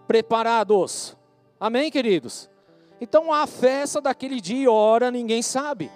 preparados. 0.07 1.15
Amém, 1.59 1.91
queridos? 1.91 2.49
Então 2.99 3.31
a 3.31 3.47
festa 3.47 4.01
daquele 4.01 4.41
dia 4.41 4.63
e 4.63 4.67
hora 4.67 5.09
ninguém 5.09 5.41
sabe. 5.41 5.89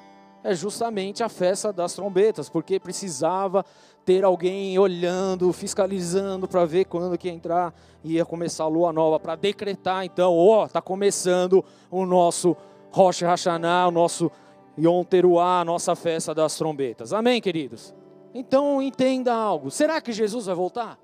É 0.44 0.54
justamente 0.54 1.24
a 1.24 1.30
festa 1.30 1.72
das 1.72 1.94
trombetas, 1.94 2.50
porque 2.50 2.80
precisava 2.80 3.66
ter 4.04 4.26
alguém 4.26 4.78
olhando, 4.78 5.54
fiscalizando 5.54 6.48
para 6.48 6.66
ver 6.66 6.86
quando 6.86 7.18
que 7.18 7.30
ia 7.30 7.34
entrar 7.34 7.74
e 8.04 8.16
ia 8.16 8.26
começar 8.26 8.66
a 8.66 8.68
lua 8.68 8.92
nova, 8.92 9.20
para 9.20 9.36
decretar 9.36 10.04
então, 10.04 10.36
ó, 10.36 10.66
está 10.66 10.82
começando 10.82 11.64
o 11.90 12.06
nosso 12.06 12.58
Rosh 12.92 13.22
Hashanah, 13.22 13.88
o 13.88 13.92
nosso 13.92 14.30
Yom 14.78 15.04
Teruah, 15.04 15.62
a 15.62 15.66
nossa 15.66 15.96
festa 15.96 16.36
das 16.36 16.58
trombetas. 16.58 17.14
Amém, 17.14 17.40
queridos? 17.40 17.96
Então 18.34 18.82
entenda 18.82 19.34
algo. 19.34 19.72
Será 19.72 20.02
que 20.02 20.12
Jesus 20.12 20.48
vai 20.48 20.56
voltar? 20.56 21.00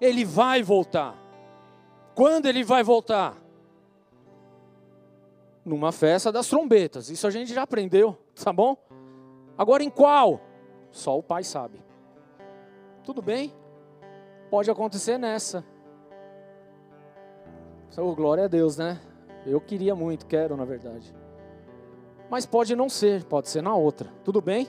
Ele 0.00 0.24
vai 0.24 0.62
voltar. 0.62 1.16
Quando 2.14 2.46
ele 2.46 2.62
vai 2.62 2.84
voltar? 2.84 3.36
Numa 5.68 5.92
festa 5.92 6.32
das 6.32 6.48
trombetas. 6.48 7.10
Isso 7.10 7.26
a 7.26 7.30
gente 7.30 7.52
já 7.52 7.62
aprendeu, 7.62 8.16
tá 8.42 8.52
bom? 8.52 8.76
Agora 9.56 9.82
em 9.82 9.90
qual? 9.90 10.40
Só 10.90 11.18
o 11.18 11.22
pai 11.22 11.44
sabe. 11.44 11.82
Tudo 13.04 13.20
bem? 13.20 13.52
Pode 14.50 14.70
acontecer 14.70 15.18
nessa. 15.18 15.64
Oh, 17.96 18.14
glória 18.14 18.44
a 18.44 18.48
Deus, 18.48 18.76
né? 18.76 19.00
Eu 19.44 19.60
queria 19.60 19.94
muito, 19.94 20.26
quero 20.26 20.56
na 20.56 20.64
verdade. 20.64 21.12
Mas 22.30 22.46
pode 22.46 22.76
não 22.76 22.88
ser, 22.88 23.24
pode 23.24 23.48
ser 23.48 23.62
na 23.62 23.74
outra. 23.74 24.12
Tudo 24.24 24.40
bem? 24.40 24.68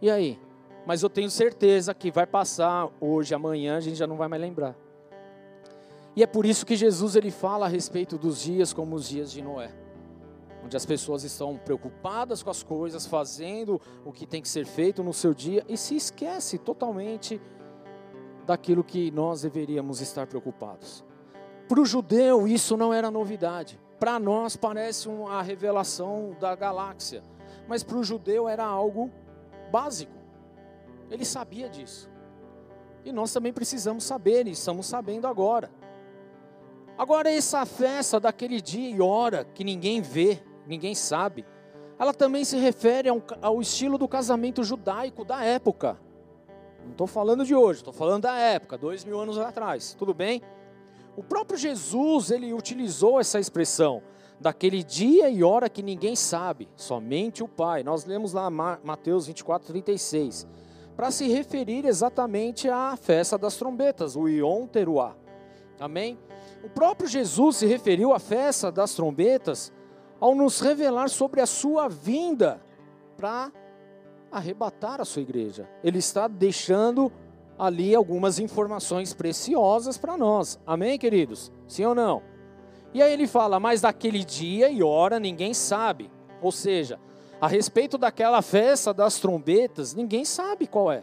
E 0.00 0.10
aí? 0.10 0.38
Mas 0.86 1.02
eu 1.02 1.10
tenho 1.10 1.30
certeza 1.30 1.94
que 1.94 2.10
vai 2.10 2.26
passar 2.26 2.88
hoje, 3.00 3.34
amanhã, 3.34 3.76
a 3.76 3.80
gente 3.80 3.96
já 3.96 4.06
não 4.06 4.16
vai 4.16 4.28
mais 4.28 4.40
lembrar. 4.40 4.74
E 6.14 6.22
é 6.22 6.26
por 6.26 6.44
isso 6.44 6.66
que 6.66 6.76
Jesus 6.76 7.16
ele 7.16 7.30
fala 7.30 7.66
a 7.66 7.68
respeito 7.68 8.18
dos 8.18 8.42
dias 8.42 8.72
como 8.72 8.96
os 8.96 9.08
dias 9.08 9.30
de 9.32 9.40
Noé, 9.40 9.70
onde 10.64 10.76
as 10.76 10.86
pessoas 10.86 11.24
estão 11.24 11.58
preocupadas 11.58 12.42
com 12.42 12.50
as 12.50 12.62
coisas, 12.62 13.06
fazendo 13.06 13.80
o 14.04 14.12
que 14.12 14.26
tem 14.26 14.40
que 14.40 14.48
ser 14.48 14.64
feito 14.64 15.02
no 15.02 15.12
seu 15.12 15.34
dia 15.34 15.64
e 15.68 15.76
se 15.76 15.96
esquece 15.96 16.58
totalmente 16.58 17.40
daquilo 18.46 18.84
que 18.84 19.10
nós 19.10 19.42
deveríamos 19.42 20.00
estar 20.00 20.26
preocupados. 20.26 21.04
Para 21.68 21.80
o 21.80 21.86
judeu 21.86 22.46
isso 22.46 22.76
não 22.76 22.92
era 22.92 23.10
novidade. 23.10 23.80
Para 23.98 24.18
nós 24.18 24.56
parece 24.56 25.08
uma 25.08 25.40
revelação 25.42 26.36
da 26.40 26.54
galáxia, 26.54 27.22
mas 27.68 27.82
para 27.82 27.96
o 27.96 28.04
judeu 28.04 28.48
era 28.48 28.64
algo 28.64 29.10
básico. 29.70 30.12
Ele 31.10 31.24
sabia 31.24 31.68
disso. 31.68 32.10
E 33.04 33.12
nós 33.12 33.32
também 33.32 33.52
precisamos 33.52 34.04
saber, 34.04 34.46
e 34.46 34.52
estamos 34.52 34.86
sabendo 34.86 35.26
agora. 35.26 35.70
Agora, 36.96 37.30
essa 37.30 37.64
festa 37.64 38.20
daquele 38.20 38.60
dia 38.60 38.90
e 38.90 39.00
hora 39.00 39.44
que 39.44 39.64
ninguém 39.64 40.00
vê, 40.00 40.42
ninguém 40.66 40.94
sabe, 40.94 41.44
ela 41.98 42.12
também 42.12 42.44
se 42.44 42.56
refere 42.56 43.08
ao, 43.40 43.60
estilo 43.60 43.96
do 43.96 44.08
casamento 44.08 44.64
judaico 44.64 45.24
da 45.24 45.44
época. 45.44 45.98
Não 46.82 46.90
estou 46.90 47.06
falando 47.06 47.44
de 47.44 47.54
hoje, 47.54 47.80
estou 47.80 47.92
falando 47.92 48.22
da 48.22 48.36
época, 48.36 48.76
dois 48.76 49.04
mil 49.04 49.20
anos 49.20 49.38
atrás, 49.38 49.94
tudo 49.94 50.12
bem? 50.12 50.42
O 51.16 51.22
próprio 51.22 51.58
Jesus, 51.58 52.30
ele 52.30 52.52
utilizou 52.52 53.20
essa 53.20 53.38
expressão, 53.38 54.02
daquele 54.40 54.82
dia 54.82 55.30
e 55.30 55.44
hora 55.44 55.70
que 55.70 55.82
ninguém 55.82 56.16
sabe, 56.16 56.68
somente 56.74 57.42
o 57.42 57.48
Pai. 57.48 57.82
Nós 57.82 58.04
lemos 58.04 58.32
lá 58.32 58.50
Mateus 58.50 59.26
24, 59.26 59.68
36, 59.68 60.46
para 60.96 61.10
se 61.10 61.28
referir 61.28 61.86
exatamente 61.86 62.68
à 62.68 62.96
festa 62.96 63.38
das 63.38 63.56
trombetas, 63.56 64.16
o 64.16 64.26
Yom 64.26 64.66
Teruah. 64.66 65.16
Amém? 65.78 66.18
O 66.64 66.68
próprio 66.68 67.08
Jesus 67.08 67.56
se 67.56 67.66
referiu 67.66 68.12
à 68.12 68.18
festa 68.18 68.70
das 68.70 68.94
trombetas 68.94 69.72
ao 70.22 70.34
nos 70.34 70.60
revelar 70.60 71.10
sobre 71.10 71.40
a 71.40 71.46
sua 71.46 71.88
vinda 71.88 72.62
para 73.16 73.50
arrebatar 74.30 75.00
a 75.00 75.04
sua 75.04 75.22
igreja. 75.22 75.68
Ele 75.82 75.98
está 75.98 76.28
deixando 76.28 77.10
ali 77.58 77.94
algumas 77.94 78.38
informações 78.38 79.12
preciosas 79.12 79.98
para 79.98 80.16
nós. 80.16 80.60
Amém, 80.64 80.98
queridos? 80.98 81.50
Sim 81.66 81.86
ou 81.86 81.94
não? 81.94 82.22
E 82.94 83.02
aí 83.02 83.12
ele 83.12 83.26
fala, 83.26 83.58
mas 83.58 83.80
daquele 83.80 84.22
dia 84.22 84.70
e 84.70 84.82
hora 84.82 85.18
ninguém 85.18 85.52
sabe. 85.52 86.08
Ou 86.40 86.52
seja, 86.52 87.00
a 87.40 87.48
respeito 87.48 87.98
daquela 87.98 88.42
festa 88.42 88.94
das 88.94 89.18
trombetas, 89.18 89.94
ninguém 89.94 90.24
sabe 90.24 90.68
qual 90.68 90.92
é. 90.92 91.02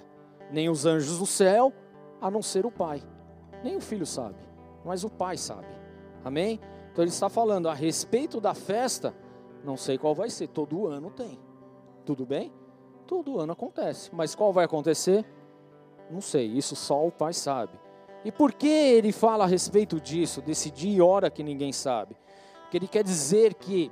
Nem 0.50 0.70
os 0.70 0.86
anjos 0.86 1.20
do 1.20 1.26
céu, 1.26 1.74
a 2.22 2.32
não 2.32 2.42
ser 2.42 2.66
o 2.66 2.72
Pai. 2.72 3.04
Nem 3.64 3.76
o 3.76 3.82
Filho 3.82 4.06
sabe 4.06 4.50
mas 4.84 5.04
o 5.04 5.10
Pai 5.10 5.38
sabe. 5.38 5.68
Amém? 6.24 6.60
Então 7.00 7.06
ele 7.06 7.14
está 7.14 7.30
falando 7.30 7.70
a 7.70 7.74
respeito 7.74 8.42
da 8.42 8.54
festa, 8.54 9.16
não 9.64 9.78
sei 9.78 9.98
qual 9.98 10.14
vai 10.14 10.30
ser, 10.30 10.48
todo 10.50 10.86
ano 10.86 11.10
tem. 11.10 11.40
Tudo 12.06 12.26
bem? 12.26 12.52
Todo 13.08 13.40
ano 13.40 13.54
acontece, 13.54 14.10
mas 14.12 14.36
qual 14.36 14.52
vai 14.52 14.66
acontecer? 14.66 15.26
Não 16.12 16.20
sei, 16.20 16.46
isso 16.48 16.76
só 16.76 17.08
o 17.08 17.10
Pai 17.10 17.32
sabe. 17.32 17.80
E 18.26 18.34
por 18.34 18.52
que 18.52 18.68
ele 18.68 19.14
fala 19.14 19.46
a 19.46 19.48
respeito 19.48 19.98
disso, 19.98 20.42
desse 20.42 20.70
dia 20.70 20.98
e 20.98 21.02
hora 21.02 21.32
que 21.32 21.42
ninguém 21.42 21.72
sabe? 21.72 22.18
Porque 22.64 22.76
ele 22.76 22.88
quer 22.90 23.06
dizer 23.06 23.54
que 23.54 23.90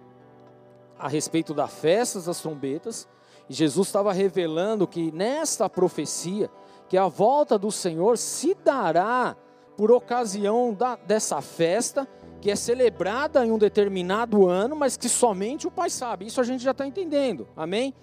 a 0.99 1.07
respeito 1.07 1.53
da 1.53 1.69
festa 1.69 2.19
das 2.19 2.41
trombetas, 2.41 3.07
Jesus 3.47 3.87
estava 3.87 4.11
revelando 4.11 4.85
que 4.85 5.13
nesta 5.13 5.69
profecia, 5.69 6.51
que 6.89 6.97
a 6.97 7.07
volta 7.07 7.57
do 7.57 7.71
Senhor 7.71 8.17
se 8.17 8.53
dará 8.53 9.37
por 9.77 9.93
ocasião 9.93 10.73
da, 10.73 10.97
dessa 10.97 11.39
festa, 11.41 12.05
que 12.41 12.51
é 12.51 12.55
celebrada 12.55 13.45
em 13.45 13.51
um 13.51 13.57
determinado 13.57 14.47
ano, 14.47 14.75
mas 14.75 14.95
que 14.95 15.09
somente 15.09 15.67
o 15.67 15.71
Pai 15.71 15.89
sabe. 15.89 16.25
Isso 16.25 16.39
a 16.39 16.43
gente 16.43 16.63
já 16.63 16.71
está 16.71 16.85
entendendo, 16.85 17.47
amém? 17.55 17.93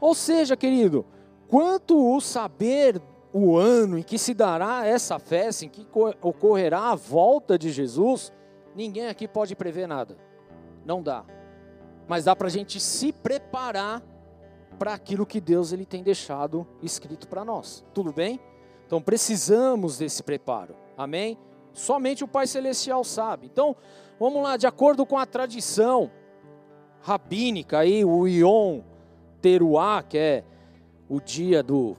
Ou 0.00 0.14
seja, 0.14 0.56
querido, 0.56 1.04
quanto 1.48 1.96
o 1.96 2.20
saber 2.20 3.00
o 3.32 3.56
ano 3.56 3.98
em 3.98 4.02
que 4.02 4.18
se 4.18 4.34
dará 4.34 4.86
essa 4.86 5.18
festa, 5.18 5.64
em 5.64 5.68
que 5.68 5.86
ocorrerá 6.20 6.90
a 6.90 6.94
volta 6.94 7.58
de 7.58 7.70
Jesus, 7.70 8.32
ninguém 8.74 9.08
aqui 9.08 9.26
pode 9.26 9.54
prever 9.56 9.86
nada. 9.86 10.16
Não 10.84 11.02
dá. 11.02 11.24
Mas 12.08 12.24
dá 12.24 12.34
para 12.36 12.48
a 12.48 12.50
gente 12.50 12.78
se 12.80 13.12
preparar 13.12 14.02
para 14.78 14.92
aquilo 14.92 15.24
que 15.24 15.40
Deus 15.40 15.72
ele 15.72 15.86
tem 15.86 16.02
deixado 16.02 16.66
escrito 16.82 17.28
para 17.28 17.44
nós. 17.44 17.84
Tudo 17.94 18.12
bem? 18.12 18.40
Então 18.86 19.00
precisamos 19.00 19.98
desse 19.98 20.22
preparo. 20.22 20.74
Amém? 20.96 21.38
Somente 21.72 22.24
o 22.24 22.28
Pai 22.28 22.46
Celestial 22.46 23.04
sabe. 23.04 23.46
Então, 23.46 23.76
vamos 24.18 24.42
lá, 24.42 24.56
de 24.56 24.66
acordo 24.66 25.04
com 25.06 25.18
a 25.18 25.26
tradição 25.26 26.10
rabínica 27.00 27.78
aí, 27.78 28.04
o 28.04 28.26
Yom 28.26 28.80
Teruah, 29.40 30.02
que 30.02 30.18
é 30.18 30.44
o 31.08 31.20
dia 31.20 31.62
do 31.62 31.96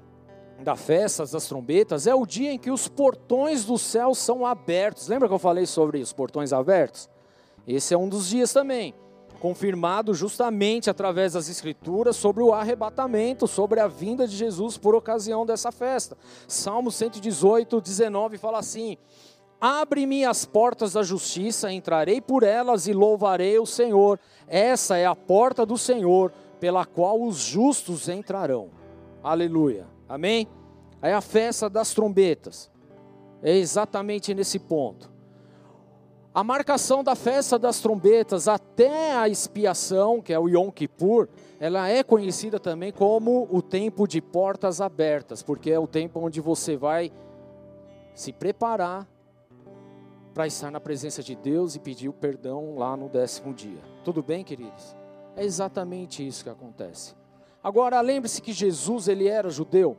da 0.63 0.75
festa 0.77 1.25
das 1.25 1.45
trombetas, 1.45 2.07
é 2.07 2.15
o 2.15 2.25
dia 2.25 2.53
em 2.53 2.57
que 2.57 2.71
os 2.71 2.87
portões 2.87 3.65
do 3.65 3.77
céu 3.77 4.15
são 4.15 4.45
abertos. 4.45 5.09
Lembra 5.09 5.27
que 5.27 5.33
eu 5.33 5.39
falei 5.39 5.65
sobre 5.65 5.99
os 5.99 6.13
portões 6.13 6.53
abertos? 6.53 7.09
Esse 7.67 7.93
é 7.93 7.97
um 7.97 8.07
dos 8.07 8.29
dias 8.29 8.53
também, 8.53 8.93
confirmado 9.41 10.13
justamente 10.13 10.89
através 10.89 11.33
das 11.33 11.49
escrituras 11.49 12.15
sobre 12.15 12.41
o 12.41 12.53
arrebatamento, 12.53 13.45
sobre 13.45 13.81
a 13.81 13.87
vinda 13.87 14.25
de 14.25 14.35
Jesus 14.35 14.77
por 14.77 14.95
ocasião 14.95 15.45
dessa 15.45 15.69
festa. 15.71 16.17
Salmo 16.47 16.89
118, 16.91 17.81
19 17.81 18.37
fala 18.37 18.59
assim: 18.59 18.97
Abre-me 19.65 20.25
as 20.25 20.43
portas 20.43 20.91
da 20.91 21.03
justiça, 21.03 21.71
entrarei 21.71 22.19
por 22.19 22.43
elas 22.43 22.85
e 22.85 22.91
louvarei 22.91 23.57
o 23.57 23.65
Senhor. 23.65 24.19
Essa 24.45 24.97
é 24.97 25.05
a 25.05 25.15
porta 25.15 25.65
do 25.65 25.77
Senhor, 25.77 26.33
pela 26.59 26.85
qual 26.85 27.21
os 27.21 27.37
justos 27.37 28.09
entrarão. 28.09 28.71
Aleluia. 29.23 29.87
Amém? 30.09 30.49
Aí 31.01 31.13
a 31.13 31.21
festa 31.21 31.69
das 31.69 31.93
trombetas. 31.93 32.69
É 33.41 33.55
exatamente 33.55 34.33
nesse 34.33 34.59
ponto. 34.59 35.09
A 36.35 36.43
marcação 36.43 37.01
da 37.01 37.15
festa 37.15 37.57
das 37.57 37.79
trombetas 37.79 38.49
até 38.49 39.13
a 39.13 39.29
expiação, 39.29 40.21
que 40.21 40.33
é 40.33 40.39
o 40.39 40.49
Yom 40.49 40.71
Kippur, 40.71 41.29
ela 41.57 41.87
é 41.87 42.03
conhecida 42.03 42.59
também 42.59 42.91
como 42.91 43.47
o 43.49 43.61
tempo 43.61 44.09
de 44.09 44.21
portas 44.21 44.81
abertas, 44.81 45.41
porque 45.41 45.71
é 45.71 45.79
o 45.79 45.87
tempo 45.87 46.19
onde 46.19 46.41
você 46.41 46.75
vai 46.75 47.13
se 48.13 48.33
preparar 48.33 49.07
para 50.33 50.47
estar 50.47 50.71
na 50.71 50.79
presença 50.79 51.21
de 51.21 51.35
Deus 51.35 51.75
e 51.75 51.79
pedir 51.79 52.09
o 52.09 52.13
perdão 52.13 52.75
lá 52.75 52.97
no 52.97 53.07
décimo 53.07 53.53
dia. 53.53 53.79
Tudo 54.03 54.23
bem, 54.23 54.43
queridos? 54.43 54.95
É 55.35 55.43
exatamente 55.43 56.25
isso 56.25 56.43
que 56.43 56.49
acontece. 56.49 57.15
Agora, 57.63 58.01
lembre-se 58.01 58.41
que 58.41 58.51
Jesus 58.51 59.07
ele 59.07 59.27
era 59.27 59.49
judeu. 59.49 59.95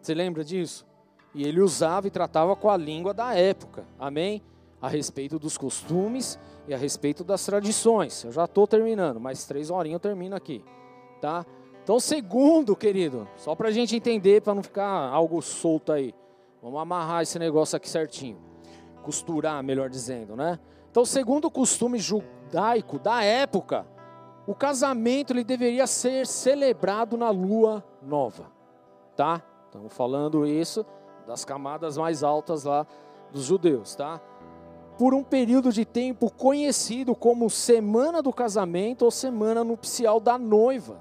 Você 0.00 0.14
lembra 0.14 0.44
disso? 0.44 0.86
E 1.34 1.44
ele 1.44 1.60
usava 1.60 2.06
e 2.06 2.10
tratava 2.10 2.54
com 2.54 2.68
a 2.68 2.76
língua 2.76 3.14
da 3.14 3.34
época. 3.34 3.86
Amém? 3.98 4.42
A 4.80 4.88
respeito 4.88 5.38
dos 5.38 5.56
costumes 5.56 6.38
e 6.68 6.74
a 6.74 6.76
respeito 6.76 7.24
das 7.24 7.44
tradições. 7.44 8.24
Eu 8.24 8.32
já 8.32 8.44
estou 8.44 8.66
terminando, 8.66 9.18
mais 9.18 9.46
três 9.46 9.70
horinhas 9.70 9.94
eu 9.94 10.00
termino 10.00 10.36
aqui. 10.36 10.62
Tá? 11.20 11.46
Então, 11.82 11.98
segundo, 11.98 12.76
querido, 12.76 13.26
só 13.36 13.54
para 13.54 13.68
a 13.68 13.72
gente 13.72 13.96
entender, 13.96 14.42
para 14.42 14.54
não 14.54 14.62
ficar 14.62 14.86
algo 14.86 15.40
solto 15.40 15.92
aí. 15.92 16.14
Vamos 16.60 16.80
amarrar 16.80 17.22
esse 17.22 17.38
negócio 17.38 17.76
aqui 17.76 17.88
certinho. 17.88 18.51
Costurar, 19.02 19.62
melhor 19.62 19.90
dizendo, 19.90 20.36
né? 20.36 20.58
Então, 20.90 21.04
segundo 21.04 21.46
o 21.46 21.50
costume 21.50 21.98
judaico 21.98 22.98
da 22.98 23.22
época, 23.24 23.86
o 24.46 24.54
casamento 24.54 25.32
ele 25.32 25.44
deveria 25.44 25.86
ser 25.86 26.26
celebrado 26.26 27.16
na 27.16 27.30
lua 27.30 27.84
nova, 28.02 28.46
tá? 29.16 29.42
Estamos 29.66 29.92
falando 29.92 30.46
isso 30.46 30.84
das 31.26 31.44
camadas 31.44 31.96
mais 31.96 32.22
altas 32.22 32.64
lá 32.64 32.86
dos 33.32 33.44
judeus, 33.44 33.94
tá? 33.94 34.20
Por 34.98 35.14
um 35.14 35.24
período 35.24 35.72
de 35.72 35.84
tempo 35.84 36.30
conhecido 36.30 37.14
como 37.14 37.48
semana 37.48 38.20
do 38.20 38.32
casamento 38.32 39.04
ou 39.04 39.10
semana 39.10 39.64
nupcial 39.64 40.20
da 40.20 40.36
noiva. 40.36 41.00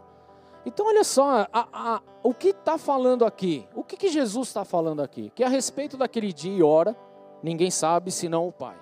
Então, 0.65 0.88
olha 0.88 1.03
só, 1.03 1.48
a, 1.52 1.68
a, 1.73 2.02
o 2.23 2.34
que 2.34 2.49
está 2.49 2.78
falando 2.78 3.26
aqui? 3.26 3.68
O 3.76 3.84
que, 3.84 3.98
que 3.98 4.10
Jesus 4.10 4.48
está 4.48 4.64
falando 4.64 5.02
aqui? 5.02 5.32
Que 5.36 5.44
a 5.44 5.49
respeito 5.49 5.98
daquele 5.98 6.32
dia 6.32 6.56
e 6.56 6.64
hora, 6.64 6.95
ninguém 7.41 7.72
sabe 7.72 8.11
senão 8.11 8.47
o 8.47 8.51
Pai. 8.51 8.76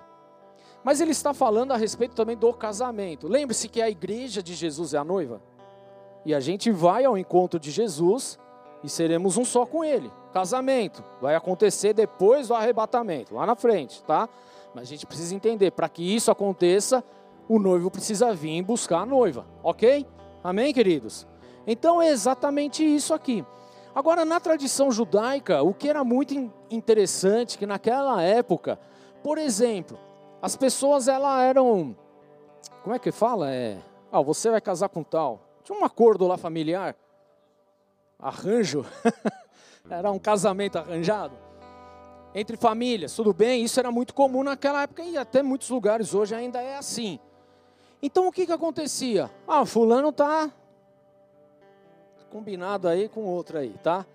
Mas 0.82 1.00
ele 1.00 1.10
está 1.10 1.34
falando 1.34 1.72
a 1.72 1.76
respeito 1.76 2.14
também 2.14 2.36
do 2.36 2.52
casamento. 2.52 3.28
Lembre-se 3.28 3.68
que 3.68 3.82
a 3.82 3.90
igreja 3.90 4.42
de 4.42 4.54
Jesus 4.54 4.94
é 4.94 4.98
a 4.98 5.04
noiva. 5.04 5.42
E 6.24 6.34
a 6.34 6.40
gente 6.40 6.70
vai 6.70 7.04
ao 7.04 7.18
encontro 7.18 7.58
de 7.58 7.70
Jesus 7.70 8.38
e 8.82 8.88
seremos 8.88 9.36
um 9.36 9.44
só 9.44 9.66
com 9.66 9.84
ele. 9.84 10.10
Casamento 10.32 11.04
vai 11.20 11.34
acontecer 11.34 11.92
depois 11.92 12.48
do 12.48 12.54
arrebatamento, 12.54 13.34
lá 13.34 13.44
na 13.44 13.54
frente, 13.54 14.02
tá? 14.04 14.28
Mas 14.74 14.84
a 14.84 14.86
gente 14.86 15.06
precisa 15.06 15.34
entender, 15.34 15.72
para 15.72 15.88
que 15.88 16.02
isso 16.02 16.30
aconteça, 16.30 17.04
o 17.48 17.58
noivo 17.58 17.90
precisa 17.90 18.32
vir 18.32 18.62
buscar 18.62 19.00
a 19.00 19.06
noiva, 19.06 19.44
ok? 19.62 20.06
Amém, 20.42 20.72
queridos? 20.72 21.26
Então 21.66 22.00
é 22.00 22.08
exatamente 22.08 22.82
isso 22.84 23.12
aqui. 23.12 23.44
Agora, 24.00 24.24
na 24.24 24.40
tradição 24.40 24.90
judaica, 24.90 25.62
o 25.62 25.74
que 25.74 25.86
era 25.86 26.02
muito 26.02 26.50
interessante, 26.70 27.58
que 27.58 27.66
naquela 27.66 28.22
época, 28.22 28.80
por 29.22 29.36
exemplo, 29.36 29.98
as 30.40 30.56
pessoas 30.56 31.06
elas 31.06 31.42
eram, 31.42 31.94
como 32.82 32.96
é 32.96 32.98
que 32.98 33.12
fala? 33.12 33.52
É, 33.52 33.76
ah, 34.10 34.22
você 34.22 34.50
vai 34.50 34.58
casar 34.58 34.88
com 34.88 35.02
tal. 35.02 35.38
Tinha 35.62 35.78
um 35.78 35.84
acordo 35.84 36.26
lá 36.26 36.38
familiar, 36.38 36.96
arranjo, 38.18 38.86
era 39.90 40.10
um 40.10 40.18
casamento 40.18 40.78
arranjado 40.78 41.36
entre 42.34 42.56
famílias, 42.56 43.14
tudo 43.14 43.34
bem? 43.34 43.64
Isso 43.64 43.78
era 43.78 43.92
muito 43.92 44.14
comum 44.14 44.42
naquela 44.42 44.84
época 44.84 45.02
e 45.02 45.18
até 45.18 45.42
muitos 45.42 45.68
lugares 45.68 46.14
hoje 46.14 46.34
ainda 46.34 46.58
é 46.58 46.78
assim. 46.78 47.20
Então 48.02 48.26
o 48.26 48.32
que 48.32 48.46
que 48.46 48.52
acontecia? 48.52 49.30
Ah, 49.46 49.66
fulano 49.66 50.10
tá 50.10 50.50
combinado 52.30 52.88
aí 52.88 53.08
com 53.08 53.24
outra 53.24 53.58
aí, 53.58 53.74
tá? 53.82 54.06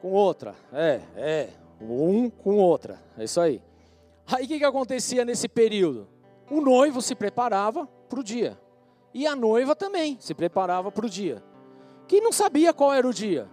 Com 0.00 0.10
outra, 0.12 0.54
é, 0.72 1.00
é, 1.16 1.48
um 1.80 2.30
com 2.30 2.56
outra, 2.56 2.98
é 3.16 3.24
isso 3.24 3.40
aí. 3.40 3.62
Aí 4.26 4.44
o 4.44 4.48
que, 4.48 4.58
que 4.58 4.64
acontecia 4.64 5.24
nesse 5.24 5.48
período? 5.48 6.08
O 6.50 6.60
noivo 6.60 7.02
se 7.02 7.14
preparava 7.14 7.86
para 8.08 8.20
o 8.20 8.24
dia. 8.24 8.58
E 9.12 9.26
a 9.26 9.36
noiva 9.36 9.76
também 9.76 10.16
se 10.18 10.34
preparava 10.34 10.90
para 10.90 11.06
o 11.06 11.10
dia. 11.10 11.42
Que 12.08 12.20
não 12.20 12.32
sabia 12.32 12.72
qual 12.72 12.92
era 12.92 13.06
o 13.06 13.12
dia. 13.12 13.48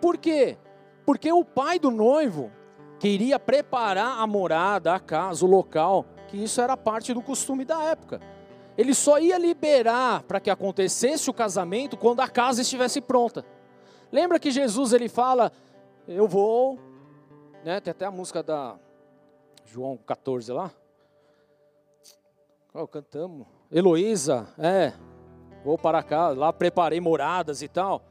Por 0.00 0.16
quê? 0.16 0.56
Porque 1.04 1.30
o 1.32 1.44
pai 1.44 1.78
do 1.78 1.90
noivo 1.90 2.50
queria 2.98 3.38
preparar 3.38 4.20
a 4.20 4.26
morada, 4.26 4.94
a 4.94 5.00
casa, 5.00 5.44
o 5.44 5.48
local, 5.48 6.06
que 6.28 6.36
isso 6.36 6.60
era 6.60 6.76
parte 6.76 7.12
do 7.12 7.20
costume 7.20 7.64
da 7.64 7.82
época. 7.82 8.20
Ele 8.76 8.94
só 8.94 9.18
ia 9.18 9.38
liberar 9.38 10.22
para 10.22 10.40
que 10.40 10.50
acontecesse 10.50 11.28
o 11.28 11.34
casamento 11.34 11.96
quando 11.96 12.20
a 12.20 12.28
casa 12.28 12.62
estivesse 12.62 13.00
pronta. 13.00 13.44
Lembra 14.10 14.38
que 14.38 14.50
Jesus 14.50 14.92
ele 14.92 15.08
fala: 15.08 15.52
"Eu 16.06 16.26
vou", 16.26 16.78
né? 17.64 17.80
Tem 17.80 17.90
até 17.90 18.06
a 18.06 18.10
música 18.10 18.42
da 18.42 18.76
João 19.66 19.96
14 19.96 20.52
lá. 20.52 20.70
Oh, 22.74 22.86
cantamos. 22.86 23.46
Heloísa, 23.70 24.48
é. 24.58 24.92
Vou 25.64 25.78
para 25.78 26.02
cá, 26.02 26.28
lá 26.28 26.52
preparei 26.52 27.00
moradas 27.00 27.62
e 27.62 27.68
tal. 27.68 28.02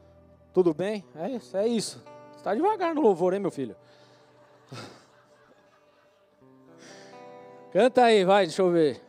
Tudo 0.52 0.72
bem? 0.72 1.04
É 1.14 1.30
isso, 1.30 1.56
é 1.56 1.66
isso. 1.66 2.02
Está 2.36 2.54
devagar 2.54 2.94
no 2.94 3.00
louvor, 3.00 3.34
hein, 3.34 3.40
meu 3.40 3.50
filho? 3.50 3.76
Canta 7.72 8.04
aí, 8.04 8.24
vai, 8.24 8.46
deixa 8.46 8.62
eu 8.62 8.70
ver. 8.70 9.02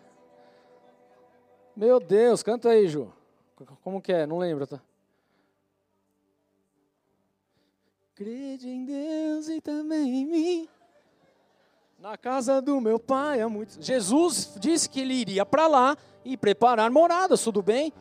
Meu 1.76 2.00
Deus, 2.00 2.44
canta 2.44 2.70
aí, 2.70 2.88
Ju. 2.88 3.12
Como 3.84 4.02
que 4.02 4.14
é? 4.14 4.28
Não 4.28 4.38
lembro, 4.38 4.68
tá? 4.68 4.80
Crede 8.16 8.70
em 8.70 8.86
Deus 8.86 9.50
e 9.50 9.60
também 9.60 10.22
em 10.22 10.26
mim. 10.26 10.70
Na 11.98 12.18
casa 12.18 12.62
do 12.62 12.80
meu 12.80 13.00
pai 13.00 13.42
há 13.42 13.50
muitos. 13.50 13.84
Jesus 13.84 14.56
disse 14.60 14.88
que 14.88 15.00
ele 15.02 15.14
iria 15.14 15.46
para 15.46 15.66
lá 15.68 15.98
e 16.24 16.38
preparar 16.38 16.92
moradas, 16.92 17.44
tudo 17.44 17.62
bem? 17.64 17.92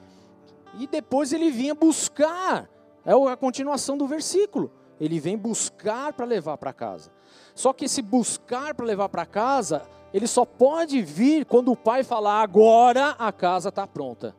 E 0.79 0.87
depois 0.87 1.33
ele 1.33 1.51
vinha 1.51 1.75
buscar. 1.75 2.69
É 3.07 3.13
a 3.13 3.37
continuação 3.37 3.97
do 3.97 4.07
versículo. 4.07 4.71
Ele 5.01 5.19
vem 5.19 5.39
buscar 5.39 6.13
para 6.13 6.27
levar 6.27 6.59
para 6.59 6.73
casa. 6.73 7.11
Só 7.55 7.73
que 7.73 7.87
esse 7.87 8.03
buscar 8.03 8.75
para 8.75 8.85
levar 8.85 9.09
para 9.09 9.25
casa, 9.25 9.83
ele 10.13 10.27
só 10.27 10.45
pode 10.45 11.01
vir 11.03 11.45
quando 11.45 11.73
o 11.73 11.77
pai 11.77 12.05
falar: 12.05 12.43
agora 12.43 13.11
a 13.19 13.33
casa 13.33 13.71
está 13.71 13.87
pronta. 13.87 14.37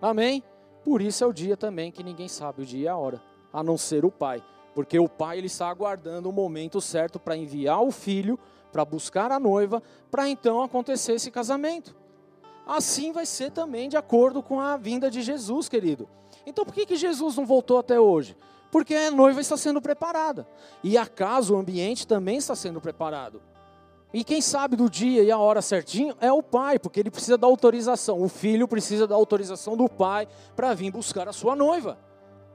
Amém? 0.00 0.42
Por 0.84 1.00
isso 1.00 1.22
é 1.22 1.26
o 1.26 1.32
dia 1.32 1.56
também 1.56 1.92
que 1.92 2.02
ninguém 2.02 2.28
sabe 2.28 2.62
o 2.62 2.66
dia 2.66 2.84
e 2.84 2.88
a 2.88 2.96
hora, 2.96 3.22
a 3.52 3.62
não 3.62 3.78
ser 3.78 4.04
o 4.04 4.10
Pai. 4.10 4.42
Porque 4.74 4.98
o 4.98 5.08
Pai 5.08 5.38
ele 5.38 5.46
está 5.46 5.68
aguardando 5.68 6.28
o 6.28 6.32
momento 6.32 6.80
certo 6.80 7.20
para 7.20 7.36
enviar 7.36 7.82
o 7.82 7.92
filho, 7.92 8.38
para 8.72 8.84
buscar 8.84 9.30
a 9.30 9.38
noiva, 9.38 9.82
para 10.10 10.28
então 10.28 10.62
acontecer 10.62 11.12
esse 11.12 11.30
casamento. 11.30 11.94
Assim 12.66 13.12
vai 13.12 13.26
ser 13.26 13.52
também 13.52 13.88
de 13.88 13.96
acordo 13.96 14.42
com 14.42 14.60
a 14.60 14.76
vinda 14.76 15.10
de 15.10 15.22
Jesus, 15.22 15.68
querido. 15.68 16.08
Então 16.44 16.64
por 16.64 16.74
que, 16.74 16.86
que 16.86 16.96
Jesus 16.96 17.36
não 17.36 17.46
voltou 17.46 17.78
até 17.78 18.00
hoje? 18.00 18.36
Porque 18.70 18.94
a 18.94 19.10
noiva 19.10 19.40
está 19.40 19.56
sendo 19.56 19.80
preparada. 19.80 20.48
E 20.82 20.96
a 20.96 21.06
casa, 21.06 21.52
o 21.52 21.56
ambiente 21.56 22.06
também 22.06 22.38
está 22.38 22.56
sendo 22.56 22.80
preparado. 22.80 23.42
E 24.12 24.22
quem 24.22 24.42
sabe 24.42 24.76
do 24.76 24.90
dia 24.90 25.22
e 25.22 25.30
a 25.30 25.38
hora 25.38 25.62
certinho 25.62 26.14
é 26.20 26.30
o 26.30 26.42
pai, 26.42 26.78
porque 26.78 27.00
ele 27.00 27.10
precisa 27.10 27.38
da 27.38 27.46
autorização. 27.46 28.22
O 28.22 28.28
filho 28.28 28.68
precisa 28.68 29.06
da 29.06 29.14
autorização 29.14 29.76
do 29.76 29.88
pai 29.88 30.28
para 30.54 30.74
vir 30.74 30.90
buscar 30.90 31.28
a 31.28 31.32
sua 31.32 31.56
noiva. 31.56 31.98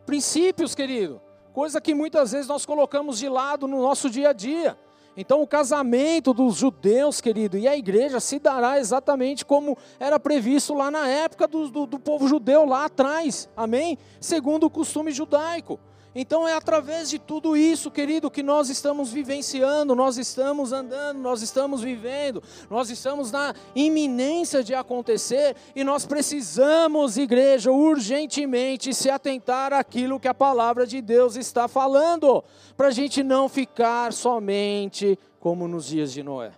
Princípios, 0.05 0.75
querido. 0.75 1.19
Coisa 1.53 1.81
que 1.81 1.95
muitas 1.95 2.31
vezes 2.31 2.47
nós 2.47 2.65
colocamos 2.65 3.17
de 3.17 3.27
lado 3.27 3.67
no 3.67 3.81
nosso 3.81 4.09
dia 4.09 4.29
a 4.29 4.33
dia. 4.33 4.77
Então, 5.19 5.41
o 5.41 5.47
casamento 5.47 6.31
dos 6.31 6.57
judeus, 6.57 7.19
querido, 7.19 7.57
e 7.57 7.67
a 7.67 7.75
igreja 7.75 8.19
se 8.19 8.37
dará 8.37 8.79
exatamente 8.79 9.43
como 9.43 9.75
era 9.99 10.19
previsto 10.19 10.75
lá 10.75 10.91
na 10.91 11.07
época 11.07 11.47
do, 11.47 11.67
do, 11.69 11.85
do 11.87 11.97
povo 11.97 12.27
judeu, 12.27 12.65
lá 12.65 12.85
atrás, 12.85 13.49
amém? 13.57 13.97
Segundo 14.21 14.67
o 14.67 14.69
costume 14.69 15.11
judaico. 15.11 15.79
Então 16.19 16.47
é 16.47 16.53
através 16.53 17.11
de 17.11 17.19
tudo 17.19 17.55
isso, 17.55 17.91
querido, 17.91 18.31
que 18.31 18.41
nós 18.41 18.69
estamos 18.69 19.11
vivenciando, 19.11 19.93
nós 19.93 20.17
estamos 20.17 20.73
andando, 20.73 21.19
nós 21.19 21.43
estamos 21.43 21.83
vivendo, 21.83 22.41
nós 22.71 22.89
estamos 22.89 23.31
na 23.31 23.53
iminência 23.75 24.63
de 24.63 24.73
acontecer 24.73 25.55
e 25.75 25.83
nós 25.83 26.07
precisamos, 26.07 27.17
igreja, 27.17 27.71
urgentemente 27.71 28.95
se 28.95 29.11
atentar 29.11 29.71
àquilo 29.71 30.19
que 30.19 30.27
a 30.27 30.33
palavra 30.33 30.87
de 30.87 31.03
Deus 31.03 31.35
está 31.35 31.67
falando, 31.67 32.43
para 32.75 32.87
a 32.87 32.91
gente 32.91 33.21
não 33.21 33.47
ficar 33.47 34.11
somente 34.11 35.19
como 35.39 35.67
nos 35.67 35.85
dias 35.85 36.11
de 36.11 36.23
Noé. 36.23 36.51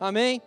Amém? 0.00 0.40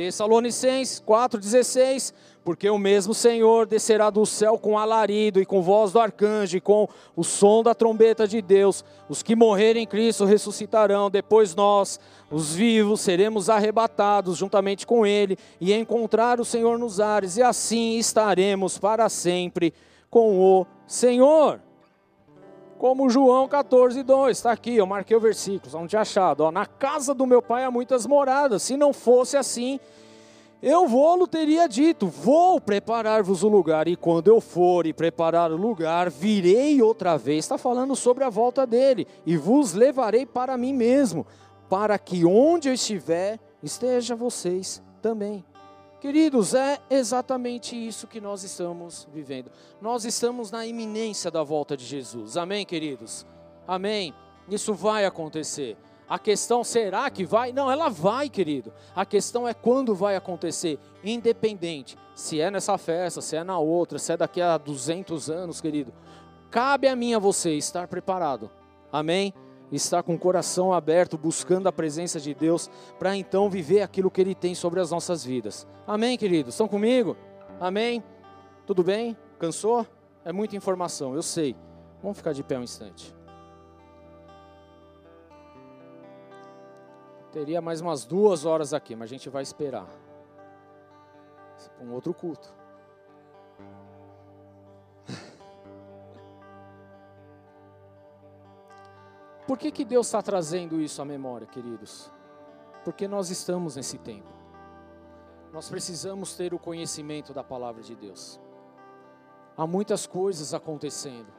Tessalonicenses 0.00 0.98
4,16 1.06 2.14
porque 2.42 2.70
o 2.70 2.78
mesmo 2.78 3.12
Senhor 3.12 3.66
descerá 3.66 4.08
do 4.08 4.24
céu 4.24 4.58
com 4.58 4.78
alarido 4.78 5.42
e 5.42 5.44
com 5.44 5.60
voz 5.60 5.92
do 5.92 6.00
arcanjo 6.00 6.56
e 6.56 6.60
com 6.60 6.88
o 7.14 7.22
som 7.22 7.62
da 7.62 7.74
trombeta 7.74 8.26
de 8.26 8.40
Deus. 8.40 8.82
Os 9.10 9.22
que 9.22 9.36
morrerem 9.36 9.82
em 9.82 9.86
Cristo 9.86 10.24
ressuscitarão, 10.24 11.10
depois 11.10 11.54
nós, 11.54 12.00
os 12.30 12.54
vivos, 12.54 13.02
seremos 13.02 13.50
arrebatados 13.50 14.38
juntamente 14.38 14.86
com 14.86 15.04
Ele 15.04 15.36
e 15.60 15.70
encontrar 15.74 16.40
o 16.40 16.46
Senhor 16.46 16.78
nos 16.78 16.98
ares, 16.98 17.36
e 17.36 17.42
assim 17.42 17.98
estaremos 17.98 18.78
para 18.78 19.06
sempre 19.10 19.74
com 20.08 20.40
o 20.40 20.66
Senhor. 20.86 21.60
Como 22.80 23.10
João 23.10 23.46
14, 23.46 24.02
2, 24.02 24.34
está 24.34 24.52
aqui, 24.52 24.74
eu 24.74 24.86
marquei 24.86 25.14
o 25.14 25.20
versículo, 25.20 25.76
onde 25.76 25.98
achado. 25.98 26.44
Ó, 26.44 26.50
Na 26.50 26.64
casa 26.64 27.12
do 27.12 27.26
meu 27.26 27.42
pai 27.42 27.62
há 27.62 27.70
muitas 27.70 28.06
moradas, 28.06 28.62
se 28.62 28.74
não 28.74 28.90
fosse 28.90 29.36
assim, 29.36 29.78
eu 30.62 30.88
vou, 30.88 31.28
teria 31.28 31.68
dito: 31.68 32.06
Vou 32.06 32.58
preparar-vos 32.58 33.42
o 33.42 33.48
lugar, 33.48 33.86
e 33.86 33.96
quando 33.96 34.28
eu 34.28 34.40
for 34.40 34.86
e 34.86 34.94
preparar 34.94 35.52
o 35.52 35.58
lugar, 35.58 36.08
virei 36.08 36.80
outra 36.80 37.18
vez. 37.18 37.44
Está 37.44 37.58
falando 37.58 37.94
sobre 37.94 38.24
a 38.24 38.30
volta 38.30 38.66
dele, 38.66 39.06
e 39.26 39.36
vos 39.36 39.74
levarei 39.74 40.24
para 40.24 40.56
mim 40.56 40.72
mesmo, 40.72 41.26
para 41.68 41.98
que 41.98 42.24
onde 42.24 42.70
eu 42.70 42.72
estiver, 42.72 43.38
esteja 43.62 44.16
vocês 44.16 44.82
também. 45.02 45.44
Queridos, 46.00 46.54
é 46.54 46.78
exatamente 46.88 47.76
isso 47.76 48.06
que 48.06 48.22
nós 48.22 48.42
estamos 48.42 49.06
vivendo. 49.12 49.50
Nós 49.82 50.06
estamos 50.06 50.50
na 50.50 50.64
iminência 50.66 51.30
da 51.30 51.42
volta 51.42 51.76
de 51.76 51.84
Jesus. 51.84 52.38
Amém, 52.38 52.64
queridos? 52.64 53.26
Amém. 53.68 54.14
Isso 54.48 54.72
vai 54.72 55.04
acontecer. 55.04 55.76
A 56.08 56.18
questão 56.18 56.64
será 56.64 57.08
que 57.10 57.24
vai? 57.24 57.52
Não, 57.52 57.70
ela 57.70 57.90
vai, 57.90 58.30
querido. 58.30 58.72
A 58.96 59.04
questão 59.04 59.46
é 59.46 59.52
quando 59.52 59.94
vai 59.94 60.16
acontecer, 60.16 60.78
independente 61.04 61.98
se 62.14 62.40
é 62.40 62.50
nessa 62.50 62.76
festa, 62.78 63.20
se 63.20 63.36
é 63.36 63.44
na 63.44 63.58
outra, 63.58 63.98
se 63.98 64.12
é 64.12 64.16
daqui 64.16 64.40
a 64.40 64.56
200 64.56 65.30
anos, 65.30 65.60
querido. 65.60 65.92
Cabe 66.50 66.88
a 66.88 66.96
mim 66.96 67.14
a 67.14 67.18
você 67.18 67.52
estar 67.52 67.86
preparado. 67.86 68.50
Amém? 68.90 69.32
Estar 69.70 70.02
com 70.02 70.14
o 70.14 70.18
coração 70.18 70.72
aberto, 70.72 71.16
buscando 71.16 71.68
a 71.68 71.72
presença 71.72 72.18
de 72.18 72.34
Deus, 72.34 72.68
para 72.98 73.16
então 73.16 73.48
viver 73.48 73.82
aquilo 73.82 74.10
que 74.10 74.20
Ele 74.20 74.34
tem 74.34 74.54
sobre 74.54 74.80
as 74.80 74.90
nossas 74.90 75.24
vidas. 75.24 75.66
Amém, 75.86 76.18
queridos? 76.18 76.54
Estão 76.54 76.66
comigo? 76.66 77.16
Amém? 77.60 78.02
Tudo 78.66 78.82
bem? 78.82 79.16
Cansou? 79.38 79.86
É 80.24 80.32
muita 80.32 80.56
informação, 80.56 81.14
eu 81.14 81.22
sei. 81.22 81.56
Vamos 82.02 82.18
ficar 82.18 82.32
de 82.32 82.42
pé 82.42 82.58
um 82.58 82.62
instante. 82.62 83.14
Teria 87.32 87.60
mais 87.60 87.80
umas 87.80 88.04
duas 88.04 88.44
horas 88.44 88.74
aqui, 88.74 88.96
mas 88.96 89.04
a 89.04 89.12
gente 89.12 89.28
vai 89.28 89.42
esperar. 89.42 89.86
Um 91.80 91.92
outro 91.92 92.12
culto. 92.12 92.59
Por 99.50 99.58
que, 99.58 99.72
que 99.72 99.84
Deus 99.84 100.06
está 100.06 100.22
trazendo 100.22 100.80
isso 100.80 101.02
à 101.02 101.04
memória, 101.04 101.44
queridos? 101.44 102.08
Porque 102.84 103.08
nós 103.08 103.30
estamos 103.30 103.74
nesse 103.74 103.98
tempo. 103.98 104.30
Nós 105.52 105.68
precisamos 105.68 106.36
ter 106.36 106.54
o 106.54 106.58
conhecimento 106.58 107.34
da 107.34 107.42
palavra 107.42 107.82
de 107.82 107.96
Deus. 107.96 108.38
Há 109.56 109.66
muitas 109.66 110.06
coisas 110.06 110.54
acontecendo. 110.54 111.32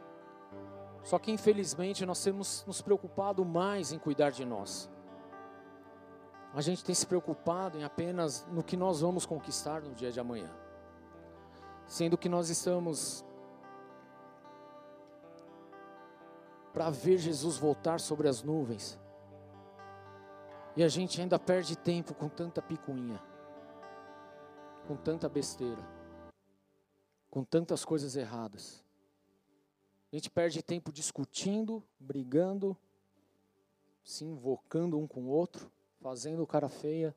Só 1.03 1.17
que 1.17 1.31
infelizmente 1.31 2.05
nós 2.05 2.21
temos 2.21 2.65
nos 2.67 2.81
preocupado 2.81 3.45
mais 3.45 3.93
em 3.93 3.97
cuidar 3.97 4.31
de 4.31 4.43
nós 4.43 4.91
a 6.53 6.61
gente 6.61 6.83
tem 6.83 6.93
se 6.93 7.05
preocupado 7.07 7.77
em 7.77 7.83
apenas 7.83 8.45
no 8.51 8.61
que 8.61 8.75
nós 8.75 8.99
vamos 8.99 9.25
conquistar 9.25 9.81
no 9.81 9.93
dia 9.93 10.11
de 10.11 10.19
amanhã. 10.19 10.49
Sendo 11.87 12.17
que 12.17 12.27
nós 12.27 12.49
estamos 12.49 13.23
para 16.73 16.89
ver 16.89 17.17
Jesus 17.17 17.57
voltar 17.57 17.99
sobre 17.99 18.27
as 18.27 18.41
nuvens. 18.41 18.99
E 20.75 20.83
a 20.83 20.87
gente 20.87 21.19
ainda 21.19 21.37
perde 21.37 21.75
tempo 21.75 22.13
com 22.13 22.29
tanta 22.29 22.61
picuinha, 22.61 23.21
com 24.87 24.95
tanta 24.95 25.27
besteira, 25.27 25.85
com 27.29 27.43
tantas 27.43 27.83
coisas 27.83 28.15
erradas. 28.15 28.83
A 30.11 30.15
gente 30.15 30.29
perde 30.29 30.61
tempo 30.61 30.91
discutindo, 30.91 31.83
brigando, 31.99 32.77
se 34.03 34.25
invocando 34.25 34.97
um 34.97 35.07
com 35.07 35.23
o 35.23 35.29
outro 35.29 35.71
fazendo 36.01 36.47
cara 36.47 36.67
feia. 36.67 37.15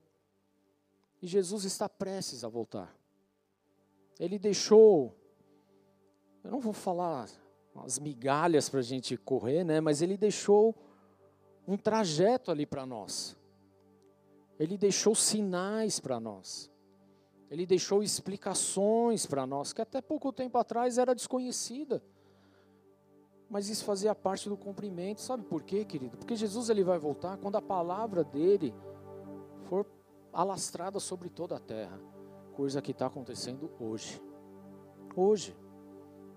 E 1.21 1.27
Jesus 1.27 1.65
está 1.65 1.89
prestes 1.89 2.45
a 2.45 2.49
voltar. 2.49 2.95
Ele 4.21 4.39
deixou, 4.39 5.17
eu 6.45 6.51
não 6.51 6.61
vou 6.61 6.73
falar 6.73 7.29
as 7.77 7.99
migalhas 7.99 8.69
para 8.69 8.81
a 8.81 8.83
gente 8.83 9.17
correr, 9.17 9.65
né? 9.65 9.81
Mas 9.81 10.03
ele 10.03 10.17
deixou 10.17 10.75
um 11.67 11.77
trajeto 11.77 12.51
ali 12.51 12.67
para 12.67 12.87
nós. 12.87 13.37
Ele 14.59 14.79
deixou 14.79 15.15
sinais 15.15 15.99
para 15.99 16.21
nós. 16.21 16.71
Ele 17.51 17.67
deixou 17.67 18.03
explicações 18.03 19.27
para 19.27 19.47
nós 19.47 19.73
que 19.73 19.83
até 19.83 20.01
pouco 20.01 20.33
tempo 20.33 20.59
atrás 20.59 20.99
era 20.99 21.15
desconhecida. 21.15 22.03
Mas 23.49 23.69
isso 23.69 23.85
fazia 23.85 24.15
parte 24.15 24.49
do 24.49 24.57
cumprimento. 24.57 25.21
Sabe 25.21 25.45
por 25.45 25.63
quê, 25.63 25.85
querido? 25.85 26.17
Porque 26.17 26.35
Jesus 26.35 26.71
ele 26.71 26.83
vai 26.83 26.99
voltar 26.99 27.37
quando 27.37 27.57
a 27.57 27.63
palavra 27.63 28.25
dele 28.25 28.75
for 29.69 29.87
alastrada 30.33 30.99
sobre 30.99 31.29
toda 31.29 31.57
a 31.57 31.61
terra. 31.61 32.01
Coisa 32.55 32.81
que 32.81 32.93
está 32.93 33.07
acontecendo 33.07 33.71
hoje. 33.79 34.21
Hoje. 35.15 35.64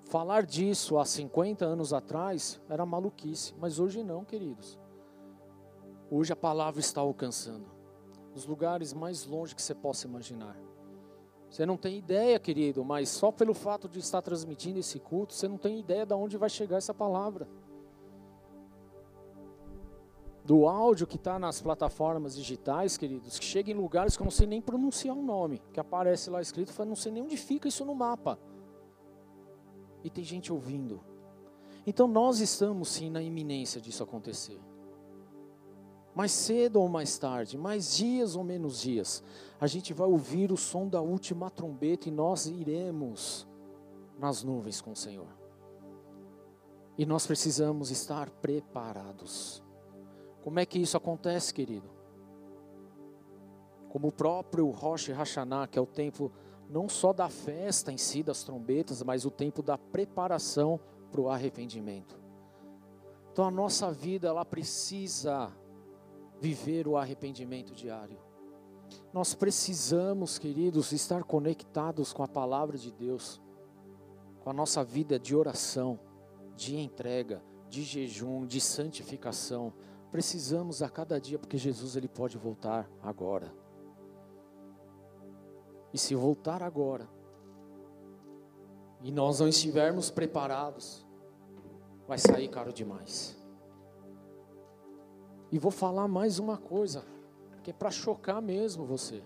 Falar 0.09 0.45
disso 0.45 0.97
há 0.97 1.03
50 1.03 1.65
anos 1.65 1.91
atrás 1.91 2.61
era 2.69 2.85
maluquice, 2.85 3.53
mas 3.59 3.77
hoje 3.77 4.01
não, 4.03 4.23
queridos. 4.23 4.79
Hoje 6.09 6.31
a 6.31 6.35
palavra 6.35 6.79
está 6.79 7.01
alcançando 7.01 7.65
os 8.33 8.45
lugares 8.45 8.93
mais 8.93 9.25
longe 9.25 9.53
que 9.53 9.61
você 9.61 9.75
possa 9.75 10.07
imaginar. 10.07 10.57
Você 11.49 11.65
não 11.65 11.75
tem 11.75 11.97
ideia, 11.97 12.39
querido, 12.39 12.85
mas 12.85 13.09
só 13.09 13.33
pelo 13.33 13.53
fato 13.53 13.89
de 13.89 13.99
estar 13.99 14.21
transmitindo 14.21 14.79
esse 14.79 14.97
culto, 14.97 15.33
você 15.33 15.45
não 15.45 15.57
tem 15.57 15.79
ideia 15.79 16.05
de 16.05 16.13
onde 16.13 16.37
vai 16.37 16.49
chegar 16.49 16.77
essa 16.77 16.93
palavra. 16.93 17.45
Do 20.45 20.67
áudio 20.67 21.05
que 21.05 21.17
está 21.17 21.37
nas 21.37 21.61
plataformas 21.61 22.33
digitais, 22.33 22.95
queridos, 22.95 23.37
que 23.37 23.43
chega 23.43 23.71
em 23.71 23.73
lugares 23.73 24.15
que 24.15 24.21
eu 24.21 24.25
não 24.25 24.31
sei 24.31 24.47
nem 24.47 24.61
pronunciar 24.61 25.17
o 25.17 25.21
nome, 25.21 25.61
que 25.73 25.81
aparece 25.81 26.29
lá 26.29 26.41
escrito, 26.41 26.73
eu 26.79 26.85
não 26.85 26.95
sei 26.95 27.11
nem 27.11 27.23
onde 27.23 27.35
fica 27.35 27.67
isso 27.67 27.83
no 27.83 27.93
mapa. 27.93 28.39
E 30.07 30.09
tem 30.09 30.23
gente 30.23 30.53
ouvindo. 30.53 31.03
Então 31.85 32.07
nós 32.07 32.39
estamos 32.39 32.87
sim 32.87 33.09
na 33.09 33.21
iminência 33.21 33.81
disso 33.81 34.01
acontecer 34.01 34.59
mais 36.17 36.31
cedo 36.31 36.81
ou 36.81 36.89
mais 36.89 37.15
tarde, 37.19 37.59
mais 37.59 37.95
dias 37.95 38.35
ou 38.35 38.43
menos 38.43 38.81
dias, 38.81 39.23
a 39.61 39.67
gente 39.67 39.93
vai 39.93 40.07
ouvir 40.07 40.51
o 40.51 40.57
som 40.57 40.87
da 40.87 40.99
última 40.99 41.51
trombeta 41.51 42.09
e 42.09 42.11
nós 42.11 42.47
iremos 42.47 43.47
nas 44.17 44.41
nuvens 44.41 44.81
com 44.81 44.93
o 44.93 44.95
Senhor. 44.95 45.27
E 46.97 47.05
nós 47.05 47.27
precisamos 47.27 47.91
estar 47.91 48.31
preparados. 48.31 49.61
Como 50.41 50.59
é 50.59 50.65
que 50.65 50.79
isso 50.79 50.97
acontece, 50.97 51.53
querido? 51.53 51.87
Como 53.87 54.07
o 54.07 54.11
próprio 54.11 54.71
Rosh 54.71 55.09
Hashanah, 55.09 55.67
que 55.67 55.77
é 55.77 55.81
o 55.83 55.85
tempo 55.85 56.31
não 56.69 56.89
só 56.89 57.13
da 57.13 57.29
festa 57.29 57.91
em 57.91 57.97
si, 57.97 58.21
das 58.23 58.43
trombetas, 58.43 59.01
mas 59.03 59.25
o 59.25 59.31
tempo 59.31 59.61
da 59.61 59.77
preparação 59.77 60.79
para 61.11 61.21
o 61.21 61.29
arrependimento. 61.29 62.19
Então 63.31 63.45
a 63.45 63.51
nossa 63.51 63.91
vida, 63.91 64.27
ela 64.27 64.43
precisa 64.43 65.51
viver 66.39 66.87
o 66.87 66.97
arrependimento 66.97 67.73
diário. 67.73 68.19
Nós 69.13 69.33
precisamos, 69.33 70.37
queridos, 70.37 70.91
estar 70.91 71.23
conectados 71.23 72.13
com 72.13 72.23
a 72.23 72.27
palavra 72.27 72.77
de 72.77 72.91
Deus, 72.91 73.41
com 74.41 74.49
a 74.49 74.53
nossa 74.53 74.83
vida 74.83 75.19
de 75.19 75.35
oração, 75.35 75.99
de 76.55 76.77
entrega, 76.77 77.41
de 77.69 77.83
jejum, 77.83 78.45
de 78.45 78.59
santificação. 78.59 79.73
Precisamos 80.11 80.81
a 80.81 80.89
cada 80.89 81.19
dia, 81.19 81.37
porque 81.37 81.57
Jesus 81.57 81.95
ele 81.95 82.07
pode 82.07 82.37
voltar 82.37 82.89
agora. 83.01 83.53
E 85.97 85.99
se 85.99 86.13
voltar 86.13 86.61
agora, 86.61 87.09
e 89.01 89.11
nós 89.11 89.39
não 89.39 89.47
estivermos 89.47 90.11
preparados, 90.11 91.03
vai 92.07 92.19
sair 92.19 92.49
caro 92.49 92.71
demais. 92.71 93.35
E 95.51 95.57
vou 95.57 95.71
falar 95.71 96.07
mais 96.07 96.37
uma 96.37 96.55
coisa, 96.55 97.03
que 97.63 97.71
é 97.71 97.73
para 97.73 97.89
chocar 97.89 98.39
mesmo 98.43 98.85
você. 98.85 99.23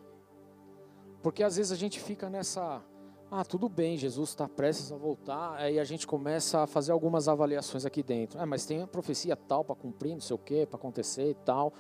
Porque 1.22 1.43
às 1.43 1.57
vezes 1.57 1.73
a 1.73 1.76
gente 1.76 1.99
fica 1.99 2.30
nessa, 2.30 2.81
ah, 3.30 3.43
tudo 3.43 3.68
bem, 3.68 3.98
Jesus 3.98 4.30
está 4.30 4.48
prestes 4.48 4.93
a 4.93 4.95
voltar, 4.95 5.56
aí 5.57 5.77
a 5.77 5.84
gente 5.84 6.07
começa 6.07 6.61
a 6.61 6.68
fazer 6.68 6.93
algumas 6.93 7.27
avaliações 7.27 7.85
aqui 7.85 8.02
dentro. 8.02 8.39
Ah, 8.39 8.45
mas 8.45 8.65
tem 8.65 8.81
a 8.81 8.88
profecia 8.88 9.35
tal 9.35 9.65
para 9.65 9.76
cumprir, 9.76 10.14
não 10.14 10.22
sei 10.22 10.38
o 10.38 10.39
que, 10.39 10.65
para 10.65 10.77
acontecer 10.77 11.31
e 11.31 11.35
tal. 11.35 11.73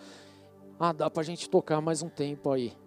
Ah, 0.77 0.91
dá 0.91 1.09
para 1.09 1.21
a 1.21 1.25
gente 1.25 1.49
tocar 1.49 1.79
mais 1.79 2.01
um 2.01 2.09
tempo 2.09 2.51
aí. 2.51 2.77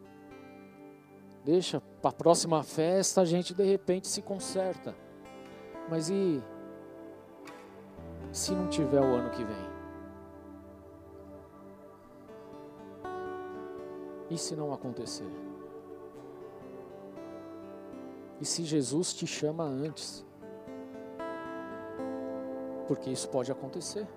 Deixa 1.45 1.81
para 2.01 2.11
a 2.11 2.13
próxima 2.13 2.63
festa 2.63 3.21
a 3.21 3.25
gente 3.25 3.53
de 3.53 3.63
repente 3.63 4.09
se 4.09 4.23
conserta. 4.23 4.95
Mas 5.91 6.09
e 6.09 6.43
se 8.33 8.53
não 8.53 8.67
tiver 8.69 9.01
o 9.01 9.15
ano 9.15 9.31
que 9.31 9.45
vem? 9.45 9.75
E 14.31 14.39
se 14.39 14.57
não 14.57 14.73
acontecer? 14.73 15.31
E 18.41 18.45
se 18.47 18.65
Jesus 18.65 19.13
te 19.13 19.27
chama 19.27 19.65
antes? 19.65 20.25
Porque 22.89 23.11
isso 23.11 23.29
pode 23.29 23.53
acontecer. 23.53 24.09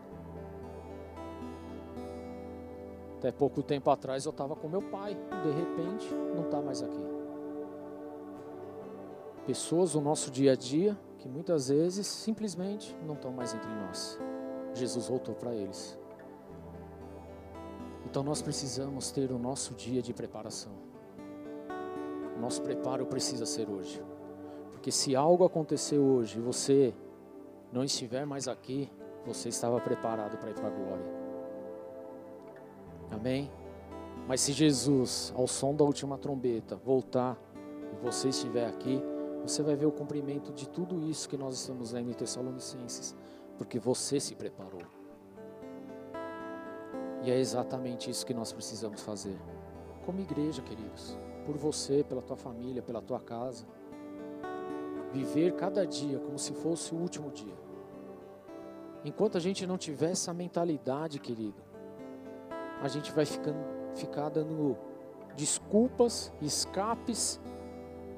Até 3.17 3.31
pouco 3.31 3.61
tempo 3.61 3.89
atrás 3.89 4.25
eu 4.25 4.31
estava 4.31 4.55
com 4.55 4.69
meu 4.69 4.81
pai, 4.81 5.15
de 5.15 5.51
repente 5.51 6.13
não 6.33 6.45
está 6.45 6.61
mais 6.61 6.81
aqui. 6.81 7.16
Pessoas 9.47 9.95
no 9.95 10.01
nosso 10.01 10.29
dia 10.29 10.51
a 10.51 10.55
dia 10.57 10.99
que 11.19 11.29
muitas 11.29 11.69
vezes 11.69 12.05
simplesmente 12.05 12.93
não 13.07 13.13
estão 13.13 13.31
mais 13.31 13.55
entre 13.55 13.69
nós. 13.75 14.19
Jesus 14.73 15.07
voltou 15.07 15.33
para 15.33 15.55
eles. 15.55 15.97
Então 18.05 18.21
nós 18.23 18.41
precisamos 18.41 19.09
ter 19.09 19.31
o 19.31 19.39
nosso 19.39 19.73
dia 19.73 20.01
de 20.01 20.13
preparação. 20.13 20.73
O 22.35 22.41
nosso 22.41 22.61
preparo 22.61 23.05
precisa 23.05 23.45
ser 23.45 23.69
hoje. 23.69 24.03
Porque 24.73 24.91
se 24.91 25.15
algo 25.15 25.45
acontecer 25.45 25.97
hoje 25.97 26.39
e 26.39 26.41
você 26.41 26.93
não 27.71 27.85
estiver 27.85 28.25
mais 28.25 28.49
aqui, 28.49 28.91
você 29.25 29.47
estava 29.47 29.79
preparado 29.79 30.37
para 30.37 30.49
ir 30.49 30.55
para 30.55 30.67
a 30.67 30.71
glória. 30.71 31.05
Amém? 33.11 33.49
Mas 34.27 34.41
se 34.41 34.51
Jesus, 34.51 35.33
ao 35.37 35.47
som 35.47 35.73
da 35.73 35.85
última 35.85 36.17
trombeta, 36.17 36.75
voltar 36.75 37.39
e 37.93 38.05
você 38.05 38.27
estiver 38.27 38.67
aqui, 38.67 39.01
você 39.43 39.63
vai 39.63 39.75
ver 39.75 39.85
o 39.85 39.91
cumprimento 39.91 40.51
de 40.51 40.67
tudo 40.67 41.03
isso 41.03 41.29
que 41.29 41.37
nós 41.37 41.55
estamos 41.55 41.91
lendo 41.91 42.11
em 42.11 42.13
Tessalonicenses, 42.13 43.15
porque 43.57 43.79
você 43.79 44.19
se 44.19 44.35
preparou. 44.35 44.81
E 47.23 47.31
é 47.31 47.39
exatamente 47.39 48.09
isso 48.09 48.25
que 48.25 48.33
nós 48.33 48.51
precisamos 48.53 49.01
fazer. 49.01 49.37
Como 50.05 50.21
igreja, 50.21 50.61
queridos, 50.61 51.17
por 51.45 51.57
você, 51.57 52.03
pela 52.03 52.21
tua 52.21 52.37
família, 52.37 52.81
pela 52.81 53.01
tua 53.01 53.19
casa. 53.19 53.65
Viver 55.11 55.55
cada 55.55 55.85
dia 55.85 56.19
como 56.19 56.37
se 56.37 56.53
fosse 56.53 56.93
o 56.93 56.97
último 56.97 57.31
dia. 57.31 57.55
Enquanto 59.03 59.37
a 59.37 59.39
gente 59.39 59.65
não 59.65 59.77
tiver 59.77 60.11
essa 60.11 60.33
mentalidade, 60.33 61.19
querido, 61.19 61.61
a 62.81 62.87
gente 62.87 63.11
vai 63.11 63.25
ficando, 63.25 63.59
ficar 63.95 64.29
dando 64.29 64.77
desculpas, 65.35 66.33
escapes 66.41 67.39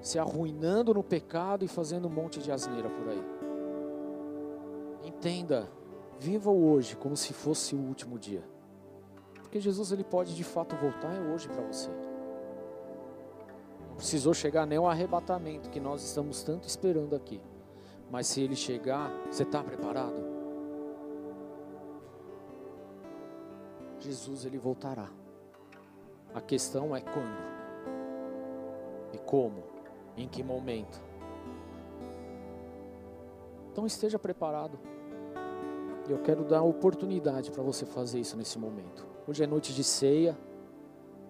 se 0.02 0.18
arruinando 0.18 0.94
no 0.94 1.04
pecado 1.04 1.66
e 1.66 1.68
fazendo 1.68 2.08
um 2.08 2.12
monte 2.12 2.40
de 2.40 2.52
asneira 2.52 2.90
por 2.90 3.10
aí. 3.10 3.24
Entenda, 5.04 5.70
viva 6.20 6.50
o 6.50 6.72
hoje 6.72 6.96
como 6.96 7.16
se 7.16 7.34
fosse 7.34 7.76
o 7.76 7.80
último 7.80 8.18
dia. 8.18 8.44
Porque 9.36 9.60
Jesus 9.60 9.92
ele 9.92 10.04
pode 10.04 10.36
de 10.36 10.44
fato 10.44 10.76
voltar 10.76 11.14
é 11.16 11.20
hoje 11.20 11.48
para 11.50 11.64
você. 11.64 11.90
Não 13.90 13.96
precisou 13.96 14.34
chegar 14.34 14.66
nem 14.66 14.78
o 14.78 14.88
arrebatamento 14.88 15.70
que 15.70 15.80
nós 15.80 16.04
estamos 16.04 16.44
tanto 16.44 16.68
esperando 16.68 17.16
aqui. 17.16 17.42
Mas 18.12 18.28
se 18.28 18.42
ele 18.42 18.56
chegar, 18.56 19.12
você 19.30 19.44
está 19.44 19.64
preparado? 19.64 20.24
Jesus 24.00 24.46
ele 24.46 24.58
voltará. 24.58 25.10
A 26.34 26.42
questão 26.42 26.96
é 26.96 27.02
quando 27.02 27.50
e 29.14 29.18
como. 29.18 29.69
Em 30.20 30.28
que 30.28 30.44
momento? 30.44 31.02
Então 33.72 33.86
esteja 33.86 34.20
preparado. 34.20 34.78
Eu 36.10 36.18
quero 36.20 36.44
dar 36.44 36.62
oportunidade 36.62 37.50
para 37.50 37.64
você 37.64 37.86
fazer 37.86 38.20
isso 38.20 38.36
nesse 38.36 38.60
momento. 38.60 39.08
Hoje 39.26 39.46
é 39.46 39.48
noite 39.48 39.74
de 39.74 39.82
ceia. 39.82 40.38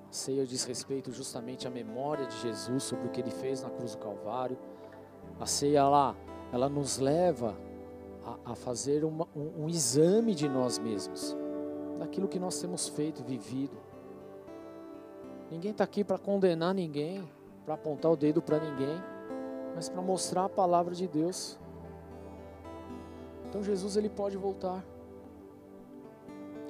A 0.09 0.11
ceia 0.11 0.43
diz 0.43 0.63
respeito 0.63 1.11
justamente 1.11 1.67
à 1.67 1.69
memória 1.69 2.25
de 2.25 2.35
Jesus 2.39 2.81
sobre 2.81 3.05
o 3.05 3.11
que 3.11 3.21
ele 3.21 3.29
fez 3.29 3.61
na 3.61 3.69
cruz 3.69 3.93
do 3.93 3.99
Calvário. 3.99 4.57
A 5.39 5.45
ceia 5.45 5.87
lá, 5.87 6.15
ela 6.51 6.67
nos 6.67 6.97
leva 6.97 7.55
a, 8.25 8.53
a 8.53 8.55
fazer 8.55 9.05
uma, 9.05 9.27
um, 9.35 9.65
um 9.65 9.69
exame 9.69 10.33
de 10.33 10.49
nós 10.49 10.79
mesmos, 10.79 11.37
daquilo 11.99 12.27
que 12.27 12.39
nós 12.39 12.59
temos 12.59 12.87
feito, 12.87 13.23
vivido. 13.23 13.77
Ninguém 15.51 15.69
está 15.69 15.83
aqui 15.83 16.03
para 16.03 16.17
condenar 16.17 16.73
ninguém 16.73 17.23
para 17.69 17.75
apontar 17.75 18.11
o 18.11 18.17
dedo 18.17 18.41
para 18.41 18.59
ninguém, 18.59 18.99
mas 19.75 19.87
para 19.87 20.01
mostrar 20.01 20.45
a 20.45 20.49
palavra 20.49 20.95
de 20.95 21.07
Deus. 21.07 21.55
Então 23.47 23.61
Jesus 23.61 23.95
ele 23.95 24.09
pode 24.09 24.35
voltar. 24.35 24.83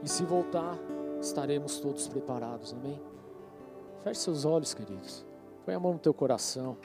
E 0.03 0.09
se 0.09 0.25
voltar, 0.25 0.77
estaremos 1.21 1.79
todos 1.79 2.05
preparados, 2.09 2.73
amém? 2.73 3.01
Feche 4.03 4.19
seus 4.19 4.43
olhos, 4.43 4.73
queridos. 4.73 5.25
Põe 5.65 5.73
a 5.73 5.79
mão 5.79 5.93
no 5.93 5.99
teu 5.99 6.13
coração. 6.13 6.75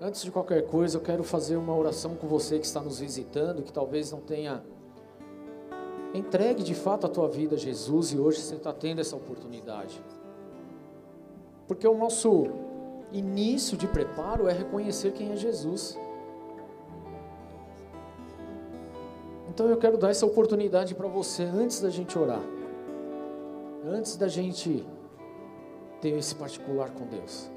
Antes 0.00 0.22
de 0.22 0.30
qualquer 0.30 0.66
coisa, 0.66 0.96
eu 0.96 1.02
quero 1.02 1.22
fazer 1.22 1.56
uma 1.56 1.76
oração 1.76 2.16
com 2.16 2.26
você 2.26 2.58
que 2.58 2.64
está 2.64 2.80
nos 2.80 2.98
visitando, 2.98 3.62
que 3.62 3.70
talvez 3.70 4.10
não 4.10 4.22
tenha 4.22 4.64
Entregue 6.14 6.62
de 6.62 6.76
fato 6.76 7.06
a 7.06 7.08
tua 7.08 7.28
vida 7.28 7.56
a 7.56 7.58
Jesus 7.58 8.12
e 8.12 8.18
hoje 8.18 8.40
você 8.40 8.54
está 8.54 8.72
tendo 8.72 9.00
essa 9.00 9.16
oportunidade. 9.16 10.00
Porque 11.66 11.88
o 11.88 11.98
nosso 11.98 12.46
início 13.12 13.76
de 13.76 13.88
preparo 13.88 14.46
é 14.46 14.52
reconhecer 14.52 15.12
quem 15.12 15.32
é 15.32 15.36
Jesus. 15.36 15.98
Então 19.48 19.68
eu 19.68 19.76
quero 19.76 19.98
dar 19.98 20.10
essa 20.10 20.24
oportunidade 20.24 20.94
para 20.94 21.08
você 21.08 21.42
antes 21.42 21.80
da 21.80 21.90
gente 21.90 22.16
orar. 22.16 22.42
Antes 23.84 24.16
da 24.16 24.28
gente 24.28 24.86
ter 26.00 26.10
esse 26.10 26.34
particular 26.36 26.90
com 26.90 27.06
Deus. 27.06 27.50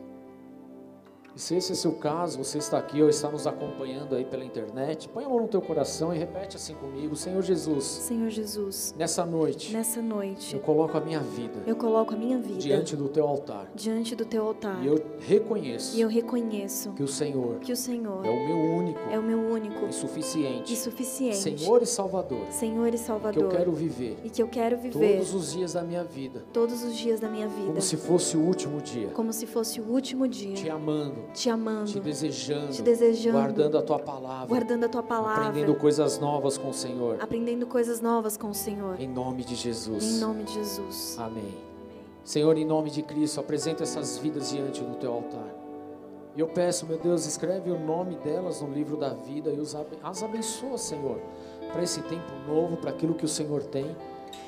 E 1.38 1.40
se 1.40 1.54
esse 1.54 1.72
é 1.72 1.74
o 1.74 1.78
seu 1.78 1.92
caso, 1.92 2.40
você 2.40 2.58
está 2.58 2.80
aqui 2.80 3.00
ou 3.00 3.08
está 3.08 3.30
nos 3.30 3.46
acompanhando 3.46 4.16
aí 4.16 4.26
pela 4.26 4.44
internet, 4.44 5.08
põe 5.08 5.24
a 5.24 5.30
mão 5.30 5.42
no 5.42 5.48
teu 5.48 5.62
coração 5.62 6.12
e 6.12 6.18
repete 6.18 6.58
assim 6.58 6.74
comigo: 6.74 7.16
Senhor 7.16 7.44
Jesus. 7.44 7.84
Senhor 7.84 8.28
Jesus. 8.32 8.96
Nessa 8.98 9.24
noite. 9.24 9.72
Nessa 9.72 10.02
noite. 10.02 10.56
Eu 10.56 10.62
coloco 10.62 10.98
a 10.98 11.00
minha 11.00 11.20
vida. 11.20 11.62
Eu 11.68 11.76
coloco 11.76 12.16
a 12.16 12.18
minha 12.18 12.40
vida 12.40 12.58
diante 12.58 12.96
do 12.96 13.08
teu 13.08 13.28
altar. 13.28 13.70
Diante 13.76 14.16
do 14.16 14.26
teu 14.26 14.48
altar. 14.48 14.84
E 14.84 14.88
eu 14.88 15.00
reconheço. 15.20 15.96
E 15.96 16.02
eu 16.02 16.10
reconheço 16.10 16.94
que 16.94 17.04
o 17.04 17.08
Senhor. 17.08 17.60
Que 17.60 17.72
o 17.72 17.78
Senhor 17.78 18.26
é 18.26 18.30
o 18.32 18.48
meu 18.48 18.58
único. 18.58 19.00
É 19.12 19.20
o 19.20 19.22
meu 19.22 19.40
único. 19.40 19.86
E 19.86 19.94
suficiente. 19.94 20.74
E 20.74 20.76
suficiente. 20.76 21.38
Senhor 21.38 21.84
e 21.84 21.86
Salvador. 21.86 22.48
Senhor 22.50 22.92
e 22.92 22.98
Salvador. 22.98 23.34
Que 23.34 23.54
eu 23.54 23.60
quero 23.60 23.72
viver. 23.74 24.18
E 24.24 24.32
que 24.32 24.42
eu 24.42 24.48
quero 24.48 24.76
viver 24.76 25.18
todos 25.18 25.36
os 25.36 25.54
dias 25.54 25.74
da 25.74 25.84
minha 25.84 26.04
vida. 26.04 26.44
Todos 26.52 26.84
os 26.84 26.98
dias 26.98 27.20
da 27.20 27.30
minha 27.30 27.48
vida. 27.48 27.68
Como 27.68 27.82
se 27.82 27.96
fosse 27.96 28.36
o 28.36 28.42
último 28.42 28.82
dia. 28.82 29.10
Como 29.10 29.32
se 29.32 29.46
fosse 29.46 29.80
o 29.80 29.84
último 29.84 30.28
dia. 30.28 30.56
Te 30.56 30.68
amando 30.68 31.27
te 31.34 31.50
amando, 31.50 31.92
te 31.92 32.00
desejando, 32.00 32.72
te 32.72 32.82
desejando, 32.82 33.38
guardando 33.38 33.78
a 33.78 33.82
tua 33.82 34.00
palavra, 34.00 34.48
guardando 34.48 34.84
a 34.86 34.90
tua 34.90 35.04
palavra, 35.04 35.48
aprendendo 35.48 35.76
coisas 35.76 36.20
novas 36.20 36.58
com 36.58 36.70
o 36.70 36.74
Senhor. 36.74 37.18
aprendendo 37.22 37.66
coisas 37.68 38.02
novas 38.02 38.38
com 38.38 38.50
o 38.50 38.54
Senhor. 38.56 39.00
Em 39.00 39.08
nome 39.08 39.44
de 39.44 39.56
Jesus. 39.56 40.04
Em 40.04 40.20
nome 40.20 40.44
de 40.44 40.54
Jesus. 40.54 41.16
Amém. 41.20 41.68
Senhor, 42.24 42.58
em 42.58 42.66
nome 42.66 42.90
de 42.90 43.02
Cristo, 43.02 43.40
apresenta 43.40 43.84
essas 43.84 44.18
vidas 44.18 44.50
diante 44.50 44.84
do 44.84 44.96
teu 44.96 45.14
altar. 45.14 45.48
E 46.36 46.40
eu 46.40 46.48
peço, 46.48 46.86
meu 46.86 47.00
Deus, 47.00 47.26
escreve 47.26 47.72
o 47.72 47.80
nome 47.80 48.16
delas 48.18 48.62
no 48.62 48.72
livro 48.72 48.98
da 48.98 49.10
vida 49.10 49.50
e 49.50 49.60
as 50.04 50.22
abençoa, 50.22 50.78
Senhor, 50.78 51.20
para 51.72 51.82
esse 51.82 52.02
tempo 52.02 52.32
novo, 52.46 52.78
para 52.78 52.92
aquilo 52.92 53.16
que 53.16 53.26
o 53.26 53.30
Senhor 53.30 53.64
tem, 53.64 53.96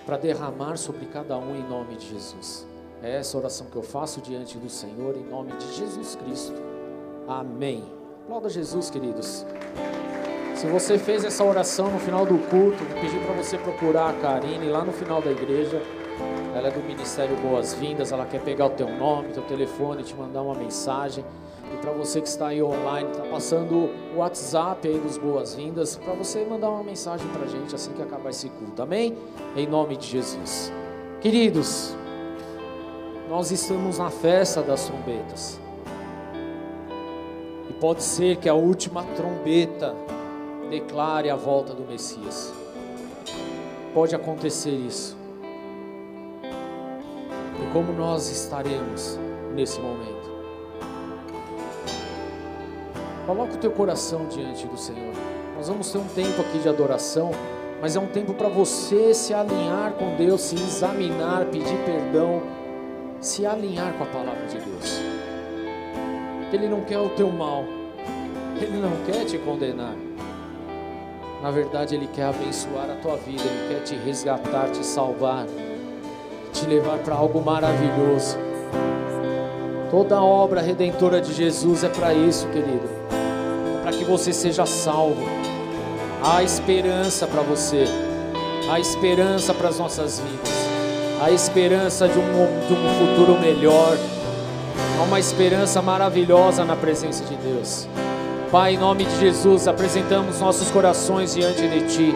para 0.05 0.17
derramar 0.17 0.77
sobre 0.77 1.05
cada 1.05 1.37
um 1.37 1.55
em 1.55 1.67
nome 1.67 1.95
de 1.95 2.09
Jesus. 2.09 2.67
É 3.01 3.15
essa 3.15 3.37
oração 3.37 3.67
que 3.67 3.75
eu 3.77 3.81
faço 3.81 4.21
diante 4.21 4.57
do 4.57 4.69
Senhor, 4.69 5.15
em 5.15 5.23
nome 5.23 5.53
de 5.53 5.73
Jesus 5.73 6.15
Cristo. 6.15 6.68
Amém. 7.29 7.83
Aplauda 8.23 8.49
Jesus, 8.49 8.89
queridos. 8.89 9.45
Se 10.55 10.65
você 10.65 10.97
fez 10.97 11.23
essa 11.23 11.43
oração 11.43 11.91
no 11.91 11.99
final 11.99 12.25
do 12.25 12.39
culto, 12.49 12.83
vou 12.83 12.99
pedir 12.99 13.19
para 13.23 13.35
você 13.35 13.55
procurar 13.55 14.09
a 14.09 14.13
Karine 14.13 14.67
lá 14.67 14.83
no 14.83 14.91
final 14.91 15.21
da 15.21 15.29
igreja. 15.29 15.79
Ela 16.55 16.69
é 16.69 16.71
do 16.71 16.79
Ministério 16.79 17.35
Boas-Vindas, 17.37 18.11
ela 18.11 18.25
quer 18.25 18.41
pegar 18.41 18.65
o 18.65 18.71
teu 18.71 18.89
nome, 18.89 19.29
teu 19.29 19.43
telefone, 19.43 20.01
te 20.01 20.15
mandar 20.15 20.41
uma 20.41 20.55
mensagem. 20.55 21.23
E 21.71 21.77
para 21.77 21.91
você 21.91 22.19
que 22.19 22.27
está 22.27 22.47
aí 22.47 22.63
online, 22.63 23.11
está 23.11 23.23
passando 23.25 23.75
o 23.75 24.17
WhatsApp 24.17 24.87
aí 24.87 24.97
dos 24.97 25.19
Boas-Vindas, 25.19 25.97
para 25.97 26.13
você 26.13 26.43
mandar 26.43 26.71
uma 26.71 26.83
mensagem 26.83 27.27
para 27.27 27.43
a 27.43 27.47
gente 27.47 27.75
assim 27.75 27.93
que 27.93 28.01
acabar 28.01 28.31
esse 28.31 28.49
culto, 28.49 28.81
amém? 28.81 29.15
Em 29.55 29.67
nome 29.67 29.95
de 29.97 30.07
Jesus. 30.07 30.73
Queridos, 31.21 31.95
nós 33.29 33.51
estamos 33.51 33.99
na 33.99 34.09
festa 34.09 34.63
das 34.63 34.87
trombetas. 34.87 35.68
Pode 37.79 38.03
ser 38.03 38.35
que 38.35 38.49
a 38.49 38.53
última 38.53 39.05
trombeta 39.15 39.95
declare 40.69 41.29
a 41.29 41.35
volta 41.37 41.73
do 41.73 41.83
Messias. 41.83 42.53
Pode 43.93 44.13
acontecer 44.13 44.71
isso. 44.71 45.17
E 46.43 47.71
como 47.71 47.93
nós 47.93 48.29
estaremos 48.29 49.17
nesse 49.55 49.79
momento? 49.79 50.29
Coloca 53.25 53.53
o 53.53 53.57
teu 53.57 53.71
coração 53.71 54.25
diante 54.27 54.67
do 54.67 54.77
Senhor. 54.77 55.13
Nós 55.55 55.69
vamos 55.69 55.89
ter 55.89 55.99
um 55.99 56.07
tempo 56.07 56.41
aqui 56.41 56.59
de 56.59 56.67
adoração, 56.67 57.31
mas 57.81 57.95
é 57.95 57.99
um 57.99 58.07
tempo 58.07 58.33
para 58.33 58.49
você 58.49 59.13
se 59.13 59.33
alinhar 59.33 59.93
com 59.93 60.17
Deus, 60.17 60.41
se 60.41 60.55
examinar, 60.55 61.45
pedir 61.45 61.77
perdão, 61.85 62.41
se 63.21 63.45
alinhar 63.45 63.93
com 63.93 64.03
a 64.03 64.07
palavra 64.07 64.45
de 64.47 64.57
Deus. 64.57 65.28
Ele 66.51 66.67
não 66.67 66.81
quer 66.81 66.99
o 66.99 67.09
teu 67.09 67.29
mal, 67.29 67.63
ele 68.61 68.77
não 68.77 68.91
quer 69.05 69.25
te 69.25 69.37
condenar. 69.37 69.95
Na 71.41 71.51
verdade, 71.51 71.95
Ele 71.95 72.07
quer 72.07 72.25
abençoar 72.25 72.89
a 72.89 72.95
tua 72.95 73.15
vida, 73.15 73.41
Ele 73.43 73.73
quer 73.73 73.83
te 73.83 73.95
resgatar, 73.95 74.69
te 74.71 74.85
salvar, 74.85 75.45
te 76.51 76.65
levar 76.65 76.97
para 76.99 77.15
algo 77.15 77.41
maravilhoso. 77.41 78.37
Toda 79.89 80.17
a 80.17 80.23
obra 80.23 80.61
redentora 80.61 81.21
de 81.21 81.33
Jesus 81.33 81.83
é 81.83 81.89
para 81.89 82.13
isso, 82.13 82.45
querido, 82.47 82.89
é 83.79 83.83
para 83.83 83.91
que 83.93 84.03
você 84.03 84.33
seja 84.33 84.65
salvo. 84.65 85.23
Há 86.21 86.43
esperança 86.43 87.25
para 87.25 87.41
você, 87.41 87.85
há 88.69 88.77
esperança 88.77 89.53
para 89.53 89.69
as 89.69 89.79
nossas 89.79 90.19
vidas, 90.19 90.67
há 91.21 91.31
esperança 91.31 92.09
de 92.09 92.19
um, 92.19 92.23
de 92.67 92.73
um 92.73 93.15
futuro 93.15 93.39
melhor, 93.39 93.97
há 94.99 95.03
uma 95.03 95.19
esperança 95.19 95.81
maravilhosa 95.81 96.65
na 96.65 96.75
presença 96.75 97.23
de 97.23 97.35
Deus. 97.35 97.87
Pai, 98.51 98.73
em 98.73 98.77
nome 98.77 99.05
de 99.05 99.17
Jesus, 99.17 99.65
apresentamos 99.65 100.41
nossos 100.41 100.69
corações 100.71 101.33
diante 101.33 101.65
de 101.67 101.87
Ti. 101.87 102.15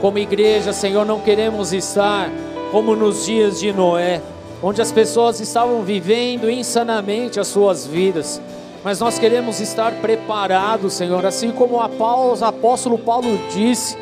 Como 0.00 0.18
igreja, 0.18 0.72
Senhor, 0.72 1.06
não 1.06 1.20
queremos 1.20 1.72
estar 1.72 2.28
como 2.72 2.96
nos 2.96 3.24
dias 3.24 3.60
de 3.60 3.72
Noé, 3.72 4.20
onde 4.60 4.82
as 4.82 4.90
pessoas 4.90 5.38
estavam 5.38 5.82
vivendo 5.82 6.50
insanamente 6.50 7.38
as 7.38 7.46
suas 7.46 7.86
vidas. 7.86 8.40
Mas 8.82 8.98
nós 8.98 9.16
queremos 9.16 9.60
estar 9.60 9.92
preparados, 10.00 10.94
Senhor, 10.94 11.24
assim 11.24 11.52
como 11.52 11.76
o 11.76 11.80
apóstolo 11.80 12.98
Paulo 12.98 13.38
disse. 13.54 13.96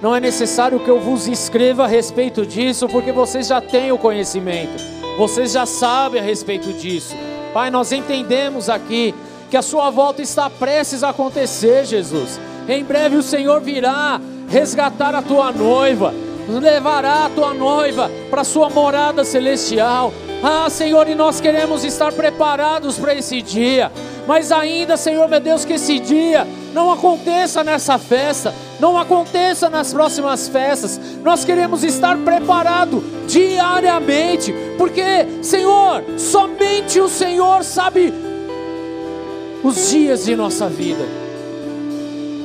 Não 0.00 0.14
é 0.14 0.20
necessário 0.20 0.78
que 0.78 0.88
eu 0.88 1.00
vos 1.00 1.26
escreva 1.26 1.84
a 1.84 1.88
respeito 1.88 2.46
disso, 2.46 2.88
porque 2.88 3.10
vocês 3.10 3.48
já 3.48 3.60
têm 3.60 3.90
o 3.90 3.98
conhecimento, 3.98 4.80
vocês 5.16 5.50
já 5.50 5.66
sabem 5.66 6.20
a 6.20 6.24
respeito 6.24 6.72
disso. 6.72 7.16
Pai, 7.52 7.70
nós 7.70 7.92
entendemos 7.92 8.68
aqui 8.68 9.14
que 9.50 9.56
a 9.56 9.62
sua 9.62 9.90
volta 9.90 10.20
está 10.22 10.50
prestes 10.50 11.02
a 11.02 11.10
acontecer, 11.10 11.84
Jesus. 11.84 12.38
Em 12.68 12.84
breve 12.84 13.16
o 13.16 13.22
Senhor 13.22 13.60
virá 13.60 14.20
resgatar 14.48 15.14
a 15.14 15.22
tua 15.22 15.50
noiva, 15.52 16.12
levará 16.48 17.26
a 17.26 17.30
tua 17.30 17.54
noiva 17.54 18.10
para 18.30 18.42
a 18.42 18.44
sua 18.44 18.68
morada 18.68 19.24
celestial. 19.24 20.12
Ah, 20.42 20.68
Senhor, 20.70 21.08
e 21.08 21.14
nós 21.14 21.40
queremos 21.40 21.84
estar 21.84 22.12
preparados 22.12 22.98
para 22.98 23.14
esse 23.14 23.42
dia. 23.42 23.90
Mas 24.26 24.52
ainda, 24.52 24.96
Senhor, 24.96 25.26
meu 25.28 25.40
Deus, 25.40 25.64
que 25.64 25.72
esse 25.74 25.98
dia 25.98 26.46
não 26.74 26.92
aconteça 26.92 27.64
nessa 27.64 27.98
festa, 27.98 28.54
não 28.80 28.96
aconteça 28.96 29.68
nas 29.68 29.92
próximas 29.92 30.48
festas. 30.48 31.00
Nós 31.22 31.44
queremos 31.44 31.82
estar 31.82 32.16
preparados 32.18 33.02
diariamente, 33.26 34.54
porque, 34.76 35.02
Senhor, 35.42 36.04
somente 36.16 37.00
o 37.00 37.08
Senhor 37.08 37.64
sabe 37.64 38.12
os 39.62 39.90
dias 39.90 40.24
de 40.24 40.36
nossa 40.36 40.68
vida. 40.68 41.04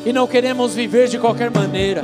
E 0.05 0.11
não 0.11 0.27
queremos 0.27 0.73
viver 0.73 1.07
de 1.07 1.17
qualquer 1.17 1.49
maneira, 1.49 2.03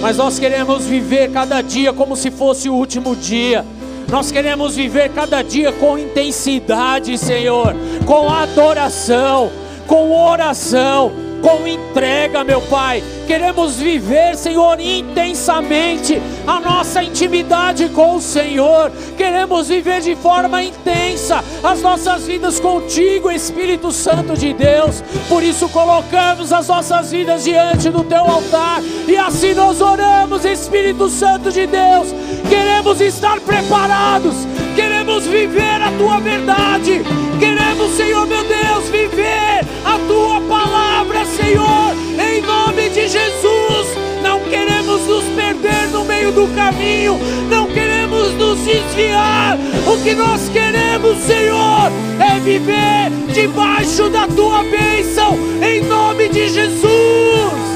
mas 0.00 0.16
nós 0.16 0.38
queremos 0.38 0.84
viver 0.86 1.30
cada 1.30 1.62
dia 1.62 1.92
como 1.92 2.16
se 2.16 2.30
fosse 2.30 2.68
o 2.68 2.74
último 2.74 3.14
dia. 3.14 3.64
Nós 4.10 4.32
queremos 4.32 4.76
viver 4.76 5.10
cada 5.10 5.40
dia 5.42 5.72
com 5.72 5.98
intensidade, 5.98 7.16
Senhor, 7.16 7.74
com 8.04 8.28
adoração, 8.28 9.50
com 9.86 10.10
oração, 10.10 11.12
com 11.42 11.66
entrega, 11.66 12.44
meu 12.44 12.60
Pai. 12.62 13.02
Queremos 13.26 13.76
viver, 13.76 14.36
Senhor, 14.36 14.78
intensamente 14.80 16.22
a 16.46 16.60
nossa 16.60 17.02
intimidade 17.02 17.88
com 17.88 18.16
o 18.16 18.20
Senhor. 18.20 18.90
Queremos 19.16 19.68
viver 19.68 20.00
de 20.00 20.14
forma 20.14 20.62
intensa 20.62 21.44
as 21.62 21.82
nossas 21.82 22.26
vidas 22.26 22.60
contigo, 22.60 23.30
Espírito 23.30 23.90
Santo 23.90 24.34
de 24.34 24.52
Deus. 24.52 25.02
Por 25.28 25.42
isso 25.42 25.68
colocamos 25.68 26.52
as 26.52 26.68
nossas 26.68 27.10
vidas 27.10 27.44
diante 27.44 27.90
do 27.90 28.04
teu 28.04 28.22
altar 28.22 28.80
e 29.08 29.16
assim 29.16 29.52
nós 29.54 29.80
oramos, 29.80 30.44
Espírito 30.44 31.08
Santo 31.08 31.50
de 31.50 31.66
Deus. 31.66 32.08
Queremos 32.48 33.00
estar 33.00 33.40
preparados, 33.40 34.34
queremos 34.76 35.26
viver 35.26 35.82
a 35.82 35.90
tua 35.98 36.20
verdade. 36.20 37.02
Queremos, 37.38 37.96
Senhor 37.96 38.26
meu 38.26 38.44
Deus, 38.44 38.88
viver 38.88 39.66
a 39.84 39.98
tua 40.06 40.31
Senhor, 41.36 41.94
em 42.20 42.42
nome 42.42 42.88
de 42.90 43.08
Jesus. 43.08 43.88
Não 44.22 44.40
queremos 44.40 45.06
nos 45.06 45.24
perder 45.34 45.88
no 45.90 46.04
meio 46.04 46.30
do 46.30 46.46
caminho, 46.54 47.18
não 47.50 47.66
queremos 47.66 48.32
nos 48.34 48.58
desviar. 48.60 49.58
O 49.86 50.02
que 50.02 50.14
nós 50.14 50.48
queremos, 50.48 51.18
Senhor, 51.18 51.90
é 52.20 52.38
viver 52.38 53.10
debaixo 53.32 54.08
da 54.10 54.26
tua 54.28 54.62
bênção, 54.64 55.38
em 55.62 55.82
nome 55.82 56.28
de 56.28 56.48
Jesus. 56.48 57.71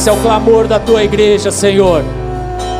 Esse 0.00 0.08
é 0.08 0.12
o 0.14 0.16
clamor 0.16 0.66
da 0.66 0.78
tua 0.78 1.04
igreja, 1.04 1.50
Senhor. 1.50 2.02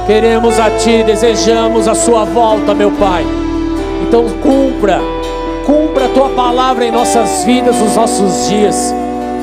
Queremos 0.06 0.58
a 0.58 0.70
ti, 0.70 1.02
desejamos 1.04 1.86
a 1.86 1.94
sua 1.94 2.24
volta, 2.24 2.74
meu 2.74 2.90
Pai. 2.92 3.26
Então 4.02 4.24
cumpra, 4.42 5.02
cumpra 5.66 6.06
a 6.06 6.08
tua 6.08 6.30
palavra 6.30 6.86
em 6.86 6.90
nossas 6.90 7.44
vidas, 7.44 7.76
nos 7.76 7.94
nossos 7.94 8.48
dias. 8.48 8.94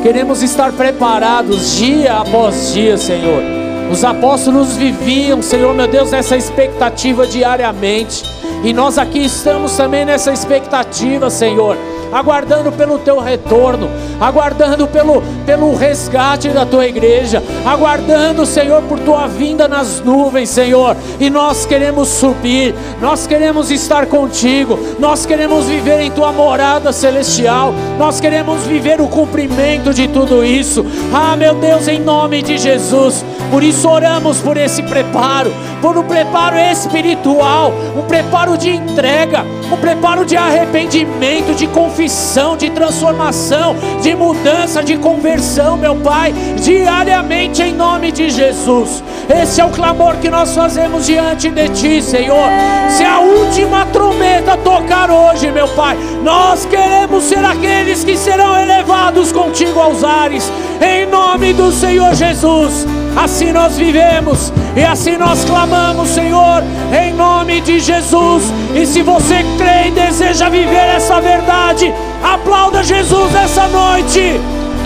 Queremos 0.01 0.41
estar 0.41 0.71
preparados 0.71 1.75
dia 1.75 2.15
após 2.15 2.73
dia, 2.73 2.97
Senhor. 2.97 3.43
Os 3.91 4.03
apóstolos 4.03 4.75
viviam, 4.75 5.43
Senhor 5.43 5.71
meu 5.75 5.87
Deus, 5.87 6.09
nessa 6.09 6.35
expectativa 6.35 7.27
diariamente. 7.27 8.23
E 8.63 8.73
nós 8.73 8.97
aqui 8.97 9.23
estamos 9.23 9.77
também 9.77 10.03
nessa 10.03 10.33
expectativa, 10.33 11.29
Senhor 11.29 11.77
aguardando 12.17 12.71
pelo 12.71 12.97
teu 12.97 13.19
retorno, 13.19 13.89
aguardando 14.19 14.87
pelo, 14.87 15.21
pelo 15.45 15.75
resgate 15.75 16.49
da 16.49 16.65
tua 16.65 16.87
igreja, 16.87 17.43
aguardando, 17.63 18.45
Senhor, 18.45 18.81
por 18.83 18.99
tua 18.99 19.27
vinda 19.27 19.67
nas 19.67 20.01
nuvens, 20.01 20.49
Senhor. 20.49 20.97
E 21.19 21.29
nós 21.29 21.65
queremos 21.65 22.07
subir, 22.07 22.73
nós 22.99 23.27
queremos 23.27 23.69
estar 23.69 24.07
contigo, 24.07 24.79
nós 24.97 25.25
queremos 25.27 25.65
viver 25.65 26.01
em 26.01 26.11
tua 26.11 26.31
morada 26.31 26.91
celestial, 26.91 27.73
nós 27.99 28.19
queremos 28.19 28.63
viver 28.63 28.99
o 28.99 29.07
cumprimento 29.07 29.93
de 29.93 30.07
tudo 30.07 30.43
isso. 30.43 30.83
Ah, 31.13 31.35
meu 31.35 31.53
Deus, 31.55 31.87
em 31.87 31.99
nome 31.99 32.41
de 32.41 32.57
Jesus. 32.57 33.23
Por 33.51 33.63
isso 33.63 33.87
oramos 33.87 34.39
por 34.39 34.57
esse 34.57 34.83
preparo, 34.83 35.53
por 35.81 35.97
um 35.97 36.03
preparo 36.03 36.57
espiritual, 36.57 37.73
um 37.95 38.03
preparo 38.03 38.57
de 38.57 38.69
entrega, 38.69 39.45
um 39.71 39.77
preparo 39.77 40.25
de 40.25 40.35
arrependimento, 40.35 41.53
de 41.55 41.67
confissão, 41.67 42.57
de 42.57 42.69
transformação, 42.69 43.75
de 44.01 44.15
mudança, 44.15 44.83
de 44.83 44.97
conversão, 44.97 45.77
meu 45.77 45.95
Pai, 45.95 46.33
diariamente 46.61 47.61
em 47.61 47.73
nome 47.73 48.11
de 48.11 48.29
Jesus. 48.29 49.03
Esse 49.29 49.61
é 49.61 49.65
o 49.65 49.69
clamor 49.69 50.15
que 50.17 50.29
nós 50.29 50.55
fazemos 50.55 51.05
diante 51.05 51.49
de 51.49 51.69
Ti, 51.69 52.01
Senhor. 52.01 52.49
Se 52.89 53.03
a 53.03 53.19
última 53.19 53.85
trombeta 53.87 54.57
tocar 54.57 55.11
hoje, 55.11 55.51
meu 55.51 55.67
Pai, 55.69 55.97
nós 56.23 56.65
queremos 56.65 57.23
ser 57.25 57.43
aqueles 57.43 58.03
que 58.03 58.17
serão 58.17 58.57
elevados 58.59 59.31
contigo 59.31 59.79
aos 59.79 60.03
ares, 60.03 60.51
em 60.81 61.05
nome 61.05 61.53
do 61.53 61.71
Senhor 61.71 62.13
Jesus. 62.15 62.85
Assim 63.17 63.51
nós 63.51 63.75
vivemos 63.75 64.53
e 64.75 64.83
assim 64.83 65.17
nós 65.17 65.43
clamamos, 65.43 66.09
Senhor, 66.09 66.63
em 66.93 67.13
nome 67.13 67.59
de 67.61 67.79
Jesus. 67.79 68.43
E 68.75 68.85
se 68.85 69.01
você 69.01 69.43
crê 69.57 69.87
e 69.87 69.91
deseja 69.91 70.49
viver 70.49 70.87
essa 70.95 71.19
verdade, 71.19 71.91
aplauda 72.23 72.83
Jesus 72.83 73.33
essa 73.33 73.67
noite. 73.69 74.39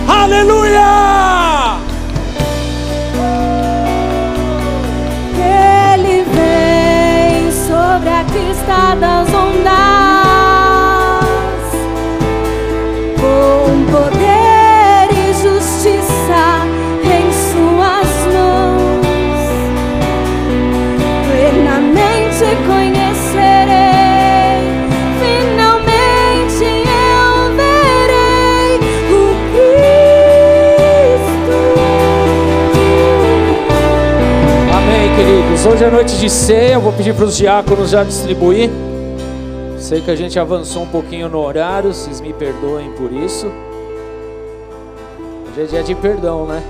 Aleluia! 0.08 1.76
Ele 5.94 6.24
vem 6.24 7.52
sobre 7.52 8.08
a 8.08 8.24
crista 8.24 8.96
das 8.98 9.28
ondas, 9.28 10.01
Hoje 35.64 35.84
é 35.84 35.90
noite 35.90 36.18
de 36.18 36.28
ceia. 36.28 36.74
Eu 36.74 36.80
vou 36.80 36.92
pedir 36.92 37.14
para 37.14 37.24
os 37.24 37.36
diáconos 37.36 37.90
já 37.90 38.02
distribuir. 38.02 38.68
Sei 39.78 40.00
que 40.00 40.10
a 40.10 40.16
gente 40.16 40.36
avançou 40.36 40.82
um 40.82 40.88
pouquinho 40.88 41.28
no 41.28 41.38
horário, 41.38 41.94
vocês 41.94 42.20
me 42.20 42.32
perdoem 42.32 42.90
por 42.94 43.12
isso. 43.12 43.46
Hoje 45.46 45.60
é 45.60 45.64
dia 45.66 45.82
de 45.84 45.94
perdão, 45.94 46.46
né? 46.46 46.64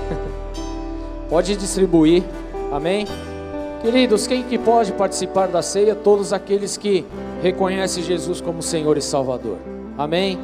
Pode 1.27 1.55
distribuir. 1.55 2.21
Amém? 2.71 3.07
Queridos, 3.81 4.27
quem 4.27 4.43
que 4.43 4.59
pode 4.59 4.93
participar 4.93 5.47
da 5.47 5.63
ceia? 5.63 5.95
Todos 5.95 6.31
aqueles 6.31 6.77
que 6.77 7.03
reconhecem 7.41 8.03
Jesus 8.03 8.39
como 8.39 8.61
Senhor 8.61 8.95
e 8.95 9.01
Salvador. 9.01 9.57
Amém? 9.97 10.37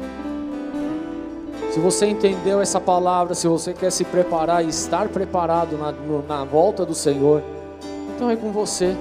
Se 1.70 1.78
você 1.78 2.06
entendeu 2.06 2.60
essa 2.60 2.80
palavra, 2.80 3.34
se 3.34 3.46
você 3.46 3.72
quer 3.72 3.90
se 3.90 4.04
preparar 4.04 4.64
e 4.64 4.68
estar 4.68 5.08
preparado 5.08 5.78
na, 5.78 5.94
na 6.28 6.44
volta 6.44 6.84
do 6.84 6.94
Senhor, 6.94 7.42
então 8.20 8.30
é 8.30 8.36
com 8.36 8.52
você. 8.52 8.94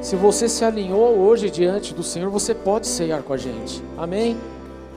Se 0.00 0.16
você 0.16 0.48
se 0.48 0.64
alinhou 0.64 1.18
hoje 1.18 1.50
diante 1.50 1.92
do 1.92 2.02
Senhor, 2.02 2.30
você 2.30 2.54
pode 2.54 2.86
ceiar 2.86 3.22
com 3.22 3.34
a 3.34 3.36
gente. 3.36 3.84
Amém? 3.98 4.34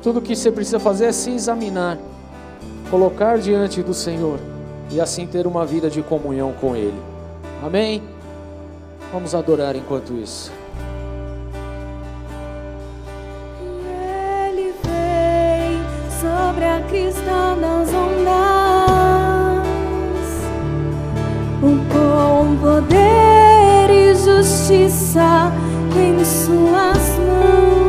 Tudo 0.02 0.22
que 0.22 0.34
você 0.34 0.50
precisa 0.50 0.80
fazer 0.80 1.08
é 1.08 1.12
se 1.12 1.32
examinar, 1.32 1.98
colocar 2.90 3.38
diante 3.38 3.84
do 3.84 3.94
Senhor 3.94 4.40
e 4.90 5.02
assim 5.02 5.28
ter 5.28 5.46
uma 5.46 5.66
vida 5.66 5.90
de 5.90 6.02
comunhão 6.02 6.54
com 6.54 6.74
Ele. 6.74 6.98
Amém? 7.62 8.02
Vamos 9.12 9.36
adorar 9.36 9.76
enquanto 9.76 10.14
isso. 10.14 10.54
Ele 13.60 14.74
vem 14.84 15.82
sobre 16.22 16.64
a 16.64 16.80
ondas, 21.62 22.40
com 22.40 22.56
poder 22.62 23.35
justiça 24.66 25.52
em 25.96 26.26
suas 26.26 27.20
mãos. 27.20 27.85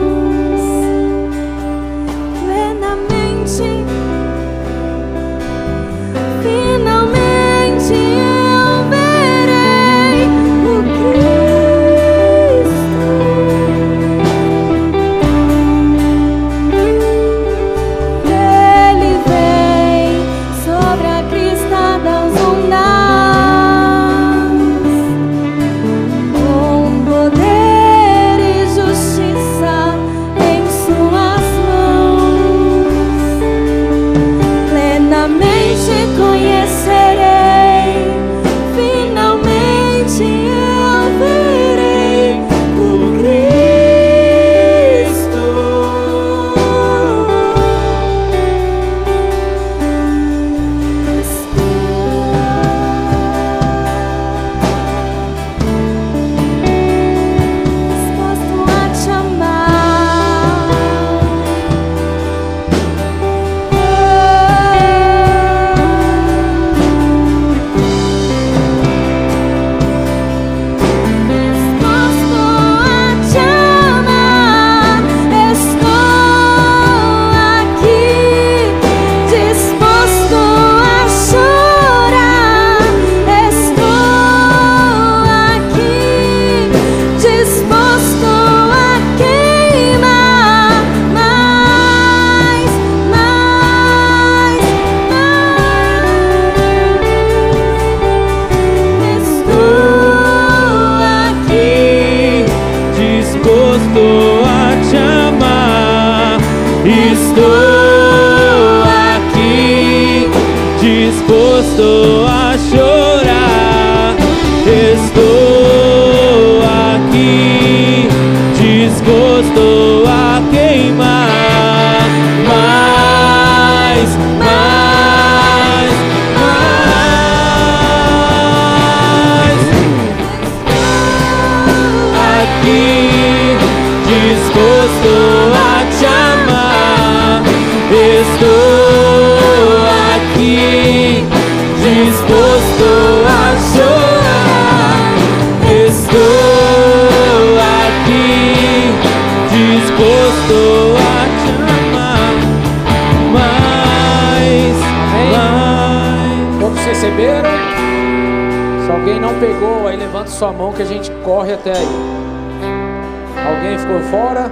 Ficou 163.87 164.01
fora? 164.11 164.51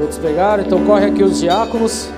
Outros 0.00 0.18
pegaram? 0.18 0.64
Então 0.64 0.84
corre 0.84 1.06
aqui 1.06 1.22
os 1.22 1.38
diáconos. 1.38 2.10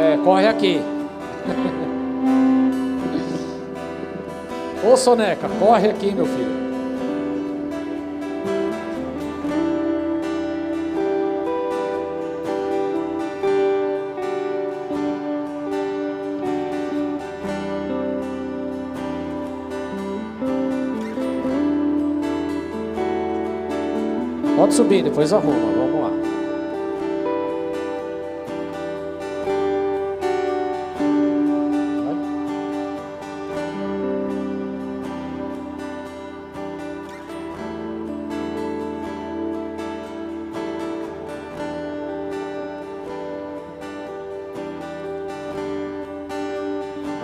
É, 0.00 0.16
corre 0.24 0.46
aqui. 0.46 0.80
Ô 4.84 4.96
Soneca, 4.96 5.48
corre 5.58 5.90
aqui, 5.90 6.14
meu 6.14 6.26
filho. 6.26 6.69
Pode 24.70 24.76
subir, 24.76 25.02
depois 25.02 25.32
arruma. 25.32 25.72
Vamos 25.72 26.00
lá. 26.00 26.10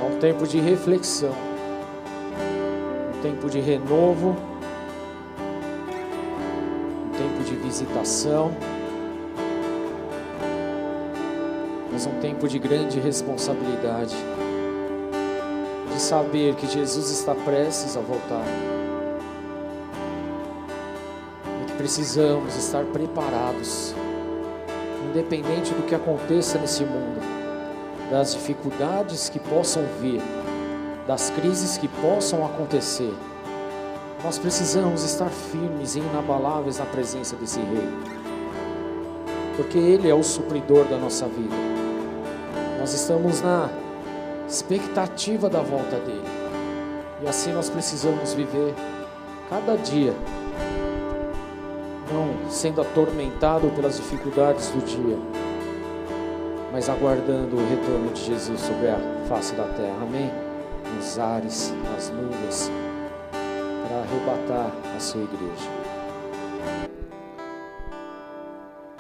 É 0.02 0.12
um 0.12 0.18
tempo 0.18 0.48
de 0.48 0.58
reflexão, 0.58 1.30
um 3.16 3.22
tempo 3.22 3.48
de 3.48 3.60
renovo 3.60 4.55
visitação, 7.76 8.52
mas 11.92 12.06
um 12.06 12.20
tempo 12.20 12.48
de 12.48 12.58
grande 12.58 12.98
responsabilidade, 12.98 14.16
de 15.92 16.00
saber 16.00 16.54
que 16.54 16.66
Jesus 16.66 17.10
está 17.10 17.34
prestes 17.34 17.94
a 17.96 18.00
voltar 18.00 18.44
e 21.62 21.66
que 21.66 21.76
precisamos 21.76 22.56
estar 22.56 22.84
preparados, 22.86 23.94
independente 25.10 25.74
do 25.74 25.86
que 25.86 25.94
aconteça 25.94 26.58
nesse 26.58 26.82
mundo, 26.82 27.20
das 28.10 28.32
dificuldades 28.32 29.28
que 29.28 29.38
possam 29.38 29.82
vir, 30.00 30.22
das 31.06 31.28
crises 31.28 31.76
que 31.76 31.88
possam 31.88 32.42
acontecer. 32.44 33.12
Nós 34.26 34.38
precisamos 34.38 35.04
estar 35.04 35.30
firmes 35.30 35.94
e 35.94 36.00
inabaláveis 36.00 36.78
na 36.78 36.84
presença 36.84 37.36
desse 37.36 37.60
Rei, 37.60 37.88
porque 39.56 39.78
Ele 39.78 40.10
é 40.10 40.14
o 40.14 40.22
supridor 40.24 40.84
da 40.86 40.96
nossa 40.96 41.28
vida. 41.28 41.54
Nós 42.76 42.92
estamos 42.92 43.40
na 43.40 43.70
expectativa 44.48 45.48
da 45.48 45.60
volta 45.60 46.00
dele, 46.00 46.26
e 47.22 47.28
assim 47.28 47.52
nós 47.52 47.70
precisamos 47.70 48.34
viver 48.34 48.74
cada 49.48 49.76
dia, 49.76 50.12
não 52.12 52.50
sendo 52.50 52.80
atormentado 52.80 53.68
pelas 53.76 53.94
dificuldades 53.94 54.70
do 54.70 54.84
dia, 54.84 55.18
mas 56.72 56.88
aguardando 56.88 57.58
o 57.58 57.68
retorno 57.68 58.12
de 58.12 58.24
Jesus 58.24 58.60
sobre 58.60 58.88
a 58.88 58.98
face 59.28 59.54
da 59.54 59.68
terra. 59.68 60.02
Amém? 60.02 60.32
Nos 60.96 61.16
ares, 61.16 61.72
nas 61.92 62.10
nuvens 62.10 62.72
para 63.86 63.98
arrebatar 64.00 64.72
a 64.96 64.98
sua 64.98 65.22
igreja. 65.22 65.70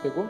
Pegou? 0.00 0.26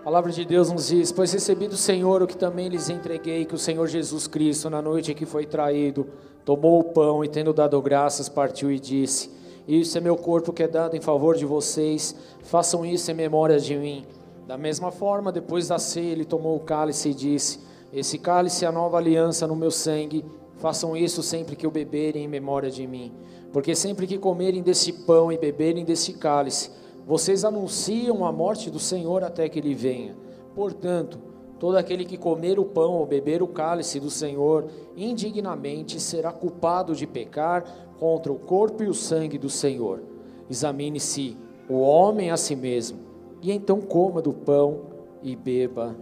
A 0.00 0.04
palavra 0.04 0.30
de 0.30 0.44
Deus 0.44 0.70
nos 0.70 0.86
diz: 0.86 1.10
Pois 1.10 1.32
recebi 1.32 1.66
do 1.66 1.76
Senhor 1.76 2.22
o 2.22 2.26
que 2.28 2.36
também 2.36 2.68
lhes 2.68 2.88
entreguei, 2.88 3.44
que 3.44 3.56
o 3.56 3.58
Senhor 3.58 3.88
Jesus 3.88 4.28
Cristo, 4.28 4.70
na 4.70 4.80
noite 4.80 5.10
em 5.10 5.14
que 5.16 5.26
foi 5.26 5.44
traído, 5.44 6.06
tomou 6.44 6.78
o 6.78 6.84
pão 6.84 7.24
e, 7.24 7.28
tendo 7.28 7.52
dado 7.52 7.80
graças, 7.82 8.28
partiu 8.28 8.70
e 8.70 8.78
disse: 8.78 9.28
Isso 9.66 9.98
é 9.98 10.00
meu 10.00 10.16
corpo 10.16 10.52
que 10.52 10.62
é 10.62 10.68
dado 10.68 10.96
em 10.96 11.00
favor 11.00 11.34
de 11.34 11.44
vocês, 11.44 12.14
façam 12.42 12.86
isso 12.86 13.10
em 13.10 13.14
memória 13.14 13.58
de 13.58 13.74
mim. 13.74 14.06
Da 14.46 14.56
mesma 14.56 14.92
forma, 14.92 15.32
depois 15.32 15.66
da 15.66 15.78
ceia, 15.80 16.12
ele 16.12 16.24
tomou 16.24 16.54
o 16.54 16.60
cálice 16.60 17.08
e 17.08 17.14
disse: 17.14 17.58
Esse 17.92 18.16
cálice 18.16 18.64
é 18.64 18.68
a 18.68 18.72
nova 18.72 18.98
aliança 18.98 19.44
no 19.44 19.56
meu 19.56 19.72
sangue. 19.72 20.24
Façam 20.56 20.96
isso 20.96 21.22
sempre 21.22 21.54
que 21.54 21.66
o 21.66 21.70
beberem 21.70 22.24
em 22.24 22.28
memória 22.28 22.70
de 22.70 22.86
mim. 22.86 23.12
Porque 23.52 23.74
sempre 23.74 24.06
que 24.06 24.18
comerem 24.18 24.62
desse 24.62 24.92
pão 24.92 25.30
e 25.30 25.38
beberem 25.38 25.84
desse 25.84 26.14
cálice, 26.14 26.70
vocês 27.06 27.44
anunciam 27.44 28.24
a 28.24 28.32
morte 28.32 28.70
do 28.70 28.78
Senhor 28.78 29.22
até 29.22 29.48
que 29.48 29.58
ele 29.58 29.74
venha. 29.74 30.16
Portanto, 30.54 31.18
todo 31.58 31.76
aquele 31.76 32.04
que 32.04 32.16
comer 32.16 32.58
o 32.58 32.64
pão 32.64 32.94
ou 32.94 33.06
beber 33.06 33.42
o 33.42 33.48
cálice 33.48 34.00
do 34.00 34.10
Senhor 34.10 34.66
indignamente 34.96 36.00
será 36.00 36.32
culpado 36.32 36.94
de 36.94 37.06
pecar 37.06 37.64
contra 37.98 38.32
o 38.32 38.38
corpo 38.38 38.82
e 38.82 38.88
o 38.88 38.94
sangue 38.94 39.38
do 39.38 39.48
Senhor. 39.48 40.02
Examine-se 40.50 41.36
o 41.68 41.80
homem 41.80 42.30
a 42.30 42.36
si 42.36 42.54
mesmo, 42.54 42.98
e 43.42 43.52
então 43.52 43.80
coma 43.80 44.22
do 44.22 44.32
pão 44.32 44.82
e 45.22 45.34
beba 45.34 45.96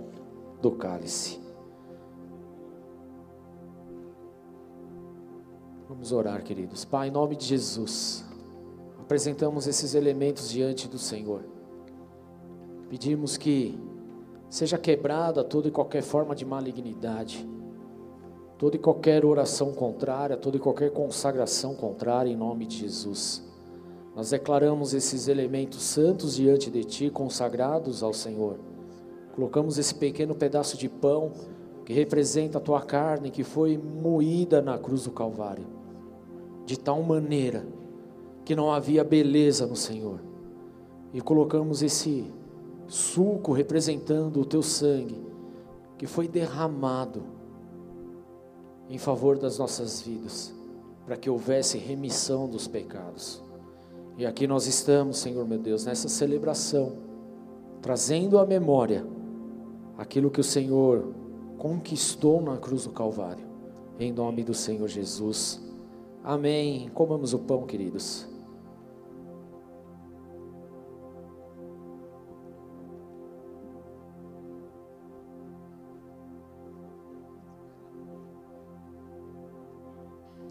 do 0.60 0.70
cálice. 0.70 1.43
Vamos 5.94 6.10
orar, 6.10 6.42
queridos. 6.42 6.84
Pai, 6.84 7.06
em 7.06 7.10
nome 7.12 7.36
de 7.36 7.46
Jesus, 7.46 8.24
apresentamos 8.98 9.68
esses 9.68 9.94
elementos 9.94 10.50
diante 10.50 10.88
do 10.88 10.98
Senhor. 10.98 11.44
Pedimos 12.90 13.36
que 13.36 13.78
seja 14.50 14.76
quebrada 14.76 15.44
toda 15.44 15.68
e 15.68 15.70
qualquer 15.70 16.02
forma 16.02 16.34
de 16.34 16.44
malignidade, 16.44 17.48
toda 18.58 18.74
e 18.74 18.78
qualquer 18.78 19.24
oração 19.24 19.72
contrária, 19.72 20.36
toda 20.36 20.56
e 20.56 20.60
qualquer 20.60 20.90
consagração 20.90 21.76
contrária, 21.76 22.28
em 22.28 22.36
nome 22.36 22.66
de 22.66 22.78
Jesus. 22.78 23.48
Nós 24.16 24.30
declaramos 24.30 24.94
esses 24.94 25.28
elementos 25.28 25.80
santos 25.80 26.34
diante 26.34 26.72
de 26.72 26.82
Ti, 26.82 27.08
consagrados 27.08 28.02
ao 28.02 28.12
Senhor. 28.12 28.58
Colocamos 29.32 29.78
esse 29.78 29.94
pequeno 29.94 30.34
pedaço 30.34 30.76
de 30.76 30.88
pão 30.88 31.30
que 31.84 31.92
representa 31.92 32.58
a 32.58 32.60
Tua 32.60 32.82
carne 32.82 33.30
que 33.30 33.44
foi 33.44 33.78
moída 33.78 34.60
na 34.60 34.76
cruz 34.76 35.04
do 35.04 35.12
Calvário, 35.12 35.73
de 36.64 36.78
tal 36.78 37.02
maneira 37.02 37.66
que 38.44 38.54
não 38.54 38.72
havia 38.72 39.02
beleza 39.02 39.66
no 39.66 39.76
Senhor. 39.76 40.20
E 41.12 41.20
colocamos 41.20 41.82
esse 41.82 42.24
suco 42.86 43.52
representando 43.52 44.40
o 44.40 44.44
Teu 44.44 44.62
sangue, 44.62 45.22
que 45.96 46.06
foi 46.06 46.28
derramado 46.28 47.22
em 48.88 48.98
favor 48.98 49.38
das 49.38 49.58
nossas 49.58 50.02
vidas, 50.02 50.54
para 51.06 51.16
que 51.16 51.30
houvesse 51.30 51.78
remissão 51.78 52.48
dos 52.48 52.66
pecados. 52.66 53.42
E 54.16 54.26
aqui 54.26 54.46
nós 54.46 54.66
estamos, 54.66 55.18
Senhor 55.18 55.46
meu 55.46 55.58
Deus, 55.58 55.84
nessa 55.84 56.08
celebração, 56.08 56.92
trazendo 57.80 58.38
à 58.38 58.46
memória 58.46 59.06
aquilo 59.96 60.30
que 60.30 60.40
o 60.40 60.44
Senhor 60.44 61.12
conquistou 61.58 62.42
na 62.42 62.56
cruz 62.56 62.84
do 62.84 62.90
Calvário, 62.90 63.44
em 63.98 64.12
nome 64.12 64.44
do 64.44 64.54
Senhor 64.54 64.88
Jesus. 64.88 65.63
Amém. 66.24 66.88
Comamos 66.94 67.34
o 67.34 67.38
pão, 67.38 67.66
queridos. 67.66 68.26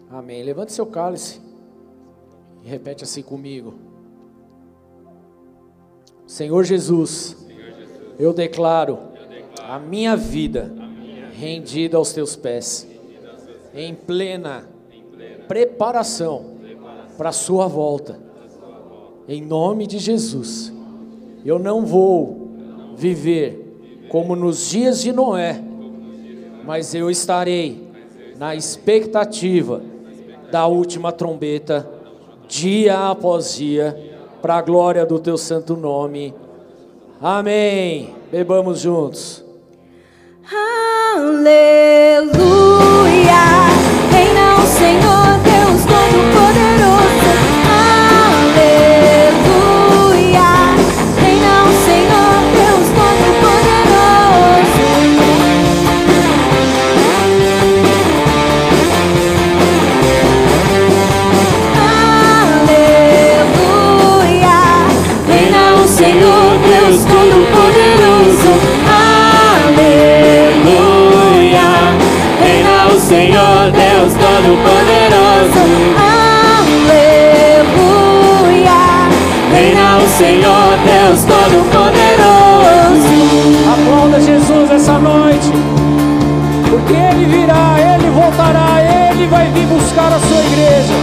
Amém. 0.08 0.44
Levante 0.44 0.72
seu 0.72 0.86
cálice 0.86 1.42
e 2.62 2.68
repete 2.68 3.02
assim 3.02 3.20
comigo. 3.20 3.74
Senhor 6.24 6.62
Jesus, 6.62 7.36
eu 8.16 8.32
declaro 8.32 9.00
a 9.58 9.80
minha 9.80 10.16
vida 10.16 10.72
rendida 11.32 11.96
aos 11.96 12.12
teus 12.12 12.36
pés, 12.36 12.88
em 13.74 13.92
plena 13.92 14.72
preparação 15.46 16.44
para 17.16 17.30
a 17.30 17.32
sua 17.32 17.66
volta. 17.66 18.18
Em 19.28 19.40
nome 19.42 19.86
de 19.86 19.98
Jesus, 19.98 20.72
eu 21.44 21.58
não 21.58 21.84
vou 21.84 22.50
viver 22.96 24.06
como 24.08 24.36
nos 24.36 24.70
dias 24.70 25.00
de 25.00 25.12
Noé, 25.12 25.62
mas 26.64 26.94
eu 26.94 27.10
estarei 27.10 27.88
na 28.38 28.54
expectativa 28.54 29.82
da 30.50 30.66
última 30.66 31.10
trombeta, 31.10 31.88
dia 32.46 33.10
após 33.10 33.56
dia, 33.56 34.14
para 34.40 34.56
a 34.56 34.62
glória 34.62 35.06
do 35.06 35.18
teu 35.18 35.38
santo 35.38 35.76
nome. 35.76 36.34
Amém. 37.20 38.14
Bebamos 38.30 38.80
juntos. 38.80 39.44
Aleluia, 41.16 42.34
Senhor 44.74 45.38
Deus 45.44 45.84
Todo-Poderoso. 45.86 46.73
Senhor, 80.16 80.78
Deus 80.84 81.24
Todo-Poderoso. 81.24 81.94
Aplauda 83.72 84.20
Jesus 84.20 84.70
essa 84.70 84.96
noite, 84.96 85.50
porque 86.70 86.92
Ele 86.92 87.24
virá, 87.24 87.74
Ele 87.78 88.10
voltará, 88.10 89.10
Ele 89.10 89.26
vai 89.26 89.50
vir 89.50 89.66
buscar 89.66 90.12
a 90.12 90.20
sua 90.20 90.38
igreja. 90.38 90.94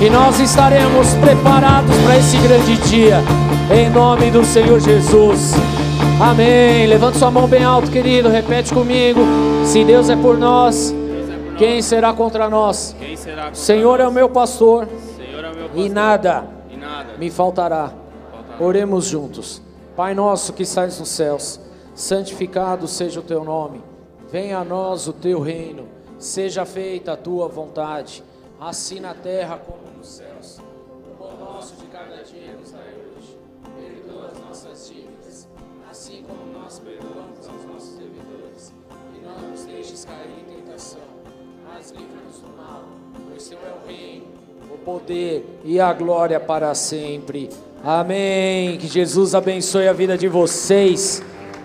E 0.00 0.08
nós 0.08 0.38
estaremos 0.38 1.14
preparados 1.14 1.96
para 2.04 2.16
esse 2.16 2.36
grande 2.36 2.76
dia, 2.88 3.20
em 3.74 3.90
nome 3.90 4.30
do 4.30 4.44
Senhor 4.44 4.78
Jesus. 4.78 5.54
Amém. 6.20 6.86
Levante 6.86 7.18
sua 7.18 7.30
mão 7.30 7.48
bem 7.48 7.64
alto, 7.64 7.90
querido. 7.90 8.28
Repete 8.28 8.72
comigo. 8.72 9.20
Se 9.64 9.82
Deus 9.84 10.08
é 10.08 10.14
por 10.14 10.38
nós, 10.38 10.94
quem 11.58 11.82
será 11.82 12.12
contra 12.12 12.48
nós? 12.48 12.94
Quem 13.00 13.16
será 13.16 13.50
O 13.50 13.56
Senhor 13.56 13.98
é 13.98 14.06
o 14.06 14.12
meu 14.12 14.28
pastor 14.28 14.86
Senhor 15.16 15.44
é 15.44 15.52
meu 15.52 15.84
e 15.84 15.88
nada 15.88 16.44
e 16.70 16.76
nada 16.76 17.14
me 17.18 17.28
faltará. 17.30 18.01
Oremos 18.60 19.06
juntos. 19.06 19.62
Pai 19.96 20.14
nosso 20.14 20.52
que 20.52 20.62
estás 20.62 20.98
nos 20.98 21.08
céus, 21.08 21.58
santificado 21.94 22.86
seja 22.86 23.20
o 23.20 23.22
teu 23.22 23.44
nome. 23.44 23.82
Venha 24.30 24.58
a 24.58 24.64
nós 24.64 25.08
o 25.08 25.12
teu 25.12 25.40
reino. 25.40 25.88
Seja 26.18 26.64
feita 26.64 27.12
a 27.12 27.16
tua 27.16 27.48
vontade, 27.48 28.22
assim 28.60 29.00
na 29.00 29.12
terra 29.12 29.58
como 29.58 29.98
nos 29.98 30.06
céus. 30.06 30.58
O 30.58 31.16
pão 31.16 31.36
nosso 31.36 31.74
de 31.76 31.86
cada 31.86 32.22
dia 32.22 32.54
nos 32.58 32.70
dai 32.70 32.94
hoje. 32.94 33.38
Perdoa 33.74 34.28
as 34.28 34.38
nossas 34.38 34.88
dívidas, 34.88 35.48
assim 35.90 36.22
como 36.22 36.52
nós 36.52 36.78
perdoamos 36.78 37.48
aos 37.48 37.64
nossos 37.64 37.96
devedores. 37.96 38.72
E 39.16 39.24
não 39.24 39.50
nos 39.50 39.64
deixes 39.64 40.04
cair 40.04 40.30
em 40.40 40.62
tentação, 40.62 41.00
mas 41.66 41.90
livra-nos 41.90 42.38
do 42.38 42.56
mal, 42.56 42.84
pois 43.28 43.48
teu 43.48 43.58
é 43.58 43.72
o 43.72 43.86
reino, 43.88 44.26
o 44.72 44.78
poder 44.78 45.60
e 45.64 45.80
a 45.80 45.92
glória 45.92 46.38
para 46.38 46.72
sempre. 46.74 47.50
Amém. 47.84 48.76
Que 48.78 48.86
Jesus 48.86 49.34
abençoe 49.34 49.88
a 49.88 49.92
vida 49.92 50.16
de 50.16 50.28
vocês. 50.28 51.22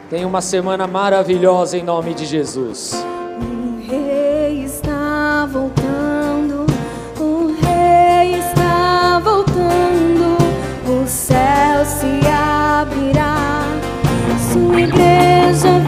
Tenha 0.10 0.26
uma 0.26 0.42
semana 0.42 0.88
maravilhosa 0.88 1.78
em 1.78 1.84
nome 1.84 2.16
de 2.16 2.26
Jesus. 2.26 2.94
O 3.42 3.88
rei 3.88 4.64
está 4.64 5.48
voltando, 5.48 6.66
o 10.88 11.08
céu 11.08 11.86
se 11.86 12.28
abrirá, 12.28 13.64
sua 14.52 14.82
igreja 14.82 15.87